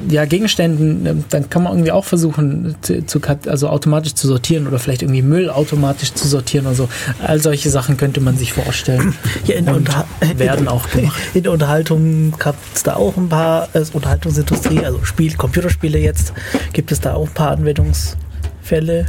ja, 0.10 0.26
Gegenständen, 0.26 1.06
ähm, 1.06 1.26
dann 1.30 1.50
kann 1.50 1.64
man 1.64 1.74
irgendwie 1.74 1.92
auch 1.92 2.06
versuchen, 2.06 2.76
zu, 2.82 3.06
zu, 3.06 3.20
also 3.48 3.70
automatisch 3.70 4.14
zu 4.14 4.28
sortieren 4.28 4.68
oder 4.68 4.80
vielleicht 4.80 5.02
irgendwie 5.02 5.22
Müll 5.22 5.50
automatisch 5.50 6.14
zu 6.14 6.28
sortieren 6.28 6.66
oder 6.66 6.76
so. 6.76 6.90
All 7.22 7.40
solche 7.40 7.70
Sachen 7.70 7.98
könnte 7.98 8.22
man 8.22 8.38
sich 8.38 8.54
vorstellen. 8.54 9.14
Ja, 9.46 9.56
in 9.56 9.68
und 9.70 9.90
werden 10.38 10.68
auch 10.68 10.90
gemacht. 10.90 11.20
In 11.34 11.44
der 11.44 11.52
Unterhaltung 11.52 12.34
gab 12.38 12.56
es 12.74 12.84
da 12.84 12.96
auch 12.96 13.18
ein 13.18 13.30
paar, 13.30 13.70
äh, 13.74 13.84
Unterhaltungsindustrie, 13.94 14.86
also 14.86 15.04
Spiel, 15.04 15.36
Computerspiele 15.36 16.00
jetzt, 16.00 16.34
gibt 16.74 16.92
es 16.92 17.00
da 17.00 17.14
auch 17.14 17.28
ein 17.28 17.34
paar 17.34 17.52
Anwendungsfälle. 17.52 19.06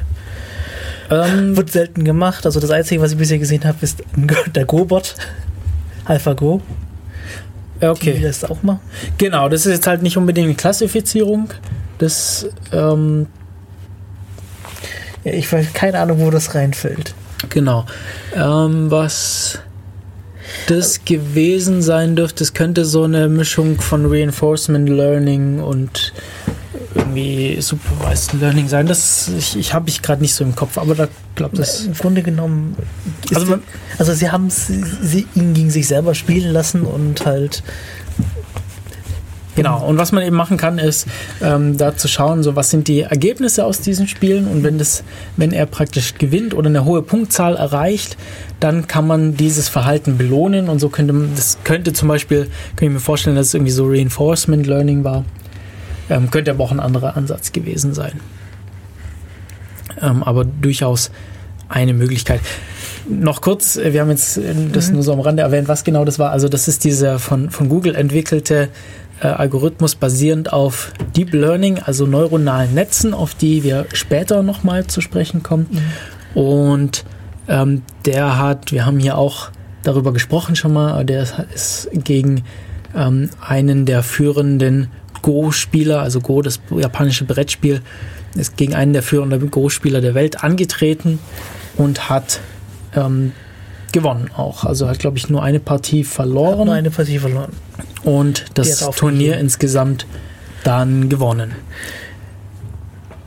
Ähm, 1.11 1.57
Wird 1.57 1.71
selten 1.71 2.05
gemacht. 2.05 2.47
Also 2.47 2.61
das 2.61 2.71
Einzige, 2.71 3.01
was 3.01 3.13
ich 3.13 3.19
bisher 3.19 3.39
gesehen 3.39 3.65
habe, 3.65 3.79
ist 3.81 4.03
der 4.55 4.65
Go-Bot. 4.65 5.15
AlphaGo. 6.05 6.63
Okay. 7.81 8.15
Die 8.15 8.23
das 8.23 8.45
auch 8.45 8.63
mal. 8.63 8.81
Genau, 9.19 9.49
das 9.49 9.67
ist 9.67 9.73
jetzt 9.73 9.87
halt 9.87 10.03
nicht 10.03 10.17
unbedingt 10.17 10.47
eine 10.47 10.55
Klassifizierung. 10.55 11.51
Das, 11.99 12.49
ähm, 12.73 13.27
ja, 15.25 15.33
ich 15.33 15.51
weiß 15.53 15.73
keine 15.73 15.99
Ahnung, 16.01 16.21
wo 16.21 16.31
das 16.31 16.55
reinfällt. 16.55 17.15
Genau. 17.49 17.87
Ähm, 18.35 18.91
was 18.91 19.59
das 20.69 21.05
gewesen 21.05 21.83
sein 21.83 22.17
dürfte, 22.17 22.45
es 22.45 22.55
könnte 22.55 22.85
so 22.85 23.05
eine 23.05 23.29
Mischung 23.29 23.81
von 23.81 24.07
Reinforcement 24.07 24.89
Learning 24.89 25.61
und 25.61 26.13
irgendwie 27.17 27.61
Supervised 27.61 28.35
Learning 28.35 28.69
sein. 28.69 28.87
Das 28.87 29.29
ich, 29.37 29.57
ich 29.57 29.75
habe 29.75 29.89
ich 29.89 30.03
gerade 30.03 30.23
nicht 30.23 30.35
so 30.35 30.45
im 30.45 30.55
Kopf, 30.55 30.79
aber 30.79 30.95
da 30.95 31.09
glaube 31.35 31.57
das. 31.57 31.87
Im 31.87 31.95
Grunde 31.95 32.23
genommen. 32.23 32.77
Also, 33.35 33.47
man, 33.47 33.63
also 33.99 34.13
sie 34.15 34.31
haben 34.31 34.51
sie 34.51 35.27
ihn 35.35 35.55
gegen 35.55 35.71
sich 35.71 35.89
selber 35.89 36.15
spielen 36.15 36.53
lassen 36.53 36.83
und 36.83 37.25
halt. 37.27 37.63
Genau, 39.55 39.87
und 39.87 39.97
was 39.97 40.13
man 40.13 40.23
eben 40.23 40.37
machen 40.37 40.59
kann, 40.59 40.79
ist 40.79 41.07
ähm, 41.41 41.79
da 41.79 41.97
zu 41.97 42.09
schauen, 42.09 42.43
so 42.43 42.57
was 42.57 42.69
sind 42.69 42.89
die 42.89 43.01
Ergebnisse 43.01 43.65
aus 43.65 43.81
diesen 43.81 44.07
Spielen 44.07 44.47
und 44.47 44.63
wenn 44.63 44.77
das, 44.77 45.03
wenn 45.39 45.51
er 45.51 45.65
praktisch 45.65 46.17
gewinnt 46.17 46.53
oder 46.53 46.69
eine 46.69 46.85
hohe 46.85 47.01
Punktzahl 47.01 47.57
erreicht, 47.57 48.19
dann 48.61 48.87
kann 48.87 49.07
man 49.07 49.35
dieses 49.35 49.71
Verhalten 49.71 50.19
belohnen 50.19 50.69
und 50.69 50.79
so 50.79 50.91
könnte 50.91 51.15
man, 51.15 51.31
das 51.35 51.57
könnte 51.65 51.95
zum 51.95 52.09
Beispiel, 52.09 52.51
könnte 52.77 52.85
ich 52.85 52.91
mir 52.91 53.01
vorstellen, 53.01 53.35
dass 53.35 53.47
es 53.47 53.55
irgendwie 53.55 53.73
so 53.73 53.87
Reinforcement 53.87 54.67
Learning 54.67 55.05
war. 55.05 55.25
Ähm, 56.09 56.31
könnte 56.31 56.51
aber 56.51 56.65
auch 56.65 56.73
ein 56.73 56.81
anderer 56.81 57.17
Ansatz 57.17 57.53
gewesen 57.53 57.95
sein. 57.95 58.21
Ähm, 60.01 60.23
aber 60.23 60.45
durchaus 60.45 61.11
eine 61.69 61.95
Möglichkeit. 61.95 62.41
Noch 63.09 63.41
kurz, 63.41 63.77
äh, 63.77 63.93
wir 63.93 64.01
haben 64.01 64.11
jetzt 64.11 64.39
äh, 64.39 64.55
das 64.73 64.89
mhm. 64.89 64.95
nur 64.95 65.03
so 65.03 65.13
am 65.13 65.21
Rande 65.21 65.43
erwähnt, 65.43 65.69
was 65.69 65.85
genau 65.85 66.05
das 66.05 66.19
war. 66.19 66.31
Also 66.31 66.49
das 66.49 66.69
ist 66.69 66.85
dieser 66.85 67.19
von, 67.19 67.51
von 67.51 67.69
Google 67.69 67.95
entwickelte 67.95 68.69
äh, 69.21 69.29
Algorithmus 69.29 69.95
basierend 69.95 70.53
auf 70.53 70.93
Deep 71.17 71.33
Learning, 71.33 71.79
also 71.79 72.07
neuronalen 72.07 72.75
Netzen, 72.75 73.15
auf 73.15 73.35
die 73.35 73.63
wir 73.63 73.87
später 73.93 74.43
nochmal 74.43 74.87
zu 74.87 75.01
sprechen 75.01 75.43
kommen. 75.43 75.67
Mhm. 75.71 76.41
Und 76.41 77.05
ähm, 77.49 77.83
der 78.05 78.39
hat, 78.39 78.73
wir 78.73 78.87
haben 78.87 78.99
hier 78.99 79.17
auch 79.17 79.51
darüber 79.83 80.13
gesprochen 80.13 80.57
schon 80.57 80.73
mal, 80.73 81.05
der 81.05 81.27
ist 81.55 81.89
gegen 81.93 82.43
ähm, 82.95 83.31
einen 83.41 83.87
der 83.87 84.03
führenden 84.03 84.89
Go-Spieler, 85.27 86.03
also 86.03 86.21
Go, 86.21 86.41
das 86.41 86.61
japanische 86.71 87.25
Brettspiel, 87.25 87.83
ist 88.37 88.57
gegen 88.57 88.77
einen 88.77 88.93
der 88.93 89.03
führenden 89.03 89.51
Go-Spieler 89.51 90.01
der 90.01 90.15
Welt 90.15 90.45
angetreten 90.45 91.19
und 91.77 92.09
hat 92.09 92.39
ähm, 92.95 93.33
gewonnen 93.91 94.31
auch. 94.37 94.63
Also 94.63 94.89
hat, 94.89 95.01
glaube 95.01 95.19
ich, 95.19 95.29
nur 95.29 95.43
eine 95.43 95.59
Partie 95.59 96.05
verloren. 96.05 96.67
Nur 96.67 96.75
eine 96.77 96.93
Partie 96.93 97.19
verloren. 97.19 97.51
Und 98.05 98.45
das 98.55 98.87
hat 98.87 98.97
Turnier 98.97 99.37
insgesamt 99.39 100.07
dann 100.63 101.09
gewonnen. 101.09 101.57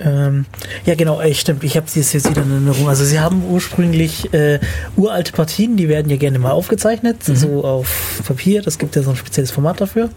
Ähm, 0.01 0.45
ja, 0.85 0.95
genau, 0.95 1.19
ey, 1.19 1.33
stimmt. 1.35 1.63
Ich 1.63 1.75
habe 1.75 1.85
es 1.87 1.95
jetzt 1.95 2.29
wieder 2.29 2.41
in 2.43 2.51
Erinnerung. 2.51 2.87
Also, 2.89 3.03
sie 3.05 3.19
haben 3.19 3.43
ursprünglich 3.49 4.33
äh, 4.33 4.59
uralte 4.95 5.31
Partien, 5.33 5.77
die 5.77 5.89
werden 5.89 6.09
ja 6.09 6.17
gerne 6.17 6.39
mal 6.39 6.51
aufgezeichnet, 6.51 7.23
so 7.23 7.63
auf 7.63 8.21
Papier. 8.25 8.61
Das 8.61 8.77
gibt 8.77 8.95
ja 8.95 9.01
so 9.03 9.09
ein 9.11 9.15
spezielles 9.15 9.51
Format 9.51 9.81
dafür. 9.81 10.09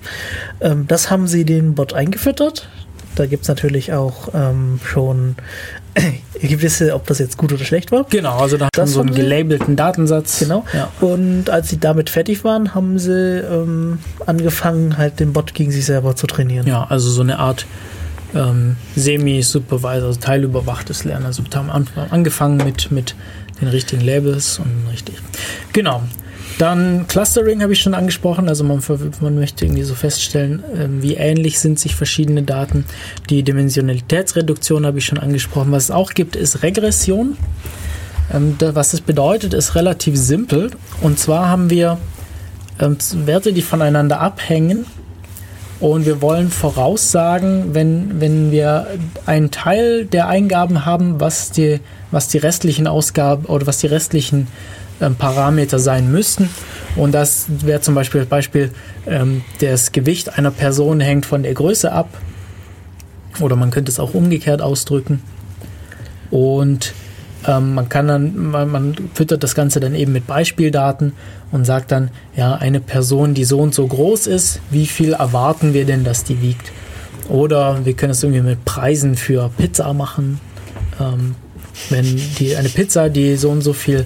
Ähm, 0.61 0.87
das 0.89 1.11
haben 1.11 1.27
sie 1.27 1.45
den 1.45 1.75
Bot 1.75 1.93
eingefüttert. 1.95 2.69
Da 3.15 3.27
gibt 3.27 3.43
es 3.43 3.49
natürlich 3.49 3.93
auch 3.93 4.29
ähm, 4.33 4.81
schon 4.85 5.37
gewisse, 6.41 6.95
ob 6.95 7.07
das 7.07 7.19
jetzt 7.19 7.37
gut 7.37 7.53
oder 7.53 7.65
schlecht 7.65 7.93
war. 7.93 8.07
Genau, 8.09 8.39
also 8.39 8.57
da 8.57 8.69
Das 8.73 8.89
schon 8.91 8.95
so 8.95 9.01
einen 9.01 9.09
haben 9.11 9.17
sie? 9.17 9.21
gelabelten 9.23 9.77
Datensatz. 9.77 10.39
Genau. 10.39 10.65
Ja. 10.73 10.89
Und 11.07 11.51
als 11.51 11.69
sie 11.69 11.79
damit 11.79 12.09
fertig 12.09 12.43
waren, 12.45 12.75
haben 12.75 12.99
sie 12.99 13.13
ähm, 13.41 13.99
angefangen, 14.25 14.97
halt 14.97 15.21
den 15.21 15.35
Bot 15.35 15.53
gegen 15.53 15.71
sich 15.71 15.85
selber 15.85 16.17
zu 16.17 16.27
trainieren. 16.27 16.67
Ja, 16.67 16.87
also 16.89 17.11
so 17.11 17.21
eine 17.21 17.39
Art 17.39 17.67
ähm, 18.35 18.77
Semi-Supervisor, 18.97 20.09
also 20.09 20.21
teilüberwachtes 20.21 21.05
Lernen. 21.05 21.27
Also 21.27 21.43
wir 21.45 21.59
haben 21.59 21.71
an, 21.71 21.87
angefangen 22.11 22.59
mit, 22.59 22.91
mit 22.91 23.15
den 23.61 23.69
richtigen 23.69 24.03
Labels 24.03 24.59
und 24.59 24.91
richtig. 24.91 25.17
Genau. 25.73 26.03
Dann 26.59 27.07
Clustering 27.09 27.63
habe 27.63 27.73
ich 27.73 27.81
schon 27.81 27.95
angesprochen. 27.95 28.49
Also 28.49 28.65
man, 28.65 28.83
man 29.21 29.35
möchte 29.35 29.65
irgendwie 29.65 29.83
so 29.83 29.95
feststellen, 29.95 30.63
ähm, 30.79 31.03
wie 31.03 31.15
ähnlich 31.15 31.59
sind 31.59 31.79
sich 31.79 31.95
verschiedene 31.95 32.43
Daten. 32.43 32.85
Die 33.31 33.43
Dimensionalitätsreduktion 33.43 34.87
habe 34.87 34.99
ich 34.99 35.07
schon 35.07 35.19
angesprochen. 35.19 35.73
Was 35.73 35.85
es 35.85 35.91
auch 35.91 36.13
gibt, 36.15 36.37
ist 36.37 36.63
Regression. 36.63 37.37
Ähm, 38.33 38.57
da, 38.59 38.75
was 38.75 38.91
das 38.91 39.01
bedeutet, 39.01 39.55
ist 39.55 39.75
relativ 39.75 40.17
simpel. 40.17 40.71
Und 41.01 41.19
zwar 41.19 41.49
haben 41.49 41.71
wir 41.71 41.99
ähm, 42.79 42.99
Werte, 43.25 43.53
die 43.53 43.63
voneinander 43.63 44.21
abhängen. 44.21 44.87
Und 45.83 46.07
wir 46.07 46.23
wollen 46.23 46.49
voraussagen, 46.49 47.75
wenn, 47.75 48.21
wenn 48.21 48.53
wir 48.53 48.87
einen 49.27 49.51
Teil 49.51 50.05
der 50.07 50.29
Eingaben 50.29 50.87
haben, 50.87 51.19
was 51.19 51.51
die, 51.51 51.81
was 52.13 52.29
die 52.29 52.39
restlichen 52.39 52.87
Ausgaben 52.87 53.47
oder 53.47 53.67
was 53.67 53.79
die 53.79 53.89
restlichen 53.89 54.47
ähm, 55.01 55.17
Parameter 55.17 55.81
sein 55.81 56.13
müssten. 56.13 56.49
Und 56.95 57.11
das 57.11 57.47
wäre 57.49 57.81
zum 57.81 57.97
Beispiel 57.97 58.25
Beispiel, 58.27 58.71
ähm, 59.09 59.43
das 59.59 59.91
Gewicht 59.91 60.39
einer 60.39 60.53
Person 60.53 61.01
hängt 61.01 61.27
von 61.27 61.43
der 61.43 61.53
Größe 61.53 61.91
ab. 61.91 62.11
Oder 63.41 63.57
man 63.57 63.73
könnte 63.73 63.91
es 63.91 63.99
auch 63.99 64.15
umgekehrt 64.15 64.63
ausdrücken. 64.63 65.21
Und 66.31 66.95
ähm, 67.47 67.75
man 67.75 67.89
kann 67.89 68.09
dann, 68.09 68.51
man, 68.51 68.71
man 68.71 68.95
füttert 69.15 69.43
das 69.43 69.55
Ganze 69.55 69.81
dann 69.81 69.95
eben 69.95 70.13
mit 70.13 70.27
Beispieldaten 70.27 71.13
und 71.51 71.65
sagt 71.65 71.93
dann, 71.93 72.11
ja, 72.37 72.55
eine 72.55 72.81
Person, 72.81 73.35
die 73.35 73.45
so 73.45 73.59
und 73.59 73.75
so 73.75 73.87
groß 73.87 74.27
ist, 74.27 74.61
wie 74.71 74.87
viel 74.87 75.15
erwarten 75.15 75.75
wir 75.75 75.85
denn, 75.85 76.05
dass 76.05 76.25
die 76.25 76.41
wiegt? 76.41 76.73
Oder 77.29 77.85
wir 77.85 77.95
können 77.95 78.13
es 78.13 78.23
irgendwie 78.23 78.43
mit 78.43 78.65
Preisen 78.65 79.17
für 79.17 79.51
Pizza 79.57 79.93
machen. 79.93 80.41
Ähm, 81.01 81.35
wenn 81.91 82.21
die 82.39 82.57
eine 82.57 82.69
Pizza, 82.69 83.09
die 83.09 83.37
so 83.37 83.51
und 83.51 83.63
so 83.63 83.73
viel, 83.73 84.05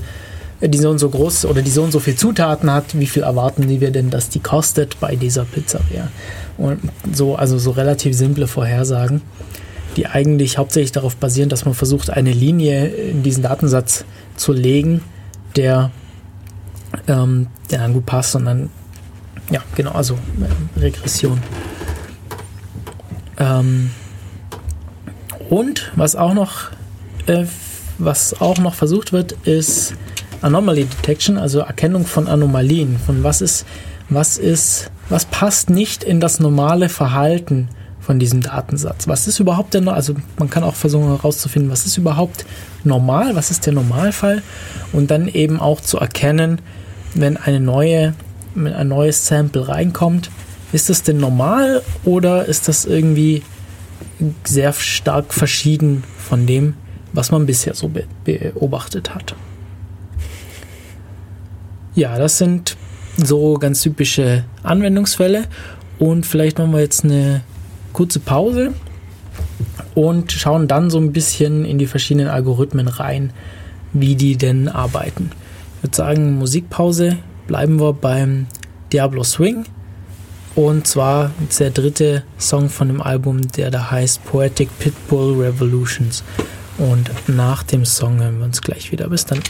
äh, 0.60 0.68
die 0.68 0.78
so 0.78 0.90
und 0.90 0.98
so 0.98 1.10
groß 1.10 1.46
oder 1.46 1.62
die 1.62 1.70
so 1.70 1.82
und 1.82 1.92
so 1.92 2.00
viel 2.00 2.16
Zutaten 2.16 2.70
hat, 2.70 2.98
wie 2.98 3.06
viel 3.06 3.22
erwarten 3.22 3.68
wir 3.68 3.90
denn, 3.90 4.10
dass 4.10 4.28
die 4.28 4.40
kostet 4.40 4.98
bei 5.00 5.16
dieser 5.16 5.44
Pizza 5.44 5.80
wäre? 5.90 6.08
Und 6.58 6.80
so, 7.12 7.36
also 7.36 7.58
so 7.58 7.72
relativ 7.72 8.16
simple 8.16 8.46
Vorhersagen 8.46 9.22
die 9.96 10.06
eigentlich 10.06 10.58
hauptsächlich 10.58 10.92
darauf 10.92 11.16
basieren, 11.16 11.48
dass 11.48 11.64
man 11.64 11.74
versucht, 11.74 12.10
eine 12.10 12.32
Linie 12.32 12.86
in 12.88 13.22
diesen 13.22 13.42
Datensatz 13.42 14.04
zu 14.36 14.52
legen, 14.52 15.02
der, 15.56 15.90
ähm, 17.08 17.48
der 17.70 17.78
dann 17.78 17.94
gut 17.94 18.06
passt 18.06 18.36
und 18.36 18.44
dann, 18.44 18.70
ja, 19.50 19.62
genau, 19.74 19.92
also 19.92 20.14
äh, 20.14 20.80
Regression. 20.80 21.40
Ähm, 23.38 23.90
und 25.48 25.92
was 25.96 26.16
auch 26.16 26.34
noch, 26.34 26.70
äh, 27.26 27.46
was 27.98 28.40
auch 28.40 28.58
noch 28.58 28.74
versucht 28.74 29.12
wird, 29.12 29.32
ist 29.44 29.94
Anomaly 30.42 30.84
Detection, 30.84 31.38
also 31.38 31.60
Erkennung 31.60 32.04
von 32.04 32.28
Anomalien, 32.28 32.98
von 32.98 33.24
was 33.24 33.40
ist, 33.40 33.64
was 34.10 34.36
ist, 34.36 34.90
was 35.08 35.24
passt 35.24 35.70
nicht 35.70 36.04
in 36.04 36.20
das 36.20 36.40
normale 36.40 36.88
Verhalten 36.88 37.68
von 38.06 38.20
diesem 38.20 38.40
Datensatz. 38.40 39.08
Was 39.08 39.26
ist 39.26 39.40
überhaupt 39.40 39.74
denn, 39.74 39.88
also 39.88 40.14
man 40.38 40.48
kann 40.48 40.62
auch 40.62 40.76
versuchen 40.76 41.08
herauszufinden, 41.08 41.72
was 41.72 41.86
ist 41.86 41.98
überhaupt 41.98 42.46
normal, 42.84 43.34
was 43.34 43.50
ist 43.50 43.66
der 43.66 43.72
Normalfall 43.72 44.44
und 44.92 45.10
dann 45.10 45.26
eben 45.26 45.58
auch 45.58 45.80
zu 45.80 45.98
erkennen, 45.98 46.60
wenn 47.14 47.36
eine 47.36 47.58
neue, 47.58 48.14
wenn 48.54 48.72
ein 48.72 48.86
neues 48.86 49.26
Sample 49.26 49.66
reinkommt, 49.66 50.30
ist 50.72 50.88
das 50.88 51.02
denn 51.02 51.16
normal 51.16 51.82
oder 52.04 52.46
ist 52.46 52.68
das 52.68 52.84
irgendwie 52.84 53.42
sehr 54.44 54.72
stark 54.72 55.34
verschieden 55.34 56.04
von 56.16 56.46
dem, 56.46 56.74
was 57.12 57.32
man 57.32 57.44
bisher 57.44 57.74
so 57.74 57.88
be 57.88 58.04
beobachtet 58.24 59.16
hat. 59.16 59.34
Ja, 61.96 62.18
das 62.18 62.38
sind 62.38 62.76
so 63.16 63.54
ganz 63.54 63.82
typische 63.82 64.44
Anwendungsfälle 64.62 65.46
und 65.98 66.24
vielleicht 66.24 66.58
machen 66.58 66.72
wir 66.72 66.80
jetzt 66.80 67.02
eine 67.02 67.40
kurze 67.96 68.20
Pause 68.20 68.74
und 69.94 70.30
schauen 70.30 70.68
dann 70.68 70.90
so 70.90 70.98
ein 70.98 71.12
bisschen 71.12 71.64
in 71.64 71.78
die 71.78 71.86
verschiedenen 71.86 72.28
Algorithmen 72.28 72.88
rein, 72.88 73.32
wie 73.94 74.16
die 74.16 74.36
denn 74.36 74.68
arbeiten. 74.68 75.30
Ich 75.78 75.84
würde 75.84 75.96
sagen, 75.96 76.36
Musikpause, 76.36 77.16
bleiben 77.46 77.80
wir 77.80 77.94
beim 77.94 78.48
Diablo 78.92 79.24
Swing. 79.24 79.64
Und 80.54 80.86
zwar 80.86 81.30
ist 81.48 81.60
der 81.60 81.70
dritte 81.70 82.22
Song 82.36 82.68
von 82.68 82.88
dem 82.88 83.00
Album, 83.00 83.48
der 83.48 83.70
da 83.70 83.90
heißt 83.90 84.26
Poetic 84.26 84.68
Pitbull 84.78 85.40
Revolutions. 85.42 86.22
Und 86.76 87.10
nach 87.28 87.62
dem 87.62 87.86
Song 87.86 88.18
hören 88.18 88.38
wir 88.40 88.44
uns 88.44 88.60
gleich 88.60 88.92
wieder. 88.92 89.08
Bis 89.08 89.24
dann. 89.24 89.40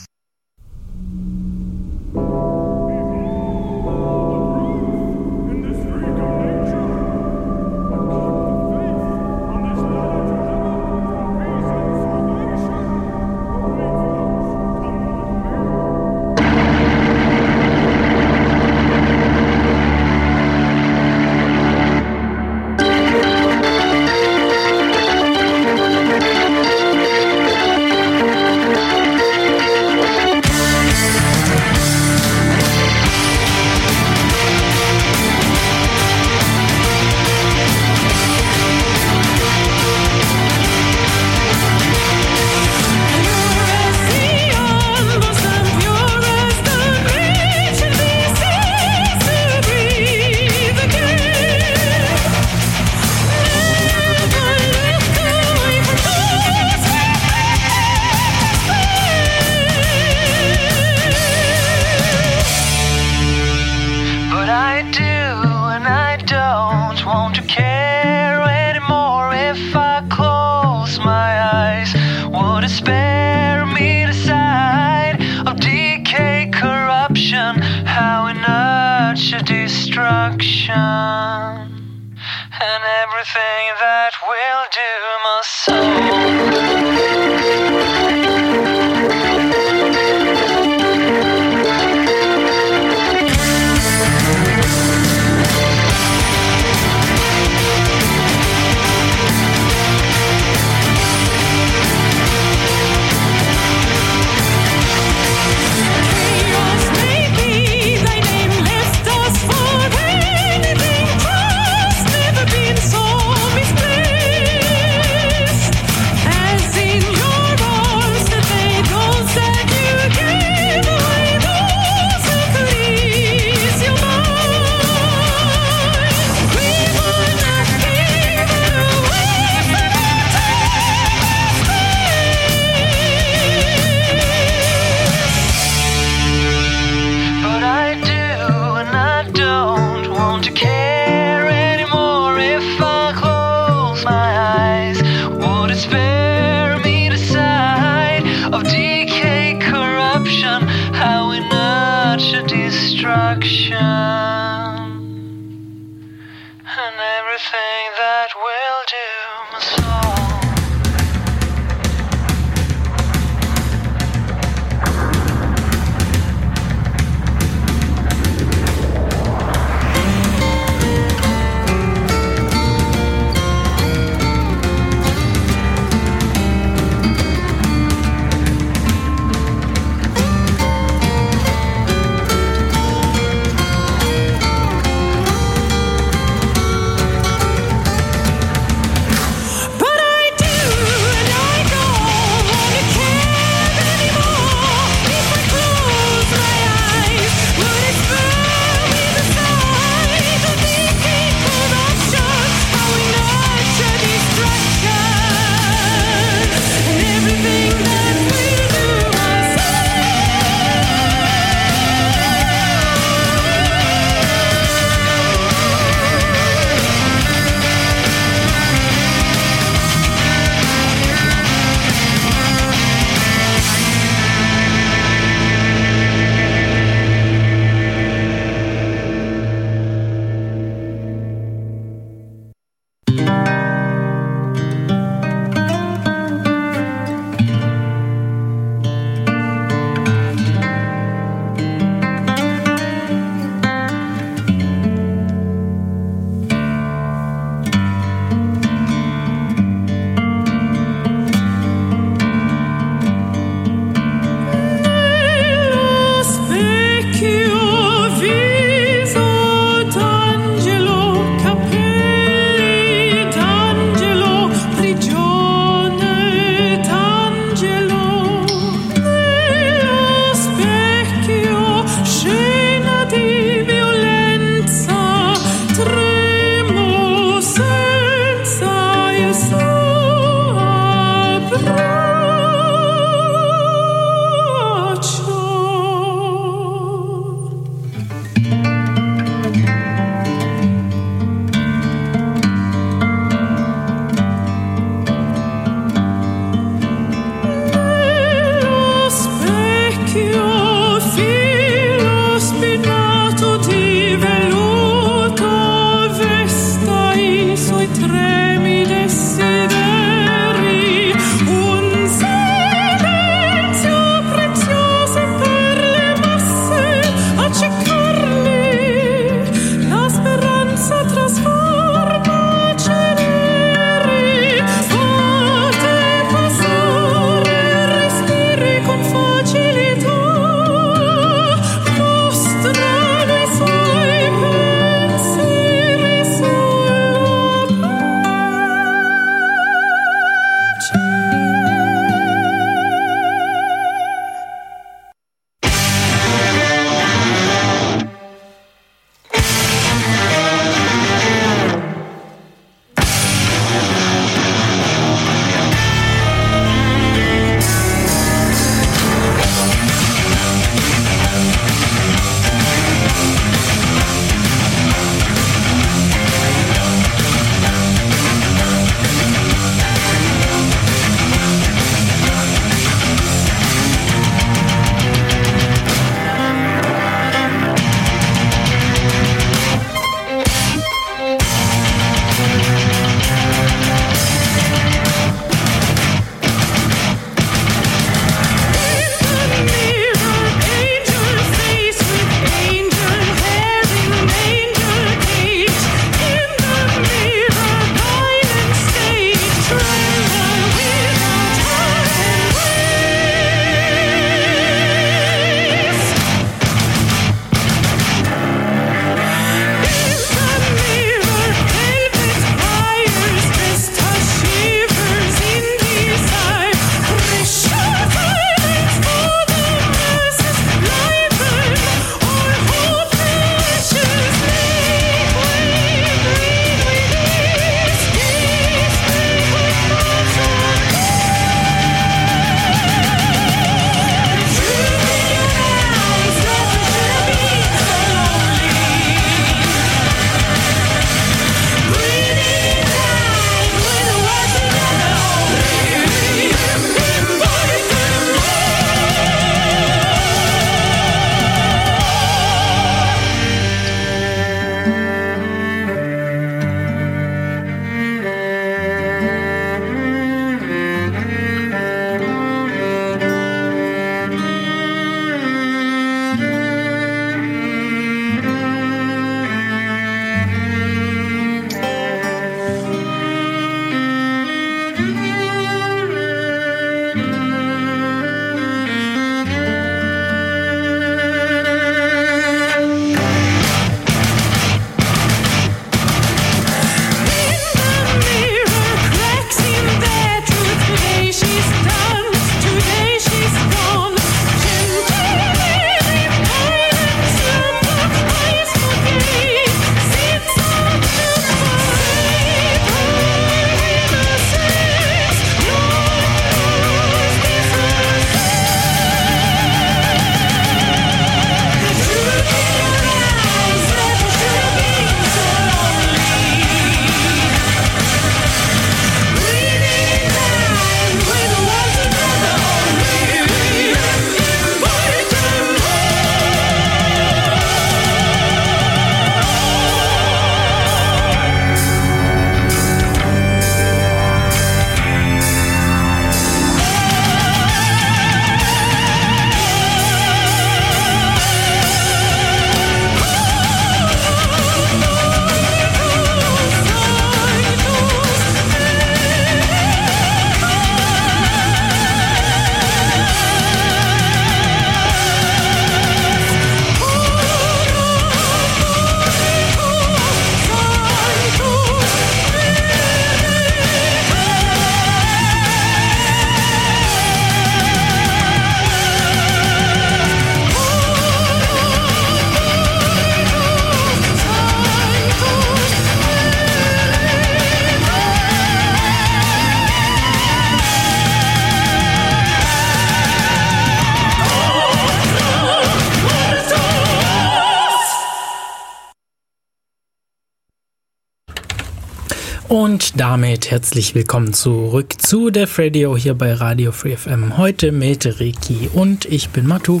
Und 592.94 593.18
damit 593.20 593.72
herzlich 593.72 594.14
willkommen 594.14 594.52
zurück 594.52 595.20
zu 595.20 595.50
Def 595.50 595.80
Radio 595.80 596.16
hier 596.16 596.34
bei 596.34 596.54
Radio 596.54 596.92
Free 596.92 597.16
FM. 597.16 597.58
Heute 597.58 597.90
mit 597.90 598.38
Ricky 598.38 598.88
und 598.92 599.24
ich 599.24 599.48
bin 599.48 599.66
Matu. 599.66 600.00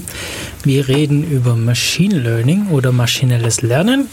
Wir 0.62 0.86
reden 0.86 1.28
über 1.28 1.56
Machine 1.56 2.20
Learning 2.20 2.68
oder 2.68 2.92
maschinelles 2.92 3.62
Lernen 3.62 4.06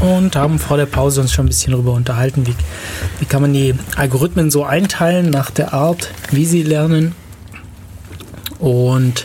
und 0.00 0.36
haben 0.36 0.58
vor 0.58 0.76
der 0.76 0.84
Pause 0.84 1.22
uns 1.22 1.32
schon 1.32 1.46
ein 1.46 1.48
bisschen 1.48 1.72
darüber 1.72 1.94
unterhalten, 1.94 2.46
wie, 2.46 2.54
wie 3.18 3.24
kann 3.24 3.40
man 3.40 3.54
die 3.54 3.74
Algorithmen 3.96 4.50
so 4.50 4.62
einteilen 4.62 5.30
nach 5.30 5.50
der 5.50 5.72
Art, 5.72 6.10
wie 6.30 6.44
sie 6.44 6.62
lernen. 6.62 7.14
Und 8.58 9.24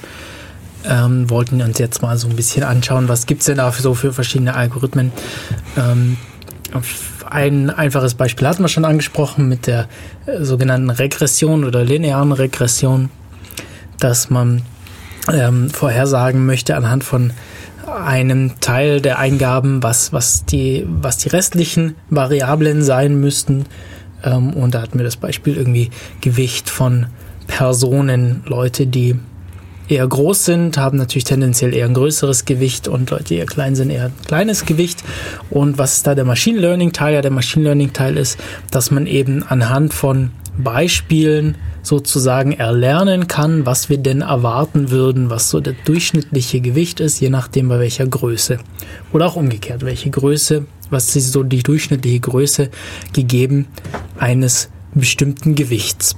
ähm, 0.85 1.29
wollten 1.29 1.61
uns 1.61 1.77
jetzt 1.77 2.01
mal 2.01 2.17
so 2.17 2.29
ein 2.29 2.37
bisschen 2.37 2.63
anschauen, 2.63 3.09
was 3.09 3.25
gibt 3.25 3.41
es 3.41 3.47
denn 3.47 3.57
da 3.57 3.69
so 3.69 3.95
für 3.95 4.13
verschiedene 4.13 4.55
Algorithmen. 4.55 5.11
Ähm, 5.75 6.15
ein 7.33 7.69
einfaches 7.69 8.13
Beispiel 8.13 8.47
hatten 8.47 8.63
wir 8.63 8.67
schon 8.69 8.85
angesprochen 8.85 9.49
mit 9.49 9.67
der 9.67 9.87
äh, 10.25 10.43
sogenannten 10.43 10.89
Regression 10.89 11.65
oder 11.65 11.83
linearen 11.83 12.31
Regression, 12.31 13.09
dass 13.99 14.29
man 14.29 14.61
ähm, 15.31 15.69
vorhersagen 15.69 16.45
möchte 16.45 16.75
anhand 16.75 17.03
von 17.03 17.33
einem 17.87 18.59
Teil 18.59 19.01
der 19.01 19.19
Eingaben, 19.19 19.83
was, 19.83 20.13
was, 20.13 20.45
die, 20.45 20.85
was 20.87 21.17
die 21.17 21.29
restlichen 21.29 21.95
Variablen 22.09 22.83
sein 22.83 23.19
müssten. 23.19 23.65
Ähm, 24.23 24.53
und 24.53 24.75
da 24.75 24.81
hatten 24.81 24.99
wir 24.99 25.05
das 25.05 25.17
Beispiel 25.17 25.57
irgendwie 25.57 25.89
Gewicht 26.21 26.69
von 26.69 27.07
Personen, 27.47 28.43
Leute, 28.45 28.87
die 28.87 29.19
eher 29.87 30.07
groß 30.07 30.45
sind, 30.45 30.77
haben 30.77 30.97
natürlich 30.97 31.25
tendenziell 31.25 31.73
eher 31.73 31.85
ein 31.85 31.93
größeres 31.93 32.45
Gewicht 32.45 32.87
und 32.87 33.09
Leute, 33.09 33.25
die 33.25 33.35
eher 33.35 33.45
klein 33.45 33.75
sind, 33.75 33.89
eher 33.89 34.05
ein 34.05 34.13
kleines 34.25 34.65
Gewicht. 34.65 35.03
Und 35.49 35.77
was 35.77 35.97
ist 35.97 36.07
da 36.07 36.15
der 36.15 36.25
Machine 36.25 36.59
Learning 36.59 36.93
Teil? 36.93 37.15
Ja, 37.15 37.21
der 37.21 37.31
Machine 37.31 37.65
Learning 37.65 37.93
Teil 37.93 38.17
ist, 38.17 38.37
dass 38.71 38.91
man 38.91 39.07
eben 39.07 39.43
anhand 39.43 39.93
von 39.93 40.31
Beispielen 40.57 41.57
sozusagen 41.81 42.53
erlernen 42.53 43.27
kann, 43.27 43.65
was 43.65 43.89
wir 43.89 43.97
denn 43.97 44.21
erwarten 44.21 44.89
würden, 44.89 45.29
was 45.29 45.49
so 45.49 45.59
der 45.59 45.73
durchschnittliche 45.85 46.61
Gewicht 46.61 46.99
ist, 46.99 47.19
je 47.19 47.29
nachdem 47.29 47.67
bei 47.67 47.79
welcher 47.79 48.07
Größe. 48.07 48.59
Oder 49.11 49.27
auch 49.27 49.35
umgekehrt, 49.35 49.83
welche 49.83 50.09
Größe, 50.09 50.65
was 50.89 51.15
ist 51.15 51.33
so 51.33 51.43
die 51.43 51.61
durchschnittliche 51.61 52.21
Größe 52.21 52.69
gegeben 53.11 53.67
eines 54.17 54.69
bestimmten 54.93 55.55
Gewichts. 55.55 56.15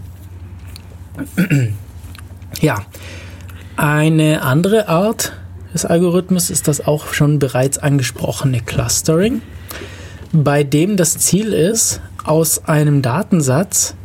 ja, 2.62 2.86
eine 3.78 4.42
andere 4.42 4.88
Art 4.88 5.34
des 5.74 5.86
Algorithmus 5.86 6.50
ist 6.50 6.68
das 6.68 6.86
auch 6.88 7.14
schon 7.14 7.40
bereits 7.40 7.78
angesprochene 7.78 8.62
Clustering, 8.62 9.42
bei 10.32 10.64
dem 10.64 10.96
das 10.96 11.18
Ziel 11.18 11.54
ist, 11.54 12.02
aus 12.24 12.66
einem 12.66 13.02
Datensatz 13.02 13.96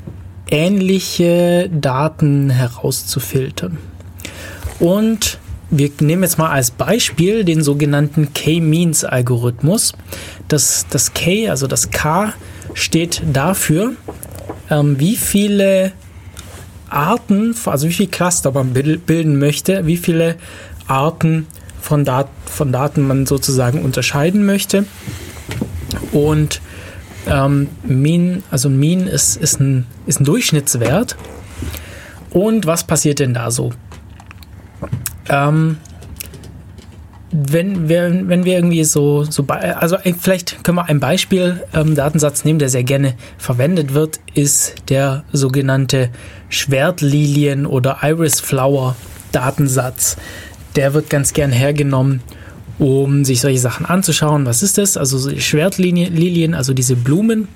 ähnliche 0.51 1.71
Daten 1.73 2.51
herauszufiltern. 2.51 3.79
Und 4.81 5.39
wir 5.71 5.91
nehmen 6.01 6.25
jetzt 6.25 6.39
mal 6.39 6.51
als 6.51 6.73
Beispiel 6.73 7.45
den 7.45 7.63
sogenannten 7.63 8.35
K-Means-Algorithmus. 8.35 9.93
Das, 10.49 10.87
das 10.91 11.15
K, 11.15 11.49
also 11.49 11.69
das 11.69 11.91
K, 11.91 12.35
steht 12.75 13.23
dafür, 13.33 13.93
ähm, 14.69 14.99
wie 14.99 15.15
viele 15.15 15.93
Arten, 16.91 17.55
also 17.67 17.89
wie 17.89 17.93
viele 17.93 18.09
Cluster 18.09 18.53
man 18.53 18.73
bilden 18.73 19.39
möchte, 19.39 19.87
wie 19.87 19.97
viele 19.97 20.37
Arten 20.87 21.47
von, 21.81 22.05
Dat 22.05 22.29
von 22.47 22.73
Daten 22.73 23.07
man 23.07 23.27
sozusagen 23.27 23.83
unterscheiden 23.83 24.45
möchte. 24.45 24.85
Und 26.13 26.61
ähm, 27.27 27.69
Mean, 27.85 28.43
also 28.51 28.69
Mean 28.69 29.07
ist, 29.07 29.37
ist, 29.37 29.61
ein, 29.61 29.87
ist 30.07 30.21
ein 30.21 30.25
Durchschnittswert. 30.25 31.17
Und 32.31 32.67
was 32.67 32.85
passiert 32.85 33.19
denn 33.19 33.35
da 33.35 33.51
so? 33.51 33.73
Ähm, 35.29 35.79
wenn 37.33 37.89
wir, 37.89 38.29
wenn 38.29 38.45
wir 38.45 38.55
irgendwie 38.55 38.83
so, 38.85 39.25
so 39.25 39.47
also 39.47 39.97
vielleicht 40.19 40.65
können 40.65 40.79
wir 40.79 40.89
ein 40.89 40.99
Beispiel 40.99 41.63
ähm, 41.73 41.95
Datensatz 41.95 42.45
nehmen, 42.45 42.59
der 42.59 42.69
sehr 42.69 42.83
gerne 42.83 43.15
verwendet 43.39 43.95
wird, 43.95 44.19
ist 44.35 44.75
der 44.89 45.25
sogenannte 45.33 46.11
Schwertlilien 46.51 47.65
oder 47.65 47.99
Iris 48.03 48.41
Flower 48.41 48.97
Datensatz. 49.33 50.17
Der 50.77 50.93
wird 50.93 51.09
ganz 51.09 51.33
gern 51.33 51.51
hergenommen, 51.51 52.21
um 52.79 53.25
sich 53.25 53.41
solche 53.41 53.59
Sachen 53.59 53.87
anzuschauen. 53.87 54.45
Was 54.45 54.63
ist 54.63 54.77
das? 54.77 54.97
Also 54.97 55.17
so 55.17 55.37
Schwertlilien, 55.39 56.55
also 56.55 56.75
diese 56.75 56.97
Blumen, 56.97 57.49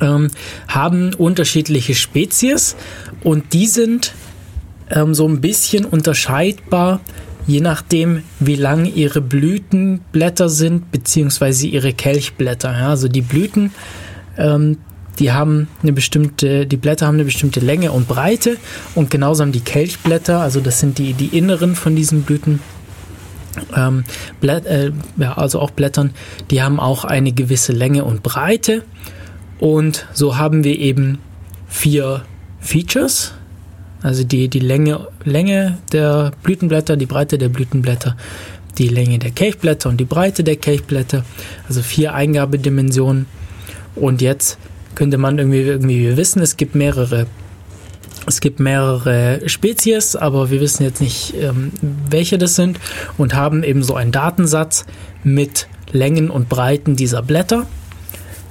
ähm, 0.00 0.30
haben 0.66 1.12
unterschiedliche 1.14 1.94
Spezies 1.94 2.76
und 3.22 3.52
die 3.52 3.66
sind 3.66 4.14
ähm, 4.90 5.14
so 5.14 5.26
ein 5.26 5.40
bisschen 5.40 5.84
unterscheidbar 5.84 7.00
je 7.48 7.62
nachdem, 7.62 8.22
wie 8.38 8.56
lang 8.56 8.84
ihre 8.84 9.22
Blütenblätter 9.22 10.50
sind, 10.50 10.92
beziehungsweise 10.92 11.66
ihre 11.66 11.94
Kelchblätter. 11.94 12.70
Ja, 12.72 12.90
also 12.90 13.08
die 13.08 13.22
Blüten, 13.22 13.72
ähm, 14.36 14.76
die 15.18 15.32
haben 15.32 15.68
eine 15.82 15.92
bestimmte, 15.92 16.66
die 16.66 16.76
Blätter 16.76 17.06
haben 17.06 17.14
eine 17.14 17.24
bestimmte 17.24 17.60
Länge 17.60 17.92
und 17.92 18.08
Breite 18.08 18.56
und 18.94 19.10
genauso 19.10 19.42
haben 19.42 19.52
die 19.52 19.60
Kelchblätter, 19.60 20.40
also 20.40 20.60
das 20.60 20.80
sind 20.80 20.98
die, 20.98 21.12
die 21.12 21.36
inneren 21.36 21.74
von 21.74 21.96
diesen 21.96 22.22
Blüten, 22.22 22.60
ähm, 23.76 24.04
Blätt, 24.40 24.66
äh, 24.66 24.92
ja, 25.16 25.34
also 25.34 25.60
auch 25.60 25.70
Blättern, 25.70 26.12
die 26.50 26.62
haben 26.62 26.78
auch 26.78 27.04
eine 27.04 27.32
gewisse 27.32 27.72
Länge 27.72 28.04
und 28.04 28.22
Breite. 28.22 28.84
Und 29.58 30.06
so 30.12 30.38
haben 30.38 30.62
wir 30.62 30.78
eben 30.78 31.18
vier 31.68 32.22
Features, 32.60 33.32
also 34.02 34.22
die, 34.22 34.48
die 34.48 34.60
Länge, 34.60 35.08
Länge 35.24 35.78
der 35.92 36.30
Blütenblätter, 36.44 36.96
die 36.96 37.06
Breite 37.06 37.38
der 37.38 37.48
Blütenblätter, 37.48 38.16
die 38.78 38.88
Länge 38.88 39.18
der 39.18 39.32
Kelchblätter 39.32 39.88
und 39.88 39.98
die 39.98 40.04
Breite 40.04 40.44
der 40.44 40.54
Kelchblätter. 40.54 41.24
Also 41.66 41.82
vier 41.82 42.14
Eingabedimensionen. 42.14 43.26
Und 43.96 44.22
jetzt 44.22 44.58
könnte 44.98 45.16
man 45.16 45.38
irgendwie, 45.38 45.60
irgendwie 45.60 46.16
wissen, 46.16 46.42
es 46.42 46.56
gibt 46.56 46.74
mehrere, 46.74 47.28
es 48.26 48.40
gibt 48.40 48.58
mehrere 48.58 49.48
Spezies, 49.48 50.16
aber 50.16 50.50
wir 50.50 50.60
wissen 50.60 50.82
jetzt 50.82 51.00
nicht, 51.00 51.34
ähm, 51.40 51.70
welche 52.10 52.36
das 52.36 52.56
sind 52.56 52.80
und 53.16 53.32
haben 53.32 53.62
eben 53.62 53.84
so 53.84 53.94
einen 53.94 54.10
Datensatz 54.10 54.86
mit 55.22 55.68
Längen 55.92 56.30
und 56.30 56.48
Breiten 56.48 56.96
dieser 56.96 57.22
Blätter. 57.22 57.68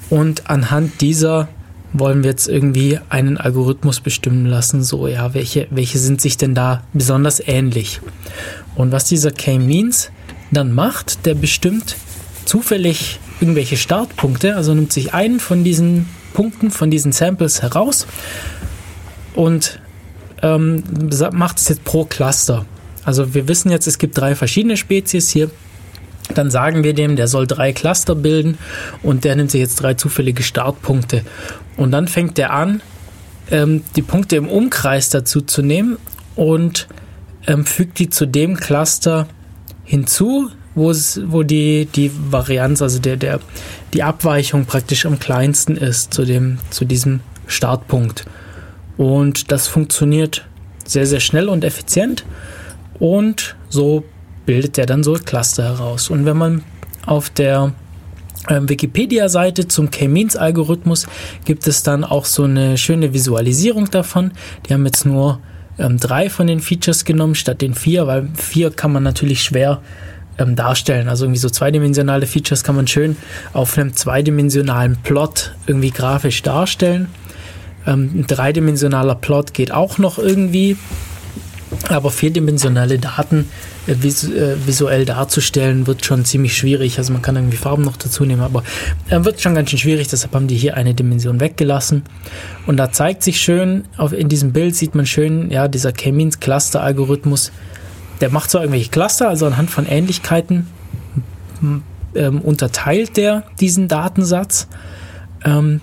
Und 0.10 0.50
anhand 0.50 1.02
dieser 1.02 1.50
wollen 1.92 2.24
wir 2.24 2.30
jetzt 2.30 2.48
irgendwie 2.48 2.98
einen 3.10 3.38
Algorithmus 3.38 4.00
bestimmen 4.00 4.46
lassen, 4.46 4.84
so 4.84 5.06
ja, 5.06 5.34
welche, 5.34 5.68
welche 5.70 6.00
sind 6.00 6.22
sich 6.22 6.38
denn 6.38 6.56
da 6.56 6.86
besonders 6.94 7.46
ähnlich. 7.46 8.00
Und 8.76 8.94
was 8.94 9.04
dieser 9.04 9.32
K-Means 9.32 10.12
dann 10.52 10.72
macht, 10.72 11.26
der 11.26 11.36
bestimmt 11.36 11.98
zufällig 12.46 13.20
irgendwelche 13.42 13.76
Startpunkte, 13.76 14.56
also 14.56 14.74
nimmt 14.74 14.94
sich 14.94 15.14
einen 15.14 15.42
von 15.42 15.66
diesen 15.66 16.08
Punkten, 16.38 16.70
von 16.70 16.92
diesen 16.92 17.14
Samples 17.14 17.64
heraus 17.64 18.06
und 19.34 19.80
ähm, 20.44 20.84
macht 21.32 21.58
es 21.58 21.68
jetzt 21.68 21.84
pro 21.84 22.06
Cluster. 22.06 22.64
Also 23.04 23.34
wir 23.34 23.48
wissen 23.48 23.72
jetzt, 23.72 23.88
es 23.88 23.98
gibt 23.98 24.16
drei 24.16 24.36
verschiedene 24.36 24.78
Spezies 24.78 25.32
hier. 25.32 25.50
Dann 26.36 26.52
sagen 26.52 26.84
wir 26.84 26.94
dem, 26.94 27.16
der 27.16 27.28
soll 27.28 27.48
drei 27.48 27.74
Cluster 27.74 28.14
bilden 28.14 28.60
und 29.02 29.24
der 29.24 29.36
nimmt 29.36 29.50
sich 29.50 29.62
jetzt 29.62 29.78
drei 29.78 29.96
zufällige 29.96 30.44
Startpunkte. 30.44 31.24
Und 31.76 31.90
dann 31.90 32.08
fängt 32.08 32.38
er 32.38 32.54
an, 32.54 32.82
ähm, 33.50 33.82
die 33.96 34.04
Punkte 34.04 34.36
im 34.36 34.48
Umkreis 34.48 35.10
dazu 35.10 35.42
zu 35.42 35.64
nehmen 35.64 35.98
und 36.36 36.88
ähm, 37.48 37.66
fügt 37.66 37.98
die 37.98 38.12
zu 38.12 38.28
dem 38.28 38.58
Cluster 38.58 39.28
hinzu, 39.86 40.52
wo 40.76 41.42
die, 41.42 41.88
die 41.88 42.12
Varianz, 42.30 42.84
also 42.84 43.00
der, 43.00 43.18
der, 43.18 43.40
die 43.94 44.04
Abweichung 44.04 44.66
praktisch 44.66 45.06
am 45.06 45.20
kleinsten 45.20 45.78
ist 45.78 46.14
zu, 46.14 46.26
dem, 46.26 46.60
zu 46.70 46.86
diesem 46.86 47.22
Startpunkt. 47.48 48.26
Und 48.98 49.52
das 49.52 49.68
funktioniert 49.68 50.46
sehr, 50.86 51.06
sehr 51.06 51.20
schnell 51.20 51.50
und 51.50 51.64
effizient. 51.64 52.26
Und 53.00 53.56
so 53.70 54.04
bildet 54.46 54.78
der 54.78 54.86
dann 54.86 55.04
so 55.04 55.14
Cluster 55.14 55.64
heraus. 55.64 56.10
Und 56.10 56.26
wenn 56.26 56.38
man 56.38 56.64
auf 57.06 57.30
der 57.30 57.74
ähm, 58.50 58.70
Wikipedia-Seite 58.70 59.68
zum 59.68 59.92
K-Means-Algorithmus 59.92 61.08
gibt 61.46 61.68
es 61.68 61.84
dann 61.84 62.04
auch 62.04 62.26
so 62.26 62.44
eine 62.44 62.78
schöne 62.78 63.14
Visualisierung 63.14 63.90
davon. 63.92 64.32
Die 64.66 64.74
haben 64.74 64.86
jetzt 64.86 65.06
nur 65.06 65.40
ähm, 65.78 65.98
drei 65.98 66.30
von 66.30 66.48
den 66.48 66.60
Features 66.60 67.06
genommen 67.06 67.36
statt 67.36 67.62
den 67.62 67.74
vier, 67.74 68.08
weil 68.08 68.30
vier 68.36 68.72
kann 68.72 68.92
man 68.92 69.04
natürlich 69.04 69.44
schwer 69.44 69.82
ähm, 70.38 70.56
darstellen. 70.56 71.10
Also 71.10 71.26
irgendwie 71.26 71.40
so 71.40 71.50
zweidimensionale 71.50 72.26
Features 72.26 72.64
kann 72.64 72.76
man 72.76 72.88
schön 72.88 73.18
auf 73.54 73.78
einem 73.78 73.94
zweidimensionalen 73.94 74.98
Plot 75.04 75.54
irgendwie 75.66 75.92
grafisch 75.92 76.42
darstellen. 76.42 77.08
Ähm, 77.86 78.12
ein 78.14 78.28
dreidimensionaler 78.28 79.16
Plot 79.16 79.54
geht 79.54 79.72
auch 79.72 79.98
noch 79.98 80.20
irgendwie. 80.20 80.78
Aber 81.90 82.12
vierdimensionale 82.12 82.98
Daten 82.98 83.50
äh, 83.88 83.96
vis 84.02 84.24
äh, 84.24 84.56
visuell 84.66 85.06
darzustellen, 85.06 85.86
wird 85.88 86.06
schon 86.06 86.24
ziemlich 86.24 86.56
schwierig. 86.56 86.98
Also 86.98 87.14
man 87.14 87.22
kann 87.22 87.36
irgendwie 87.36 87.58
Farben 87.58 87.84
noch 87.84 87.98
dazu 87.98 88.26
nehmen, 88.26 88.42
aber 88.42 88.64
äh, 89.10 89.24
wird 89.24 89.42
schon 89.42 89.56
ganz 89.56 89.70
schön 89.70 89.80
schwierig. 89.80 90.08
Deshalb 90.08 90.34
haben 90.34 90.48
die 90.48 90.56
hier 90.56 90.76
eine 90.78 90.94
Dimension 90.94 91.40
weggelassen. 91.40 92.04
Und 92.66 92.78
da 92.78 92.92
zeigt 92.92 93.24
sich 93.24 93.42
schön, 93.42 93.86
auf, 93.98 94.14
in 94.14 94.30
diesem 94.30 94.54
Bild 94.54 94.76
sieht 94.76 94.96
man 94.96 95.06
schön, 95.06 95.52
ja, 95.52 95.68
dieser 95.68 95.92
K-Means-Cluster-Algorithmus, 95.92 97.52
der 98.22 98.30
macht 98.30 98.50
so 98.50 98.60
irgendwelche 98.60 98.90
Cluster, 98.90 99.30
also 99.30 99.46
anhand 99.46 99.70
von 99.70 99.86
Ähnlichkeiten 99.86 100.68
ähm, 102.16 102.42
unterteilt 102.42 103.18
der 103.18 103.44
diesen 103.60 103.88
Datensatz. 103.88 104.68
Ähm, 105.44 105.82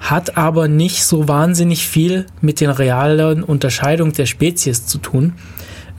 hat 0.00 0.36
aber 0.36 0.68
nicht 0.68 1.04
so 1.04 1.28
wahnsinnig 1.28 1.86
viel 1.86 2.26
mit 2.42 2.60
den 2.60 2.70
realen 2.70 3.42
Unterscheidungen 3.42 4.12
der 4.12 4.26
Spezies 4.26 4.86
zu 4.86 4.98
tun. 4.98 5.32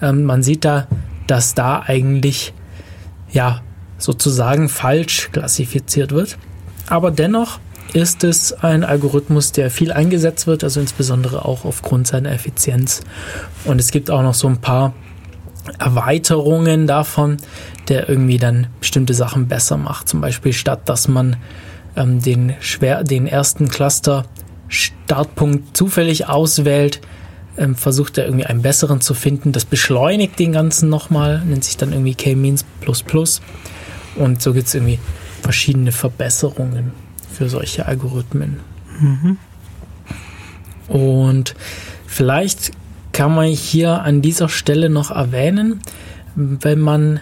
Ähm, 0.01 0.23
man 0.23 0.43
sieht 0.43 0.63
da, 0.63 0.87
dass 1.25 1.55
da 1.55 1.81
eigentlich 1.85 2.53
ja 3.31 3.61
sozusagen 3.97 4.69
falsch 4.69 5.29
klassifiziert 5.31 6.11
wird. 6.11 6.37
Aber 6.87 7.09
dennoch 7.09 7.59
ist 7.93 8.23
es 8.23 8.53
ein 8.53 8.83
Algorithmus, 8.83 9.51
der 9.53 9.71
viel 9.71 9.91
eingesetzt 9.91 10.45
wird, 10.45 10.63
also 10.63 10.79
insbesondere 10.79 11.45
auch 11.45 11.65
aufgrund 11.65 12.05
seiner 12.05 12.31
Effizienz. 12.31 13.01
Und 13.63 13.79
es 13.79 13.89
gibt 13.89 14.11
auch 14.11 14.21
noch 14.21 14.33
so 14.33 14.47
ein 14.47 14.57
paar 14.57 14.93
Erweiterungen 15.79 16.87
davon, 16.87 17.37
der 17.87 18.09
irgendwie 18.09 18.37
dann 18.37 18.67
bestimmte 18.79 19.13
Sachen 19.13 19.47
besser 19.47 19.77
macht. 19.77 20.09
Zum 20.09 20.21
Beispiel 20.21 20.53
statt, 20.53 20.81
dass 20.85 21.07
man 21.07 21.37
ähm, 21.95 22.21
den, 22.21 22.53
schwer, 22.59 23.03
den 23.03 23.27
ersten 23.27 23.67
Cluster 23.67 24.25
Startpunkt 24.67 25.77
zufällig 25.77 26.27
auswählt, 26.27 27.01
ähm, 27.57 27.75
versucht 27.75 28.17
er 28.17 28.25
irgendwie 28.25 28.45
einen 28.45 28.61
besseren 28.61 29.01
zu 29.01 29.13
finden. 29.13 29.51
Das 29.51 29.65
beschleunigt 29.65 30.39
den 30.39 30.51
Ganzen 30.51 30.89
nochmal, 30.89 31.41
nennt 31.45 31.63
sich 31.63 31.77
dann 31.77 31.91
irgendwie 31.91 32.15
K-Means 32.15 32.65
plus 32.81 33.03
plus. 33.03 33.41
Und 34.15 34.41
so 34.41 34.53
gibt 34.53 34.67
es 34.67 34.75
irgendwie 34.75 34.99
verschiedene 35.41 35.91
Verbesserungen 35.91 36.91
für 37.31 37.49
solche 37.49 37.85
Algorithmen. 37.85 38.59
Und 40.87 41.55
vielleicht 42.07 42.71
kann 43.15 43.33
man 43.33 43.47
hier 43.47 44.01
an 44.01 44.21
dieser 44.21 44.49
Stelle 44.49 44.89
noch 44.89 45.09
erwähnen, 45.09 45.79
wenn 46.35 46.81
man 46.81 47.21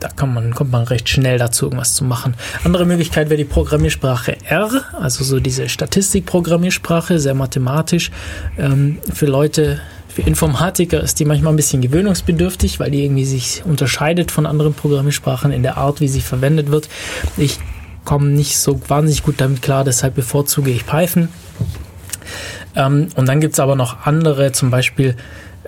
da 0.07 0.13
kann 0.15 0.33
man, 0.33 0.55
kommt 0.55 0.71
man 0.71 0.85
recht 0.85 1.09
schnell 1.09 1.39
dazu, 1.39 1.67
irgendwas 1.67 1.95
zu 1.95 2.05
machen. 2.05 2.35
Andere 2.65 2.85
Möglichkeit 2.85 3.29
wäre 3.29 3.39
die 3.39 3.45
Programmiersprache 3.45 4.37
R, 4.49 4.71
also 5.01 5.25
so 5.25 5.41
diese 5.41 5.69
Statistik-Programmiersprache, 5.69 7.19
sehr 7.19 7.35
mathematisch. 7.35 8.11
Ähm, 8.57 8.99
für 9.13 9.27
Leute, 9.27 9.81
für 10.09 10.23
Informatiker 10.23 11.01
ist 11.01 11.19
die 11.19 11.25
manchmal 11.25 11.53
ein 11.53 11.57
bisschen 11.57 11.83
gewöhnungsbedürftig, 11.83 12.79
weil 12.79 12.93
die 12.93 13.05
irgendwie 13.05 13.25
sich 13.25 13.63
unterscheidet 13.65 14.31
von 14.31 14.47
anderen 14.47 14.75
Programmiersprachen 14.75 15.51
in 15.51 15.63
der 15.63 15.77
Art, 15.77 16.01
wie 16.01 16.09
sie 16.09 16.21
verwendet 16.21 16.71
wird. 16.71 16.89
Ich 17.37 17.59
komme 18.05 18.29
nicht 18.29 18.59
so 18.59 18.81
wahnsinnig 18.89 19.25
gut 19.25 19.41
damit 19.41 19.63
klar, 19.63 19.83
deshalb 19.83 20.15
bevorzuge 20.15 20.71
ich 20.71 20.87
Python. 20.87 21.29
Ähm, 22.77 23.09
und 23.17 23.27
dann 23.27 23.41
gibt 23.41 23.55
es 23.55 23.61
aber 23.61 23.75
noch 23.75 24.07
andere, 24.07 24.53
zum 24.53 24.71
Beispiel 24.71 25.17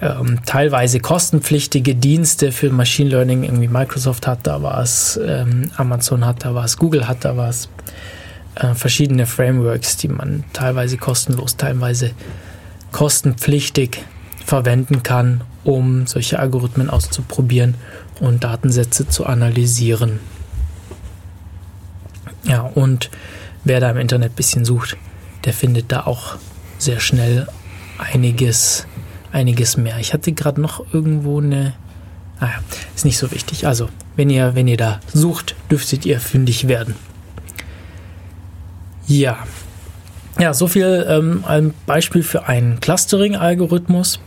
ähm, 0.01 0.41
teilweise 0.47 1.01
kostenpflichtige 1.01 1.95
Dienste 1.95 2.53
für 2.53 2.71
Machine 2.71 3.11
Learning. 3.11 3.45
Irgendwie 3.45 3.69
Microsoft 3.69 4.27
hat 4.27 4.47
da 4.47 4.63
was, 4.63 5.19
ähm, 5.25 5.71
Amazon 5.77 6.25
hat 6.25 6.45
da 6.45 6.55
was, 6.55 6.77
Google 6.77 7.07
hat 7.09 7.25
da 7.25 7.37
was. 7.37 7.69
Äh, 8.55 8.75
verschiedene 8.75 9.27
Frameworks, 9.27 9.97
die 9.97 10.09
man 10.09 10.45
teilweise 10.53 10.97
kostenlos, 10.97 11.57
teilweise 11.57 12.11
kostenpflichtig 12.91 14.03
verwenden 14.45 15.03
kann, 15.03 15.43
um 15.63 16.07
solche 16.07 16.41
Algorithmen 16.41 16.91
auszuprobieren 16.91 17.75
und 18.19 18.43
Datensätze 18.43 19.07
zu 19.07 19.27
analysieren. 19.27 20.19
Ja, 22.45 22.63
und 22.63 23.11
wer 23.65 23.79
da 23.79 23.91
im 23.91 23.99
Internet 23.99 24.33
ein 24.33 24.37
bisschen 24.37 24.65
sucht, 24.65 24.97
der 25.45 25.53
findet 25.53 25.93
da 25.93 26.07
auch 26.07 26.37
sehr 26.79 26.99
schnell 26.99 27.47
einiges, 27.99 28.87
einiges 29.33 29.77
mehr. 29.77 29.99
Ich 29.99 30.13
hatte 30.13 30.33
gerade 30.33 30.61
noch 30.61 30.93
irgendwo 30.93 31.41
eine. 31.41 31.75
Naja, 32.41 32.55
ist 32.95 33.05
nicht 33.05 33.19
so 33.19 33.31
wichtig. 33.33 33.67
Also, 33.67 33.89
wenn 34.17 34.31
ihr, 34.31 34.55
wenn 34.55 34.69
ihr 34.69 34.77
da 34.77 35.01
sucht, 35.13 35.57
dürftet 35.71 36.07
ihr 36.07 36.21
fündig 36.21 36.69
werden. 36.69 36.95
Ja. 39.07 39.39
Ja, 40.39 40.55
so 40.55 40.69
viel 40.69 41.05
ähm, 41.09 41.45
ein 41.47 41.75
Beispiel 41.87 42.23
für 42.23 42.47
einen 42.47 42.79
Clustering-Algorithmus. 42.79 44.21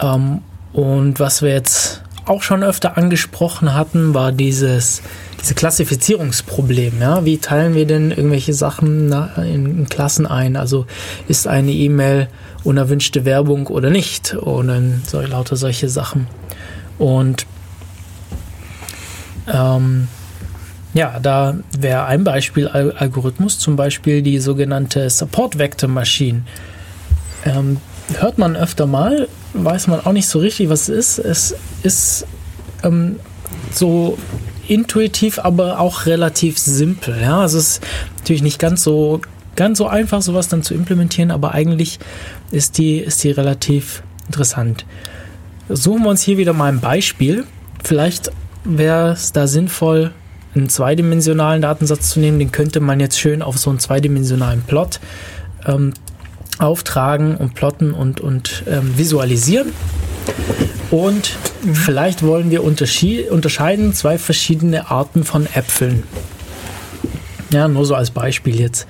Ähm, 0.00 0.40
und 0.72 1.20
was 1.20 1.42
wir 1.42 1.50
jetzt 1.50 2.02
auch 2.24 2.42
schon 2.42 2.62
öfter 2.62 2.96
angesprochen 2.96 3.74
hatten, 3.74 4.14
war 4.14 4.32
dieses 4.32 5.02
diese 5.44 5.54
Klassifizierungsproblem. 5.54 7.00
Ja? 7.00 7.24
Wie 7.26 7.36
teilen 7.36 7.74
wir 7.74 7.86
denn 7.86 8.10
irgendwelche 8.10 8.54
Sachen 8.54 9.12
in, 9.36 9.78
in 9.78 9.88
Klassen 9.88 10.26
ein? 10.26 10.56
Also 10.56 10.86
ist 11.28 11.46
eine 11.46 11.70
E-Mail 11.70 12.28
unerwünschte 12.64 13.24
Werbung 13.24 13.66
oder 13.68 13.90
nicht? 13.90 14.34
Oder 14.36 14.80
so, 15.06 15.20
lauter 15.20 15.56
solche 15.56 15.88
Sachen. 15.88 16.26
Und 16.98 17.46
ähm, 19.52 20.08
ja, 20.94 21.18
da 21.20 21.56
wäre 21.76 22.06
ein 22.06 22.24
Beispiel 22.24 22.68
Al 22.68 22.92
Algorithmus, 22.92 23.58
zum 23.58 23.76
Beispiel 23.76 24.22
die 24.22 24.38
sogenannte 24.38 25.10
Support 25.10 25.58
Vector 25.58 25.88
Machine. 25.88 26.42
Ähm, 27.44 27.78
hört 28.14 28.38
man 28.38 28.56
öfter 28.56 28.86
mal, 28.86 29.28
weiß 29.54 29.88
man 29.88 30.00
auch 30.06 30.12
nicht 30.12 30.28
so 30.28 30.38
richtig, 30.38 30.68
was 30.68 30.88
es 30.88 31.18
ist. 31.18 31.24
Es 31.24 31.56
ist 31.82 32.26
ähm, 32.84 33.18
so 33.72 34.16
intuitiv, 34.68 35.38
aber 35.40 35.80
auch 35.80 36.06
relativ 36.06 36.58
simpel. 36.58 37.20
Ja, 37.20 37.40
also 37.40 37.58
es 37.58 37.78
ist 37.78 37.86
natürlich 38.18 38.42
nicht 38.42 38.58
ganz 38.58 38.82
so 38.82 39.20
ganz 39.56 39.78
so 39.78 39.86
einfach, 39.86 40.22
sowas 40.22 40.48
dann 40.48 40.62
zu 40.62 40.74
implementieren, 40.74 41.30
aber 41.30 41.52
eigentlich 41.52 41.98
ist 42.54 42.78
die 42.78 42.98
ist 42.98 43.22
die 43.24 43.30
relativ 43.30 44.02
interessant. 44.26 44.86
Suchen 45.68 46.02
wir 46.02 46.10
uns 46.10 46.22
hier 46.22 46.38
wieder 46.38 46.52
mal 46.52 46.70
ein 46.72 46.80
Beispiel. 46.80 47.44
Vielleicht 47.82 48.30
wäre 48.64 49.12
es 49.12 49.32
da 49.32 49.46
sinnvoll, 49.46 50.12
einen 50.54 50.68
zweidimensionalen 50.68 51.62
Datensatz 51.62 52.10
zu 52.10 52.20
nehmen. 52.20 52.38
Den 52.38 52.52
könnte 52.52 52.80
man 52.80 53.00
jetzt 53.00 53.18
schön 53.18 53.42
auf 53.42 53.58
so 53.58 53.70
einen 53.70 53.78
zweidimensionalen 53.78 54.62
Plot 54.62 55.00
ähm, 55.66 55.92
auftragen 56.58 57.36
und 57.36 57.54
plotten 57.54 57.92
und, 57.92 58.20
und 58.20 58.62
ähm, 58.68 58.96
visualisieren. 58.96 59.72
Und 60.90 61.36
vielleicht 61.72 62.22
wollen 62.22 62.50
wir 62.50 62.62
unterscheiden 62.62 63.92
zwei 63.94 64.18
verschiedene 64.18 64.90
Arten 64.90 65.24
von 65.24 65.46
Äpfeln. 65.46 66.04
Ja, 67.50 67.68
nur 67.68 67.84
so 67.84 67.94
als 67.94 68.10
Beispiel 68.10 68.60
jetzt. 68.60 68.86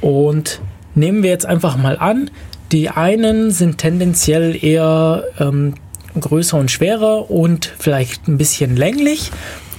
Und 0.00 0.60
nehmen 0.94 1.22
wir 1.22 1.30
jetzt 1.30 1.46
einfach 1.46 1.76
mal 1.76 1.98
an, 1.98 2.30
die 2.72 2.88
einen 2.90 3.50
sind 3.50 3.78
tendenziell 3.78 4.62
eher 4.62 5.24
ähm, 5.38 5.74
größer 6.18 6.58
und 6.58 6.70
schwerer 6.70 7.30
und 7.30 7.72
vielleicht 7.78 8.28
ein 8.28 8.38
bisschen 8.38 8.76
länglich 8.76 9.30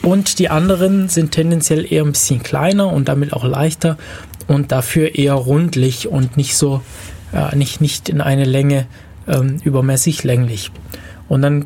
Und 0.04 0.40
die 0.40 0.50
anderen 0.50 1.10
sind 1.10 1.32
tendenziell 1.32 1.92
eher 1.92 2.04
ein 2.04 2.12
bisschen 2.12 2.42
kleiner 2.42 2.92
und 2.92 3.08
damit 3.08 3.34
auch 3.34 3.44
leichter 3.44 3.98
und 4.48 4.72
dafür 4.72 5.16
eher 5.16 5.34
rundlich 5.34 6.08
und 6.08 6.38
nicht 6.38 6.58
so, 6.58 6.82
äh, 7.34 7.56
nicht, 7.56 7.82
nicht 7.82 8.10
in 8.10 8.22
eine 8.22 8.46
Länge 8.46 8.88
ähm, 9.28 9.58
übermäßig 9.64 10.24
länglich. 10.24 10.72
Und 11.30 11.44
dann 11.44 11.66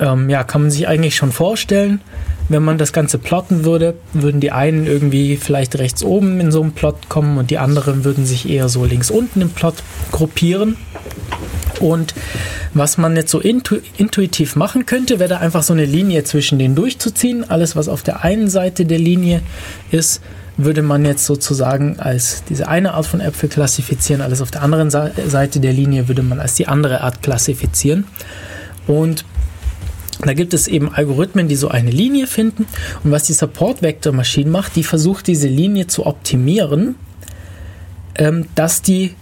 ähm, 0.00 0.28
ja, 0.28 0.44
kann 0.44 0.62
man 0.62 0.70
sich 0.70 0.86
eigentlich 0.86 1.16
schon 1.16 1.32
vorstellen, 1.32 2.00
wenn 2.48 2.62
man 2.62 2.78
das 2.78 2.92
Ganze 2.92 3.18
plotten 3.18 3.64
würde, 3.64 3.94
würden 4.12 4.40
die 4.40 4.52
einen 4.52 4.86
irgendwie 4.86 5.36
vielleicht 5.36 5.78
rechts 5.78 6.02
oben 6.02 6.40
in 6.40 6.50
so 6.50 6.62
einem 6.62 6.72
Plot 6.72 7.08
kommen 7.08 7.38
und 7.38 7.50
die 7.50 7.58
anderen 7.58 8.04
würden 8.04 8.26
sich 8.26 8.48
eher 8.48 8.68
so 8.68 8.84
links 8.84 9.10
unten 9.10 9.40
im 9.40 9.50
Plot 9.50 9.76
gruppieren. 10.12 10.76
Und 11.80 12.14
was 12.74 12.98
man 12.98 13.16
jetzt 13.16 13.30
so 13.30 13.40
intu 13.40 13.76
intuitiv 13.96 14.56
machen 14.56 14.86
könnte, 14.86 15.18
wäre 15.18 15.28
da 15.28 15.38
einfach 15.38 15.62
so 15.62 15.72
eine 15.72 15.84
Linie 15.84 16.24
zwischen 16.24 16.58
denen 16.58 16.74
durchzuziehen. 16.74 17.48
Alles, 17.48 17.76
was 17.76 17.88
auf 17.88 18.02
der 18.02 18.24
einen 18.24 18.48
Seite 18.48 18.84
der 18.84 18.98
Linie 18.98 19.42
ist, 19.90 20.20
würde 20.56 20.82
man 20.82 21.04
jetzt 21.04 21.24
sozusagen 21.24 22.00
als 22.00 22.42
diese 22.48 22.66
eine 22.66 22.94
Art 22.94 23.06
von 23.06 23.20
Äpfel 23.20 23.48
klassifizieren. 23.48 24.20
Alles 24.22 24.42
auf 24.42 24.50
der 24.50 24.62
anderen 24.62 24.90
Seite 24.90 25.60
der 25.60 25.72
Linie 25.72 26.08
würde 26.08 26.22
man 26.22 26.40
als 26.40 26.54
die 26.54 26.66
andere 26.66 27.02
Art 27.02 27.22
klassifizieren. 27.22 28.04
Und 28.88 29.24
da 30.24 30.34
gibt 30.34 30.52
es 30.52 30.66
eben 30.66 30.92
Algorithmen, 30.92 31.48
die 31.48 31.56
so 31.56 31.68
eine 31.68 31.90
Linie 31.90 32.26
finden. 32.26 32.66
Und 33.04 33.12
was 33.12 33.24
die 33.24 33.32
Support 33.32 33.82
Vector 33.82 34.12
Machine 34.12 34.50
macht, 34.50 34.76
die 34.76 34.82
versucht 34.82 35.26
diese 35.26 35.48
Linie 35.48 35.86
zu 35.86 36.06
optimieren, 36.06 36.96
ähm, 38.16 38.46
dass 38.54 38.82
die 38.82 39.14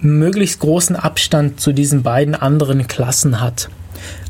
möglichst 0.00 0.60
großen 0.60 0.96
Abstand 0.96 1.60
zu 1.60 1.72
diesen 1.72 2.02
beiden 2.02 2.34
anderen 2.34 2.86
Klassen 2.86 3.40
hat. 3.40 3.68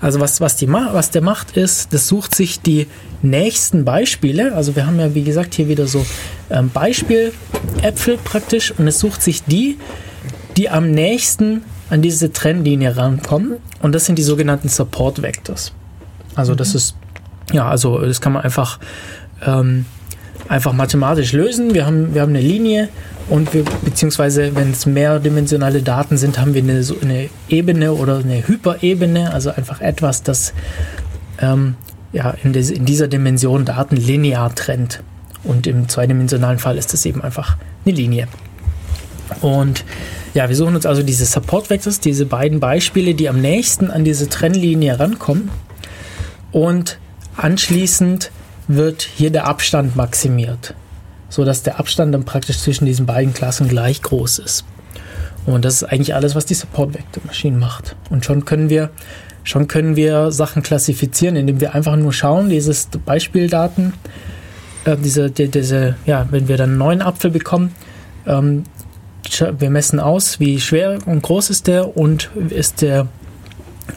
Also 0.00 0.20
was, 0.20 0.40
was, 0.40 0.56
die, 0.56 0.70
was 0.70 1.10
der 1.10 1.22
macht 1.22 1.56
ist, 1.56 1.94
das 1.94 2.08
sucht 2.08 2.34
sich 2.34 2.60
die 2.60 2.86
nächsten 3.22 3.84
Beispiele. 3.84 4.54
Also 4.54 4.76
wir 4.76 4.86
haben 4.86 4.98
ja 4.98 5.14
wie 5.14 5.22
gesagt 5.22 5.54
hier 5.54 5.68
wieder 5.68 5.86
so 5.86 6.04
ähm, 6.50 6.70
Beispieläpfel 6.70 8.18
praktisch 8.22 8.72
und 8.76 8.86
es 8.86 8.98
sucht 8.98 9.22
sich 9.22 9.44
die, 9.44 9.78
die 10.56 10.68
am 10.68 10.90
nächsten 10.90 11.62
an 11.88 12.02
diese 12.02 12.32
Trennlinie 12.32 12.96
rankommen. 12.96 13.56
Und 13.80 13.94
das 13.94 14.04
sind 14.06 14.16
die 14.18 14.22
sogenannten 14.22 14.68
Support 14.68 15.22
Vectors. 15.22 15.72
Also 16.34 16.54
das 16.54 16.74
ist, 16.74 16.96
ja, 17.52 17.68
also 17.68 17.98
das 17.98 18.20
kann 18.20 18.32
man 18.32 18.42
einfach, 18.42 18.78
ähm, 19.44 19.86
einfach 20.48 20.72
mathematisch 20.72 21.32
lösen. 21.32 21.74
Wir 21.74 21.86
haben, 21.86 22.14
wir 22.14 22.22
haben 22.22 22.30
eine 22.30 22.40
Linie 22.40 22.88
und 23.28 23.54
wir, 23.54 23.64
beziehungsweise 23.84 24.54
wenn 24.54 24.72
es 24.72 24.86
mehrdimensionale 24.86 25.82
Daten 25.82 26.16
sind, 26.16 26.38
haben 26.38 26.54
wir 26.54 26.62
eine, 26.62 26.82
so 26.82 26.96
eine 27.00 27.28
Ebene 27.48 27.92
oder 27.92 28.18
eine 28.18 28.46
Hyperebene, 28.46 29.32
also 29.32 29.50
einfach 29.50 29.80
etwas, 29.80 30.22
das 30.22 30.52
ähm, 31.40 31.76
ja, 32.12 32.34
in, 32.42 32.52
des, 32.52 32.70
in 32.70 32.84
dieser 32.84 33.08
Dimension 33.08 33.64
Daten 33.64 33.96
linear 33.96 34.54
trennt. 34.54 35.02
Und 35.44 35.66
im 35.66 35.88
zweidimensionalen 35.88 36.58
Fall 36.58 36.78
ist 36.78 36.92
das 36.92 37.04
eben 37.06 37.22
einfach 37.22 37.56
eine 37.84 37.94
Linie. 37.94 38.28
Und 39.40 39.84
ja, 40.34 40.48
wir 40.48 40.56
suchen 40.56 40.74
uns 40.74 40.86
also 40.86 41.02
diese 41.02 41.24
Support 41.24 41.70
Vectors, 41.70 42.00
diese 42.00 42.26
beiden 42.26 42.60
Beispiele, 42.60 43.14
die 43.14 43.28
am 43.28 43.40
nächsten 43.40 43.90
an 43.90 44.04
diese 44.04 44.28
Trennlinie 44.28 44.98
rankommen. 44.98 45.50
Und 46.52 46.98
anschließend 47.36 48.30
wird 48.68 49.02
hier 49.02 49.30
der 49.30 49.46
Abstand 49.46 49.96
maximiert, 49.96 50.74
sodass 51.28 51.62
der 51.62 51.80
Abstand 51.80 52.14
dann 52.14 52.24
praktisch 52.24 52.58
zwischen 52.58 52.84
diesen 52.84 53.06
beiden 53.06 53.34
Klassen 53.34 53.68
gleich 53.68 54.02
groß 54.02 54.38
ist. 54.38 54.64
Und 55.46 55.64
das 55.64 55.82
ist 55.82 55.84
eigentlich 55.84 56.14
alles, 56.14 56.34
was 56.34 56.46
die 56.46 56.54
Support 56.54 56.94
Vector 56.94 57.22
Machine 57.26 57.56
macht. 57.56 57.96
Und 58.10 58.24
schon 58.24 58.44
können 58.44 58.68
wir 58.70 58.90
schon 59.44 59.68
können 59.68 59.96
wir 59.96 60.30
Sachen 60.30 60.62
klassifizieren, 60.62 61.36
indem 61.36 61.60
wir 61.60 61.74
einfach 61.74 61.96
nur 61.96 62.12
schauen, 62.12 62.48
dieses 62.48 62.88
Beispieldaten, 63.04 63.94
äh, 64.84 64.96
diese, 64.96 65.30
die, 65.30 65.48
diese, 65.48 65.96
ja, 66.06 66.26
wenn 66.30 66.48
wir 66.48 66.56
dann 66.56 66.70
einen 66.70 66.78
neuen 66.78 67.02
Apfel 67.02 67.30
bekommen, 67.30 67.74
ähm, 68.26 68.64
wir 69.58 69.70
messen 69.70 69.98
aus, 69.98 70.40
wie 70.40 70.60
schwer 70.60 70.98
und 71.06 71.22
groß 71.22 71.50
ist 71.50 71.66
der 71.66 71.96
und 71.96 72.30
ist 72.50 72.82
der, 72.82 73.08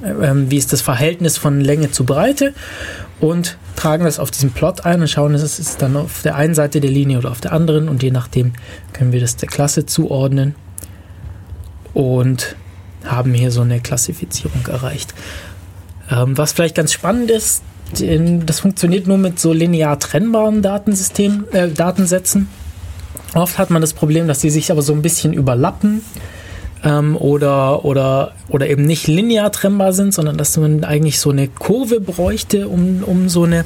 ähm, 0.04 0.50
wie 0.52 0.58
ist 0.58 0.74
das 0.74 0.82
Verhältnis 0.82 1.38
von 1.38 1.62
Länge 1.62 1.92
zu 1.92 2.06
Breite 2.06 2.54
und 3.20 3.58
tragen 3.76 4.06
das 4.06 4.20
auf 4.20 4.32
diesen 4.32 4.52
Plot 4.52 4.86
ein 4.86 5.02
und 5.02 5.10
schauen, 5.10 5.34
ist 5.34 5.60
es 5.60 5.78
dann 5.78 5.96
auf 5.96 6.22
der 6.24 6.36
einen 6.36 6.56
Seite 6.56 6.82
der 6.82 6.92
Linie 6.92 7.18
oder 7.18 7.32
auf 7.32 7.42
der 7.42 7.54
anderen 7.54 7.90
und 7.90 8.04
je 8.04 8.12
nachdem 8.12 8.54
können 8.94 9.12
wir 9.12 9.20
das 9.20 9.36
der 9.36 9.50
Klasse 9.50 9.86
zuordnen 9.86 10.56
und 11.94 12.56
haben 13.06 13.34
hier 13.34 13.52
so 13.52 13.62
eine 13.62 13.80
Klassifizierung 13.80 14.66
erreicht. 14.68 15.14
Ähm, 16.10 16.38
was 16.38 16.54
vielleicht 16.54 16.76
ganz 16.76 16.94
spannend 16.94 17.32
ist, 17.32 17.64
das 17.94 18.60
funktioniert 18.60 19.08
nur 19.08 19.18
mit 19.18 19.40
so 19.40 19.54
linear 19.54 20.00
trennbaren 20.00 20.62
Datensystemen, 20.62 21.52
äh, 21.54 21.70
Datensätzen. 21.70 22.48
Oft 23.36 23.58
hat 23.58 23.70
man 23.70 23.82
das 23.82 23.94
Problem, 23.94 24.28
dass 24.28 24.40
die 24.40 24.50
sich 24.50 24.72
aber 24.72 24.82
so 24.82 24.94
ein 24.94 25.02
bisschen 25.02 25.34
überlappen 25.34 26.02
ähm, 26.86 27.18
oder, 27.18 27.84
oder, 27.84 28.34
oder 28.48 28.70
eben 28.70 28.84
nicht 28.84 29.08
linear 29.08 29.52
trennbar 29.52 29.92
sind, 29.92 30.14
sondern 30.14 30.38
dass 30.38 30.56
man 30.56 30.84
eigentlich 30.84 31.20
so 31.20 31.32
eine 31.32 31.48
Kurve 31.48 32.00
bräuchte, 32.00 32.70
um, 32.70 33.04
um 33.04 33.28
so 33.28 33.44
eine 33.44 33.66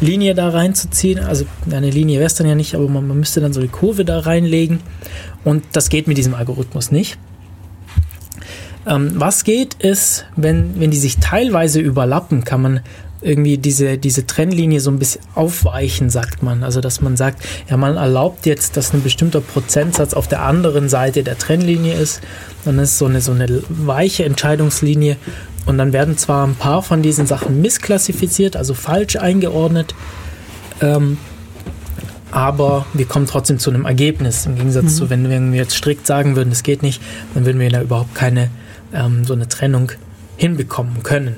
Linie 0.00 0.34
da 0.34 0.48
reinzuziehen. 0.48 1.22
Also 1.22 1.44
eine 1.70 1.90
Linie 1.90 2.18
wäre 2.18 2.26
es 2.26 2.34
dann 2.34 2.48
ja 2.48 2.54
nicht, 2.54 2.74
aber 2.74 2.88
man, 2.88 3.06
man 3.06 3.18
müsste 3.18 3.40
dann 3.40 3.52
so 3.52 3.60
eine 3.60 3.68
Kurve 3.68 4.04
da 4.04 4.18
reinlegen. 4.18 4.80
Und 5.44 5.62
das 5.72 5.90
geht 5.90 6.08
mit 6.08 6.16
diesem 6.16 6.34
Algorithmus 6.34 6.90
nicht. 6.90 7.18
Ähm, 8.86 9.12
was 9.14 9.44
geht, 9.44 9.74
ist, 9.74 10.26
wenn, 10.36 10.80
wenn 10.80 10.90
die 10.90 10.98
sich 10.98 11.18
teilweise 11.18 11.80
überlappen, 11.80 12.44
kann 12.44 12.62
man 12.62 12.80
irgendwie 13.24 13.58
diese, 13.58 13.98
diese 13.98 14.26
Trennlinie 14.26 14.80
so 14.80 14.90
ein 14.90 14.98
bisschen 14.98 15.22
aufweichen, 15.34 16.10
sagt 16.10 16.42
man. 16.42 16.62
Also, 16.62 16.80
dass 16.80 17.00
man 17.00 17.16
sagt, 17.16 17.42
ja, 17.68 17.76
man 17.76 17.96
erlaubt 17.96 18.46
jetzt, 18.46 18.76
dass 18.76 18.92
ein 18.92 19.02
bestimmter 19.02 19.40
Prozentsatz 19.40 20.14
auf 20.14 20.28
der 20.28 20.42
anderen 20.42 20.88
Seite 20.88 21.24
der 21.24 21.38
Trennlinie 21.38 21.94
ist. 21.94 22.20
Dann 22.64 22.78
ist 22.78 22.98
so 22.98 23.06
eine, 23.06 23.20
so 23.20 23.32
eine 23.32 23.62
weiche 23.68 24.24
Entscheidungslinie. 24.24 25.16
Und 25.66 25.78
dann 25.78 25.92
werden 25.92 26.18
zwar 26.18 26.46
ein 26.46 26.54
paar 26.54 26.82
von 26.82 27.02
diesen 27.02 27.26
Sachen 27.26 27.62
missklassifiziert, 27.62 28.56
also 28.56 28.74
falsch 28.74 29.16
eingeordnet, 29.16 29.94
ähm, 30.82 31.16
aber 32.30 32.84
wir 32.92 33.06
kommen 33.06 33.26
trotzdem 33.26 33.58
zu 33.58 33.70
einem 33.70 33.84
Ergebnis. 33.86 34.44
Im 34.44 34.56
Gegensatz 34.56 34.96
zu, 34.96 35.08
wenn 35.08 35.30
wir 35.30 35.58
jetzt 35.58 35.76
strikt 35.76 36.06
sagen 36.06 36.34
würden, 36.34 36.50
es 36.50 36.64
geht 36.64 36.82
nicht, 36.82 37.00
dann 37.32 37.46
würden 37.46 37.60
wir 37.60 37.70
da 37.70 37.80
überhaupt 37.80 38.14
keine 38.14 38.50
ähm, 38.92 39.24
so 39.24 39.34
eine 39.34 39.48
Trennung 39.48 39.92
hinbekommen 40.36 41.02
können. 41.04 41.36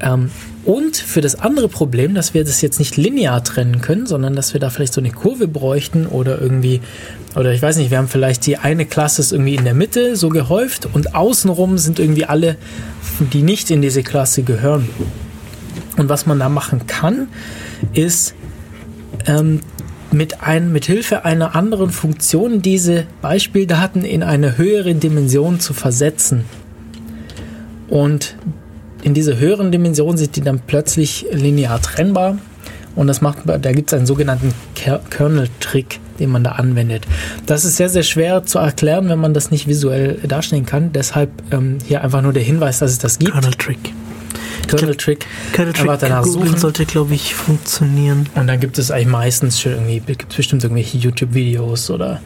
Ähm, 0.00 0.30
und 0.64 0.96
für 0.96 1.20
das 1.20 1.36
andere 1.36 1.68
Problem, 1.68 2.14
dass 2.14 2.34
wir 2.34 2.44
das 2.44 2.60
jetzt 2.60 2.78
nicht 2.78 2.96
linear 2.96 3.42
trennen 3.42 3.80
können, 3.80 4.06
sondern 4.06 4.36
dass 4.36 4.52
wir 4.52 4.60
da 4.60 4.70
vielleicht 4.70 4.92
so 4.92 5.00
eine 5.00 5.10
Kurve 5.10 5.48
bräuchten 5.48 6.06
oder 6.06 6.40
irgendwie, 6.40 6.80
oder 7.34 7.52
ich 7.52 7.62
weiß 7.62 7.76
nicht, 7.76 7.90
wir 7.90 7.98
haben 7.98 8.08
vielleicht 8.08 8.46
die 8.46 8.58
eine 8.58 8.84
Klasse 8.84 9.22
ist 9.22 9.32
irgendwie 9.32 9.54
in 9.54 9.64
der 9.64 9.74
Mitte 9.74 10.16
so 10.16 10.28
gehäuft 10.28 10.88
und 10.92 11.14
außenrum 11.14 11.78
sind 11.78 11.98
irgendwie 11.98 12.26
alle, 12.26 12.56
die 13.32 13.42
nicht 13.42 13.70
in 13.70 13.80
diese 13.80 14.02
Klasse 14.02 14.42
gehören. 14.42 14.88
Und 15.96 16.08
was 16.08 16.26
man 16.26 16.38
da 16.38 16.48
machen 16.48 16.86
kann, 16.86 17.28
ist 17.92 18.34
ähm, 19.26 19.60
mit, 20.12 20.42
ein, 20.42 20.72
mit 20.72 20.84
Hilfe 20.84 21.24
einer 21.24 21.54
anderen 21.54 21.90
Funktion 21.90 22.62
diese 22.62 23.06
Beispieldaten 23.22 24.04
in 24.04 24.22
eine 24.22 24.58
höhere 24.58 24.94
Dimension 24.94 25.60
zu 25.60 25.72
versetzen. 25.72 26.44
Und 27.88 28.36
in 29.02 29.14
dieser 29.14 29.38
höheren 29.38 29.72
Dimension 29.72 30.16
sind 30.16 30.36
die 30.36 30.40
dann 30.40 30.60
plötzlich 30.66 31.26
linear 31.32 31.80
trennbar. 31.80 32.38
Und 32.96 33.06
das 33.06 33.20
macht, 33.20 33.38
da 33.46 33.72
gibt 33.72 33.90
es 33.92 33.96
einen 33.96 34.04
sogenannten 34.06 34.52
Ker- 34.76 35.00
Kernel-Trick, 35.10 36.00
den 36.18 36.30
man 36.30 36.42
da 36.42 36.52
anwendet. 36.52 37.06
Das 37.46 37.64
ist 37.64 37.76
sehr, 37.76 37.88
sehr 37.88 38.02
schwer 38.02 38.44
zu 38.44 38.58
erklären, 38.58 39.08
wenn 39.08 39.20
man 39.20 39.32
das 39.32 39.52
nicht 39.52 39.68
visuell 39.68 40.14
darstellen 40.26 40.66
kann. 40.66 40.92
Deshalb 40.92 41.30
ähm, 41.52 41.78
hier 41.86 42.02
einfach 42.02 42.20
nur 42.20 42.32
der 42.32 42.42
Hinweis, 42.42 42.80
dass 42.80 42.90
es 42.90 42.98
das 42.98 43.18
gibt. 43.20 43.32
Kernel 43.32 43.52
Trick. 43.54 43.78
Kernel-Trick. 44.66 45.26
Kernel 45.52 45.72
Einfach 45.72 45.86
Trick 45.98 46.00
danach 46.00 46.22
googeln 46.24 46.46
suchen. 46.48 46.58
sollte, 46.58 46.84
glaube 46.84 47.14
ich, 47.14 47.34
funktionieren. 47.34 48.28
Und 48.34 48.48
dann 48.48 48.58
gibt 48.60 48.76
es 48.78 48.90
eigentlich 48.90 49.06
meistens 49.06 49.60
schon 49.60 49.72
irgendwie, 49.72 50.00
gibt 50.00 50.36
bestimmt 50.36 50.62
irgendwelche 50.64 50.98
YouTube-Videos 50.98 51.90
oder 51.90 52.20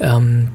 ähm, 0.00 0.48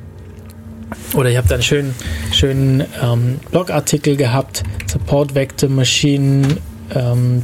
oder 1.13 1.29
ihr 1.29 1.37
habt 1.37 1.51
einen 1.51 1.63
schönen, 1.63 1.95
schönen 2.31 2.83
ähm, 3.01 3.39
Blogartikel 3.51 4.15
gehabt, 4.15 4.63
Support 4.87 5.35
Vector 5.35 5.69
Machine, 5.69 6.57
ähm, 6.93 7.41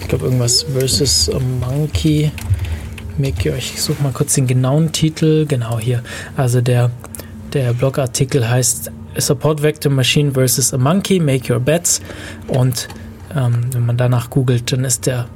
ich 0.00 0.08
glaube 0.08 0.24
irgendwas 0.24 0.64
versus 0.64 1.30
a 1.30 1.38
Monkey. 1.38 2.30
Make 3.18 3.54
ich 3.56 3.80
suche 3.80 4.02
mal 4.02 4.12
kurz 4.12 4.34
den 4.34 4.46
genauen 4.46 4.90
Titel, 4.90 5.46
genau 5.46 5.78
hier. 5.78 6.02
Also 6.36 6.60
der, 6.60 6.90
der 7.52 7.72
Blogartikel 7.72 8.48
heißt 8.48 8.90
Support 9.16 9.62
Vector 9.62 9.92
Machine 9.92 10.32
versus 10.32 10.72
a 10.72 10.78
Monkey, 10.78 11.20
Make 11.20 11.52
Your 11.52 11.60
Bets. 11.60 12.00
Und 12.48 12.88
ähm, 13.36 13.66
wenn 13.72 13.86
man 13.86 13.96
danach 13.96 14.30
googelt, 14.30 14.72
dann 14.72 14.84
ist 14.84 15.06
der, 15.06 15.28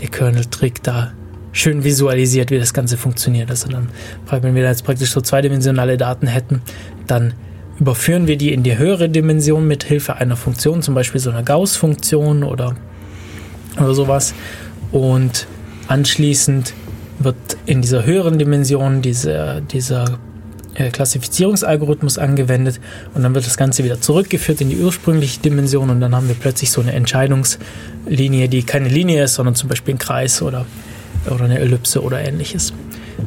der 0.00 0.08
Kernel-Trick 0.08 0.82
da 0.82 1.12
schön 1.52 1.84
visualisiert, 1.84 2.50
wie 2.50 2.58
das 2.58 2.74
Ganze 2.74 2.96
funktioniert. 2.96 3.50
Also 3.50 3.68
dann, 3.68 3.88
wenn 4.30 4.54
wir 4.54 4.62
da 4.62 4.70
jetzt 4.70 4.84
praktisch 4.84 5.10
so 5.10 5.20
zweidimensionale 5.20 5.96
Daten 5.96 6.26
hätten, 6.26 6.62
dann 7.06 7.34
überführen 7.78 8.26
wir 8.26 8.36
die 8.36 8.52
in 8.52 8.62
die 8.62 8.78
höhere 8.78 9.08
Dimension 9.08 9.66
mit 9.66 9.84
Hilfe 9.84 10.16
einer 10.16 10.36
Funktion, 10.36 10.82
zum 10.82 10.94
Beispiel 10.94 11.20
so 11.20 11.30
einer 11.30 11.42
Gauss-Funktion 11.42 12.44
oder, 12.44 12.76
oder 13.76 13.94
sowas. 13.94 14.34
Und 14.92 15.46
anschließend 15.88 16.72
wird 17.18 17.36
in 17.66 17.82
dieser 17.82 18.04
höheren 18.04 18.38
Dimension 18.38 19.02
dieser, 19.02 19.60
dieser 19.60 20.18
äh, 20.74 20.90
Klassifizierungsalgorithmus 20.90 22.18
angewendet 22.18 22.80
und 23.14 23.22
dann 23.22 23.34
wird 23.34 23.46
das 23.46 23.56
Ganze 23.56 23.84
wieder 23.84 24.00
zurückgeführt 24.00 24.60
in 24.60 24.70
die 24.70 24.78
ursprüngliche 24.78 25.40
Dimension 25.40 25.90
und 25.90 26.00
dann 26.00 26.14
haben 26.14 26.28
wir 26.28 26.34
plötzlich 26.34 26.70
so 26.70 26.80
eine 26.80 26.92
Entscheidungslinie, 26.92 28.48
die 28.48 28.62
keine 28.64 28.88
Linie 28.88 29.24
ist, 29.24 29.34
sondern 29.34 29.54
zum 29.54 29.68
Beispiel 29.68 29.94
ein 29.94 29.98
Kreis 29.98 30.42
oder, 30.42 30.66
oder 31.30 31.44
eine 31.44 31.58
Ellipse 31.60 32.02
oder 32.02 32.20
ähnliches. 32.20 32.72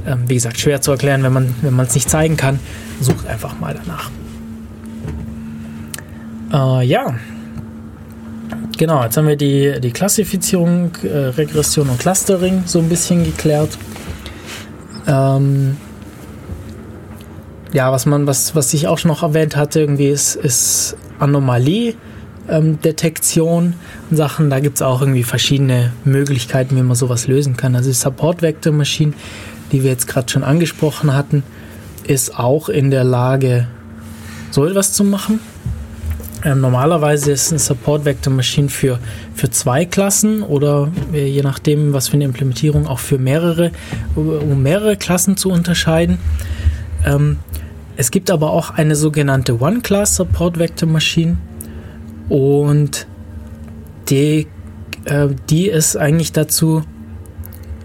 Ähm, 0.06 0.24
wie 0.28 0.36
gesagt, 0.36 0.60
schwer 0.60 0.82
zu 0.82 0.92
erklären, 0.92 1.24
wenn 1.24 1.34
man 1.34 1.56
wenn 1.62 1.80
es 1.80 1.96
nicht 1.96 2.10
zeigen 2.10 2.38
kann. 2.38 2.60
Sucht 3.00 3.28
einfach 3.28 3.60
mal 3.60 3.76
danach. 3.76 4.10
Äh, 6.52 6.86
ja, 6.86 7.16
genau, 8.78 9.04
jetzt 9.04 9.18
haben 9.18 9.28
wir 9.28 9.36
die, 9.36 9.80
die 9.82 9.92
Klassifizierung, 9.92 10.92
äh, 11.04 11.18
Regression 11.18 11.90
und 11.90 12.00
Clustering 12.00 12.64
so 12.66 12.80
ein 12.80 12.90
bisschen 12.90 13.24
geklärt. 13.24 13.78
Ähm, 15.08 15.78
ja, 17.74 17.92
was 17.92 18.06
man, 18.06 18.28
was, 18.28 18.56
was 18.56 18.74
ich 18.74 18.88
auch 18.88 18.98
schon 18.98 19.10
noch 19.10 19.24
erwähnt 19.24 19.56
hatte, 19.56 19.82
irgendwie 19.82 20.08
ist, 20.08 20.36
ist 20.36 20.96
Anomalie. 21.20 21.96
Ähm, 22.50 22.80
und 23.42 23.74
Sachen, 24.10 24.50
da 24.50 24.60
gibt 24.62 24.78
es 24.78 24.82
auch 24.82 25.02
irgendwie 25.02 25.24
verschiedene 25.24 25.92
Möglichkeiten, 26.06 26.78
wie 26.78 26.82
man 26.82 26.96
sowas 26.96 27.28
lösen 27.28 27.58
kann. 27.58 27.76
Also 27.76 27.92
Support 27.92 28.42
Vector 28.42 28.72
Machine, 28.72 29.14
die 29.72 29.84
wir 29.84 29.92
jetzt 29.92 30.08
gerade 30.08 30.30
schon 30.30 30.44
angesprochen 30.44 31.14
hatten, 31.14 31.44
ist 32.06 32.38
auch 32.38 32.70
in 32.70 32.92
der 32.92 33.04
Lage, 33.04 33.68
so 34.52 34.66
etwas 34.66 34.94
zu 34.94 35.04
machen. 35.04 35.40
Ähm, 36.44 36.62
normalerweise 36.62 37.32
ist 37.32 37.52
ein 37.52 37.58
Support 37.58 38.06
Vector 38.06 38.32
Machine 38.32 38.70
für, 38.70 39.00
für 39.34 39.50
zwei 39.50 39.86
Klassen 39.86 40.44
oder 40.44 40.90
äh, 41.12 41.28
je 41.28 41.42
nachdem, 41.42 41.94
was 41.94 42.08
für 42.08 42.14
eine 42.14 42.26
Implementierung, 42.26 42.88
auch 42.88 43.00
für 43.00 43.18
mehrere, 43.18 43.72
um 44.16 44.62
mehrere 44.62 44.98
Klassen 44.98 45.36
zu 45.36 45.50
unterscheiden. 45.50 46.20
Ähm, 47.06 47.40
es 47.96 48.12
gibt 48.12 48.30
aber 48.30 48.52
auch 48.52 48.70
eine 48.70 48.96
sogenannte 48.96 49.60
One-Class 49.60 50.16
Support 50.16 50.60
Vector 50.60 50.88
Machine 50.88 51.38
und 52.30 53.08
die, 54.10 54.48
äh, 55.06 55.28
die 55.50 55.68
ist 55.68 55.98
eigentlich 55.98 56.32
dazu 56.32 56.84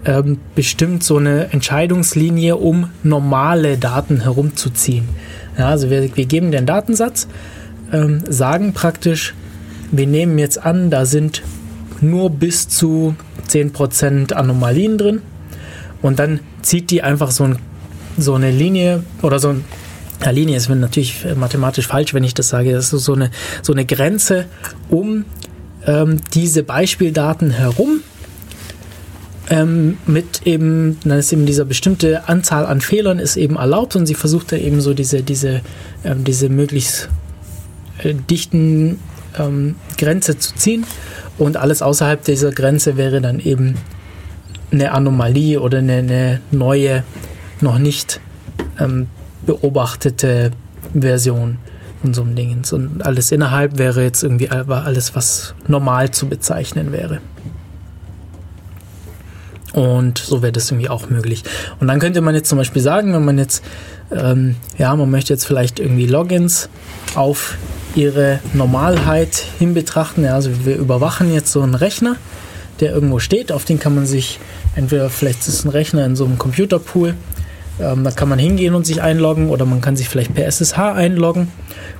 ähm, 0.05 0.39
bestimmt, 0.55 1.03
so 1.03 1.17
eine 1.17 1.51
Entscheidungslinie 1.51 2.57
um 2.57 2.89
normale 3.03 3.77
Daten 3.77 4.21
herumzuziehen. 4.21 5.07
Ja, 5.57 5.69
also 5.69 5.89
wir, 5.89 6.15
wir 6.15 6.25
geben 6.25 6.51
den 6.51 6.65
Datensatz, 6.65 7.27
ähm, 7.91 8.23
sagen 8.27 8.73
praktisch, 8.73 9.33
wir 9.91 10.07
nehmen 10.07 10.39
jetzt 10.39 10.63
an, 10.63 10.89
da 10.89 11.05
sind 11.05 11.43
nur 12.01 12.29
bis 12.29 12.67
zu 12.67 13.15
10% 13.49 14.33
Anomalien 14.33 14.97
drin 14.97 15.21
und 16.01 16.19
dann 16.19 16.39
zieht 16.61 16.91
die 16.91 17.01
einfach 17.01 17.31
so, 17.31 17.45
ein, 17.45 17.59
so 18.17 18.33
eine 18.33 18.51
Linie 18.51 19.03
oder 19.21 19.39
so 19.39 19.49
ein 19.49 19.63
ja, 20.23 20.31
Linie 20.31 20.55
ist 20.55 20.69
natürlich 20.69 21.25
mathematisch 21.35 21.87
falsch, 21.87 22.13
wenn 22.13 22.23
ich 22.23 22.33
das 22.33 22.47
sage. 22.47 22.71
Das 22.71 22.93
ist 22.93 23.03
so 23.03 23.13
eine, 23.13 23.29
so 23.61 23.73
eine 23.73 23.85
Grenze 23.85 24.45
um 24.89 25.25
ähm, 25.85 26.21
diese 26.33 26.63
Beispieldaten 26.63 27.51
herum. 27.51 28.01
Ähm, 29.49 29.97
mit 30.05 30.47
eben, 30.47 30.97
dann 31.03 31.19
ist 31.19 31.33
eben 31.33 31.45
diese 31.45 31.65
bestimmte 31.65 32.29
Anzahl 32.29 32.65
an 32.65 32.79
Fehlern 32.79 33.19
ist 33.19 33.35
eben 33.35 33.57
erlaubt 33.57 33.95
und 33.95 34.05
sie 34.05 34.15
versucht 34.15 34.53
da 34.53 34.55
eben 34.55 34.79
so 34.79 34.93
diese, 34.93 35.21
diese, 35.21 35.61
ähm, 36.05 36.23
diese 36.23 36.47
möglichst 36.47 37.09
äh, 37.97 38.13
dichten 38.13 38.99
ähm, 39.37 39.75
Grenze 39.97 40.37
zu 40.37 40.55
ziehen 40.55 40.85
und 41.37 41.57
alles 41.57 41.81
außerhalb 41.81 42.23
dieser 42.23 42.51
Grenze 42.51 42.95
wäre 42.95 43.19
dann 43.19 43.39
eben 43.39 43.75
eine 44.71 44.91
Anomalie 44.91 45.59
oder 45.59 45.79
eine, 45.79 45.97
eine 45.97 46.41
neue, 46.51 47.03
noch 47.61 47.79
nicht 47.79 48.21
ähm, 48.79 49.07
beobachtete 49.45 50.51
Version 50.93 51.57
von 52.01 52.13
so 52.13 52.21
einem 52.21 52.35
Ding. 52.35 52.63
Und 52.71 53.05
alles 53.05 53.31
innerhalb 53.31 53.77
wäre 53.77 54.03
jetzt 54.03 54.23
irgendwie 54.23 54.49
alles, 54.49 55.15
was 55.15 55.53
normal 55.67 56.11
zu 56.11 56.27
bezeichnen 56.27 56.91
wäre. 56.91 57.19
Und 59.73 60.19
so 60.19 60.41
wäre 60.41 60.51
das 60.51 60.69
irgendwie 60.69 60.89
auch 60.89 61.09
möglich. 61.09 61.43
Und 61.79 61.87
dann 61.87 61.99
könnte 61.99 62.21
man 62.21 62.35
jetzt 62.35 62.47
zum 62.47 62.59
Beispiel 62.59 62.81
sagen, 62.81 63.13
wenn 63.13 63.25
man 63.25 63.39
jetzt, 63.39 63.63
ähm, 64.11 64.55
ja, 64.77 64.95
man 64.95 65.09
möchte 65.09 65.33
jetzt 65.33 65.45
vielleicht 65.45 65.79
irgendwie 65.79 66.05
Logins 66.05 66.69
auf 67.15 67.57
ihre 67.95 68.39
Normalheit 68.53 69.43
hin 69.57 69.73
betrachten. 69.73 70.23
Ja, 70.23 70.35
also 70.35 70.51
wir 70.65 70.77
überwachen 70.77 71.33
jetzt 71.33 71.51
so 71.51 71.61
einen 71.61 71.75
Rechner, 71.75 72.15
der 72.79 72.93
irgendwo 72.93 73.19
steht, 73.19 73.51
auf 73.51 73.65
den 73.65 73.79
kann 73.79 73.95
man 73.95 74.05
sich, 74.05 74.39
entweder 74.75 75.09
vielleicht 75.09 75.47
ist 75.47 75.65
ein 75.65 75.69
Rechner 75.69 76.05
in 76.05 76.15
so 76.15 76.25
einem 76.25 76.37
Computerpool, 76.37 77.15
ähm, 77.79 78.03
da 78.03 78.11
kann 78.11 78.29
man 78.29 78.39
hingehen 78.39 78.75
und 78.75 78.85
sich 78.85 79.01
einloggen 79.01 79.49
oder 79.49 79.65
man 79.65 79.81
kann 79.81 79.95
sich 79.95 80.09
vielleicht 80.09 80.35
per 80.35 80.45
SSH 80.45 80.77
einloggen. 80.77 81.47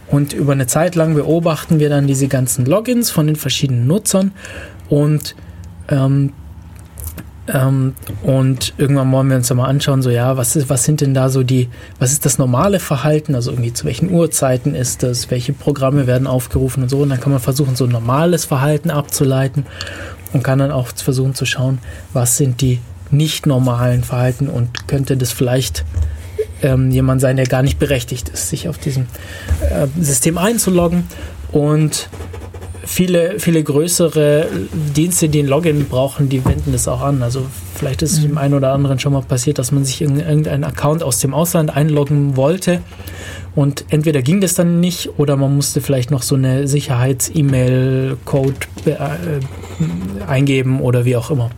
Und 0.08 0.34
über 0.34 0.52
eine 0.52 0.68
Zeit 0.68 0.94
lang 0.96 1.16
beobachten 1.16 1.80
wir 1.80 1.90
dann 1.90 2.06
diese 2.06 2.28
ganzen 2.28 2.66
Logins 2.66 3.10
von 3.10 3.26
den 3.26 3.36
verschiedenen 3.36 3.88
Nutzern 3.88 4.32
und 4.90 5.36
ähm, 5.90 6.34
ähm, 7.48 7.94
und 8.24 8.74
irgendwann 8.78 9.12
wollen 9.12 9.30
wir 9.30 9.36
uns 9.36 9.48
dann 9.48 9.58
mal 9.58 9.68
anschauen, 9.68 10.02
so 10.02 10.10
ja, 10.10 10.38
was 10.38 10.56
ist, 10.56 10.70
was 10.70 10.84
sind 10.84 11.02
denn 11.02 11.14
da 11.14 11.30
so 11.30 11.44
die, 11.44 11.70
was 12.00 12.12
ist 12.12 12.26
das 12.26 12.38
normale 12.38 12.80
Verhalten, 12.80 13.36
also 13.36 13.52
irgendwie 13.52 13.74
zu 13.74 13.86
welchen 13.86 14.12
Uhrzeiten 14.12 14.76
ist 14.76 15.04
das, 15.04 15.30
welche 15.30 15.52
Programme 15.52 16.08
werden 16.08 16.28
aufgerufen 16.28 16.84
und 16.84 16.90
so. 16.90 17.00
Und 17.00 17.10
dann 17.10 17.20
kann 17.20 17.32
man 17.32 17.42
versuchen, 17.42 17.76
so 17.76 17.84
ein 17.86 17.92
normales 17.92 18.46
Verhalten 18.46 18.92
abzuleiten 18.92 19.66
und 20.32 20.44
kann 20.44 20.60
dann 20.60 20.72
auch 20.72 20.88
versuchen 20.88 21.36
zu 21.36 21.46
schauen, 21.46 21.80
was 22.14 22.38
sind 22.38 22.62
die 22.62 22.80
nicht 23.12 23.46
normalen 23.46 24.04
Verhalten 24.04 24.48
und 24.48 24.88
könnte 24.88 25.18
das 25.18 25.32
vielleicht 25.32 25.84
ähm, 26.62 26.92
jemand 26.92 27.22
sein, 27.22 27.36
der 27.36 27.46
gar 27.46 27.62
nicht 27.62 27.78
berechtigt 27.78 28.30
ist, 28.30 28.50
sich 28.50 28.70
auf 28.70 28.78
diesem 28.78 29.08
äh, 29.70 29.88
System 30.02 30.38
einzuloggen. 30.38 31.04
Und 31.52 32.10
viele, 32.86 33.40
viele 33.40 33.64
größere 33.64 34.48
Dienste, 34.96 35.30
die 35.30 35.40
ein 35.40 35.48
Login 35.48 35.88
brauchen, 35.88 36.30
die 36.30 36.44
wenden 36.46 36.72
das 36.72 36.88
auch 36.88 37.02
an. 37.02 37.24
Also 37.24 37.46
vielleicht 37.76 38.02
ist 38.02 38.14
es 38.14 38.22
dem 38.22 38.38
einen 38.38 38.54
oder 38.54 38.72
anderen 38.74 39.00
schon 39.00 39.14
mal 39.14 39.22
passiert, 39.22 39.60
dass 39.60 39.72
man 39.72 39.86
sich 39.86 40.02
in 40.02 40.20
irgendeinen 40.20 40.64
Account 40.64 41.04
aus 41.04 41.20
dem 41.20 41.34
Ausland 41.34 41.76
einloggen 41.76 42.36
wollte. 42.36 42.82
Und 43.56 43.86
entweder 43.90 44.22
ging 44.22 44.42
das 44.42 44.56
dann 44.56 44.80
nicht 44.80 45.18
oder 45.20 45.38
man 45.38 45.56
musste 45.56 45.80
vielleicht 45.82 46.12
noch 46.12 46.24
so 46.24 46.36
eine 46.36 46.68
Sicherheits-E-Mail-Code 46.68 48.56
äh, 48.86 48.98
eingeben 50.28 50.82
oder 50.82 51.06
wie 51.06 51.16
auch 51.16 51.32
immer. 51.32 51.52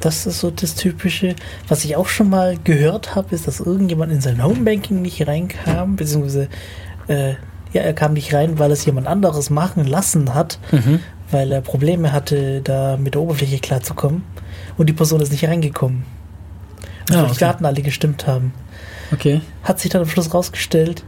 Das 0.00 0.26
ist 0.26 0.40
so 0.40 0.50
das 0.50 0.74
Typische. 0.74 1.34
Was 1.68 1.84
ich 1.84 1.96
auch 1.96 2.08
schon 2.08 2.30
mal 2.30 2.56
gehört 2.62 3.14
habe, 3.14 3.34
ist, 3.34 3.46
dass 3.46 3.60
irgendjemand 3.60 4.12
in 4.12 4.20
sein 4.20 4.42
Homebanking 4.42 5.02
nicht 5.02 5.26
reinkam, 5.26 5.96
beziehungsweise 5.96 6.48
äh, 7.08 7.34
er 7.82 7.92
kam 7.92 8.12
nicht 8.14 8.32
rein, 8.34 8.58
weil 8.58 8.70
es 8.70 8.84
jemand 8.84 9.06
anderes 9.06 9.50
machen 9.50 9.86
lassen 9.86 10.34
hat, 10.34 10.58
Mhm. 10.72 11.00
weil 11.30 11.50
er 11.52 11.60
Probleme 11.60 12.12
hatte, 12.12 12.60
da 12.62 12.96
mit 12.96 13.14
der 13.14 13.22
Oberfläche 13.22 13.58
klarzukommen. 13.58 14.22
Und 14.76 14.86
die 14.88 14.92
Person 14.92 15.20
ist 15.20 15.32
nicht 15.32 15.44
reingekommen. 15.46 16.04
Obwohl 17.08 17.16
Ah, 17.18 17.24
die 17.26 17.30
okay. 17.30 17.40
Daten 17.40 17.64
alle 17.66 17.82
gestimmt 17.82 18.26
haben. 18.26 18.52
Okay. 19.12 19.40
Hat 19.62 19.78
sich 19.80 19.90
dann 19.90 20.02
am 20.02 20.08
Schluss 20.08 20.34
rausgestellt, 20.34 21.04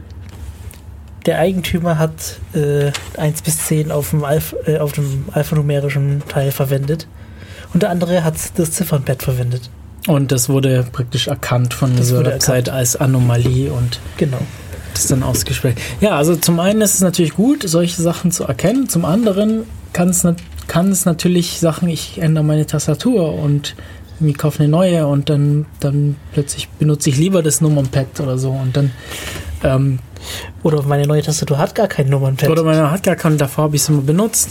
der 1.25 1.37
Eigentümer 1.39 1.97
hat 1.99 2.39
äh, 2.53 2.91
1 3.17 3.41
bis 3.41 3.65
10 3.65 3.91
auf 3.91 4.11
dem, 4.11 4.23
Alph 4.23 4.55
äh, 4.65 4.77
auf 4.77 4.93
dem 4.93 5.25
alphanumerischen 5.33 6.23
Teil 6.29 6.51
verwendet. 6.51 7.07
Und 7.73 7.83
der 7.83 7.89
andere 7.89 8.23
hat 8.23 8.35
das 8.55 8.71
Ziffernbett 8.71 9.21
verwendet. 9.21 9.69
Und 10.07 10.31
das 10.31 10.47
wurde 10.49 10.87
praktisch 10.91 11.27
erkannt 11.27 11.73
von 11.73 11.95
Das 11.97 12.07
dieser 12.07 12.25
Website 12.25 12.69
als 12.69 12.95
Anomalie 12.95 13.71
und 13.71 13.99
Genau. 14.17 14.39
Das 14.93 15.07
dann 15.07 15.23
ausgesperrt. 15.23 15.77
Ja, 16.01 16.11
also 16.11 16.35
zum 16.35 16.59
einen 16.59 16.81
ist 16.81 16.95
es 16.95 17.01
natürlich 17.01 17.33
gut, 17.35 17.63
solche 17.67 18.01
Sachen 18.01 18.31
zu 18.31 18.43
erkennen. 18.43 18.89
Zum 18.89 19.05
anderen 19.05 19.63
kann 19.93 20.09
es, 20.09 20.23
nat- 20.23 20.37
kann 20.67 20.91
es 20.91 21.05
natürlich 21.05 21.59
Sachen, 21.59 21.89
ich 21.89 22.21
ändere 22.21 22.43
meine 22.43 22.65
Tastatur 22.65 23.33
und 23.35 23.75
irgendwie 24.19 24.33
kaufe 24.33 24.59
eine 24.59 24.67
neue 24.69 25.07
und 25.07 25.29
dann, 25.29 25.65
dann 25.79 26.15
plötzlich 26.33 26.67
benutze 26.69 27.09
ich 27.09 27.17
lieber 27.17 27.41
das 27.41 27.61
Nummernpad 27.61 28.19
oder 28.19 28.37
so 28.37 28.51
und 28.51 28.75
dann 28.75 28.91
ähm, 29.63 29.99
Oder 30.63 30.83
meine 30.83 31.07
neue 31.07 31.21
Tastatur 31.21 31.57
hat 31.57 31.73
gar 31.75 31.87
kein 31.87 32.09
Nummernpad. 32.09 32.49
oder 32.49 32.63
man 32.63 32.91
hat 32.91 33.03
gar 33.03 33.15
keinen, 33.15 33.37
davor 33.37 33.65
habe 33.65 33.75
ich 33.77 33.81
es 33.83 33.89
immer 33.89 34.01
benutzt. 34.01 34.49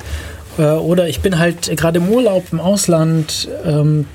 Äh, 0.59 0.63
Oder 0.73 1.09
ich 1.09 1.21
bin 1.21 1.39
halt 1.39 1.75
gerade 1.77 1.99
im 1.99 2.09
Urlaub 2.09 2.47
im 2.53 2.61
Ausland 2.61 3.49
ähm, 3.65 4.07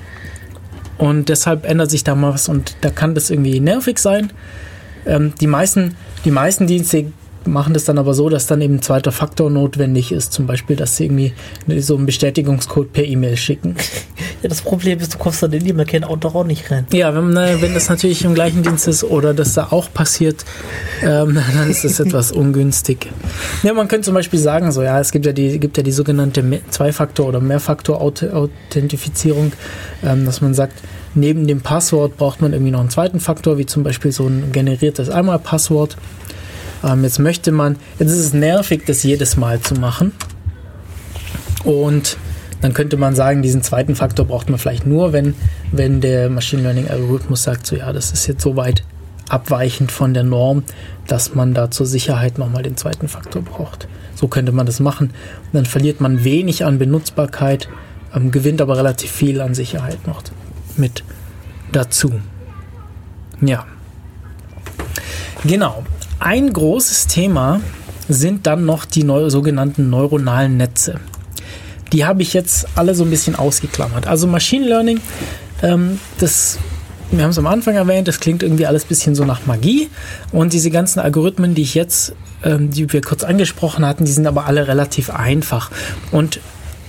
und 0.98 1.28
deshalb 1.28 1.64
ändert 1.68 1.90
sich 1.90 2.04
da 2.04 2.14
mal 2.14 2.34
was 2.34 2.48
und 2.48 2.76
da 2.82 2.90
kann 2.90 3.14
das 3.14 3.30
irgendwie 3.30 3.60
nervig 3.60 3.98
sein. 3.98 4.32
Ähm, 5.06 5.32
die, 5.40 5.46
meisten, 5.46 5.96
die 6.24 6.30
meisten 6.30 6.66
Dienste 6.66 7.06
machen 7.46 7.74
das 7.74 7.84
dann 7.84 7.98
aber 7.98 8.14
so, 8.14 8.28
dass 8.28 8.46
dann 8.46 8.60
eben 8.60 8.76
ein 8.76 8.82
zweiter 8.82 9.10
Faktor 9.12 9.50
notwendig 9.50 10.10
ist. 10.12 10.32
Zum 10.32 10.46
Beispiel, 10.46 10.76
dass 10.76 10.96
sie 10.96 11.04
irgendwie 11.04 11.32
so 11.80 11.96
einen 11.96 12.06
Bestätigungscode 12.06 12.92
per 12.92 13.04
E-Mail 13.04 13.36
schicken. 13.36 13.76
Ja, 14.42 14.48
das 14.48 14.60
Problem 14.60 14.98
ist, 14.98 15.14
du 15.14 15.18
kommst 15.18 15.42
dann 15.42 15.54
in 15.54 15.64
die 15.64 15.72
McCann-Auto 15.72 16.28
auch 16.28 16.44
nicht 16.44 16.70
rein. 16.70 16.86
Ja, 16.92 17.14
wenn, 17.14 17.34
äh, 17.34 17.62
wenn 17.62 17.72
das 17.72 17.88
natürlich 17.88 18.26
im 18.26 18.34
gleichen 18.34 18.62
Dienst 18.62 18.86
ist 18.86 19.02
oder 19.02 19.32
das 19.32 19.54
da 19.54 19.68
auch 19.70 19.90
passiert, 19.90 20.44
ähm, 21.02 21.38
dann 21.54 21.70
ist 21.70 21.82
das 21.82 21.98
etwas 21.98 22.30
ungünstig. 22.30 23.10
Ja, 23.62 23.72
man 23.72 23.88
könnte 23.88 24.04
zum 24.04 24.12
Beispiel 24.12 24.38
sagen, 24.38 24.70
so 24.70 24.82
ja, 24.82 25.00
es 25.00 25.12
gibt 25.12 25.24
ja 25.24 25.32
die, 25.32 25.58
gibt 25.58 25.78
ja 25.78 25.82
die 25.82 25.92
sogenannte 25.92 26.44
Zwei-Faktor- 26.68 27.28
oder 27.28 27.40
Mehrfaktor-Authentifizierung, 27.40 29.52
ähm, 30.02 30.26
dass 30.26 30.42
man 30.42 30.52
sagt, 30.52 30.74
neben 31.14 31.46
dem 31.46 31.60
Passwort 31.60 32.16
braucht 32.16 32.40
man 32.40 32.52
irgendwie 32.52 32.72
noch 32.72 32.80
einen 32.80 32.90
zweiten 32.90 33.20
Faktor, 33.20 33.58
wie 33.58 33.66
zum 33.66 33.82
Beispiel 33.82 34.12
so 34.12 34.26
ein 34.26 34.52
generiertes 34.52 35.10
Einmal-Passwort. 35.10 35.96
Ähm, 36.84 37.04
jetzt 37.04 37.18
möchte 37.18 37.52
man, 37.52 37.76
jetzt 37.98 38.10
ist 38.10 38.18
es 38.18 38.32
nervig, 38.32 38.82
das 38.86 39.02
jedes 39.02 39.36
Mal 39.36 39.60
zu 39.60 39.74
machen. 39.74 40.12
Und 41.64 42.16
dann 42.60 42.74
könnte 42.74 42.96
man 42.96 43.14
sagen, 43.14 43.42
diesen 43.42 43.62
zweiten 43.62 43.94
Faktor 43.94 44.26
braucht 44.26 44.48
man 44.48 44.58
vielleicht 44.58 44.86
nur, 44.86 45.12
wenn, 45.12 45.34
wenn 45.72 46.00
der 46.00 46.30
Machine 46.30 46.62
Learning 46.62 46.88
Algorithmus 46.88 47.42
sagt, 47.42 47.66
so 47.66 47.76
ja, 47.76 47.92
das 47.92 48.12
ist 48.12 48.26
jetzt 48.26 48.42
so 48.42 48.56
weit 48.56 48.84
abweichend 49.28 49.90
von 49.90 50.14
der 50.14 50.24
Norm, 50.24 50.64
dass 51.06 51.34
man 51.34 51.54
da 51.54 51.70
zur 51.70 51.86
Sicherheit 51.86 52.38
nochmal 52.38 52.62
den 52.62 52.76
zweiten 52.76 53.08
Faktor 53.08 53.42
braucht. 53.42 53.88
So 54.14 54.28
könnte 54.28 54.52
man 54.52 54.66
das 54.66 54.80
machen. 54.80 55.08
Und 55.08 55.54
dann 55.54 55.66
verliert 55.66 56.00
man 56.00 56.24
wenig 56.24 56.64
an 56.64 56.78
Benutzbarkeit, 56.78 57.68
ähm, 58.14 58.30
gewinnt 58.30 58.60
aber 58.60 58.76
relativ 58.76 59.10
viel 59.10 59.40
an 59.40 59.54
Sicherheit 59.54 60.06
noch 60.06 60.22
mit 60.78 61.04
dazu. 61.72 62.20
Ja. 63.40 63.66
Genau. 65.44 65.84
Ein 66.20 66.52
großes 66.52 67.06
Thema 67.06 67.60
sind 68.08 68.46
dann 68.46 68.64
noch 68.64 68.84
die 68.84 69.04
neu, 69.04 69.28
sogenannten 69.30 69.90
neuronalen 69.90 70.56
Netze. 70.56 71.00
Die 71.92 72.04
habe 72.04 72.22
ich 72.22 72.32
jetzt 72.32 72.66
alle 72.76 72.94
so 72.94 73.04
ein 73.04 73.10
bisschen 73.10 73.36
ausgeklammert. 73.36 74.06
Also 74.06 74.26
Machine 74.26 74.66
Learning, 74.66 75.00
ähm, 75.62 76.00
das, 76.18 76.58
wir 77.10 77.22
haben 77.22 77.30
es 77.30 77.38
am 77.38 77.46
Anfang 77.46 77.74
erwähnt, 77.76 78.08
das 78.08 78.20
klingt 78.20 78.42
irgendwie 78.42 78.66
alles 78.66 78.84
ein 78.84 78.88
bisschen 78.88 79.14
so 79.14 79.24
nach 79.24 79.46
Magie. 79.46 79.90
Und 80.32 80.52
diese 80.52 80.70
ganzen 80.70 81.00
Algorithmen, 81.00 81.54
die 81.54 81.62
ich 81.62 81.74
jetzt, 81.74 82.14
ähm, 82.42 82.70
die 82.70 82.90
wir 82.92 83.00
kurz 83.00 83.22
angesprochen 83.24 83.86
hatten, 83.86 84.04
die 84.04 84.12
sind 84.12 84.26
aber 84.26 84.46
alle 84.46 84.66
relativ 84.66 85.10
einfach. 85.10 85.70
Und 86.10 86.40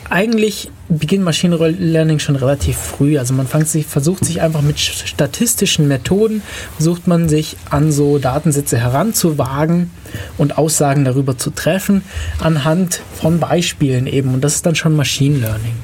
eigentlich 0.09 0.69
beginnt 0.87 1.23
Machine 1.23 1.55
Learning 1.55 2.19
schon 2.19 2.35
relativ 2.35 2.77
früh. 2.77 3.17
Also 3.17 3.33
man 3.33 3.47
sich, 3.47 3.85
versucht 3.85 4.23
sich 4.25 4.41
einfach 4.41 4.61
mit 4.61 4.79
statistischen 4.79 5.87
Methoden, 5.87 6.41
versucht 6.75 7.07
man 7.07 7.27
sich 7.27 7.57
an 7.69 7.91
so 7.91 8.19
Datensätze 8.19 8.77
heranzuwagen 8.77 9.89
und 10.37 10.57
Aussagen 10.57 11.05
darüber 11.05 11.37
zu 11.37 11.49
treffen, 11.49 12.03
anhand 12.39 13.01
von 13.19 13.39
Beispielen 13.39 14.07
eben. 14.07 14.33
Und 14.33 14.41
das 14.43 14.55
ist 14.55 14.65
dann 14.65 14.75
schon 14.75 14.95
Machine 14.95 15.39
Learning. 15.39 15.75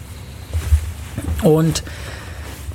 Und 1.44 1.84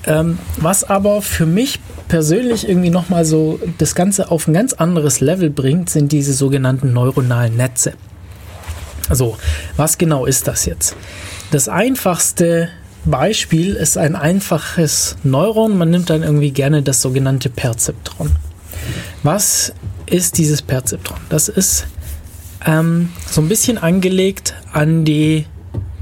ähm, 0.07 0.39
was 0.57 0.85
aber 0.85 1.23
für 1.23 1.47
mich 1.47 1.81
persönlich 2.09 2.69
irgendwie 2.69 2.91
nochmal 2.91 3.25
so 3.25 3.59
das 3.79 3.95
Ganze 3.95 4.31
auf 4.31 4.47
ein 4.47 4.55
ganz 4.55 4.73
anderes 4.73 5.21
Level 5.21 5.51
bringt, 5.51 5.91
sind 5.91 6.13
diese 6.13 6.33
sogenannten 6.33 6.93
neuronalen 6.93 7.57
Netze. 7.57 7.95
Also, 9.09 9.37
was 9.77 9.99
genau 9.99 10.27
ist 10.27 10.49
das 10.49 10.67
jetzt? 10.67 10.97
Das 11.51 11.69
einfachste 11.69 12.69
Beispiel 13.05 13.75
ist 13.75 13.97
ein 13.97 14.17
einfaches 14.17 15.17
Neuron. 15.23 15.79
Man 15.79 15.91
nimmt 15.91 16.11
dann 16.11 16.23
irgendwie 16.23 16.51
gerne 16.51 16.83
das 16.83 17.01
sogenannte 17.03 17.49
Perzeptron. 17.49 18.33
Was 19.23 19.73
ist 20.07 20.39
dieses 20.39 20.63
Perzeptron? 20.63 21.19
Das 21.29 21.49
ist 21.49 21.87
ähm, 22.67 23.11
so 23.31 23.41
ein 23.41 23.49
bisschen 23.49 23.79
angelegt 23.79 24.55
an 24.73 25.05
die, 25.05 25.47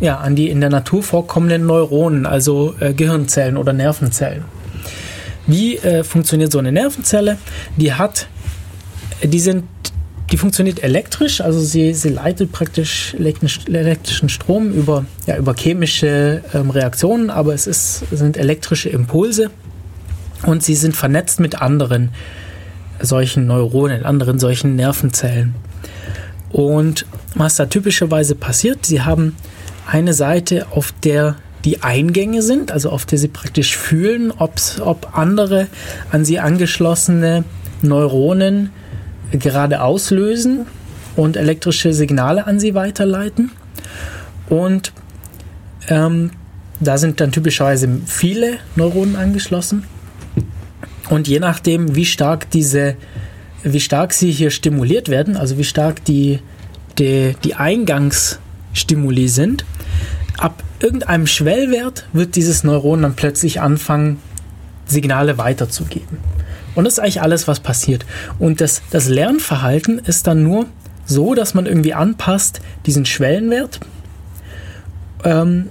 ja, 0.00 0.16
an 0.16 0.34
die 0.34 0.48
in 0.48 0.60
der 0.60 0.70
Natur 0.70 1.02
vorkommenden 1.02 1.66
Neuronen, 1.66 2.26
also 2.26 2.74
äh, 2.80 2.94
Gehirnzellen 2.94 3.56
oder 3.56 3.72
Nervenzellen. 3.72 4.44
Wie 5.46 5.76
äh, 5.76 6.04
funktioniert 6.04 6.52
so 6.52 6.58
eine 6.58 6.72
Nervenzelle? 6.72 7.38
Die 7.76 7.92
hat, 7.92 8.28
die 9.22 9.40
sind 9.40 9.64
die 10.30 10.38
funktioniert 10.38 10.82
elektrisch, 10.82 11.40
also 11.40 11.60
sie, 11.60 11.92
sie 11.92 12.08
leitet 12.08 12.50
praktisch 12.50 13.14
elektrischen 13.14 14.28
Strom 14.28 14.72
über, 14.72 15.04
ja, 15.26 15.36
über 15.36 15.54
chemische 15.54 16.42
ähm, 16.54 16.70
Reaktionen, 16.70 17.30
aber 17.30 17.52
es, 17.52 17.66
ist, 17.66 18.04
sind 18.10 18.36
elektrische 18.36 18.88
Impulse 18.88 19.50
und 20.46 20.62
sie 20.62 20.74
sind 20.74 20.96
vernetzt 20.96 21.40
mit 21.40 21.60
anderen 21.60 22.10
solchen 23.00 23.46
Neuronen, 23.46 24.04
anderen 24.04 24.38
solchen 24.38 24.76
Nervenzellen. 24.76 25.54
Und 26.50 27.06
was 27.34 27.56
da 27.56 27.66
typischerweise 27.66 28.34
passiert, 28.34 28.86
sie 28.86 29.02
haben 29.02 29.36
eine 29.86 30.14
Seite, 30.14 30.68
auf 30.70 30.92
der 31.02 31.36
die 31.64 31.82
Eingänge 31.82 32.42
sind, 32.42 32.72
also 32.72 32.90
auf 32.90 33.06
der 33.06 33.18
sie 33.18 33.28
praktisch 33.28 33.76
fühlen, 33.76 34.30
ob 34.30 35.08
andere 35.12 35.66
an 36.10 36.24
sie 36.24 36.38
angeschlossene 36.38 37.44
Neuronen 37.82 38.70
gerade 39.32 39.82
auslösen 39.82 40.66
und 41.16 41.36
elektrische 41.36 41.92
Signale 41.92 42.46
an 42.46 42.58
sie 42.58 42.74
weiterleiten. 42.74 43.50
Und 44.48 44.92
ähm, 45.88 46.30
da 46.80 46.98
sind 46.98 47.20
dann 47.20 47.32
typischerweise 47.32 47.88
viele 48.06 48.58
Neuronen 48.76 49.16
angeschlossen. 49.16 49.84
Und 51.10 51.28
je 51.28 51.38
nachdem, 51.38 51.94
wie 51.94 52.06
stark 52.06 52.50
diese, 52.50 52.96
wie 53.62 53.80
stark 53.80 54.12
sie 54.12 54.30
hier 54.30 54.50
stimuliert 54.50 55.08
werden, 55.08 55.36
also 55.36 55.58
wie 55.58 55.64
stark 55.64 56.04
die, 56.04 56.40
die, 56.98 57.36
die 57.44 57.54
Eingangsstimuli 57.54 59.28
sind, 59.28 59.64
ab 60.38 60.62
irgendeinem 60.80 61.26
Schwellwert 61.26 62.06
wird 62.12 62.36
dieses 62.36 62.64
Neuron 62.64 63.02
dann 63.02 63.14
plötzlich 63.14 63.60
anfangen, 63.60 64.18
Signale 64.86 65.38
weiterzugeben. 65.38 66.18
Und 66.74 66.84
das 66.84 66.94
ist 66.94 66.98
eigentlich 66.98 67.22
alles, 67.22 67.46
was 67.48 67.60
passiert. 67.60 68.04
Und 68.38 68.60
das, 68.60 68.82
das 68.90 69.08
Lernverhalten 69.08 69.98
ist 69.98 70.26
dann 70.26 70.42
nur 70.42 70.66
so, 71.06 71.34
dass 71.34 71.54
man 71.54 71.66
irgendwie 71.66 71.94
anpasst 71.94 72.60
diesen 72.86 73.06
Schwellenwert 73.06 73.80
ähm, 75.24 75.68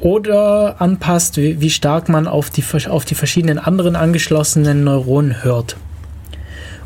oder 0.00 0.80
anpasst, 0.80 1.36
wie, 1.36 1.60
wie 1.60 1.70
stark 1.70 2.08
man 2.08 2.26
auf 2.26 2.50
die, 2.50 2.64
auf 2.88 3.04
die 3.04 3.14
verschiedenen 3.14 3.58
anderen 3.58 3.96
angeschlossenen 3.96 4.84
Neuronen 4.84 5.44
hört. 5.44 5.76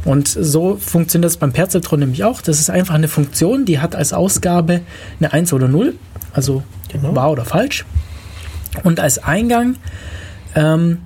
Und 0.05 0.29
so 0.29 0.77
funktioniert 0.77 1.31
das 1.31 1.39
beim 1.39 1.53
Perzeptron 1.53 2.01
nämlich 2.01 2.25
auch. 2.25 2.43
Das 2.43 2.61
ist 2.61 2.69
einfach 2.69 2.95
eine 2.95 3.09
Funktion, 3.09 3.65
die 3.65 3.79
hat 3.79 3.97
als 3.97 4.13
Ausgabe 4.13 4.81
eine 5.19 5.33
1 5.33 5.53
oder 5.53 5.69
0, 5.69 5.95
also 6.33 6.63
Genau. 6.95 7.17
wahr 7.17 7.33
oder 7.33 7.45
falsch. 7.45 7.85
Und 8.85 9.01
als 9.01 9.19
Eingang 9.19 9.77
ähm, 10.55 10.99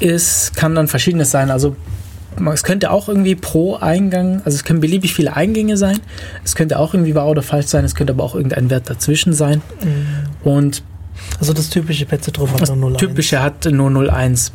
ist, 0.00 0.56
kann 0.56 0.74
dann 0.74 0.88
verschiedenes 0.88 1.30
sein. 1.30 1.50
Also 1.50 1.76
es 2.52 2.64
könnte 2.64 2.90
auch 2.90 3.08
irgendwie 3.08 3.36
pro 3.36 3.76
Eingang, 3.76 4.42
also 4.44 4.56
es 4.56 4.64
können 4.64 4.80
beliebig 4.80 5.14
viele 5.14 5.36
Eingänge 5.36 5.76
sein. 5.76 6.00
Es 6.44 6.56
könnte 6.56 6.78
auch 6.78 6.92
irgendwie 6.92 7.14
wahr 7.14 7.28
oder 7.28 7.42
falsch 7.42 7.66
sein. 7.66 7.84
Es 7.84 7.94
könnte 7.94 8.12
aber 8.12 8.24
auch 8.24 8.34
irgendein 8.34 8.70
Wert 8.70 8.90
dazwischen 8.90 9.32
sein. 9.34 9.62
Und 10.42 10.82
Also 11.40 11.52
das 11.52 11.70
typische 11.70 12.06
Petzetron 12.06 12.50
hat 12.52 12.68
nur 12.76 12.90
0 12.90 12.96
typische 12.96 13.42
hat 13.42 13.64
nur 13.66 13.90
0,1. 13.90 14.50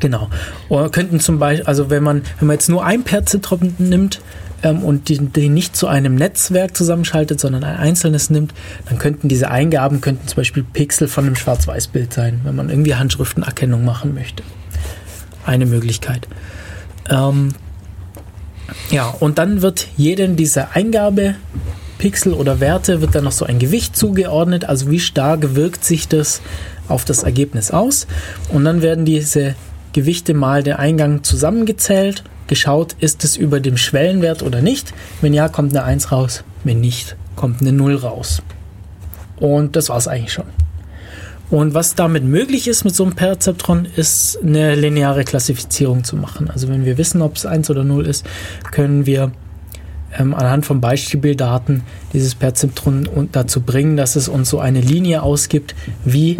Genau. 0.00 0.28
Oder 0.68 0.90
könnten 0.90 1.20
zum 1.20 1.38
Beispiel, 1.38 1.66
also 1.66 1.90
wenn 1.90 2.02
man, 2.02 2.22
wenn 2.38 2.48
man 2.48 2.54
jetzt 2.54 2.68
nur 2.68 2.84
ein 2.84 3.02
Perzeptron 3.02 3.74
nimmt 3.78 4.20
ähm, 4.62 4.82
und 4.82 5.08
die, 5.08 5.18
die 5.18 5.48
nicht 5.48 5.76
zu 5.76 5.86
einem 5.86 6.14
Netzwerk 6.14 6.76
zusammenschaltet, 6.76 7.40
sondern 7.40 7.64
ein 7.64 7.76
einzelnes 7.76 8.30
nimmt, 8.30 8.54
dann 8.88 8.98
könnten 8.98 9.28
diese 9.28 9.50
Eingaben 9.50 10.00
könnten 10.00 10.26
zum 10.26 10.36
Beispiel 10.36 10.64
Pixel 10.64 11.08
von 11.08 11.26
einem 11.26 11.36
Schwarz-Weiß-Bild 11.36 12.12
sein, 12.12 12.40
wenn 12.44 12.56
man 12.56 12.70
irgendwie 12.70 12.94
Handschriftenerkennung 12.94 13.84
machen 13.84 14.14
möchte. 14.14 14.42
Eine 15.44 15.66
Möglichkeit. 15.66 16.28
Ähm, 17.08 17.50
ja, 18.90 19.08
und 19.08 19.38
dann 19.38 19.62
wird 19.62 19.88
jedem 19.96 20.36
dieser 20.36 20.74
Eingabepixel 20.74 22.32
oder 22.34 22.60
Werte 22.60 23.00
wird 23.00 23.14
dann 23.14 23.24
noch 23.24 23.32
so 23.32 23.44
ein 23.44 23.58
Gewicht 23.58 23.96
zugeordnet, 23.96 24.66
also 24.66 24.90
wie 24.90 25.00
stark 25.00 25.54
wirkt 25.54 25.84
sich 25.84 26.08
das 26.08 26.42
auf 26.88 27.04
das 27.04 27.22
Ergebnis 27.22 27.70
aus. 27.70 28.06
Und 28.50 28.64
dann 28.64 28.82
werden 28.82 29.04
diese 29.04 29.54
Gewichte 29.92 30.34
mal 30.34 30.62
der 30.62 30.78
Eingang 30.78 31.22
zusammengezählt, 31.22 32.24
geschaut, 32.46 32.96
ist 32.98 33.24
es 33.24 33.36
über 33.36 33.60
dem 33.60 33.76
Schwellenwert 33.76 34.42
oder 34.42 34.60
nicht. 34.62 34.92
Wenn 35.20 35.34
ja, 35.34 35.48
kommt 35.48 35.76
eine 35.76 35.84
1 35.84 36.12
raus. 36.12 36.44
Wenn 36.64 36.80
nicht, 36.80 37.16
kommt 37.36 37.60
eine 37.60 37.72
0 37.72 37.96
raus. 37.96 38.42
Und 39.36 39.76
das 39.76 39.88
war 39.88 39.98
es 39.98 40.08
eigentlich 40.08 40.32
schon. 40.32 40.46
Und 41.50 41.72
was 41.72 41.94
damit 41.94 42.24
möglich 42.24 42.68
ist 42.68 42.84
mit 42.84 42.94
so 42.94 43.04
einem 43.04 43.14
Perzeptron, 43.14 43.86
ist 43.96 44.38
eine 44.42 44.74
lineare 44.74 45.24
Klassifizierung 45.24 46.04
zu 46.04 46.16
machen. 46.16 46.50
Also 46.50 46.68
wenn 46.68 46.84
wir 46.84 46.98
wissen, 46.98 47.22
ob 47.22 47.36
es 47.36 47.46
1 47.46 47.70
oder 47.70 47.84
0 47.84 48.06
ist, 48.06 48.26
können 48.70 49.06
wir 49.06 49.32
ähm, 50.18 50.34
anhand 50.34 50.66
von 50.66 50.80
Beispieldaten 50.80 51.82
dieses 52.12 52.34
Perzeptron 52.34 53.28
dazu 53.32 53.62
bringen, 53.62 53.96
dass 53.96 54.16
es 54.16 54.28
uns 54.28 54.50
so 54.50 54.58
eine 54.58 54.80
Linie 54.80 55.22
ausgibt, 55.22 55.74
wie 56.04 56.38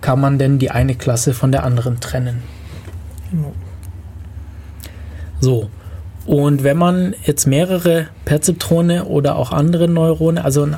kann 0.00 0.20
man 0.20 0.38
denn 0.38 0.58
die 0.58 0.70
eine 0.70 0.94
Klasse 0.94 1.34
von 1.34 1.52
der 1.52 1.64
anderen 1.64 2.00
trennen. 2.00 2.42
Genau. 3.30 3.52
So. 5.40 5.70
Und 6.26 6.62
wenn 6.62 6.76
man 6.76 7.14
jetzt 7.24 7.46
mehrere 7.46 8.08
Perzeptrone 8.24 9.06
oder 9.06 9.36
auch 9.36 9.50
andere 9.50 9.88
Neurone, 9.88 10.44
also 10.44 10.64
ein 10.64 10.76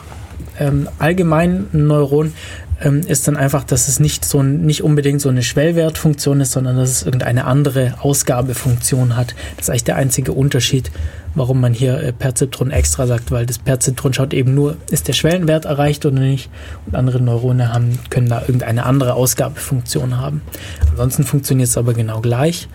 ähm, 0.60 0.88
allgemein 0.98 1.66
ein 1.72 1.86
Neuron, 1.86 2.34
ähm, 2.82 3.00
ist 3.00 3.26
dann 3.26 3.36
einfach, 3.36 3.64
dass 3.64 3.88
es 3.88 3.98
nicht 3.98 4.24
so 4.24 4.42
nicht 4.42 4.82
unbedingt 4.82 5.20
so 5.20 5.28
eine 5.28 5.42
Schwellwertfunktion 5.42 6.40
ist, 6.40 6.52
sondern 6.52 6.76
dass 6.76 6.90
es 6.90 7.02
irgendeine 7.02 7.46
andere 7.46 7.94
Ausgabefunktion 8.00 9.16
hat. 9.16 9.34
Das 9.56 9.66
ist 9.66 9.70
eigentlich 9.70 9.84
der 9.84 9.96
einzige 9.96 10.32
Unterschied, 10.32 10.90
warum 11.34 11.60
man 11.60 11.74
hier 11.74 12.00
äh, 12.00 12.12
Perzeptron 12.12 12.70
extra 12.70 13.06
sagt, 13.06 13.30
weil 13.30 13.46
das 13.46 13.58
Perzeptron 13.58 14.12
schaut 14.12 14.34
eben 14.34 14.54
nur, 14.54 14.76
ist 14.90 15.08
der 15.08 15.12
Schwellenwert 15.12 15.64
erreicht 15.64 16.04
oder 16.06 16.20
nicht. 16.20 16.50
Und 16.86 16.94
andere 16.94 17.20
Neurone 17.20 17.72
haben, 17.72 17.98
können 18.10 18.28
da 18.28 18.40
irgendeine 18.40 18.86
andere 18.86 19.14
Ausgabefunktion 19.14 20.18
haben. 20.18 20.42
Ansonsten 20.90 21.24
funktioniert 21.24 21.68
es 21.68 21.78
aber 21.78 21.94
genau 21.94 22.20
gleich. 22.20 22.68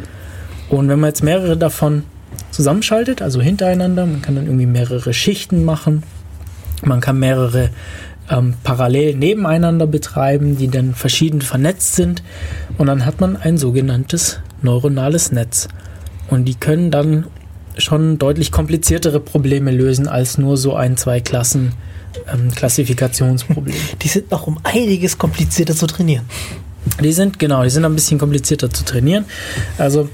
Und 0.69 0.87
wenn 0.89 0.99
man 0.99 1.09
jetzt 1.09 1.23
mehrere 1.23 1.57
davon 1.57 2.03
zusammenschaltet, 2.51 3.21
also 3.21 3.41
hintereinander, 3.41 4.05
man 4.05 4.21
kann 4.21 4.35
dann 4.35 4.45
irgendwie 4.45 4.65
mehrere 4.65 5.13
Schichten 5.13 5.63
machen, 5.63 6.03
man 6.83 7.01
kann 7.01 7.19
mehrere 7.19 7.69
ähm, 8.29 8.55
parallel 8.63 9.15
nebeneinander 9.15 9.87
betreiben, 9.87 10.57
die 10.57 10.67
dann 10.67 10.95
verschieden 10.95 11.41
vernetzt 11.41 11.95
sind 11.95 12.23
und 12.77 12.87
dann 12.87 13.05
hat 13.05 13.21
man 13.21 13.35
ein 13.37 13.57
sogenanntes 13.57 14.39
neuronales 14.61 15.31
Netz. 15.31 15.67
Und 16.29 16.45
die 16.45 16.55
können 16.55 16.89
dann 16.89 17.27
schon 17.77 18.17
deutlich 18.17 18.51
kompliziertere 18.51 19.19
Probleme 19.19 19.71
lösen 19.71 20.07
als 20.07 20.37
nur 20.37 20.57
so 20.57 20.75
ein, 20.75 20.97
zwei 20.97 21.19
Klassen 21.19 21.73
ähm. 22.31 22.49
Die 24.01 24.07
sind 24.07 24.31
noch 24.31 24.47
um 24.47 24.59
einiges 24.63 25.17
komplizierter 25.17 25.75
zu 25.75 25.87
trainieren. 25.87 26.25
Die 27.03 27.11
sind, 27.11 27.39
genau, 27.39 27.63
die 27.63 27.69
sind 27.69 27.83
ein 27.83 27.95
bisschen 27.95 28.19
komplizierter 28.19 28.69
zu 28.69 28.85
trainieren. 28.85 29.25
Also, 29.77 30.07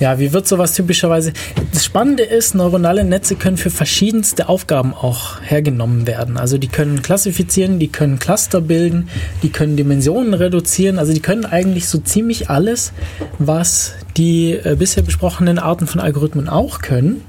ja, 0.00 0.18
wie 0.18 0.32
wird 0.32 0.48
sowas 0.48 0.74
typischerweise? 0.74 1.32
Das 1.72 1.84
Spannende 1.84 2.24
ist, 2.24 2.54
neuronale 2.54 3.04
Netze 3.04 3.36
können 3.36 3.56
für 3.56 3.70
verschiedenste 3.70 4.48
Aufgaben 4.48 4.92
auch 4.92 5.40
hergenommen 5.42 6.06
werden. 6.06 6.36
Also, 6.36 6.58
die 6.58 6.68
können 6.68 7.02
klassifizieren, 7.02 7.78
die 7.78 7.88
können 7.88 8.18
Cluster 8.18 8.60
bilden, 8.60 9.08
die 9.42 9.50
können 9.50 9.76
Dimensionen 9.76 10.34
reduzieren. 10.34 10.98
Also, 10.98 11.12
die 11.12 11.20
können 11.20 11.44
eigentlich 11.44 11.88
so 11.88 11.98
ziemlich 11.98 12.50
alles, 12.50 12.92
was 13.38 13.94
die 14.16 14.52
äh, 14.52 14.76
bisher 14.78 15.02
besprochenen 15.02 15.58
Arten 15.58 15.86
von 15.86 16.00
Algorithmen 16.00 16.48
auch 16.48 16.80
können. 16.80 17.22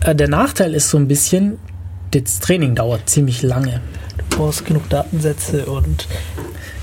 Äh, 0.00 0.14
der 0.14 0.28
Nachteil 0.28 0.74
ist 0.74 0.88
so 0.88 0.96
ein 0.96 1.08
bisschen, 1.08 1.58
das 2.12 2.40
Training 2.40 2.74
dauert 2.74 3.08
ziemlich 3.08 3.42
lange. 3.42 3.80
Du 4.16 4.36
brauchst 4.36 4.64
genug 4.64 4.88
Datensätze 4.88 5.66
und 5.66 6.06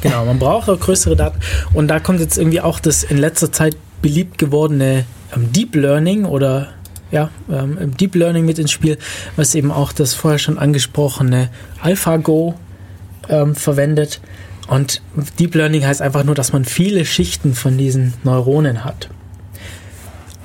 Genau, 0.02 0.26
man 0.26 0.38
braucht 0.38 0.70
auch 0.70 0.80
größere 0.80 1.16
Daten. 1.16 1.40
Und 1.74 1.88
da 1.88 2.00
kommt 2.00 2.20
jetzt 2.20 2.38
irgendwie 2.38 2.62
auch 2.62 2.80
das 2.80 3.04
in 3.04 3.18
letzter 3.18 3.52
Zeit 3.52 3.76
beliebt 4.02 4.38
gewordene 4.38 5.06
ähm, 5.36 5.52
Deep 5.52 5.76
Learning 5.76 6.26
oder 6.26 6.70
ja, 7.12 7.30
ähm, 7.50 7.96
Deep 7.98 8.16
Learning 8.16 8.46
mit 8.46 8.60
ins 8.60 8.72
Spiel, 8.72 8.98
was 9.36 9.56
eben 9.56 9.72
auch 9.72 9.94
das 9.94 10.14
vorher 10.14 10.40
schon 10.40 10.58
angesprochene 10.58 11.50
AlphaGo 11.82 12.56
ähm, 13.30 13.56
verwendet. 13.56 14.20
Und 14.68 15.02
Deep 15.40 15.56
Learning 15.56 15.86
heißt 15.86 16.02
einfach 16.02 16.24
nur, 16.24 16.36
dass 16.36 16.52
man 16.52 16.66
viele 16.66 17.06
Schichten 17.06 17.54
von 17.54 17.78
diesen 17.78 18.14
Neuronen 18.24 18.84
hat. 18.84 19.10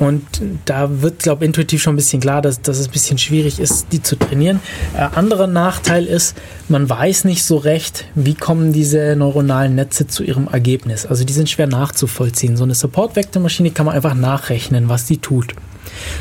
Und 0.02 0.24
da 0.64 1.00
wird, 1.00 1.20
glaube 1.20 1.44
ich, 1.44 1.46
intuitiv 1.46 1.80
schon 1.80 1.92
ein 1.92 1.96
bisschen 1.96 2.20
klar, 2.20 2.42
dass, 2.42 2.60
dass 2.60 2.80
es 2.80 2.88
ein 2.88 2.90
bisschen 2.90 3.18
schwierig 3.18 3.60
ist, 3.60 3.86
die 3.92 4.02
zu 4.02 4.16
trainieren. 4.16 4.58
Äh, 4.96 5.02
anderer 5.14 5.46
Nachteil 5.46 6.06
ist, 6.06 6.36
man 6.68 6.90
weiß 6.90 7.24
nicht 7.24 7.44
so 7.44 7.56
recht, 7.56 8.06
wie 8.16 8.34
kommen 8.34 8.72
diese 8.72 9.14
neuronalen 9.14 9.76
Netze 9.76 10.08
zu 10.08 10.24
ihrem 10.24 10.48
Ergebnis. 10.48 11.06
Also 11.06 11.22
die 11.22 11.32
sind 11.32 11.48
schwer 11.50 11.68
nachzuvollziehen. 11.68 12.56
So 12.56 12.64
eine 12.64 12.74
Support-Vektormaschine 12.74 13.70
kann 13.70 13.86
man 13.86 13.94
einfach 13.94 14.14
nachrechnen, 14.14 14.88
was 14.88 15.04
die 15.06 15.18
tut. 15.18 15.54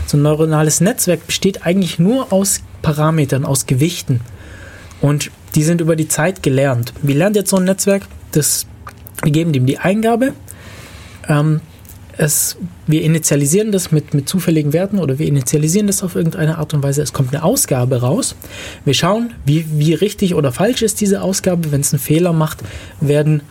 So 0.06 0.16
ein 0.16 0.22
neuronales 0.22 0.80
Netzwerk 0.80 1.26
besteht 1.26 1.66
eigentlich 1.66 1.98
nur 1.98 2.32
aus 2.32 2.62
Parametern, 2.84 3.46
aus 3.46 3.66
Gewichten. 3.66 4.22
Und 5.02 5.32
die 5.56 5.64
sind 5.64 5.82
über 5.82 5.96
die 5.96 6.08
Zeit 6.08 6.44
gelernt. 6.44 6.94
Wie 7.02 7.14
lernt 7.14 7.36
jetzt 7.36 7.50
so 7.50 7.58
ein 7.58 7.64
Netzwerk? 7.64 8.04
Das, 8.32 8.68
wir 9.24 9.32
geben 9.32 9.54
dem 9.54 9.66
die 9.66 9.80
Eingabe. 9.80 10.34
Ähm, 11.28 11.62
es, 12.18 12.58
wir 12.88 13.02
initialisieren 13.02 13.72
das 13.72 13.92
mit, 13.92 14.14
mit 14.14 14.28
zufälligen 14.28 14.74
Werten 14.74 15.00
oder 15.00 15.20
wir 15.20 15.28
initialisieren 15.28 15.88
das 15.88 16.04
auf 16.04 16.16
irgendeine 16.16 16.58
Art 16.58 16.74
und 16.74 16.84
Weise. 16.84 17.02
Es 17.02 17.14
kommt 17.14 17.34
eine 17.34 17.44
Ausgabe 17.44 18.02
raus. 18.02 18.36
Wir 18.86 18.94
schauen, 18.94 19.34
wie, 19.46 19.66
wie 19.72 19.94
richtig 19.94 20.36
oder 20.36 20.52
falsch 20.52 20.82
ist 20.82 21.02
diese 21.02 21.22
Ausgabe. 21.22 21.72
Wenn 21.72 21.82
es 21.82 21.94
einen 21.94 22.00
Fehler 22.00 22.34
macht, 22.34 22.60
werden 23.00 23.42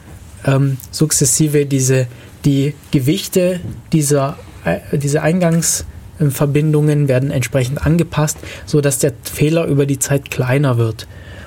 ähm, 0.45 0.77
sukzessive 0.91 1.67
diese, 1.67 2.07
die 2.45 2.75
Gewichte 2.91 3.61
dieser, 3.93 4.37
äh, 4.65 4.99
dieser 4.99 5.23
Eingangsverbindungen 5.23 7.09
werden 7.09 7.31
entsprechend 7.31 7.85
angepasst, 7.85 8.39
sodass 8.67 8.99
der 8.99 9.13
Fehler 9.23 9.67
über 9.67 9.87
die 9.87 9.99
Zeit 9.99 10.31
kleiner 10.31 10.79
wird. 10.79 11.07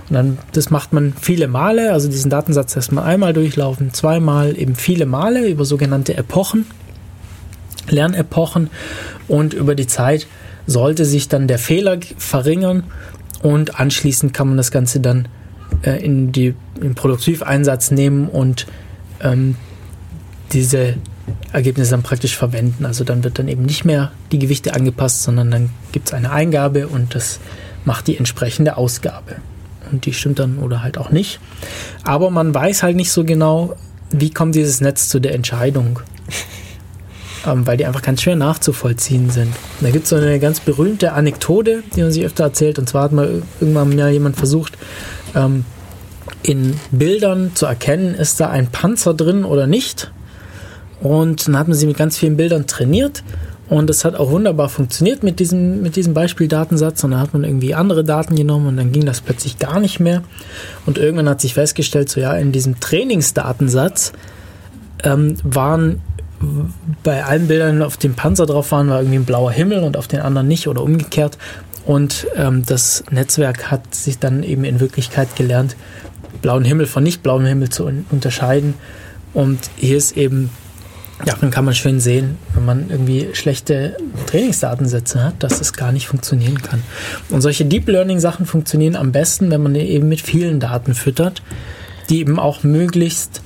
Und 0.10 0.15
dann, 0.15 0.38
das 0.52 0.69
macht 0.69 0.94
man 0.94 1.14
viele 1.19 1.48
Male, 1.48 1.94
also 1.94 2.10
diesen 2.10 2.30
Datensatz 2.30 2.76
erstmal 2.76 3.06
einmal 3.06 3.34
durchlaufen, 3.34 3.94
zweimal, 3.94 4.57
eben 4.57 4.76
viele 4.76 5.06
Male 5.06 5.48
über 5.48 5.65
sogenannte 5.65 6.18
Epochen. 6.18 6.65
Lernepochen 7.89 8.69
und 9.27 9.53
über 9.53 9.76
die 9.76 9.88
Zeit 9.88 10.27
sollte 10.65 11.05
sich 11.05 11.27
dann 11.27 11.47
der 11.47 11.60
Fehler 11.60 11.97
verringern 12.18 12.84
und 13.41 13.80
anschließend 13.80 14.34
kann 14.34 14.47
man 14.47 14.57
das 14.57 14.72
Ganze 14.72 14.99
dann 14.99 15.27
äh, 15.84 16.03
in 16.03 16.31
die, 16.31 16.55
in 16.80 16.95
Produktiveinsatz 16.95 17.91
nehmen 17.91 18.27
und 18.27 18.68
ähm, 19.22 19.55
diese 20.53 20.95
Ergebnisse 21.51 21.91
dann 21.91 22.03
praktisch 22.03 22.38
verwenden. 22.38 22.85
Also 22.85 23.03
dann 23.03 23.23
wird 23.23 23.39
dann 23.39 23.47
eben 23.47 23.64
nicht 23.64 23.85
mehr 23.85 24.11
die 24.31 24.39
Gewichte 24.39 24.73
angepasst, 24.73 25.23
sondern 25.23 25.51
dann 25.51 25.69
gibt 25.91 26.07
es 26.07 26.14
eine 26.14 26.31
Eingabe 26.31 26.88
und 26.88 27.15
das 27.15 27.39
macht 27.85 28.07
die 28.07 28.18
entsprechende 28.18 28.77
Ausgabe. 28.77 29.35
Und 29.91 30.05
die 30.05 30.14
stimmt 30.14 30.39
dann 30.39 30.60
oder 30.60 30.81
halt 30.81 30.97
auch 30.97 31.11
nicht. 31.11 31.39
Aber 32.03 32.30
man 32.30 32.53
weiß 32.53 32.84
halt 32.84 32.95
nicht 32.95 33.11
so 33.11 33.23
genau, 33.23 33.76
wie 34.10 34.30
kommt 34.30 34.55
dieses 34.55 34.81
Netz 34.81 35.10
zu 35.10 35.19
der 35.19 35.35
Entscheidung 35.35 35.99
ähm, 37.45 37.68
weil 37.68 37.78
die 37.78 37.86
einfach 37.86 38.02
ganz 38.02 38.22
schwer 38.22 38.36
nachzuvollziehen 38.36 39.30
sind. 39.30 39.53
Da 39.82 39.90
gibt 39.90 40.06
es 40.06 40.10
so 40.10 40.15
eine 40.15 40.40
ganz 40.40 40.60
berühmte 40.60 41.14
Anekdote, 41.14 41.84
die 41.95 42.02
man 42.02 42.11
sich 42.11 42.26
öfter 42.26 42.45
erzählt. 42.45 42.80
Und 42.80 42.88
zwar 42.88 43.03
hat 43.03 43.11
mal 43.11 43.41
irgendwann 43.60 43.95
mal 43.95 44.11
jemand 44.11 44.38
versucht, 44.38 44.78
ähm, 45.36 45.65
in 46.41 46.76
Bildern 46.91 47.52
zu 47.56 47.65
erkennen, 47.65 48.15
ist 48.15 48.40
da 48.40 48.49
ein 48.49 48.68
Panzer 48.68 49.14
drin 49.14 49.45
oder 49.45 49.68
nicht. 49.68 50.11
Und 51.02 51.48
dann 51.48 51.57
hat 51.57 51.68
man 51.68 51.78
sie 51.78 51.86
mit 51.86 51.98
ganz 51.98 52.18
vielen 52.18 52.38
Bildern 52.38 52.68
trainiert. 52.68 53.24
Und 53.70 53.90
das 53.90 54.06
hat 54.06 54.15
auch 54.15 54.30
wunderbar 54.30 54.70
funktioniert 54.70 55.24
mit 55.24 55.40
diesem, 55.40 55.82
mit 55.82 55.95
diesem 55.95 56.14
Beispieldatensatz. 56.14 57.03
Und 57.03 57.11
dann 57.11 57.20
hat 57.20 57.34
man 57.34 57.44
irgendwie 57.44 57.74
andere 57.74 58.03
Daten 58.03 58.36
genommen 58.36 58.68
und 58.68 58.78
dann 58.78 58.91
ging 58.91 59.06
das 59.06 59.22
plötzlich 59.22 59.57
gar 59.57 59.80
nicht 59.80 59.99
mehr. 59.99 60.22
Und 60.86 60.98
irgendwann 60.98 61.30
hat 61.30 61.41
sich 61.41 61.53
festgestellt, 61.53 62.10
so 62.10 62.20
ja, 62.20 62.34
in 62.34 62.52
diesem 62.52 62.80
Trainingsdatensatz 62.80 64.14
ähm, 65.03 65.38
waren 65.44 66.02
bei 67.03 67.24
allen 67.24 67.48
Bildern 67.48 67.82
auf 67.82 67.98
dem 67.98 68.15
Panzer 68.15 68.45
drauf 68.45 68.72
waren, 68.72 68.90
war 68.90 68.99
irgendwie 68.99 69.18
ein 69.18 69.26
blauer 69.26 69.52
Himmel 69.52 69.80
und 69.80 69.98
auf 69.98 70.07
den 70.07 70.22
anderen 70.22 70.48
nicht 70.48 70.68
oder 70.68 70.82
umgekehrt. 70.82 71.38
Und 71.86 72.28
ähm, 72.36 72.64
das 72.65 73.03
Netzwerk 73.11 73.70
hat 73.70 73.94
sich 73.94 74.20
dann 74.20 74.44
eben 74.44 74.64
in 74.64 74.80
Wirklichkeit 74.80 75.36
gelernt, 75.36 75.76
blauen 76.41 76.64
Himmel 76.64 76.86
von 76.86 77.03
nicht 77.03 77.24
blauem 77.24 77.45
Himmel 77.45 77.70
zu 77.70 77.86
un 77.86 78.06
unterscheiden. 78.10 78.76
Und 79.34 79.60
hier 79.76 79.98
ist 79.98 80.15
eben, 80.15 80.49
ja, 81.26 81.36
dann 81.40 81.52
kann 81.52 81.65
man 81.65 81.74
schön 81.74 81.99
sehen, 81.99 82.38
wenn 82.53 82.65
man 82.65 82.90
irgendwie 82.90 83.30
schlechte 83.34 83.98
Trainingsdatensätze 84.28 85.24
hat, 85.24 85.44
dass 85.44 85.60
es 85.60 85.74
gar 85.74 85.91
nicht 85.91 86.07
funktionieren 86.07 86.61
kann. 86.61 86.84
Und 87.30 87.41
solche 87.41 87.65
Deep 87.65 87.88
Learning 87.88 88.20
Sachen 88.20 88.45
funktionieren 88.45 88.95
am 88.95 89.11
besten, 89.11 89.52
wenn 89.52 89.64
man 89.64 89.76
eben 89.76 90.07
mit 90.07 90.22
vielen 90.22 90.60
Daten 90.60 90.94
füttert, 90.94 91.41
die 92.10 92.20
eben 92.20 92.40
auch 92.40 92.64
möglichst 92.64 93.41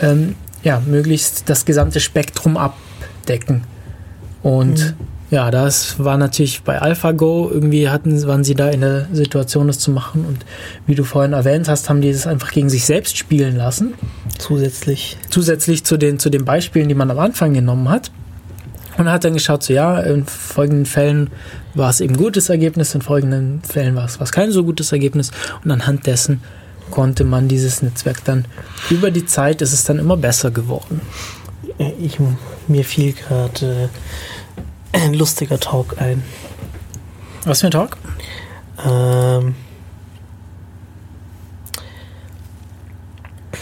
ähm, 0.00 0.36
ja, 0.62 0.82
möglichst 0.86 1.48
das 1.48 1.64
gesamte 1.64 2.00
Spektrum 2.00 2.56
abdecken. 2.56 3.64
Und 4.42 4.94
ja, 5.30 5.52
das 5.52 6.02
war 6.02 6.16
natürlich 6.16 6.62
bei 6.62 6.82
AlphaGo, 6.82 7.50
irgendwie 7.52 7.88
hatten, 7.88 8.26
waren 8.26 8.42
sie 8.42 8.56
da 8.56 8.68
in 8.68 8.80
der 8.80 9.06
Situation, 9.12 9.68
das 9.68 9.78
zu 9.78 9.92
machen. 9.92 10.24
Und 10.26 10.44
wie 10.86 10.96
du 10.96 11.04
vorhin 11.04 11.34
erwähnt 11.34 11.68
hast, 11.68 11.88
haben 11.88 12.00
die 12.00 12.12
das 12.12 12.26
einfach 12.26 12.50
gegen 12.50 12.68
sich 12.68 12.84
selbst 12.84 13.16
spielen 13.16 13.56
lassen. 13.56 13.94
zusätzlich 14.38 15.18
Zusätzlich 15.30 15.84
zu 15.84 15.96
den, 15.96 16.18
zu 16.18 16.30
den 16.30 16.44
Beispielen, 16.44 16.88
die 16.88 16.96
man 16.96 17.10
am 17.10 17.18
Anfang 17.20 17.54
genommen 17.54 17.88
hat. 17.88 18.10
Und 18.98 19.08
hat 19.08 19.24
dann 19.24 19.34
geschaut, 19.34 19.62
so 19.62 19.72
ja, 19.72 20.00
in 20.00 20.26
folgenden 20.26 20.84
Fällen 20.84 21.30
war 21.74 21.90
es 21.90 22.00
eben 22.00 22.16
gutes 22.16 22.48
Ergebnis, 22.48 22.94
in 22.94 23.00
folgenden 23.00 23.62
Fällen 23.62 23.94
war 23.94 24.06
es, 24.06 24.18
war 24.18 24.24
es 24.24 24.32
kein 24.32 24.50
so 24.50 24.64
gutes 24.64 24.90
Ergebnis. 24.90 25.30
Und 25.64 25.70
anhand 25.70 26.06
dessen 26.06 26.42
konnte 26.90 27.24
man 27.24 27.48
dieses 27.48 27.82
Netzwerk 27.82 28.24
dann 28.24 28.44
über 28.90 29.10
die 29.10 29.24
Zeit 29.26 29.62
ist 29.62 29.72
es 29.72 29.84
dann 29.84 29.98
immer 29.98 30.16
besser 30.16 30.50
geworden. 30.50 31.00
Äh, 31.78 31.92
Ich, 32.00 32.18
mir 32.68 32.84
fiel 32.84 33.12
gerade 33.12 33.88
äh, 34.92 34.98
ein 34.98 35.14
lustiger 35.14 35.58
Talk 35.58 35.96
ein. 36.00 36.22
Was 37.44 37.60
für 37.60 37.68
ein 37.68 37.72
Talk? 37.72 37.96
Ähm, 38.86 39.54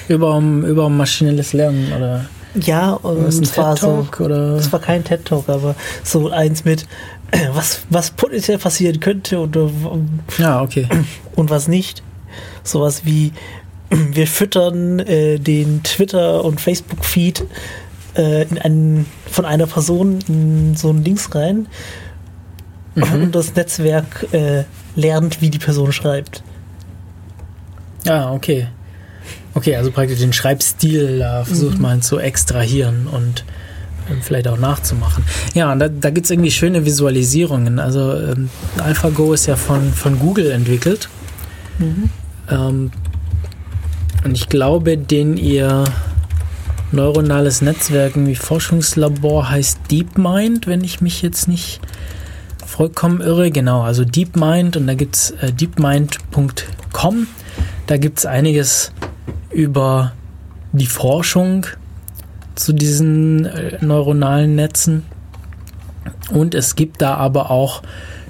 Über, 0.09 0.39
über 0.39 0.89
maschinelles 0.89 1.53
Lernen 1.53 1.93
oder 1.95 2.25
Ja, 2.55 2.93
und 2.93 3.27
es 3.27 3.57
war 3.59 3.77
so. 3.77 4.07
Oder? 4.19 4.55
Es 4.57 4.73
war 4.73 4.81
kein 4.81 5.05
TED 5.05 5.25
Talk, 5.27 5.49
aber 5.51 5.75
so 6.03 6.31
eins 6.31 6.65
mit, 6.65 6.87
äh, 7.31 7.49
was, 7.53 7.81
was 7.91 8.11
potenziell 8.13 8.57
passieren 8.59 9.01
könnte 9.01 9.39
und, 9.41 9.55
Ja, 10.39 10.63
okay. 10.63 10.89
und 11.37 11.51
was 11.51 11.69
nicht. 11.69 12.03
Sowas 12.69 13.03
wie, 13.05 13.33
wir 13.91 14.27
füttern 14.27 14.99
äh, 15.01 15.39
den 15.39 15.83
Twitter- 15.83 16.45
und 16.45 16.61
Facebook-Feed 16.61 17.45
äh, 18.17 18.43
in 18.43 18.59
einen, 18.59 19.07
von 19.31 19.45
einer 19.45 19.67
Person 19.67 20.19
in 20.29 20.77
so 20.77 20.91
einen 20.91 21.05
Links 21.05 21.35
rein 21.35 21.67
und 22.95 23.35
das 23.35 23.55
Netzwerk 23.55 24.27
äh, 24.33 24.65
lernt, 24.97 25.41
wie 25.41 25.51
die 25.51 25.59
Person 25.59 25.93
schreibt. 25.93 26.43
Ja, 28.05 28.33
okay. 28.33 28.69
Okay, 29.55 29.77
also 29.77 29.91
praktisch 29.91 30.19
den 30.19 30.33
Schreibstil 30.33 31.19
da 31.19 31.45
versucht 31.45 31.79
man 31.79 32.03
zu 32.03 32.19
extrahieren 32.19 33.07
und 33.07 33.45
ähm, 34.11 34.19
vielleicht 34.23 34.49
auch 34.49 34.59
nachzumachen. 34.59 35.25
Ja, 35.55 35.73
und 35.73 35.79
da, 35.81 35.89
da 35.89 36.11
gibt 36.11 36.27
es 36.27 36.31
irgendwie 36.31 36.51
schöne 36.51 36.85
Visualisierungen. 36.85 37.79
Also 37.79 38.15
ähm, 38.15 38.51
AlphaGo 38.79 39.33
ist 39.33 39.47
ja 39.47 39.57
von, 39.57 39.93
von 39.93 40.19
Google 40.19 40.51
entwickelt. 40.51 41.09
Ähm, 42.51 42.91
und 44.25 44.35
ich 44.35 44.49
glaube, 44.49 44.99
den 44.99 45.37
ihr 45.37 45.85
neuronales 46.93 47.61
Netzwerk 47.61 48.13
wie 48.17 48.35
Forschungslabor 48.35 49.51
heißt 49.51 49.79
DeepMind, 49.91 50.67
wenn 50.67 50.83
ich 50.83 51.01
mich 51.01 51.23
jetzt 51.23 51.49
nicht 51.49 51.81
vollkommen 52.67 53.21
irre. 53.21 53.51
Genau, 53.51 53.83
also 53.83 54.05
DeepMind 54.05 54.77
und 54.77 54.87
da 54.87 54.95
gibt 54.95 55.17
es 55.17 55.31
äh, 55.33 55.53
deepmind.com. 55.53 57.27
Da 57.87 57.97
gibt 57.97 58.19
es 58.19 58.27
einiges 58.27 58.93
über 59.51 60.13
die 60.73 60.87
Forschung 60.87 61.67
zu 62.55 62.73
diesen 62.73 63.47
äh, 63.47 63.79
neuronalen 63.81 64.55
Netzen. 64.55 65.05
Und 66.31 66.55
es 66.55 66.77
gibt 66.77 67.01
da 67.01 67.15
aber 67.15 67.51
auch 67.51 67.83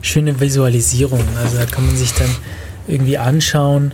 schöne 0.03 0.41
Visualisierungen. 0.41 1.27
Also 1.43 1.59
da 1.59 1.67
kann 1.67 1.87
man 1.87 1.97
sich 1.97 2.13
dann 2.15 2.31
irgendwie 2.89 3.19
anschauen, 3.19 3.93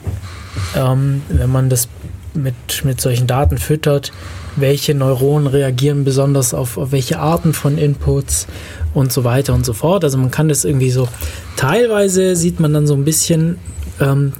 ähm, 0.76 1.22
wenn 1.28 1.50
man 1.50 1.68
das 1.68 1.88
mit, 2.34 2.54
mit 2.84 3.00
solchen 3.00 3.26
Daten 3.26 3.58
füttert, 3.58 4.12
welche 4.56 4.94
Neuronen 4.94 5.46
reagieren 5.46 6.04
besonders 6.04 6.54
auf, 6.54 6.78
auf 6.78 6.92
welche 6.92 7.18
Arten 7.18 7.52
von 7.52 7.78
Inputs 7.78 8.46
und 8.92 9.12
so 9.12 9.24
weiter 9.24 9.54
und 9.54 9.64
so 9.66 9.72
fort. 9.72 10.04
Also 10.04 10.18
man 10.18 10.30
kann 10.30 10.48
das 10.48 10.64
irgendwie 10.64 10.90
so, 10.90 11.08
teilweise 11.56 12.36
sieht 12.36 12.60
man 12.60 12.72
dann 12.72 12.86
so 12.86 12.94
ein 12.94 13.04
bisschen, 13.04 13.58
ähm, 14.00 14.32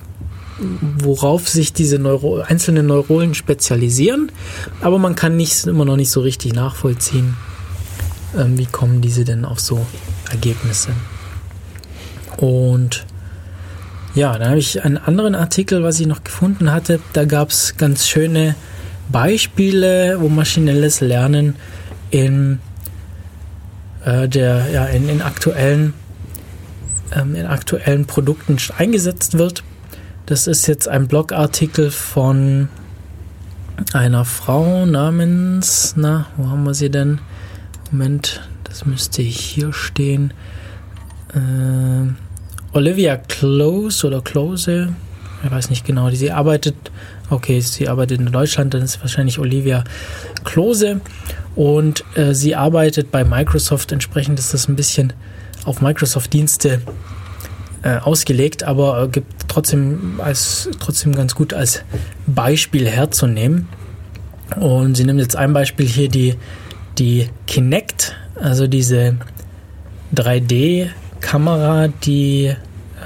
worauf 0.99 1.49
sich 1.49 1.73
diese 1.73 1.99
Neuro 1.99 2.41
einzelnen 2.41 2.87
Neuronen 2.87 3.35
spezialisieren, 3.35 4.31
aber 4.81 4.99
man 4.99 5.17
kann 5.17 5.37
nicht, 5.37 5.67
immer 5.67 5.85
noch 5.85 5.97
nicht 5.97 6.11
so 6.11 6.21
richtig 6.21 6.53
nachvollziehen, 6.53 7.37
ähm, 8.39 8.57
wie 8.57 8.67
kommen 8.67 9.01
diese 9.01 9.25
denn 9.25 9.45
auf 9.45 9.59
so 9.59 9.85
Ergebnisse. 10.31 10.91
Und 12.37 13.05
ja, 14.15 14.39
dann 14.39 14.49
habe 14.49 14.59
ich 14.59 14.85
einen 14.85 14.97
anderen 14.97 15.35
Artikel, 15.35 15.83
was 15.83 15.99
ich 15.99 16.07
noch 16.07 16.23
gefunden 16.23 16.71
hatte. 16.71 17.01
Da 17.13 17.25
gab 17.25 17.51
es 17.51 17.77
ganz 17.77 18.07
schöne 18.07 18.55
Beispiele, 19.11 20.17
wo 20.21 20.29
maschinelles 20.29 21.01
Lernen 21.01 21.57
in 22.11 22.61
äh, 24.05 24.29
der 24.29 24.71
ja 24.71 24.85
in, 24.87 25.09
in 25.09 25.21
aktuellen 25.21 25.95
ähm, 27.13 27.35
in 27.35 27.47
aktuellen 27.47 28.07
Produkten 28.07 28.57
eingesetzt 28.79 29.37
wird. 29.39 29.65
Das 30.27 30.47
ist 30.47 30.67
jetzt 30.67 30.89
ein 30.89 31.09
Blogartikel 31.09 31.91
von 31.91 32.69
einer 33.93 34.25
Frau 34.25 34.87
namens, 34.87 35.95
na, 35.97 36.27
wo 36.37 36.49
haben 36.49 36.65
wir 36.65 36.75
sie 36.75 36.91
denn? 36.91 37.21
Moment, 37.91 38.49
das 38.63 38.87
müsste 38.87 39.23
hier 39.23 39.73
stehen. 39.73 40.33
Äh, 41.35 42.15
Olivia 42.75 43.17
Close 43.17 44.05
oder 44.05 44.21
Close, 44.21 44.93
ich 45.45 45.51
weiß 45.51 45.71
nicht 45.71 45.87
genau, 45.87 46.11
die 46.11 46.17
sie 46.17 46.33
arbeitet, 46.33 46.75
okay, 47.31 47.61
sie 47.61 47.89
arbeitet 47.89 48.19
in 48.21 48.33
Deutschland, 48.33 48.75
dann 48.75 48.83
ist 48.83 48.97
es 48.97 49.01
wahrscheinlich 49.01 49.39
Olivia 49.39 49.85
Klose 50.43 51.01
und 51.55 52.05
äh, 52.17 52.35
sie 52.35 52.57
arbeitet 52.57 53.13
bei 53.13 53.25
Microsoft, 53.25 53.93
entsprechend 53.93 54.41
ist 54.41 54.53
das 54.53 54.69
ein 54.69 54.75
bisschen 54.75 55.13
auf 55.65 55.81
Microsoft-Dienste 55.81 56.83
äh, 57.85 57.99
ausgelegt, 57.99 58.65
aber 58.65 59.05
äh, 59.05 59.09
gibt 59.09 59.47
trotzdem 59.47 60.19
als 60.19 60.69
trotzdem 60.81 61.15
ganz 61.15 61.35
gut 61.35 61.53
als 61.53 61.83
Beispiel 62.27 62.89
herzunehmen. 62.89 63.69
Und 64.57 64.97
sie 64.97 65.05
nimmt 65.05 65.21
jetzt 65.21 65.37
ein 65.37 65.53
Beispiel 65.53 65.87
hier 65.87 66.09
die, 66.09 66.35
die 66.99 67.29
Kinect, 67.47 68.17
also 68.35 68.67
diese 68.67 69.17
3D-Kamera, 70.15 71.89
die 71.89 72.55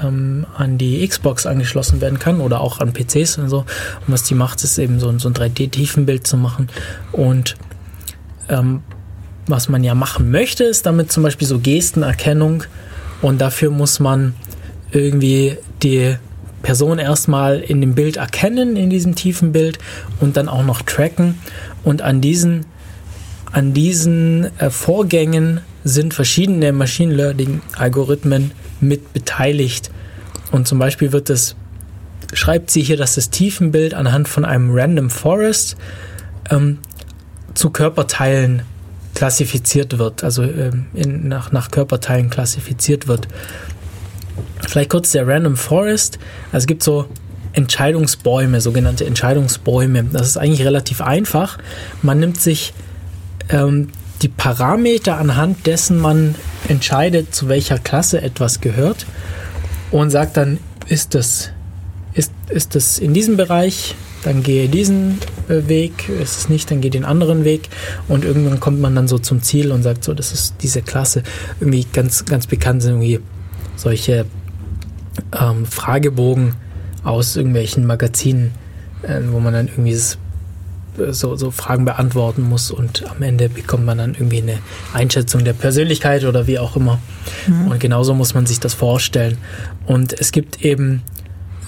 ähm, 0.03 0.45
an 0.57 0.77
die 0.77 1.07
Xbox 1.07 1.45
angeschlossen 1.45 2.01
werden 2.01 2.19
kann 2.19 2.41
oder 2.41 2.61
auch 2.61 2.79
an 2.79 2.93
PCs 2.93 3.37
und 3.37 3.49
so. 3.49 3.59
Und 3.59 3.65
was 4.07 4.23
die 4.23 4.35
macht, 4.35 4.63
ist 4.63 4.77
eben 4.77 4.99
so, 4.99 5.09
ein- 5.09 5.19
so 5.19 5.29
ein 5.29 5.33
3D-Tiefenbild 5.33 6.25
zu 6.25 6.37
machen. 6.37 6.69
Und 7.11 7.55
ähm, 8.49 8.81
was 9.47 9.69
man 9.69 9.83
ja 9.83 9.95
machen 9.95 10.31
möchte, 10.31 10.63
ist 10.63 10.85
damit 10.85 11.11
zum 11.11 11.23
Beispiel 11.23 11.47
so 11.47 11.59
Gestenerkennung. 11.59 12.63
Und 13.21 13.41
dafür 13.41 13.71
muss 13.71 13.99
man 13.99 14.33
irgendwie 14.91 15.57
die 15.83 16.15
Person 16.61 16.99
erstmal 16.99 17.59
in 17.59 17.79
dem 17.81 17.95
Bild 17.95 18.17
erkennen, 18.17 18.75
in 18.75 18.89
diesem 18.89 19.15
tiefen 19.15 19.51
Bild 19.51 19.79
und 20.19 20.35
dann 20.37 20.49
auch 20.49 20.63
noch 20.63 20.81
tracken. 20.81 21.35
Und 21.83 22.01
an 22.01 22.21
diesen, 22.21 22.65
an 23.51 23.73
diesen 23.73 24.49
äh, 24.59 24.69
Vorgängen 24.69 25.61
sind 25.83 26.13
verschiedene 26.13 26.71
Machine 26.73 27.13
Learning-Algorithmen 27.13 28.51
mit 28.81 29.13
beteiligt. 29.13 29.91
Und 30.51 30.67
zum 30.67 30.79
Beispiel 30.79 31.11
wird 31.11 31.29
es, 31.29 31.55
schreibt 32.33 32.71
sie 32.71 32.81
hier, 32.81 32.97
dass 32.97 33.15
das 33.15 33.29
Tiefenbild 33.29 33.93
anhand 33.93 34.27
von 34.27 34.45
einem 34.45 34.71
Random 34.71 35.09
Forest 35.09 35.77
ähm, 36.49 36.79
zu 37.53 37.69
Körperteilen 37.69 38.63
klassifiziert 39.15 39.97
wird, 39.97 40.23
also 40.23 40.43
ähm, 40.43 40.85
in, 40.93 41.27
nach, 41.27 41.51
nach 41.51 41.71
Körperteilen 41.71 42.29
klassifiziert 42.29 43.07
wird. 43.07 43.27
Vielleicht 44.67 44.89
kurz 44.89 45.11
der 45.11 45.27
Random 45.27 45.57
Forest. 45.57 46.19
Also 46.51 46.63
es 46.63 46.67
gibt 46.67 46.83
so 46.83 47.07
Entscheidungsbäume, 47.53 48.61
sogenannte 48.61 49.05
Entscheidungsbäume. 49.05 50.05
Das 50.13 50.27
ist 50.27 50.37
eigentlich 50.37 50.65
relativ 50.65 51.01
einfach. 51.01 51.57
Man 52.01 52.19
nimmt 52.19 52.39
sich 52.39 52.73
ähm, 53.49 53.89
die 54.21 54.27
Parameter, 54.29 55.17
anhand 55.17 55.65
dessen 55.65 55.97
man 55.99 56.35
entscheidet, 56.67 57.33
zu 57.33 57.47
welcher 57.49 57.79
Klasse 57.79 58.21
etwas 58.21 58.61
gehört. 58.61 59.05
Und 59.91 60.09
sagt 60.11 60.37
dann, 60.37 60.59
ist 60.87 61.15
das, 61.15 61.49
ist, 62.13 62.31
ist 62.49 62.75
das 62.75 62.99
in 62.99 63.13
diesem 63.13 63.37
Bereich, 63.37 63.95
dann 64.23 64.43
gehe 64.43 64.67
diesen 64.67 65.19
äh, 65.47 65.67
Weg, 65.67 66.09
ist 66.09 66.37
es 66.37 66.49
nicht, 66.49 66.69
dann 66.69 66.81
gehe 66.81 66.91
den 66.91 67.05
anderen 67.05 67.45
Weg. 67.45 67.69
Und 68.07 68.25
irgendwann 68.25 68.59
kommt 68.59 68.81
man 68.81 68.93
dann 68.95 69.07
so 69.07 69.17
zum 69.17 69.41
Ziel 69.41 69.71
und 69.71 69.81
sagt 69.83 70.03
so, 70.03 70.13
das 70.13 70.31
ist 70.33 70.55
diese 70.61 70.81
Klasse. 70.81 71.23
Irgendwie 71.59 71.85
ganz, 71.91 72.25
ganz 72.25 72.45
bekannt 72.45 72.81
sind 72.83 73.01
irgendwie 73.01 73.19
solche 73.77 74.25
ähm, 75.39 75.65
Fragebogen 75.65 76.55
aus 77.03 77.35
irgendwelchen 77.37 77.85
Magazinen, 77.87 78.51
äh, 79.03 79.21
wo 79.31 79.39
man 79.39 79.53
dann 79.53 79.67
irgendwie 79.69 79.93
s- 79.93 80.17
so, 81.11 81.35
so 81.35 81.51
Fragen 81.51 81.85
beantworten 81.85 82.43
muss 82.43 82.71
und 82.71 83.05
am 83.09 83.21
Ende 83.21 83.49
bekommt 83.49 83.85
man 83.85 83.97
dann 83.97 84.13
irgendwie 84.13 84.41
eine 84.41 84.57
Einschätzung 84.93 85.43
der 85.43 85.53
Persönlichkeit 85.53 86.25
oder 86.25 86.47
wie 86.47 86.59
auch 86.59 86.75
immer. 86.75 86.99
Und 87.69 87.79
genauso 87.79 88.13
muss 88.13 88.33
man 88.33 88.45
sich 88.45 88.59
das 88.59 88.73
vorstellen. 88.73 89.37
Und 89.85 90.13
es 90.19 90.31
gibt 90.31 90.63
eben 90.63 91.01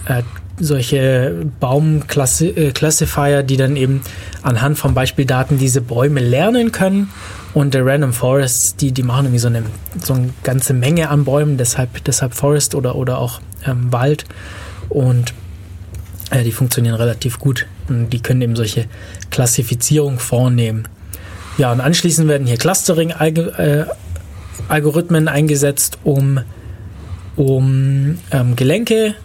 äh, 0.05 0.23
solche 0.59 1.45
Baumclassifier, 1.59 3.43
die 3.43 3.57
dann 3.57 3.75
eben 3.75 4.01
anhand 4.43 4.77
von 4.77 4.93
Beispieldaten 4.93 5.57
diese 5.57 5.81
Bäume 5.81 6.19
lernen 6.19 6.71
können. 6.71 7.09
Und 7.53 7.73
der 7.73 7.85
Random 7.85 8.13
Forest, 8.13 8.79
die, 8.81 8.93
die 8.93 9.03
machen 9.03 9.25
irgendwie 9.25 9.39
so 9.39 9.47
eine, 9.47 9.63
so 10.01 10.13
eine 10.13 10.29
ganze 10.43 10.73
Menge 10.73 11.09
an 11.09 11.25
Bäumen, 11.25 11.57
deshalb, 11.57 12.03
deshalb 12.05 12.33
Forest 12.33 12.75
oder, 12.75 12.95
oder 12.95 13.17
auch 13.17 13.41
ähm, 13.65 13.91
Wald. 13.91 14.25
Und 14.87 15.33
äh, 16.29 16.43
die 16.43 16.51
funktionieren 16.51 16.95
relativ 16.95 17.39
gut. 17.39 17.67
Und 17.95 18.11
die 18.11 18.21
können 18.21 18.41
eben 18.41 18.55
solche 18.55 18.85
Klassifizierung 19.29 20.19
vornehmen. 20.19 20.87
Ja, 21.57 21.71
und 21.71 21.81
anschließend 21.81 22.27
werden 22.27 22.45
hier 22.47 22.57
Clustering-Algorithmen 22.57 25.27
eingesetzt, 25.27 25.99
um, 26.03 26.39
um 27.35 28.17
ähm, 28.31 28.55
Gelenke 28.55 29.15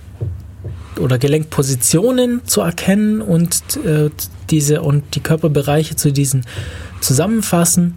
oder 0.98 1.18
Gelenkpositionen 1.18 2.44
zu 2.46 2.62
erkennen 2.62 3.22
und 3.22 3.76
äh, 3.84 4.10
diese 4.50 4.82
und 4.82 5.14
die 5.14 5.20
Körperbereiche 5.20 5.94
zu 5.96 6.12
diesen 6.12 6.44
zusammenfassen. 7.00 7.96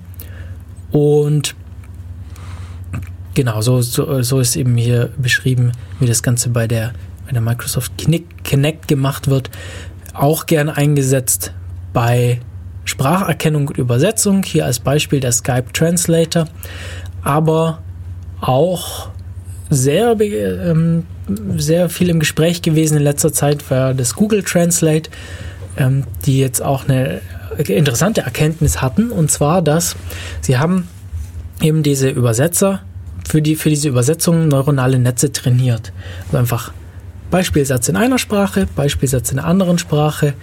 Und 0.92 1.56
genau, 3.34 3.62
so, 3.62 3.82
so, 3.82 4.22
so 4.22 4.40
ist 4.40 4.56
eben 4.56 4.76
hier 4.76 5.12
beschrieben, 5.18 5.72
wie 6.00 6.08
das 6.08 6.24
Ganze 6.24 6.50
bei 6.50 6.68
der, 6.68 6.94
bei 7.26 7.32
der 7.32 7.42
Microsoft 7.42 7.94
Kinect 7.98 8.88
gemacht 8.88 9.30
wird. 9.30 9.50
Auch 10.20 10.48
gern 10.48 10.68
eingesetzt 10.68 11.54
bei 11.94 12.42
Spracherkennung 12.84 13.70
und 13.70 13.78
Übersetzung, 13.78 14.44
hier 14.44 14.66
als 14.66 14.82
Beispiel 14.82 15.22
der 15.22 15.32
Skype 15.32 15.72
Translator, 15.72 16.46
aber 17.24 17.82
auch 18.42 19.12
sehr, 19.70 20.20
ähm, 20.20 21.06
sehr 21.56 21.88
viel 21.88 22.10
im 22.10 22.20
Gespräch 22.20 22.62
gewesen 22.62 22.98
in 22.98 23.04
letzter 23.04 23.32
Zeit 23.32 23.72
war 23.72 23.94
das 23.94 24.14
Google 24.14 24.44
Translate, 24.44 25.10
ähm, 25.78 26.04
die 26.26 26.40
jetzt 26.40 26.62
auch 26.62 26.84
eine 26.84 27.22
interessante 27.58 28.20
Erkenntnis 28.20 28.82
hatten, 28.82 29.12
und 29.12 29.32
zwar, 29.32 29.62
dass 29.62 29.96
sie 30.42 30.58
haben 30.58 30.90
eben 31.62 31.82
diese 31.82 32.10
Übersetzer 32.10 32.82
für, 33.26 33.42
die, 33.42 33.56
für 33.56 33.70
diese 33.70 33.88
Übersetzung 33.88 34.50
neuronale 34.50 35.00
Netze 35.00 35.32
trainiert. 35.32 35.94
Also 36.26 36.38
einfach 36.40 36.74
Beispielsatz 37.32 37.90
in 37.90 37.96
einer 37.96 38.18
Sprache, 38.18 38.68
Beispielsatz 38.76 39.32
in 39.32 39.40
einer 39.40 39.48
anderen 39.48 39.78
Sprache 39.78 40.34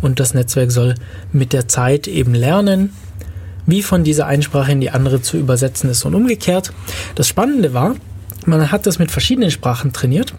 und 0.00 0.20
das 0.20 0.34
Netzwerk 0.34 0.70
soll 0.70 0.94
mit 1.32 1.52
der 1.52 1.68
Zeit 1.68 2.06
eben 2.06 2.34
lernen, 2.34 2.92
wie 3.66 3.82
von 3.82 4.04
dieser 4.04 4.26
einen 4.26 4.42
Sprache 4.42 4.72
in 4.72 4.80
die 4.80 4.90
andere 4.90 5.20
zu 5.20 5.36
übersetzen 5.38 5.90
ist 5.90 6.04
und 6.04 6.14
umgekehrt. 6.14 6.72
Das 7.16 7.26
Spannende 7.26 7.74
war, 7.74 7.96
man 8.44 8.70
hat 8.70 8.86
das 8.86 8.98
mit 8.98 9.10
verschiedenen 9.10 9.50
Sprachen 9.50 9.92
trainiert, 9.92 10.34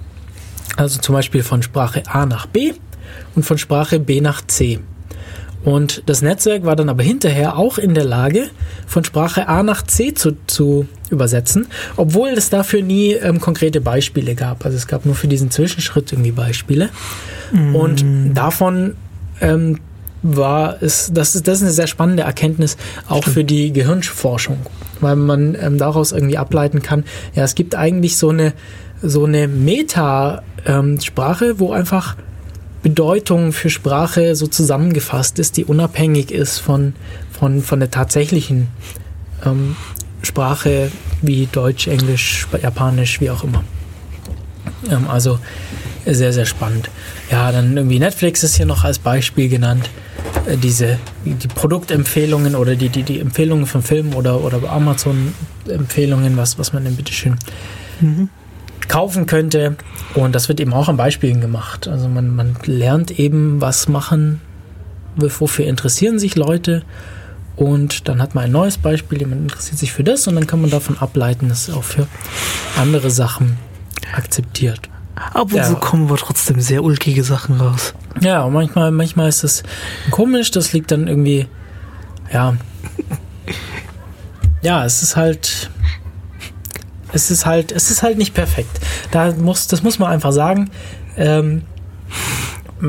also 0.78 1.00
zum 1.00 1.14
Beispiel 1.14 1.44
von 1.44 1.62
Sprache 1.62 2.04
A 2.08 2.26
nach 2.26 2.46
B 2.46 2.74
und 3.36 3.44
von 3.44 3.58
Sprache 3.58 4.00
B 4.00 4.22
nach 4.22 4.46
C. 4.48 4.80
Und 5.68 6.04
das 6.06 6.22
Netzwerk 6.22 6.64
war 6.64 6.78
dann 6.78 6.88
aber 6.88 7.04
hinterher 7.04 7.58
auch 7.58 7.78
in 7.78 7.94
der 7.94 8.06
Lage, 8.06 8.46
von 8.86 9.04
Sprache 9.04 9.50
A 9.50 9.64
nach 9.64 9.82
C 9.82 10.14
zu, 10.14 10.38
zu 10.48 10.88
übersetzen, 11.10 11.68
obwohl 11.98 12.30
es 12.30 12.50
dafür 12.50 12.82
nie 12.82 13.12
ähm, 13.12 13.42
konkrete 13.42 13.82
Beispiele 13.82 14.34
gab. 14.34 14.64
Also 14.64 14.78
es 14.78 14.88
gab 14.88 15.06
nur 15.06 15.14
für 15.14 15.28
diesen 15.28 15.52
Zwischenschritt 15.52 16.14
irgendwie 16.14 16.32
Beispiele. 16.32 16.88
Und 17.74 18.06
davon 18.34 18.96
ähm, 19.42 19.80
war 20.24 20.82
es, 20.82 21.12
das 21.14 21.36
ist, 21.36 21.50
das 21.50 21.58
ist 21.58 21.64
eine 21.64 21.74
sehr 21.74 21.88
spannende 21.88 22.24
Erkenntnis 22.24 22.78
auch 23.10 23.26
für 23.26 23.44
die 23.44 23.74
Gehirnforschung, 23.74 24.60
weil 25.02 25.18
man 25.18 25.58
ähm, 25.60 25.78
daraus 25.78 26.14
irgendwie 26.14 26.38
ableiten 26.38 26.82
kann, 26.82 27.04
ja, 27.36 27.44
es 27.44 27.56
gibt 27.56 27.76
eigentlich 27.76 28.16
so 28.16 28.30
eine, 28.30 28.54
so 29.02 29.26
eine 29.26 29.50
Meta-Sprache, 29.50 31.60
wo 31.60 31.74
einfach 31.74 32.16
Bedeutung 32.88 33.52
für 33.52 33.70
Sprache 33.70 34.34
so 34.38 34.48
zusammengefasst 34.48 35.40
ist, 35.40 35.58
die 35.58 35.66
unabhängig 35.66 36.32
ist 36.32 36.60
von, 36.60 36.94
von, 37.38 37.62
von 37.62 37.82
der 37.82 37.92
tatsächlichen 37.92 38.70
ähm, 39.46 39.76
Sprache 40.22 40.90
wie 41.22 41.50
Deutsch, 41.52 41.88
Englisch, 41.88 42.48
Japanisch, 42.64 43.20
wie 43.20 43.30
auch 43.30 43.44
immer. 43.44 43.66
Ähm, 44.90 45.06
also 45.10 45.38
sehr, 46.06 46.32
sehr 46.32 46.46
spannend. 46.46 46.90
Ja, 47.30 47.52
dann 47.52 47.76
irgendwie 47.76 48.00
Netflix 48.00 48.46
ist 48.46 48.56
hier 48.56 48.66
noch 48.66 48.86
als 48.86 49.00
Beispiel 49.00 49.50
genannt. 49.50 49.90
Äh, 50.46 50.56
diese, 50.56 50.98
die 51.26 51.50
Produktempfehlungen 51.50 52.56
oder 52.56 52.78
die, 52.78 52.88
die, 52.88 53.04
die 53.04 53.20
Empfehlungen 53.20 53.66
von 53.66 53.84
Filmen 53.84 54.14
oder, 54.14 54.42
oder 54.42 54.64
Amazon-Empfehlungen, 54.72 56.38
was, 56.38 56.58
was 56.58 56.72
man 56.72 56.86
denn 56.86 56.96
bitteschön 56.96 57.36
kaufen 58.88 59.26
könnte. 59.26 59.76
Und 60.16 60.34
das 60.36 60.48
wird 60.48 60.60
eben 60.60 60.74
auch 60.74 60.90
an 60.90 60.98
Beispielen 60.98 61.42
gemacht. 61.42 61.88
Also 61.88 62.08
man, 62.08 62.36
man 62.36 62.56
lernt 62.66 63.20
eben, 63.20 63.62
was 63.62 63.88
machen, 63.88 64.42
wofür 65.16 65.66
interessieren 65.66 66.20
sich 66.20 66.36
Leute. 66.36 66.84
Und 67.56 68.08
dann 68.08 68.22
hat 68.22 68.36
man 68.36 68.46
ein 68.46 68.52
neues 68.52 68.78
Beispiel, 68.78 69.20
jemand 69.20 69.42
interessiert 69.42 69.80
sich 69.80 69.92
für 69.92 70.04
das 70.04 70.28
und 70.28 70.36
dann 70.36 70.46
kann 70.46 70.62
man 70.62 70.70
davon 70.70 70.98
ableiten, 71.00 71.50
dass 71.50 71.68
es 71.70 71.74
auch 71.76 71.84
für 71.84 72.08
andere 72.80 73.10
Sachen 73.10 73.58
akzeptiert. 74.16 74.82
Ab 75.16 75.52
und 75.52 75.56
Ja. 75.56 75.64
zu 75.64 75.76
kommen 75.76 76.08
wir 76.10 76.18
trotzdem 76.18 76.60
sehr 76.62 76.84
ulkige 76.84 77.24
Sachen 77.24 77.60
raus. 77.60 77.96
Ja, 78.22 78.44
und 78.44 78.54
manchmal, 78.54 78.92
manchmal 78.92 79.28
ist 79.30 79.44
es 79.44 79.64
komisch, 80.12 80.52
das 80.52 80.74
liegt 80.74 80.92
dann 80.92 81.08
irgendwie, 81.08 81.48
ja. 82.32 82.56
Ja, 84.62 84.86
es 84.86 85.04
ist 85.04 85.16
halt. 85.16 85.70
Es 87.14 87.32
ist 87.32 87.46
halt, 87.46 87.72
es 87.72 87.90
ist 87.90 88.04
halt 88.04 88.18
nicht 88.18 88.34
perfekt. 88.34 88.80
Da 89.12 89.32
muss, 89.34 89.68
das 89.68 89.84
muss 89.84 90.00
man 90.00 90.12
einfach 90.12 90.32
sagen. 90.32 90.70
Ähm, 91.16 91.64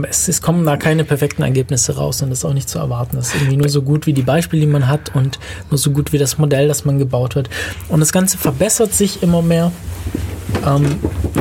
es, 0.09 0.29
es 0.29 0.43
kommen 0.43 0.65
da 0.67 0.77
keine 0.77 1.05
perfekten 1.05 1.43
Ergebnisse 1.43 1.97
raus 1.97 2.21
und 2.23 2.31
das 2.31 2.41
ist 2.41 2.45
auch 2.45 2.53
nicht 2.53 2.69
zu 2.69 2.79
erwarten. 2.79 3.17
Das 3.17 3.29
ist 3.29 3.37
irgendwie 3.37 3.57
nur 3.57 3.69
so 3.69 3.83
gut 3.83 4.07
wie 4.07 4.13
die 4.13 4.23
Beispiele, 4.23 4.61
die 4.61 4.67
man 4.67 4.87
hat 4.89 5.15
und 5.15 5.39
nur 5.71 5.79
so 5.79 5.91
gut 5.91 6.13
wie 6.13 6.19
das 6.19 6.39
Modell, 6.39 6.69
das 6.69 6.85
man 6.85 6.99
gebaut 6.99 7.37
hat. 7.37 7.49
Und 7.89 8.01
das 8.01 8.13
Ganze 8.13 8.39
verbessert 8.39 8.93
sich 8.93 9.23
immer 9.23 9.43
mehr. 9.43 9.73
Ähm, 10.67 10.97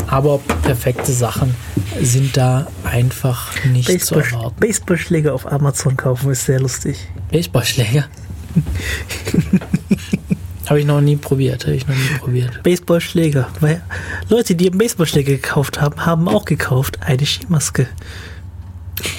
aber 0.07 0.39
perfekte 0.63 1.11
Sachen 1.11 1.55
sind 2.01 2.37
da 2.37 2.67
einfach 2.83 3.53
nicht 3.65 3.87
zu 3.87 4.15
Baseball, 4.15 4.23
erwarten. 4.23 4.59
Baseballschläger 4.59 5.33
auf 5.33 5.51
Amazon 5.51 5.97
kaufen 5.97 6.31
ist 6.31 6.45
sehr 6.45 6.59
lustig. 6.59 6.97
Baseballschläger? 7.31 8.05
Habe 10.67 10.81
ich 10.81 10.85
noch 10.85 11.01
nie 11.01 11.15
probiert. 11.15 11.65
Habe 11.65 11.75
ich 11.75 11.87
noch 11.87 11.95
nie 11.95 12.19
probiert. 12.19 12.61
Baseballschläger. 12.63 13.47
Weil 13.61 13.81
Leute, 14.29 14.55
die 14.55 14.69
einen 14.69 14.77
Baseballschläger 14.77 15.33
gekauft 15.33 15.79
haben, 15.81 16.05
haben 16.05 16.27
auch 16.27 16.45
gekauft 16.45 16.99
eine 17.01 17.25
Skimaske. 17.25 17.87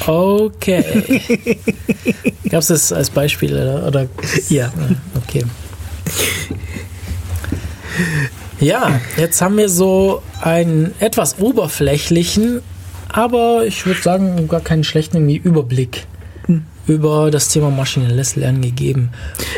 Okay. 0.06 1.20
Gab 2.50 2.60
es 2.60 2.66
das 2.66 2.92
als 2.92 3.10
Beispiel 3.10 3.52
oder? 3.52 3.86
oder 3.86 4.08
Ja. 4.48 4.72
Okay. 5.16 5.44
Ja, 8.60 9.00
jetzt 9.16 9.40
haben 9.40 9.56
wir 9.56 9.68
so 9.68 10.22
einen 10.40 10.92
etwas 10.98 11.38
oberflächlichen, 11.38 12.60
aber 13.08 13.64
ich 13.66 13.86
würde 13.86 14.02
sagen, 14.02 14.48
gar 14.48 14.60
keinen 14.60 14.84
schlechten 14.84 15.28
Überblick 15.30 16.06
über 16.88 17.30
das 17.30 17.48
Thema 17.48 17.70
maschinelles 17.70 18.34
Lernen 18.36 18.62
gegeben. 18.62 19.10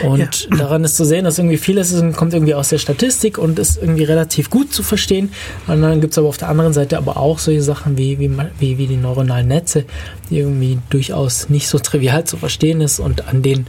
Und 0.04 0.48
daran 0.58 0.84
ist 0.84 0.96
zu 0.96 1.04
sehen, 1.04 1.24
dass 1.24 1.38
irgendwie 1.38 1.56
vieles 1.58 1.92
ist, 1.92 2.16
kommt 2.16 2.34
irgendwie 2.34 2.54
aus 2.54 2.68
der 2.68 2.78
Statistik 2.78 3.38
und 3.38 3.58
ist 3.58 3.80
irgendwie 3.80 4.04
relativ 4.04 4.50
gut 4.50 4.74
zu 4.74 4.82
verstehen. 4.82 5.30
Und 5.66 5.80
dann 5.82 6.00
gibt 6.00 6.12
es 6.12 6.18
aber 6.18 6.28
auf 6.28 6.38
der 6.38 6.48
anderen 6.48 6.72
Seite 6.72 6.98
aber 6.98 7.16
auch 7.16 7.38
solche 7.38 7.62
Sachen 7.62 7.96
wie, 7.96 8.18
wie, 8.18 8.30
wie, 8.58 8.78
wie 8.78 8.86
die 8.86 8.96
neuronalen 8.96 9.48
Netze, 9.48 9.84
die 10.28 10.38
irgendwie 10.38 10.78
durchaus 10.90 11.48
nicht 11.48 11.68
so 11.68 11.78
trivial 11.78 12.24
zu 12.24 12.36
verstehen 12.36 12.80
ist 12.80 13.00
und 13.00 13.28
an 13.28 13.42
denen, 13.42 13.66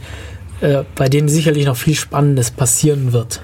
äh, 0.60 0.82
bei 0.96 1.08
denen 1.08 1.28
sicherlich 1.28 1.66
noch 1.66 1.76
viel 1.76 1.94
Spannendes 1.94 2.50
passieren 2.50 3.12
wird 3.12 3.42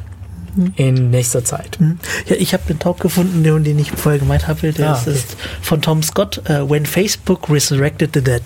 in 0.77 1.11
nächster 1.11 1.45
Zeit. 1.45 1.79
Ja, 2.27 2.35
ich 2.37 2.53
habe 2.53 2.65
den 2.67 2.81
Talk 2.81 2.99
gefunden, 3.01 3.45
den, 3.45 3.63
den 3.63 3.79
ich 3.79 3.93
vorher 3.93 4.19
gemeint 4.19 4.49
habe. 4.49 4.73
Der 4.73 4.91
Ah, 4.91 4.95
ist, 4.95 5.03
okay. 5.03 5.17
ist 5.17 5.37
von 5.63 5.81
Tom 5.81 6.03
Scott, 6.03 6.43
äh, 6.47 6.69
When 6.69 6.85
Facebook 6.85 7.49
Resurrected 7.49 8.11
the 8.15 8.23
Dead. 8.23 8.43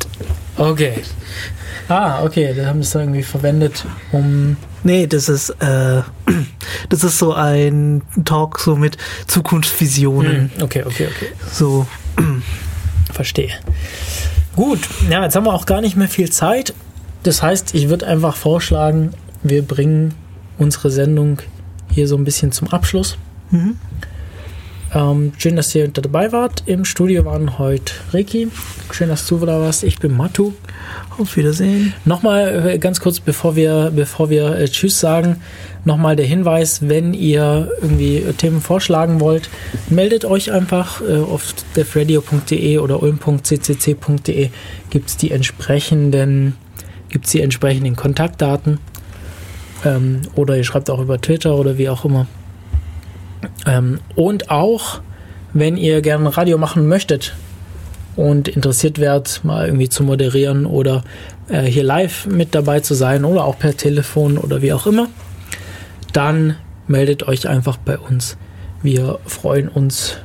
Okay. 0.57 1.03
Ah, 1.89 2.23
okay, 2.23 2.55
da 2.55 2.67
haben 2.67 2.81
es 2.81 2.95
irgendwie 2.95 3.23
verwendet, 3.23 3.85
um 4.13 4.57
Nee, 4.85 5.07
das 5.07 5.29
ist, 5.29 5.51
äh, 5.61 6.03
das 6.89 7.05
ist 7.05 7.19
so 7.19 7.33
ein 7.35 8.03
Talk 8.25 8.59
so 8.59 8.77
mit 8.77 8.97
Zukunftsvisionen. 9.27 10.51
Hm, 10.57 10.63
Okay, 10.63 10.83
okay, 10.85 11.09
okay. 11.15 11.29
So, 11.51 11.87
Verstehe. 13.13 13.51
Gut, 14.57 14.81
ja, 15.09 15.23
jetzt 15.23 15.37
haben 15.37 15.45
wir 15.47 15.53
auch 15.55 15.67
gar 15.67 15.81
nicht 15.81 15.97
mehr 15.97 16.09
viel 16.09 16.31
Zeit. 16.31 16.75
Das 17.23 17.43
heißt, 17.43 17.75
ich 17.75 17.89
würde 17.89 18.07
einfach 18.07 18.37
vorschlagen, 18.37 19.13
wir 19.43 19.63
bringen 19.63 20.15
unsere 20.59 20.91
Sendung 20.91 21.39
hier 21.91 22.09
so 22.09 22.17
ein 22.17 22.25
bisschen 22.25 22.53
zum 22.53 22.69
Abschluss. 22.69 23.19
Mhm. 23.51 23.77
Ähm, 24.95 25.33
schön, 25.39 25.57
dass 25.57 25.75
ihr 25.75 25.89
dabei 25.89 26.33
wart. 26.33 26.65
Im 26.67 26.85
Studio 26.85 27.25
waren 27.25 27.59
heute 27.59 27.95
Ricky. 28.13 28.49
Schön, 28.91 29.09
dass 29.09 29.27
du 29.27 29.39
da 29.39 29.61
warst. 29.61 29.85
Ich 29.85 29.99
bin 29.99 30.15
Matu. 30.15 30.53
auf 31.19 31.37
Wiedersehen. 31.37 31.95
Nochmal 32.05 32.73
äh, 32.75 32.79
ganz 32.79 33.01
kurz, 33.01 33.21
bevor 33.21 33.57
wir, 33.57 33.91
bevor 33.95 34.29
wir 34.29 34.59
äh, 34.59 34.69
Tschüss 34.69 35.01
sagen, 35.01 35.41
nochmal 35.85 36.17
der 36.17 36.27
Hinweis, 36.27 36.89
wenn 36.89 37.15
ihr 37.15 37.71
irgendwie 37.81 38.17
äh, 38.17 38.33
Themen 38.35 38.61
vorschlagen 38.61 39.21
wollt, 39.21 39.49
meldet 39.89 40.25
euch 40.25 40.53
einfach 40.53 41.01
äh, 41.01 41.17
auf 41.17 41.55
defradio.de 41.75 42.79
oder 42.79 43.03
ulm.ccc.de 43.03 44.51
gibt 44.91 45.09
es 45.09 45.17
die 45.17 45.31
entsprechenden, 45.31 46.57
gibt's 47.09 47.31
die 47.31 47.41
entsprechenden 47.41 47.97
Kontaktdaten. 47.97 48.79
Ähm, 49.85 50.23
oder 50.35 50.57
ihr 50.57 50.65
schreibt 50.65 50.91
auch 50.91 51.01
über 51.01 51.21
Twitter 51.21 51.57
oder 51.57 51.79
wie 51.79 51.89
auch 51.89 52.05
immer. 52.05 52.27
Ähm, 53.67 54.01
und 54.15 54.51
auch, 54.51 55.01
wenn 55.53 55.77
ihr 55.77 56.03
gerne 56.03 56.37
Radio 56.37 56.59
machen 56.59 56.89
möchtet, 56.89 57.35
und 58.17 58.49
interessiert 58.49 58.99
wärt, 58.99 59.45
mal 59.45 59.67
irgendwie 59.67 59.89
zu 59.89 60.03
moderieren 60.03 60.67
oder 60.67 61.03
äh, 61.49 61.63
hier 61.63 61.85
live 61.85 62.27
mit 62.27 62.55
dabei 62.55 62.81
zu 62.81 62.95
sein 62.95 63.25
oder 63.25 63.45
auch 63.45 63.59
per 63.59 63.77
Telefon 63.77 64.39
oder 64.39 64.63
wie 64.63 64.73
auch 64.73 64.87
immer, 64.87 65.09
dann 66.13 66.57
meldet 66.87 67.27
euch 67.27 67.49
einfach 67.49 67.77
bei 67.79 67.99
uns. 67.99 68.37
Wir 68.83 69.19
freuen 69.27 69.69
uns 69.69 70.19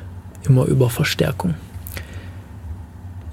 immer 0.44 0.66
über 0.66 0.90
Verstärkung. 0.90 1.56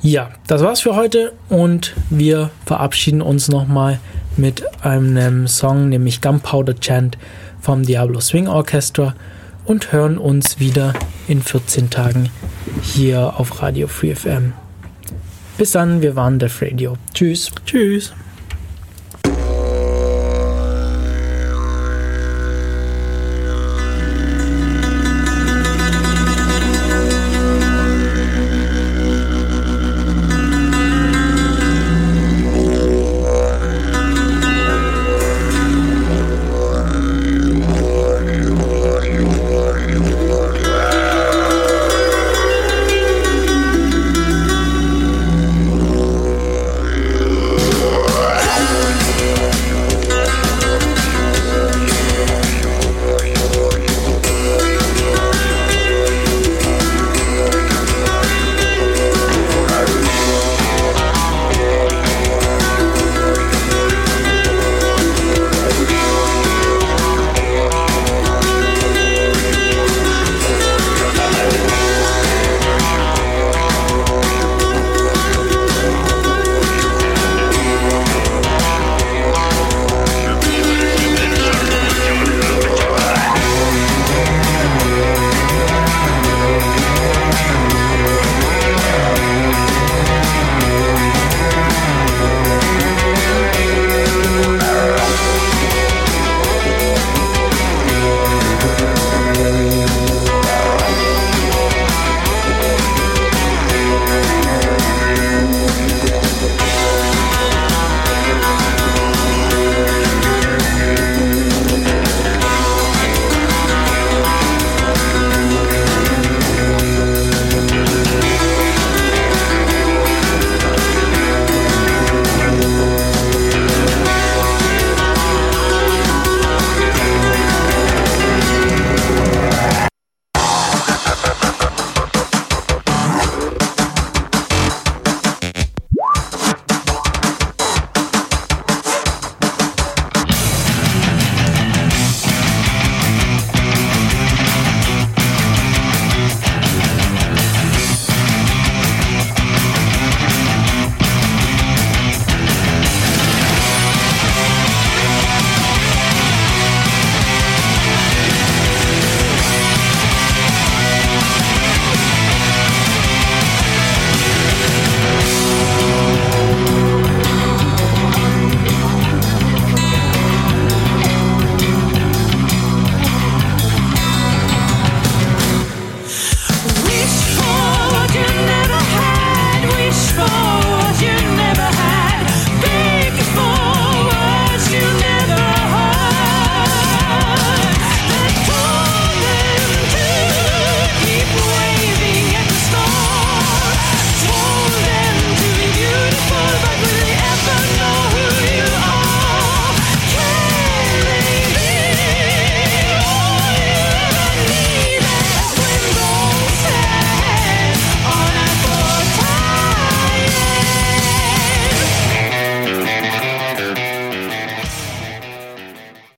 Ja, 0.02 0.31
das 0.47 0.62
war's 0.62 0.81
für 0.81 0.94
heute 0.94 1.32
und 1.48 1.94
wir 2.11 2.51
verabschieden 2.66 3.23
uns 3.23 3.48
nochmal 3.48 4.01
mit 4.36 4.62
einem 4.85 5.48
Song, 5.48 5.89
nämlich 5.89 6.20
Gunpowder 6.20 6.78
Chant 6.78 7.16
vom 7.61 7.85
Diablo 7.85 8.20
Swing 8.20 8.47
Orchestra 8.47 9.15
und 9.65 9.93
hören 9.93 10.19
uns 10.19 10.59
wieder 10.59 10.93
in 11.28 11.43
14 11.43 11.91
Tagen 11.91 12.31
hier 12.82 13.35
auf 13.39 13.62
Radio 13.62 13.86
Free 13.86 14.15
FM. 14.15 14.53
Bis 15.57 15.73
dann, 15.73 16.03
wir 16.03 16.16
waren 16.16 16.39
Def 16.39 16.61
Radio. 16.62 16.97
Tschüss. 17.12 17.51
Tschüss. 17.65 18.12